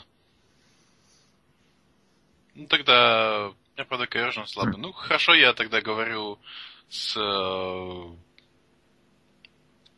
Ну 2.55 2.67
тогда 2.67 3.51
я 3.77 3.85
правда 3.85 4.07
Coercion 4.07 4.47
слабый. 4.47 4.79
Ну 4.79 4.93
хорошо, 4.93 5.35
я 5.35 5.53
тогда 5.55 5.81
говорю 5.81 6.39
с 6.89 7.17
э, 7.17 8.17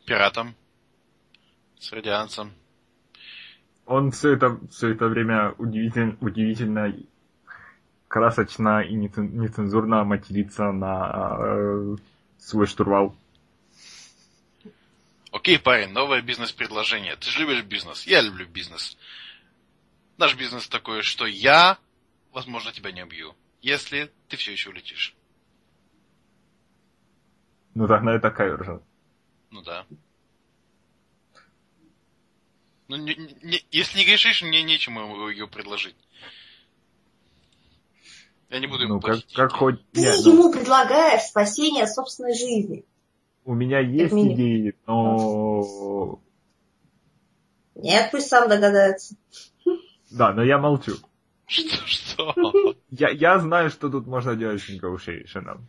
пиратом, 0.06 0.54
с 1.78 1.92
радианцем. 1.92 2.54
Он 3.84 4.10
все 4.10 4.32
это, 4.32 4.58
все 4.70 4.88
это 4.88 5.08
время 5.08 5.52
удивительно, 5.58 6.16
удивительно 6.20 6.92
красочно 8.08 8.80
и 8.80 8.94
нецен- 8.94 9.28
нецензурно 9.32 10.04
матерится 10.04 10.72
на 10.72 11.36
э, 11.38 11.96
свой 12.38 12.66
штурвал. 12.66 13.14
Окей, 15.32 15.58
парень, 15.58 15.90
новое 15.90 16.22
бизнес-предложение. 16.22 17.16
Ты 17.16 17.28
же 17.30 17.40
любишь 17.40 17.62
бизнес? 17.62 18.06
Я 18.06 18.22
люблю 18.22 18.46
бизнес. 18.46 18.96
Наш 20.16 20.34
бизнес 20.34 20.66
такой, 20.66 21.02
что 21.02 21.26
я, 21.26 21.78
возможно, 22.32 22.72
тебя 22.72 22.90
не 22.90 23.02
убью, 23.02 23.34
если 23.60 24.10
ты 24.28 24.36
все 24.36 24.52
еще 24.52 24.70
улетишь. 24.70 25.14
Ну 27.74 27.86
тогда 27.86 28.14
это 28.14 28.28
Coercion. 28.28 28.82
Ну 29.56 29.62
да. 29.62 29.86
Ну, 32.88 32.96
не- 32.96 33.16
не- 33.42 33.64
если 33.70 33.98
не 33.98 34.04
грешишь, 34.04 34.42
мне 34.42 34.62
нечему 34.62 35.28
ее 35.30 35.48
предложить. 35.48 35.96
Я 38.50 38.58
не 38.60 38.66
буду 38.66 38.82
ему 38.84 38.94
Ну, 38.96 39.00
как, 39.00 39.12
платить. 39.12 39.32
как 39.34 39.52
хоть... 39.52 39.90
Ты 39.92 40.00
не, 40.02 40.22
ну, 40.24 40.32
ему 40.34 40.52
предлагаешь 40.52 41.22
спасение 41.22 41.86
собственной 41.86 42.34
жизни. 42.34 42.84
у 43.46 43.54
меня 43.54 43.80
есть 43.80 44.12
идеи, 44.12 44.74
но... 44.86 46.20
Нет, 47.76 48.10
пусть 48.10 48.28
сам 48.28 48.48
догадается. 48.50 49.16
Да, 50.10 50.34
но 50.34 50.44
я 50.44 50.58
молчу. 50.58 50.96
Что, 51.46 51.76
что? 51.86 52.74
Я, 52.90 53.08
я 53.10 53.38
знаю, 53.38 53.70
что 53.70 53.88
тут 53.88 54.06
можно 54.06 54.34
делать 54.36 54.60
с 54.62 54.68
negotiation. 54.68 55.60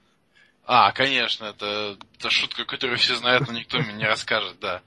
А, 0.68 0.92
конечно, 0.92 1.46
это, 1.46 1.98
это 2.20 2.30
шутка, 2.30 2.66
которую 2.66 2.98
все 3.00 3.16
знают, 3.16 3.48
но 3.48 3.54
никто 3.54 3.80
мне 3.80 3.94
не 3.94 4.06
расскажет, 4.06 4.60
да. 4.60 4.82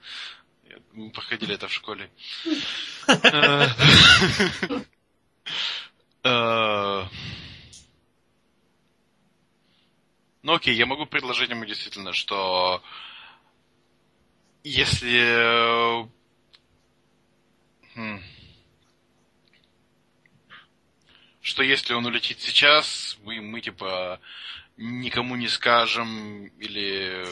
Мы 0.92 1.10
проходили 1.10 1.54
это 1.54 1.68
в 1.68 1.72
школе. 1.72 2.10
Э, 6.22 7.04
Ну 10.42 10.54
окей, 10.54 10.74
я 10.74 10.86
могу 10.86 11.06
предложить 11.06 11.50
ему 11.50 11.64
действительно, 11.64 12.12
что 12.12 12.82
если... 14.64 16.06
хм, 17.94 18.20
Что 21.42 21.62
если 21.62 21.94
он 21.94 22.06
улетит 22.06 22.40
сейчас, 22.40 23.18
мы, 23.22 23.40
мы 23.40 23.60
типа 23.60 24.20
никому 24.80 25.36
не 25.36 25.46
скажем 25.48 26.46
или 26.58 27.24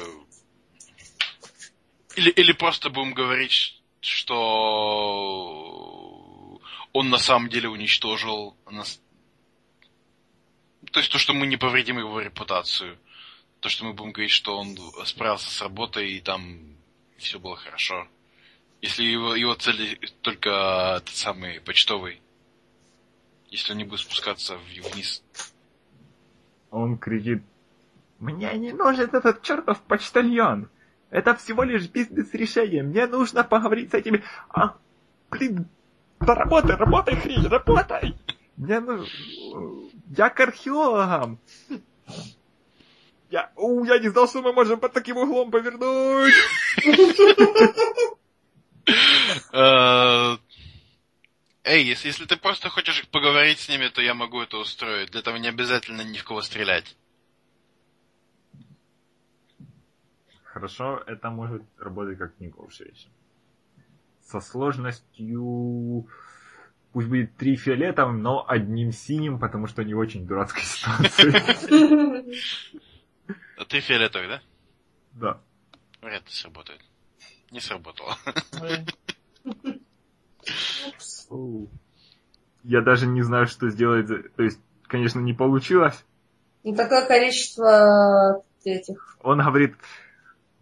или, 2.15 2.31
или 2.31 2.53
просто 2.53 2.91
будем 2.91 3.15
говорить, 3.15 3.81
что 4.01 4.29
он 6.93 7.11
на 7.11 7.19
самом 7.19 7.49
деле 7.49 7.69
уничтожил 7.69 8.57
нас. 8.71 9.01
То 10.93 11.01
есть 11.01 11.11
то, 11.13 11.19
что 11.19 11.33
мы 11.33 11.47
не 11.47 11.57
повредим 11.57 11.99
его 11.99 12.21
репутацию. 12.21 12.99
То, 13.61 13.69
что 13.69 13.85
мы 13.85 13.93
будем 13.93 14.13
говорить, 14.13 14.33
что 14.33 14.57
он 14.59 14.79
справился 15.05 15.51
с 15.51 15.61
работой 15.63 16.13
и 16.13 16.21
там 16.21 16.77
все 17.19 17.39
было 17.39 17.57
хорошо. 17.57 18.09
Если 18.81 19.05
его, 19.05 19.35
его 19.35 19.55
цель 19.55 19.99
только 20.23 21.03
тот 21.05 21.15
самый 21.15 21.61
почтовый. 21.61 22.21
Если 23.51 23.73
он 23.73 23.79
не 23.79 23.85
будет 23.85 24.01
спускаться 24.01 24.57
вниз. 24.59 25.23
Он 26.71 26.99
кричит, 26.99 27.43
мне 28.19 28.53
не 28.59 28.73
нужен 28.73 29.09
этот 29.13 29.43
чертов 29.43 29.81
почтальон. 29.83 30.69
Это 31.11 31.35
всего 31.35 31.63
лишь 31.63 31.89
бизнес-решение. 31.89 32.83
Мне 32.83 33.07
нужно 33.07 33.45
поговорить 33.45 33.93
с 33.93 33.95
этими... 33.95 34.23
А, 34.51 34.75
блин, 35.31 35.67
да 36.21 36.35
работай, 36.35 36.77
работай, 36.77 37.17
хрень, 37.17 37.47
работай. 37.47 38.17
Мне 38.57 38.81
ну... 38.81 39.05
Я 40.17 40.31
к 40.31 40.41
археологам. 40.41 41.39
Я, 43.31 43.51
у, 43.57 43.85
я 43.85 43.99
не 43.99 44.09
знал, 44.09 44.27
что 44.27 44.43
мы 44.43 44.53
можем 44.53 44.81
под 44.81 44.93
таким 44.93 45.19
углом 45.19 45.51
повернуть. 45.51 46.35
Эй, 51.69 51.85
если, 51.85 52.09
если 52.09 52.25
ты 52.25 52.39
просто 52.39 52.71
хочешь 52.71 53.07
поговорить 53.09 53.59
с 53.59 53.69
ними, 53.69 53.89
то 53.89 54.01
я 54.01 54.15
могу 54.15 54.41
это 54.41 54.57
устроить. 54.57 55.11
Для 55.11 55.21
этого 55.21 55.37
не 55.37 55.49
обязательно 55.49 56.01
ни 56.01 56.17
в 56.17 56.25
кого 56.25 56.41
стрелять. 56.41 56.97
Хорошо, 60.45 61.03
это 61.07 61.29
может 61.29 61.63
работать 61.77 62.17
как 62.17 62.33
negotiation. 62.41 63.11
Со 64.23 64.41
сложностью... 64.41 66.09
Пусть 66.93 67.09
будет 67.09 67.37
три 67.37 67.57
фиолетовым, 67.57 68.23
но 68.23 68.49
одним 68.49 68.91
синим, 68.91 69.39
потому 69.39 69.67
что 69.67 69.85
не 69.85 69.93
очень 69.93 70.27
дурацкой 70.27 70.63
ситуации. 70.63 71.35
А 73.59 73.65
Ты 73.67 73.81
фиолетовый, 73.81 74.29
да? 74.29 74.43
Да. 75.13 75.43
Вряд 76.01 76.25
ли 76.25 76.33
сработает. 76.33 76.81
Не 77.51 77.61
сработало. 77.61 78.17
Я 82.65 82.81
даже 82.81 83.07
не 83.07 83.23
знаю, 83.23 83.47
что 83.47 83.69
сделать. 83.71 84.07
за- 84.09 84.23
То 84.23 84.43
есть, 84.43 84.61
конечно, 84.87 85.21
не 85.21 85.33
получилось. 85.33 86.05
Ну, 86.65 86.75
такое 86.75 87.07
количество 87.07 88.43
этих... 88.65 89.17
Он 89.23 89.39
говорит, 89.41 89.75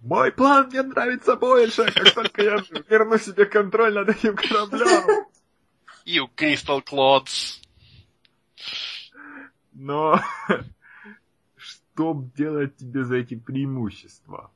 мой 0.02 0.30
план 0.30 0.68
мне 0.68 0.82
нравится 0.82 1.36
больше, 1.36 1.90
как 1.92 2.14
только 2.14 2.42
я 2.42 2.62
верну 2.88 3.18
себе 3.18 3.46
контроль 3.46 3.94
над 3.94 4.08
этим 4.10 4.36
кораблем. 4.36 5.26
You 6.06 6.26
Crystal 6.36 6.82
Clods. 6.84 7.60
Но 9.72 10.20
что 11.56 12.24
делать 12.36 12.76
тебе 12.76 13.04
за 13.04 13.16
эти 13.16 13.34
преимущества? 13.34 14.50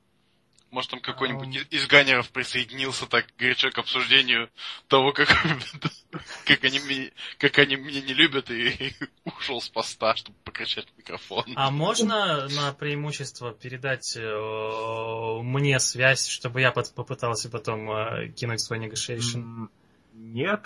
Может, 0.70 0.92
там 0.92 1.00
какой-нибудь 1.00 1.48
из, 1.56 1.66
из 1.70 1.86
ганнеров 1.88 2.30
присоединился 2.30 3.06
так 3.06 3.26
горячо 3.36 3.70
к 3.70 3.78
обсуждению 3.78 4.50
того, 4.86 5.12
как, 5.12 5.28
как, 6.44 6.62
они, 6.64 6.78
меня, 6.78 7.10
как 7.38 7.58
они 7.58 7.74
меня 7.76 8.00
не 8.00 8.14
любят, 8.14 8.50
и 8.50 8.92
ушел 9.24 9.60
с 9.60 9.68
поста, 9.68 10.14
чтобы 10.14 10.36
покричать 10.44 10.86
в 10.94 10.98
микрофон. 10.98 11.44
А 11.56 11.70
можно 11.72 12.48
на 12.48 12.72
преимущество 12.72 13.52
передать 13.52 14.16
э, 14.16 15.40
мне 15.42 15.80
связь, 15.80 16.28
чтобы 16.28 16.60
я 16.60 16.70
под- 16.70 16.94
попытался 16.94 17.50
потом 17.50 17.90
э, 17.90 18.28
кинуть 18.28 18.60
свой 18.60 18.78
negotiation? 18.78 19.36
М, 19.42 19.70
Нет, 20.14 20.64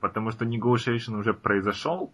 потому 0.00 0.30
что 0.30 0.44
negotiation 0.44 1.18
уже 1.18 1.34
произошел. 1.34 2.12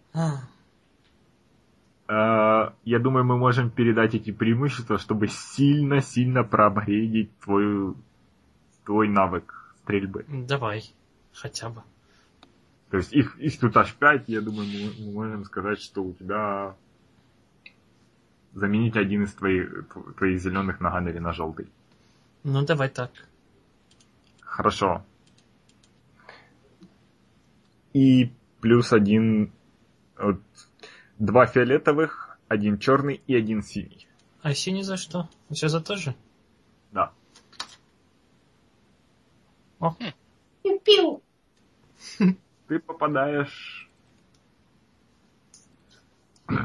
А, 2.07 2.73
Я 2.83 2.99
думаю, 2.99 3.25
мы 3.25 3.37
можем 3.37 3.69
передать 3.71 4.13
эти 4.13 4.31
преимущества, 4.31 4.97
чтобы 4.97 5.27
сильно-сильно 5.27 6.43
проапгрейдить 6.43 7.37
твой, 7.39 7.95
твой 8.85 9.07
навык 9.07 9.73
стрельбы. 9.79 10.25
Давай, 10.27 10.83
хотя 11.33 11.69
бы. 11.69 11.81
То 12.91 12.97
есть 12.97 13.13
их, 13.13 13.37
их 13.39 13.59
тут 13.59 13.75
аж 13.77 13.93
5, 13.93 14.29
я 14.29 14.41
думаю, 14.41 14.67
мы, 14.67 15.05
мы 15.05 15.13
можем 15.13 15.43
сказать, 15.45 15.79
что 15.79 16.03
у 16.03 16.13
тебя 16.13 16.75
заменить 18.53 18.95
один 18.95 19.23
из 19.23 19.33
твоих, 19.33 19.87
твоих 20.17 20.39
зеленых 20.39 20.79
на 20.79 20.91
ганнере 20.91 21.19
на 21.19 21.33
желтый. 21.33 21.67
Ну, 22.43 22.63
давай 22.63 22.89
так. 22.89 23.11
Хорошо. 24.41 25.03
И 27.93 28.31
плюс 28.61 28.93
один... 28.93 29.51
Вот, 30.17 30.39
два 31.19 31.45
фиолетовых, 31.45 32.37
один 32.47 32.77
черный 32.77 33.21
и 33.27 33.35
один 33.35 33.63
синий. 33.63 34.07
А 34.41 34.53
синий 34.53 34.83
за 34.83 34.97
что? 34.97 35.29
Все 35.51 35.69
за 35.69 35.81
то 35.81 35.95
же? 35.95 36.15
Да. 36.91 37.11
Пиу-пиу. 40.63 41.21
Ты 42.67 42.79
попадаешь... 42.79 43.89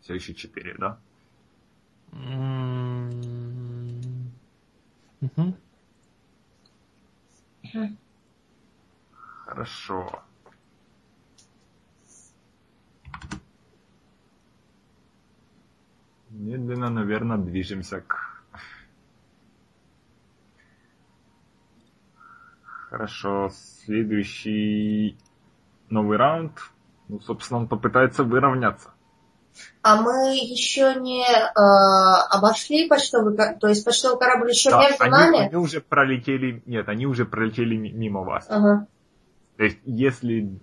Все 0.00 0.14
еще 0.14 0.34
четыре, 0.34 0.74
да? 0.78 0.98
М, 2.12 3.10
мгм. 5.20 5.56
Хорошо. 9.44 10.22
Медленно, 16.38 16.90
наверное, 16.90 17.38
движемся 17.38 18.02
к... 18.02 18.42
Хорошо, 22.62 23.50
следующий 23.84 25.16
новый 25.88 26.18
раунд. 26.18 26.52
Ну, 27.08 27.20
собственно, 27.20 27.60
он 27.60 27.68
попытается 27.68 28.22
выровняться. 28.22 28.90
А 29.82 30.00
мы 30.02 30.36
еще 30.36 30.94
не 30.96 31.24
э, 31.24 31.54
обошли 32.30 32.86
почтовый 32.88 33.34
корабль, 33.34 33.58
то 33.58 33.68
есть 33.68 33.84
почтовый 33.84 34.18
корабль 34.18 34.50
еще 34.50 34.70
Да, 34.70 34.82
между 34.82 35.04
они, 35.04 35.12
нами? 35.12 35.38
они 35.46 35.56
уже 35.56 35.80
пролетели... 35.80 36.62
Нет, 36.66 36.88
они 36.88 37.06
уже 37.06 37.24
пролетели 37.24 37.76
ми- 37.76 37.92
мимо 37.92 38.20
вас. 38.20 38.46
Ага. 38.50 38.86
То 39.56 39.64
есть, 39.64 39.78
если 39.84 40.60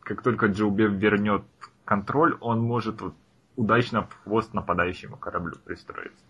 как 0.00 0.22
только 0.22 0.46
Джилбев 0.48 0.92
вернет 0.92 1.44
контроль, 1.86 2.36
он 2.40 2.60
может 2.60 3.00
вот 3.00 3.14
удачно 3.56 4.02
в 4.02 4.14
хвост 4.22 4.52
нападающему 4.54 5.16
кораблю 5.16 5.56
пристроиться. 5.64 6.24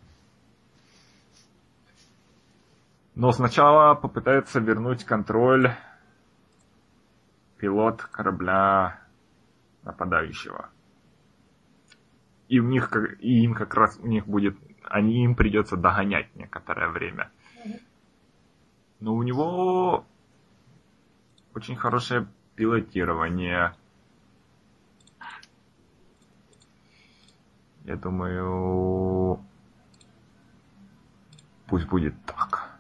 Но 3.15 3.31
сначала 3.33 3.95
попытается 3.95 4.59
вернуть 4.61 5.05
контроль 5.05 5.73
пилот 7.59 8.03
корабля 8.03 9.01
нападающего. 9.83 10.71
И 12.49 12.59
у 12.59 12.65
них, 12.69 12.91
и 13.21 13.45
им 13.45 13.55
как 13.55 13.75
раз 13.75 13.99
у 13.99 14.07
них 14.07 14.27
будет, 14.27 14.57
они 14.85 15.25
им 15.25 15.35
придется 15.35 15.77
догонять 15.77 16.35
некоторое 16.35 16.89
время. 16.89 17.31
Но 19.01 19.15
у 19.15 19.23
него 19.23 20.07
очень 21.55 21.77
хорошее 21.77 22.27
пилотирование. 22.55 23.75
Я 27.85 27.97
думаю, 27.97 29.45
пусть 31.67 31.87
будет 31.87 32.15
так. 32.25 32.79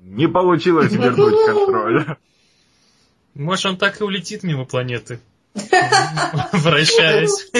Не 0.00 0.28
получилось 0.28 0.92
вернуть 0.92 1.46
контроль. 1.46 2.16
Может, 3.34 3.66
он 3.66 3.76
так 3.76 4.00
и 4.00 4.04
улетит 4.04 4.42
мимо 4.42 4.64
планеты, 4.64 5.20
вращаясь. 6.52 7.50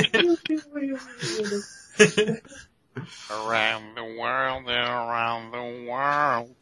Around 3.29 3.95
the 3.95 4.17
world, 4.17 4.67
around 4.67 5.53
the 5.53 5.87
world. 5.87 6.57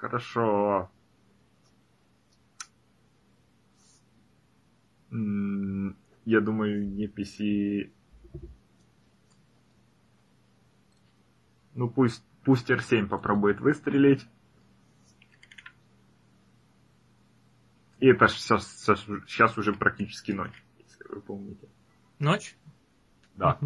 Хорошо. 0.00 0.88
Я 5.10 6.40
думаю, 6.40 6.86
EPC... 6.96 7.92
Ну 11.74 11.90
пусть, 11.90 12.24
пусть 12.44 12.70
R7 12.70 13.06
попробует 13.06 13.60
выстрелить. 13.60 14.26
И 17.98 18.08
это 18.08 18.28
сейчас, 18.28 18.66
сейчас 18.84 19.58
уже 19.58 19.72
практически 19.72 20.32
ночь, 20.32 20.64
если 20.78 21.04
вы 21.08 21.20
помните. 21.20 21.68
Ночь? 22.18 22.56
Да. 23.34 23.58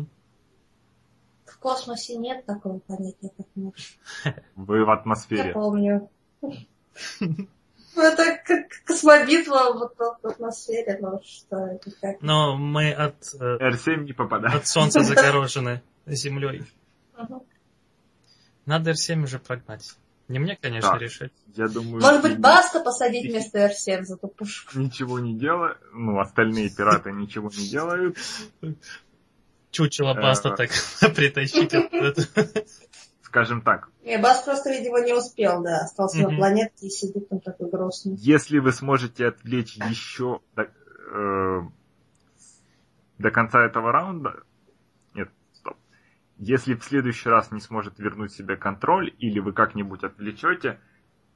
В 1.46 1.58
космосе 1.58 2.16
нет 2.16 2.46
такого 2.46 2.78
понятия, 2.80 3.30
как 3.36 3.46
ночь. 3.54 3.98
Вы 4.56 4.84
в 4.84 4.88
Я 4.88 4.92
атмосфере. 4.92 5.52
помню. 5.52 6.10
Ну, 7.96 8.02
это 8.02 8.38
как 8.46 8.66
космобитва 8.84 9.72
вот 9.74 9.94
в 9.98 10.26
атмосфере, 10.26 10.98
но 11.00 11.20
что 11.24 11.56
это 11.66 11.90
как? 12.00 12.22
Но 12.22 12.56
мы 12.56 12.92
от, 12.92 13.16
э, 13.40 13.56
R7 13.70 14.04
не 14.04 14.12
попадает. 14.12 14.54
от 14.54 14.66
Солнца 14.66 15.00
загорожены 15.04 15.82
землей. 16.06 16.64
Мгм. 17.18 17.42
Надо 18.66 18.92
R7 18.92 19.24
уже 19.24 19.38
прогнать. 19.38 19.94
Не 20.28 20.38
мне, 20.38 20.56
конечно, 20.56 20.92
Да. 20.92 20.98
решать. 20.98 21.32
Я 21.56 21.66
думаю, 21.66 22.00
Может 22.00 22.22
быть, 22.22 22.38
Баста 22.38 22.78
посадить 22.80 23.28
вместо 23.30 23.58
R7 23.58 24.04
за 24.04 24.16
ту 24.16 24.28
пушку? 24.28 24.78
ничего 24.78 25.18
не 25.18 25.34
делает. 25.36 25.76
Ну, 25.92 26.20
остальные 26.20 26.70
пираты 26.70 27.10
ничего 27.10 27.50
не 27.50 27.68
делают. 27.68 28.16
Чучело 29.72 30.12
Э, 30.16 30.20
Баста 30.22 30.50
так 30.50 30.70
притащить. 31.16 31.72
Скажем 33.30 33.62
так, 33.62 33.88
Не, 34.02 34.18
Баст 34.18 34.44
просто, 34.44 34.70
видимо, 34.70 35.00
не 35.04 35.12
успел, 35.12 35.62
да. 35.62 35.82
Остался 35.82 36.22
на 36.22 36.28
Мгм. 36.28 36.36
планетке 36.36 36.86
и 36.86 36.90
сидит 36.90 37.28
там 37.28 37.38
такой 37.38 37.70
грустный. 37.70 38.16
если 38.16 38.58
вы 38.58 38.72
сможете 38.72 39.28
отвлечь 39.28 39.76
еще 39.76 40.40
до, 40.56 40.62
э, 40.64 41.60
до 43.18 43.30
конца 43.30 43.64
этого 43.64 43.92
раунда... 43.92 44.42
Нет, 45.14 45.30
стоп. 45.52 45.76
Если 46.38 46.74
в 46.74 46.82
следующий 46.82 47.28
раз 47.28 47.52
не 47.52 47.60
сможет 47.60 48.00
вернуть 48.00 48.32
себе 48.32 48.56
контроль, 48.56 49.14
или 49.20 49.38
вы 49.38 49.52
как-нибудь 49.52 50.02
отвлечете, 50.02 50.80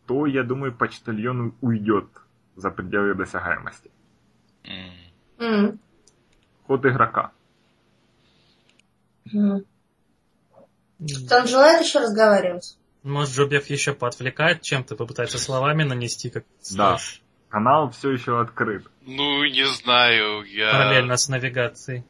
то, 0.07 0.27
я 0.27 0.43
думаю, 0.43 0.75
почтальон 0.77 1.55
уйдет 1.61 2.09
за 2.57 2.71
пределы 2.71 3.15
досягаемости. 3.15 3.93
М. 5.39 5.79
Ход 6.67 6.85
игрока. 6.87 7.31
М. 9.33 9.65
Он 11.01 11.47
желает 11.47 11.85
еще 11.85 12.01
разговаривать? 12.01 12.77
Может, 13.03 13.35
Джобев 13.35 13.69
еще 13.69 13.93
поотвлекает 13.93 14.63
чем-то, 14.63 14.97
попытается 14.97 15.39
словами 15.39 15.83
нанести, 15.83 16.31
как 16.31 16.45
Да. 16.75 16.99
Канал 17.51 17.91
все 17.91 18.11
еще 18.11 18.41
открыт. 18.41 18.87
Ну, 19.03 19.45
не 19.45 19.67
знаю, 19.67 20.43
я... 20.45 20.73
параллельно 20.73 21.17
с 21.17 21.29
навигацией. 21.29 22.05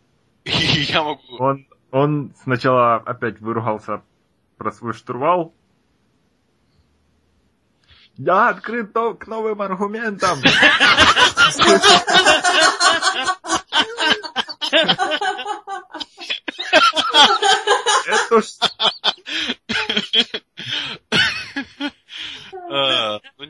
Я 0.44 1.02
могу... 1.02 1.22
Он, 1.38 1.66
он 1.90 2.34
сначала 2.42 2.96
опять 2.96 3.40
выругался 3.40 4.02
про 4.58 4.72
свой 4.72 4.92
штурвал. 4.92 5.54
Я 8.16 8.48
открыт 8.48 8.92
то- 8.92 9.14
к 9.14 9.26
новым 9.26 9.62
аргументам. 9.62 10.38
А, 22.72 23.20
ну, 23.38 23.46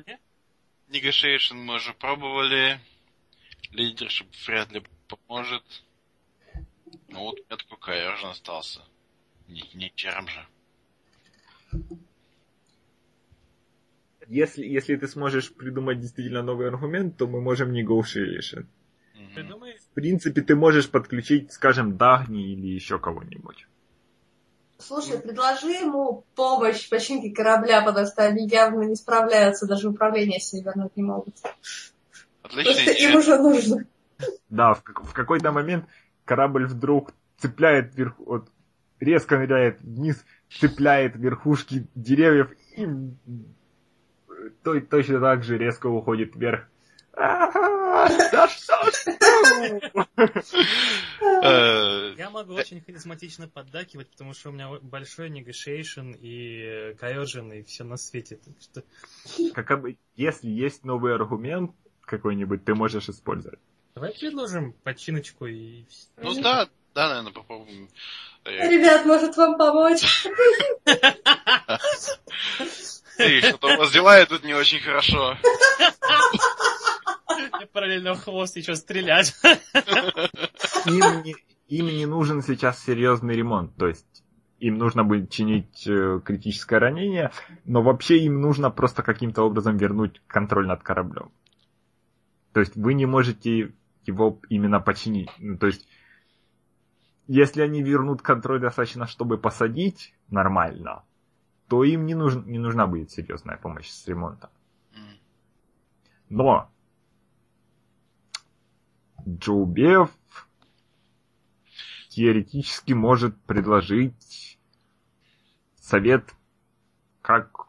Negotiation 0.89 1.55
мы 1.55 1.75
уже 1.77 1.93
пробовали. 1.93 2.81
Лидершип 3.73 4.29
вряд 4.47 4.73
ли 4.73 4.83
поможет. 5.09 5.63
Ну 7.09 7.21
вот 7.21 7.39
у 7.39 7.43
меня 7.45 7.57
такой 7.57 7.79
Каержин 7.79 8.31
остался. 8.31 8.81
Не, 9.47 9.63
не 9.75 9.93
черм 9.95 10.27
же. 10.29 10.47
если, 14.31 14.65
если 14.65 14.97
ты 14.97 15.09
сможешь 15.09 15.53
придумать 15.53 16.01
действительно 16.01 16.43
новый 16.43 16.69
аргумент, 16.69 17.17
то 17.17 17.27
мы 17.27 17.41
можем 17.41 17.73
negotiation. 17.73 18.67
Придумай. 19.35 19.77
В 19.79 19.95
принципе, 19.95 20.41
ты 20.41 20.55
можешь 20.55 20.89
подключить, 20.89 21.53
скажем, 21.53 21.97
Дагни 21.97 22.53
или 22.53 22.69
еще 22.69 22.99
кого-нибудь. 22.99 23.67
Слушай, 24.81 25.19
предложи 25.19 25.71
ему 25.71 26.25
помощь 26.35 26.87
в 26.87 26.91
починке 26.91 27.31
корабля, 27.31 27.83
потому 27.83 28.07
что 28.07 28.25
они 28.25 28.47
явно 28.47 28.83
не 28.83 28.97
справляются, 28.97 29.67
даже 29.67 29.89
управление 29.89 30.41
себе 30.41 30.63
вернуть 30.63 30.97
не 30.97 31.03
могут. 31.03 31.35
Отличная 32.43 32.85
Просто 32.85 33.03
им 33.03 33.17
уже 33.17 33.39
нужно. 33.39 33.85
Да, 34.49 34.75
в, 34.75 34.83
в 34.85 35.13
какой-то 35.13 35.53
момент 35.53 35.87
корабль 36.25 36.67
вдруг 36.67 37.13
цепляет 37.39 37.95
вверх, 37.95 38.15
вот, 38.19 38.49
резко 38.99 39.39
ныряет 39.39 39.81
вниз, 39.81 40.25
цепляет 40.51 41.17
верхушки 41.17 41.87
деревьев 41.95 42.51
и 42.77 42.87
то- 44.63 44.81
точно 44.81 45.21
так 45.21 45.45
же 45.45 45.59
резко 45.59 45.87
уходит 45.87 46.35
вверх. 46.37 46.69
А, 47.13 47.51
Да 48.33 48.49
что 48.49 48.91
ж? 48.91 48.95
Э, 51.43 52.15
Я 52.17 52.31
могу 52.31 52.55
очень 52.55 52.81
харизматично 52.83 53.49
поддакивать, 53.49 54.11
потому 54.11 54.35
что 54.35 54.51
у 54.51 54.53
меня 54.53 54.69
большой 54.83 55.31
negotiation 55.31 56.17
и 56.21 56.95
кайоджин 56.99 57.53
и 57.53 57.63
все 57.63 57.85
на 57.85 57.97
свете. 57.97 58.39
Как 59.55 59.81
бы, 59.81 59.97
если 60.17 60.49
есть 60.49 60.85
новый 60.85 61.15
аргумент 61.15 61.73
какой-нибудь, 62.05 62.65
ты 62.65 62.75
можешь 62.75 63.09
использовать. 63.09 63.59
давай 63.95 64.13
предложим 64.13 64.73
починочку 64.85 65.47
и... 65.47 65.85
Ну 66.17 66.35
да, 66.41 66.69
да, 66.95 67.09
наверное, 67.09 67.33
попробуем. 67.33 67.89
Ребят, 68.45 69.07
может 69.07 69.37
вам 69.37 69.57
помочь? 69.59 70.03
Эй, 73.19 73.43
что-то 73.43 73.75
у 73.75 73.77
вас 73.77 73.93
дела 73.93 74.23
идут 74.25 74.45
не 74.45 74.55
очень 74.55 74.81
хорошо. 74.81 75.37
Мне 77.61 77.67
параллельно 77.67 78.15
в 78.15 78.25
хвост 78.25 78.57
еще 78.57 78.75
стрелять. 78.75 79.35
Им 80.87 81.23
не, 81.23 81.37
им 81.69 81.87
не 81.89 82.07
нужен 82.07 82.41
сейчас 82.41 82.83
серьезный 82.83 83.35
ремонт, 83.35 83.77
то 83.77 83.87
есть 83.87 84.25
им 84.61 84.79
нужно 84.79 85.05
будет 85.05 85.29
чинить 85.29 85.87
э, 85.87 86.23
критическое 86.25 86.79
ранение, 86.79 87.33
но 87.67 87.83
вообще 87.83 88.21
им 88.21 88.41
нужно 88.41 88.71
просто 88.71 89.03
каким-то 89.03 89.43
образом 89.43 89.77
вернуть 89.77 90.23
контроль 90.27 90.67
над 90.67 90.83
кораблем. 90.83 91.33
То 92.55 92.61
есть 92.61 92.77
вы 92.77 92.95
не 92.95 93.05
можете 93.05 93.75
его 94.07 94.41
именно 94.49 94.81
починить. 94.81 95.29
Ну, 95.39 95.59
то 95.59 95.67
есть, 95.67 95.87
если 97.27 97.61
они 97.61 97.83
вернут 97.83 98.23
контроль 98.23 98.61
достаточно, 98.61 99.07
чтобы 99.07 99.37
посадить 99.37 100.15
нормально, 100.31 101.05
то 101.69 101.85
им 101.85 102.07
не, 102.07 102.15
нужен, 102.15 102.43
не 102.47 102.59
нужна 102.59 102.87
будет 102.87 103.11
серьезная 103.11 103.59
помощь 103.59 103.91
с 103.91 104.09
ремонтом. 104.09 104.49
Но 106.31 106.71
Джоубев 109.29 110.11
теоретически 112.09 112.93
может 112.93 113.41
предложить 113.43 114.59
совет, 115.77 116.35
как 117.23 117.67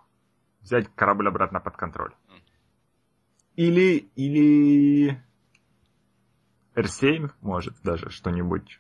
взять 0.62 0.88
корабль 0.96 1.28
обратно 1.28 1.60
под 1.60 1.78
контроль. 1.78 2.14
Или, 3.56 4.10
или 4.16 5.22
R7 6.76 7.32
может 7.42 7.76
даже 7.82 8.10
что-нибудь. 8.10 8.80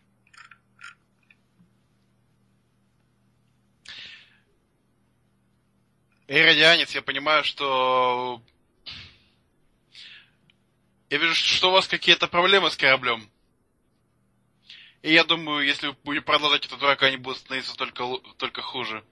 Эй, 6.27 6.57
я 6.57 6.77
понимаю, 7.02 7.43
что... 7.43 8.41
Я 11.11 11.17
вижу, 11.17 11.35
что 11.35 11.69
у 11.69 11.73
вас 11.73 11.88
какие-то 11.88 12.27
проблемы 12.27 12.71
с 12.71 12.77
кораблем. 12.77 13.29
И 15.03 15.11
я 15.11 15.23
думаю, 15.25 15.65
если 15.67 15.88
вы 15.88 15.95
будете 16.05 16.25
продолжать 16.25 16.65
эту 16.65 16.77
драку, 16.77 17.05
они 17.05 17.17
будут 17.17 17.39
становиться 17.39 17.75
только, 17.75 18.05
только 18.38 18.61
хуже. 18.61 19.03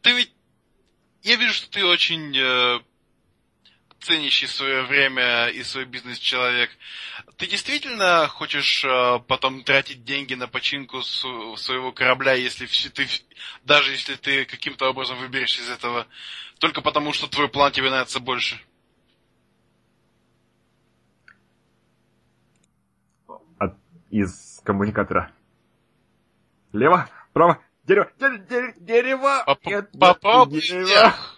Ты 0.00 0.12
ведь... 0.12 0.32
Я 1.22 1.36
вижу, 1.36 1.52
что 1.52 1.70
ты 1.70 1.84
очень 1.84 2.34
э, 2.34 2.80
ценящий 4.00 4.48
свое 4.48 4.84
время 4.84 5.48
и 5.48 5.62
свой 5.62 5.84
бизнес 5.84 6.18
человек. 6.18 6.70
Ты 7.36 7.46
действительно 7.46 8.26
хочешь 8.28 8.82
э, 8.84 9.18
потом 9.28 9.62
тратить 9.62 10.04
деньги 10.04 10.32
на 10.32 10.48
починку 10.48 11.02
своего 11.02 11.92
корабля, 11.92 12.32
если 12.32 12.66
ты, 12.88 13.06
даже 13.64 13.92
если 13.92 14.14
ты 14.14 14.46
каким-то 14.46 14.88
образом 14.88 15.18
выберешь 15.18 15.58
из 15.58 15.68
этого, 15.68 16.06
только 16.58 16.80
потому, 16.80 17.12
что 17.12 17.26
твой 17.26 17.48
план 17.48 17.72
тебе 17.72 17.90
нравится 17.90 18.20
больше? 18.20 18.58
От, 23.58 23.76
из 24.10 24.60
коммуникатора. 24.64 25.32
Лево, 26.72 27.08
право, 27.32 27.58
дерево, 27.84 28.10
дерево, 28.18 28.38
дерево, 28.48 28.74
дерево. 28.78 29.42
Поп- 29.46 29.66
Нет, 29.66 29.90
нет, 29.92 30.00
Попробуй 30.00 30.60
дерево. 30.60 30.86
вверх. 30.86 31.36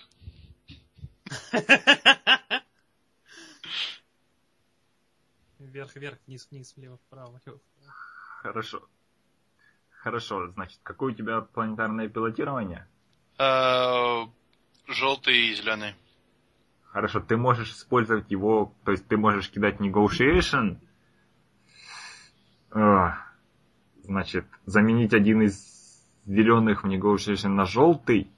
Вверх, 5.95 6.19
вниз, 6.27 6.49
вниз, 6.51 6.75
влево, 6.77 6.99
вправо, 7.07 7.39
влево. 7.45 7.61
Хорошо. 8.43 8.83
Хорошо, 9.91 10.49
значит, 10.51 10.81
какое 10.83 11.13
у 11.13 11.15
тебя 11.15 11.41
планетарное 11.43 12.09
пилотирование? 12.09 12.87
Э, 13.39 14.27
Желтый 14.89 15.37
и 15.37 15.55
зеленый. 15.55 15.95
Хорошо, 16.91 17.21
ты 17.21 17.37
можешь 17.37 17.71
использовать 17.71 18.31
его, 18.31 18.75
то 18.85 18.91
есть 18.93 19.07
ты 19.07 19.17
можешь 19.17 19.49
кидать 19.49 19.77
negotiation, 19.81 20.79
значит, 24.03 24.47
заменить 24.67 25.13
один 25.13 25.43
из 25.43 26.07
зеленых 26.25 26.85
в 26.85 26.87
negotiation 26.87 27.49
на 27.49 27.65
желтый, 27.65 28.31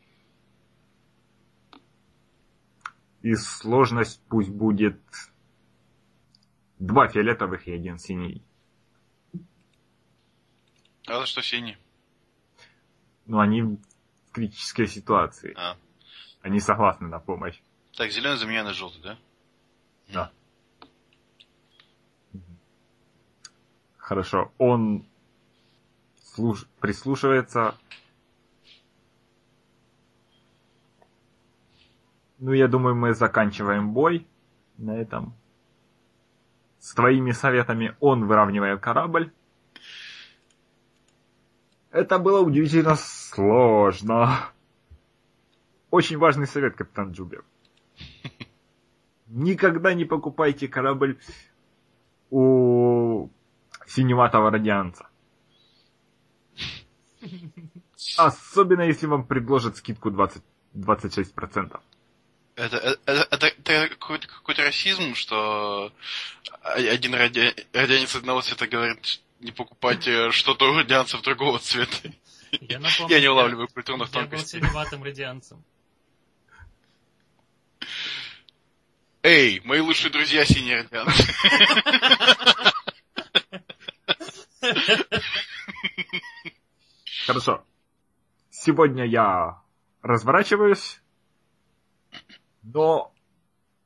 и 3.23 3.35
сложность 3.35 4.21
пусть 4.29 4.51
будет 4.51 5.01
два 6.79 7.09
фиолетовых 7.09 7.67
и 7.67 7.73
один 7.73 7.99
синий. 7.99 8.43
А 11.07 11.21
за 11.21 11.27
что 11.27 11.43
синий? 11.43 11.79
Но 13.27 13.41
они 13.41 13.63
в 13.63 13.79
критической 14.33 14.87
ситуации. 14.87 15.55
А. 15.57 15.77
Они 16.43 16.61
согласны 16.61 17.09
на 17.09 17.19
помощь. 17.19 17.61
Так, 17.97 18.11
зеленый 18.11 18.37
заменяй 18.37 18.65
на 18.65 18.75
желтый, 18.75 19.01
да? 19.03 19.19
Да. 20.09 20.33
Хорошо. 24.05 24.53
Он 24.59 25.07
слуш- 26.37 26.67
прислушивается. 26.79 27.75
Ну, 32.39 32.53
я 32.53 32.69
думаю, 32.69 32.95
мы 32.95 33.15
заканчиваем 33.15 33.95
бой 33.95 34.27
на 34.77 34.95
этом. 34.95 35.33
С 36.79 36.93
твоими 36.93 37.31
советами 37.31 37.97
он 37.99 38.27
выравнивает 38.27 38.79
корабль. 38.83 39.33
Это 41.91 42.19
было 42.19 42.41
удивительно 42.41 42.97
сложно. 42.97 44.51
Очень 45.91 46.19
важный 46.19 46.47
совет, 46.47 46.77
капитан 46.77 47.13
Джубер. 47.13 47.43
Никогда 49.29 49.95
не 49.95 50.05
покупайте 50.05 50.69
корабль 50.69 51.19
у 52.29 52.94
синеватого 53.87 54.51
радианца. 54.51 55.09
Особенно 58.17 58.83
если 58.83 59.07
вам 59.07 59.25
предложат 59.27 59.77
скидку 59.77 60.11
20, 60.11 60.43
26%. 60.75 61.81
Это, 62.57 62.77
это, 62.77 63.27
это, 63.31 63.47
это 63.47 63.89
какой-то, 63.89 64.29
какой-то 64.29 64.63
расизм, 64.63 65.15
что 65.15 65.93
один 66.63 67.15
ради, 67.15 67.53
радианец 67.73 68.15
одного 68.15 68.43
цвета 68.43 68.67
говорит 68.69 69.21
не 69.41 69.51
покупать 69.51 70.07
э, 70.07 70.31
что-то 70.31 70.71
у 70.71 70.77
радианцев 70.77 71.21
другого 71.23 71.59
цвета. 71.59 71.97
Я, 72.61 72.79
напомню, 72.79 73.15
Я 73.15 73.21
не 73.21 73.29
улавливаю 73.29 73.67
культурных 73.69 74.09
Я 74.13 74.21
был 74.21 74.29
тонкостей. 74.29 74.61
синеватым 74.61 75.03
радианцем. 75.03 75.65
Эй, 79.23 79.61
мои 79.65 79.81
лучшие 79.81 80.13
друзья 80.13 80.45
синие 80.45 80.83
радианцы. 80.83 81.35
Хорошо. 87.27 87.65
Сегодня 88.51 89.05
я 89.05 89.63
разворачиваюсь, 90.03 91.03
но 92.63 93.13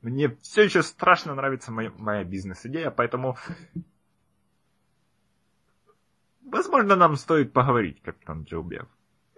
мне 0.01 0.29
все 0.41 0.63
еще 0.63 0.83
страшно 0.83 1.35
нравится 1.35 1.71
моя, 1.71 1.91
моя 1.97 2.23
бизнес-идея, 2.23 2.91
поэтому... 2.91 3.37
Возможно, 6.41 6.95
нам 6.95 7.15
стоит 7.15 7.53
поговорить, 7.53 8.01
капитан 8.01 8.43
Джилбев. 8.43 8.87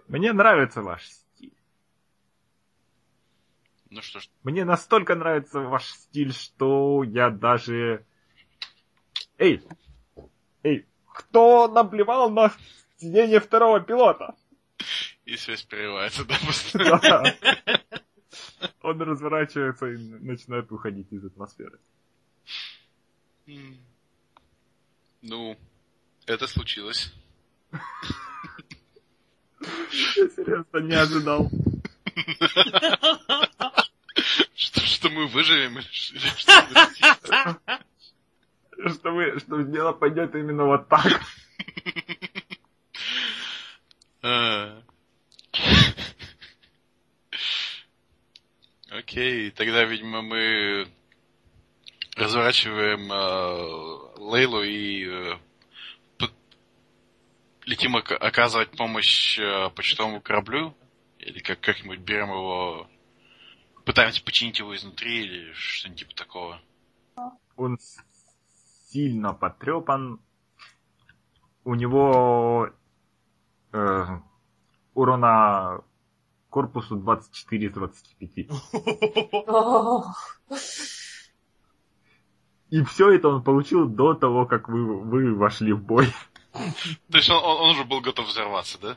Мне 0.08 0.32
нравится 0.32 0.82
ваш 0.82 1.06
стиль. 1.06 1.56
Ну 3.90 4.00
что 4.00 4.20
ж, 4.20 4.30
Мне 4.42 4.64
настолько 4.64 5.14
нравится 5.14 5.60
ваш 5.60 5.90
стиль, 5.90 6.32
что 6.32 7.02
я 7.02 7.30
даже... 7.30 8.06
Эй! 9.36 9.62
Эй! 10.62 10.86
Кто 11.14 11.68
наплевал 11.68 12.30
на 12.30 12.52
сиденье 12.98 13.40
второго 13.40 13.80
пилота? 13.80 14.34
и 15.24 15.36
связь 15.36 15.62
прерывается, 15.62 16.24
да. 16.74 17.36
Он 18.82 19.00
разворачивается 19.00 19.86
и 19.86 19.96
начинает 19.96 20.70
уходить 20.72 21.12
из 21.12 21.24
атмосферы. 21.24 21.78
Ну, 25.22 25.58
это 26.26 26.46
случилось. 26.46 27.12
Я 29.70 30.28
серьезно 30.28 30.78
не 30.78 30.94
ожидал. 30.94 31.50
Что, 34.54 34.80
что 34.80 35.08
мы 35.10 35.26
выживем? 35.28 35.78
или 35.78 36.28
что 36.36 37.58
Что, 38.86 39.12
вы, 39.12 39.38
что 39.38 39.62
дело 39.62 39.92
пойдет 39.92 40.34
именно 40.34 40.64
вот 40.64 40.88
так. 40.88 41.20
А. 44.24 44.82
Окей, 48.90 49.50
тогда, 49.50 49.84
видимо, 49.84 50.22
мы 50.22 50.86
разворачиваем 52.14 53.10
э, 53.10 54.20
Лейлу 54.20 54.62
и 54.62 55.08
э, 55.08 55.38
летим 57.64 57.96
ока- 57.96 58.16
оказывать 58.16 58.70
помощь 58.70 59.38
э, 59.38 59.70
почтовому 59.70 60.20
кораблю? 60.20 60.76
Или 61.18 61.40
как- 61.40 61.60
как-нибудь 61.60 62.00
берем 62.00 62.28
его, 62.28 62.88
пытаемся 63.84 64.22
починить 64.22 64.58
его 64.58 64.74
изнутри 64.76 65.24
или 65.24 65.52
что-нибудь 65.54 65.98
типа 65.98 66.14
такого? 66.14 66.62
Он 67.56 67.78
сильно 68.92 69.32
потрепан. 69.32 70.20
У 71.64 71.74
него 71.74 72.70
э, 73.72 74.04
урона 74.94 75.80
корпусу 76.50 76.96
24 76.96 77.66
из 77.66 77.72
25. 77.72 78.48
Ох, 79.46 80.40
И 82.70 82.82
все 82.84 83.10
это 83.12 83.28
он 83.28 83.42
получил 83.42 83.88
до 83.88 84.14
того, 84.14 84.46
как 84.46 84.68
вы, 84.68 85.00
вы 85.00 85.34
вошли 85.34 85.72
в 85.72 85.82
бой. 85.82 86.06
То 87.10 87.16
есть 87.18 87.30
он, 87.30 87.36
он- 87.36 87.60
он 87.62 87.70
уже 87.70 87.84
был 87.84 88.00
готов 88.00 88.26
взорваться, 88.26 88.78
да? 88.80 88.96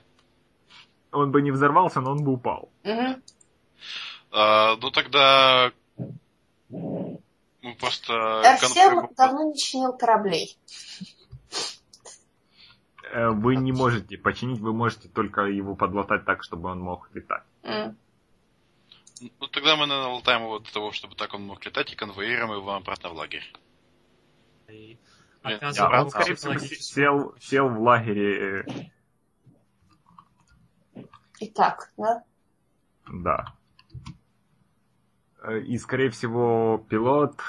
Он 1.12 1.32
бы 1.32 1.42
не 1.42 1.52
взорвался, 1.52 2.02
но 2.02 2.12
он 2.12 2.24
бы 2.24 2.34
упал. 2.34 2.70
мгм. 2.84 3.22
А, 4.32 4.76
ну 4.82 4.92
тогда 4.92 5.72
мы 7.66 7.76
просто... 7.76 8.42
Арсен 8.42 8.74
конфликт- 8.76 9.16
давно 9.16 9.52
не 9.52 9.58
чинил 9.58 9.98
кораблей. 9.98 10.56
Э, 13.12 13.30
Вы 13.30 13.56
не 13.56 13.72
можете 13.72 14.18
починить, 14.18 14.60
вы 14.60 14.72
можете 14.72 15.10
только 15.10 15.42
его 15.46 15.76
подлатать 15.76 16.26
так, 16.26 16.44
чтобы 16.44 16.70
он 16.70 16.80
мог 16.80 17.10
летать. 17.16 17.44
М. 17.64 17.98
Ну 19.40 19.48
тогда 19.48 19.76
мы, 19.78 19.88
наверное, 19.88 20.14
латаем 20.14 20.44
его 20.44 20.60
для 20.60 20.72
того, 20.72 20.92
чтобы 20.92 21.16
так 21.16 21.34
он 21.34 21.44
мог 21.44 21.66
летать, 21.66 21.92
и 21.92 21.96
конвоируем 21.96 22.52
его 22.54 22.74
обратно 22.74 23.10
в 23.10 23.14
лагерь. 23.14 23.52
И 24.68 25.00
Блин, 25.44 25.60
Да, 25.60 25.68
оказываем 25.68 26.04
он, 26.04 26.10
скорее 26.10 26.36
всего, 26.36 26.58
сел, 26.60 27.36
сел 27.40 27.70
в 27.70 27.82
лагере, 27.82 28.62
э, 28.62 28.66
Итак, 31.40 31.92
да? 31.98 32.24
да. 33.08 33.56
Э, 35.48 35.60
И, 35.60 35.78
скорее 35.78 36.10
всего, 36.10 36.84
пилот... 36.90 37.40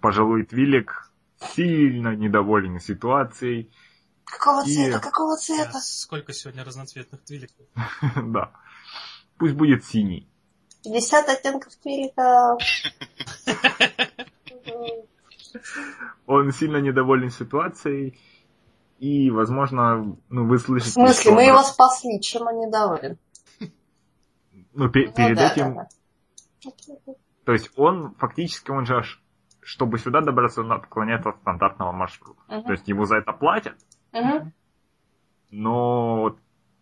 Пожилой 0.00 0.44
Твилик 0.44 1.10
сильно 1.54 2.14
недоволен 2.16 2.80
ситуацией. 2.80 3.70
Какого 4.24 4.64
И- 4.66 4.74
цвета? 4.74 4.98
Какого 5.00 5.36
цвета? 5.36 5.78
Сколько 5.80 6.32
сегодня 6.32 6.64
разноцветных 6.64 7.22
твиликов? 7.22 7.66
да. 8.16 8.52
Пусть 9.38 9.54
будет 9.54 9.84
синий. 9.84 10.28
50 10.82 11.28
оттенков 11.28 11.76
твилика. 11.76 12.56
Он 16.26 16.50
сильно 16.52 16.78
недоволен 16.78 17.30
ситуацией. 17.30 18.18
И, 19.02 19.32
возможно, 19.32 20.16
ну, 20.28 20.46
вы 20.46 20.58
В 20.58 20.62
слышите... 20.62 20.92
смысле, 20.92 21.20
что 21.22 21.32
мы 21.32 21.42
его 21.42 21.60
спасли, 21.64 22.20
чем 22.20 22.46
он 22.46 22.60
недоволен? 22.60 23.18
Ну, 24.74 24.88
пе- 24.90 25.08
Ну 25.08 25.12
перед 25.12 25.36
да, 25.36 25.50
этим... 25.52 25.74
да, 25.74 25.88
да. 26.64 27.12
То 27.44 27.52
есть 27.52 27.72
он 27.74 28.14
фактически, 28.14 28.70
он 28.70 28.86
же, 28.86 29.02
чтобы 29.60 29.98
сюда 29.98 30.20
добраться, 30.20 30.60
он 30.60 30.70
отклоняется 30.70 31.30
от 31.30 31.38
стандартного 31.38 31.90
маршрута. 31.90 32.40
Мгм. 32.46 32.62
То 32.62 32.70
есть 32.70 32.86
ему 32.86 33.04
за 33.04 33.16
это 33.16 33.32
платят, 33.32 33.74
Мгм. 34.12 34.52
но 35.50 36.36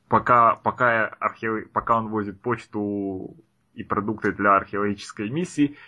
пока, 0.08 0.56
пока, 0.56 1.06
архе... 1.20 1.62
пока 1.72 1.96
он 1.96 2.08
возит 2.10 2.42
почту 2.42 3.34
и 3.72 3.82
продукты 3.82 4.32
для 4.32 4.56
археологической 4.56 5.30
миссии, 5.30 5.78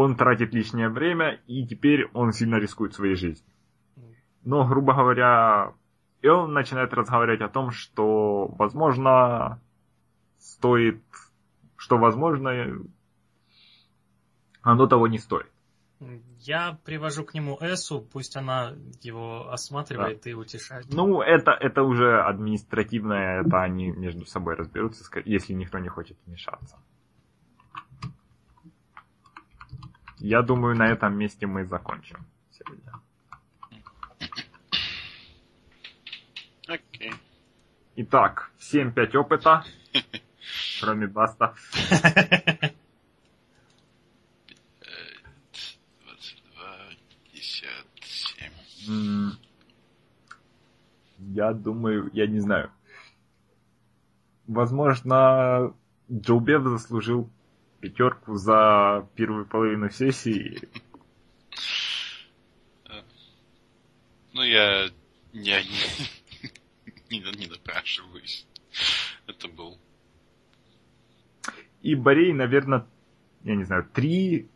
он 0.00 0.16
тратит 0.16 0.54
лишнее 0.54 0.88
время, 0.88 1.40
и 1.46 1.66
теперь 1.66 2.08
он 2.14 2.32
сильно 2.32 2.56
рискует 2.56 2.94
своей 2.94 3.16
жизнью. 3.16 3.54
Но, 4.42 4.66
грубо 4.66 4.94
говоря, 4.94 5.74
и 6.22 6.28
он 6.28 6.54
начинает 6.54 6.94
разговаривать 6.94 7.42
о 7.42 7.48
том, 7.48 7.70
что, 7.70 8.46
возможно, 8.46 9.60
стоит, 10.38 11.02
что, 11.76 11.98
возможно, 11.98 12.50
оно 14.62 14.86
того 14.86 15.06
не 15.06 15.18
стоит. 15.18 15.50
Я 16.38 16.78
привожу 16.86 17.24
к 17.26 17.34
нему 17.34 17.58
Эсу, 17.60 18.00
пусть 18.00 18.34
она 18.36 18.74
его 19.02 19.52
осматривает 19.52 20.26
и 20.26 20.32
утешает. 20.32 20.86
Ну, 20.90 21.20
это, 21.20 21.50
это 21.50 21.82
уже 21.82 22.22
административное, 22.22 23.42
это 23.42 23.60
они 23.60 23.90
между 23.90 24.24
собой 24.24 24.54
разберутся, 24.54 25.04
если 25.26 25.52
никто 25.52 25.78
не 25.78 25.90
хочет 25.90 26.16
вмешаться. 26.24 26.78
Я 30.20 30.42
думаю, 30.42 30.76
на 30.76 30.88
этом 30.88 31.16
месте 31.16 31.46
мы 31.46 31.64
закончим 31.64 32.26
сегодня. 32.50 32.92
Окей. 36.68 37.12
Итак, 37.96 38.50
всем 38.58 38.92
5 38.92 39.14
опыта, 39.16 39.64
кроме 40.80 41.06
Баста. 41.06 41.54
22, 46.04 46.96
57. 47.32 48.52
М, 48.88 49.32
Я 51.18 51.52
думаю, 51.52 52.10
я 52.12 52.26
не 52.26 52.40
знаю. 52.40 52.70
Возможно, 54.46 55.74
Джоубев 56.10 56.64
заслужил 56.64 57.30
пятерку 57.80 58.36
за 58.36 59.08
первую 59.14 59.46
половину 59.46 59.90
сессии. 59.90 60.60
Ну, 64.32 64.42
я 64.42 64.90
не, 65.32 65.62
не, 67.10 67.20
не, 67.20 67.36
не 67.36 67.46
напрашиваюсь. 67.48 68.46
Это 69.26 69.48
был... 69.48 69.78
И 71.82 71.94
Борей, 71.94 72.32
наверное, 72.32 72.86
я 73.42 73.56
не 73.56 73.64
знаю, 73.64 73.88
три 73.92 74.48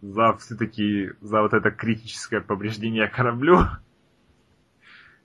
за 0.00 0.36
все-таки 0.38 1.10
за 1.20 1.42
вот 1.42 1.52
это 1.52 1.70
критическое 1.70 2.40
повреждение 2.40 3.06
кораблю, 3.08 3.60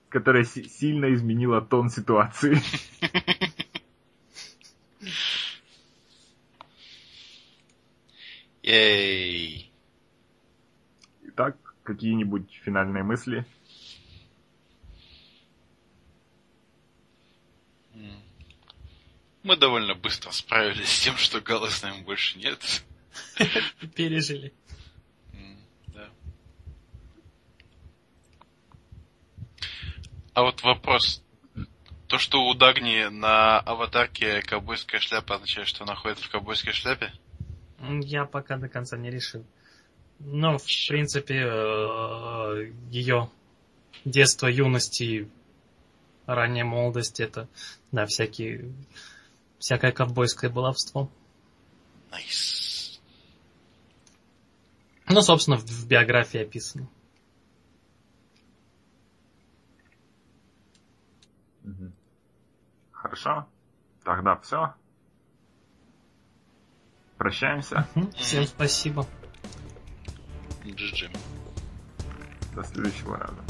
которое 0.08 0.44
си- 0.44 0.68
сильно 0.68 1.12
изменило 1.12 1.60
тон 1.60 1.90
ситуации. 1.90 2.58
Ей. 8.68 9.72
Итак, 11.22 11.56
какие-нибудь 11.84 12.52
финальные 12.64 13.02
мысли? 13.02 13.46
Мы 19.42 19.56
довольно 19.56 19.94
быстро 19.94 20.32
справились 20.32 20.90
с 20.90 21.00
тем, 21.00 21.16
что 21.16 21.40
Гала 21.40 21.70
с 21.70 21.82
нами 21.82 22.02
больше 22.02 22.36
нет. 22.36 22.84
Пережили. 23.94 24.52
Да. 25.86 26.10
А 30.34 30.42
вот 30.42 30.62
вопрос. 30.62 31.24
То, 32.06 32.18
что 32.18 32.46
у 32.46 32.52
Дагни 32.52 33.08
на 33.08 33.60
аватарке 33.60 34.42
ковбойская 34.42 35.00
шляпа, 35.00 35.36
означает, 35.36 35.68
что 35.68 35.84
она 35.84 35.94
ходит 35.94 36.18
в 36.18 36.28
ковбойской 36.28 36.74
шляпе? 36.74 37.14
Я 38.02 38.24
пока 38.24 38.56
до 38.56 38.68
конца 38.68 38.96
не 38.96 39.10
решил. 39.10 39.44
Но, 40.18 40.58
в 40.58 40.64
принципе, 40.88 41.36
ее 42.90 43.30
детство, 44.04 44.46
юность 44.46 45.00
и 45.00 45.28
ранняя 46.26 46.64
молодость 46.64 47.20
это, 47.20 47.48
да, 47.92 48.06
всякие, 48.06 48.72
всякое 49.58 49.92
ковбойское 49.92 50.50
баловство. 50.50 51.10
Nice. 52.10 53.00
Ну, 55.08 55.22
собственно, 55.22 55.56
в, 55.56 55.64
в 55.64 55.86
биографии 55.86 56.40
описано. 56.40 56.88
Хорошо. 62.92 63.46
Тогда 64.04 64.36
все. 64.36 64.74
Прощаемся. 67.18 67.86
Всем 68.16 68.46
спасибо. 68.46 69.04
GG. 70.64 71.10
До 72.54 72.62
следующего 72.62 73.18
раза. 73.18 73.42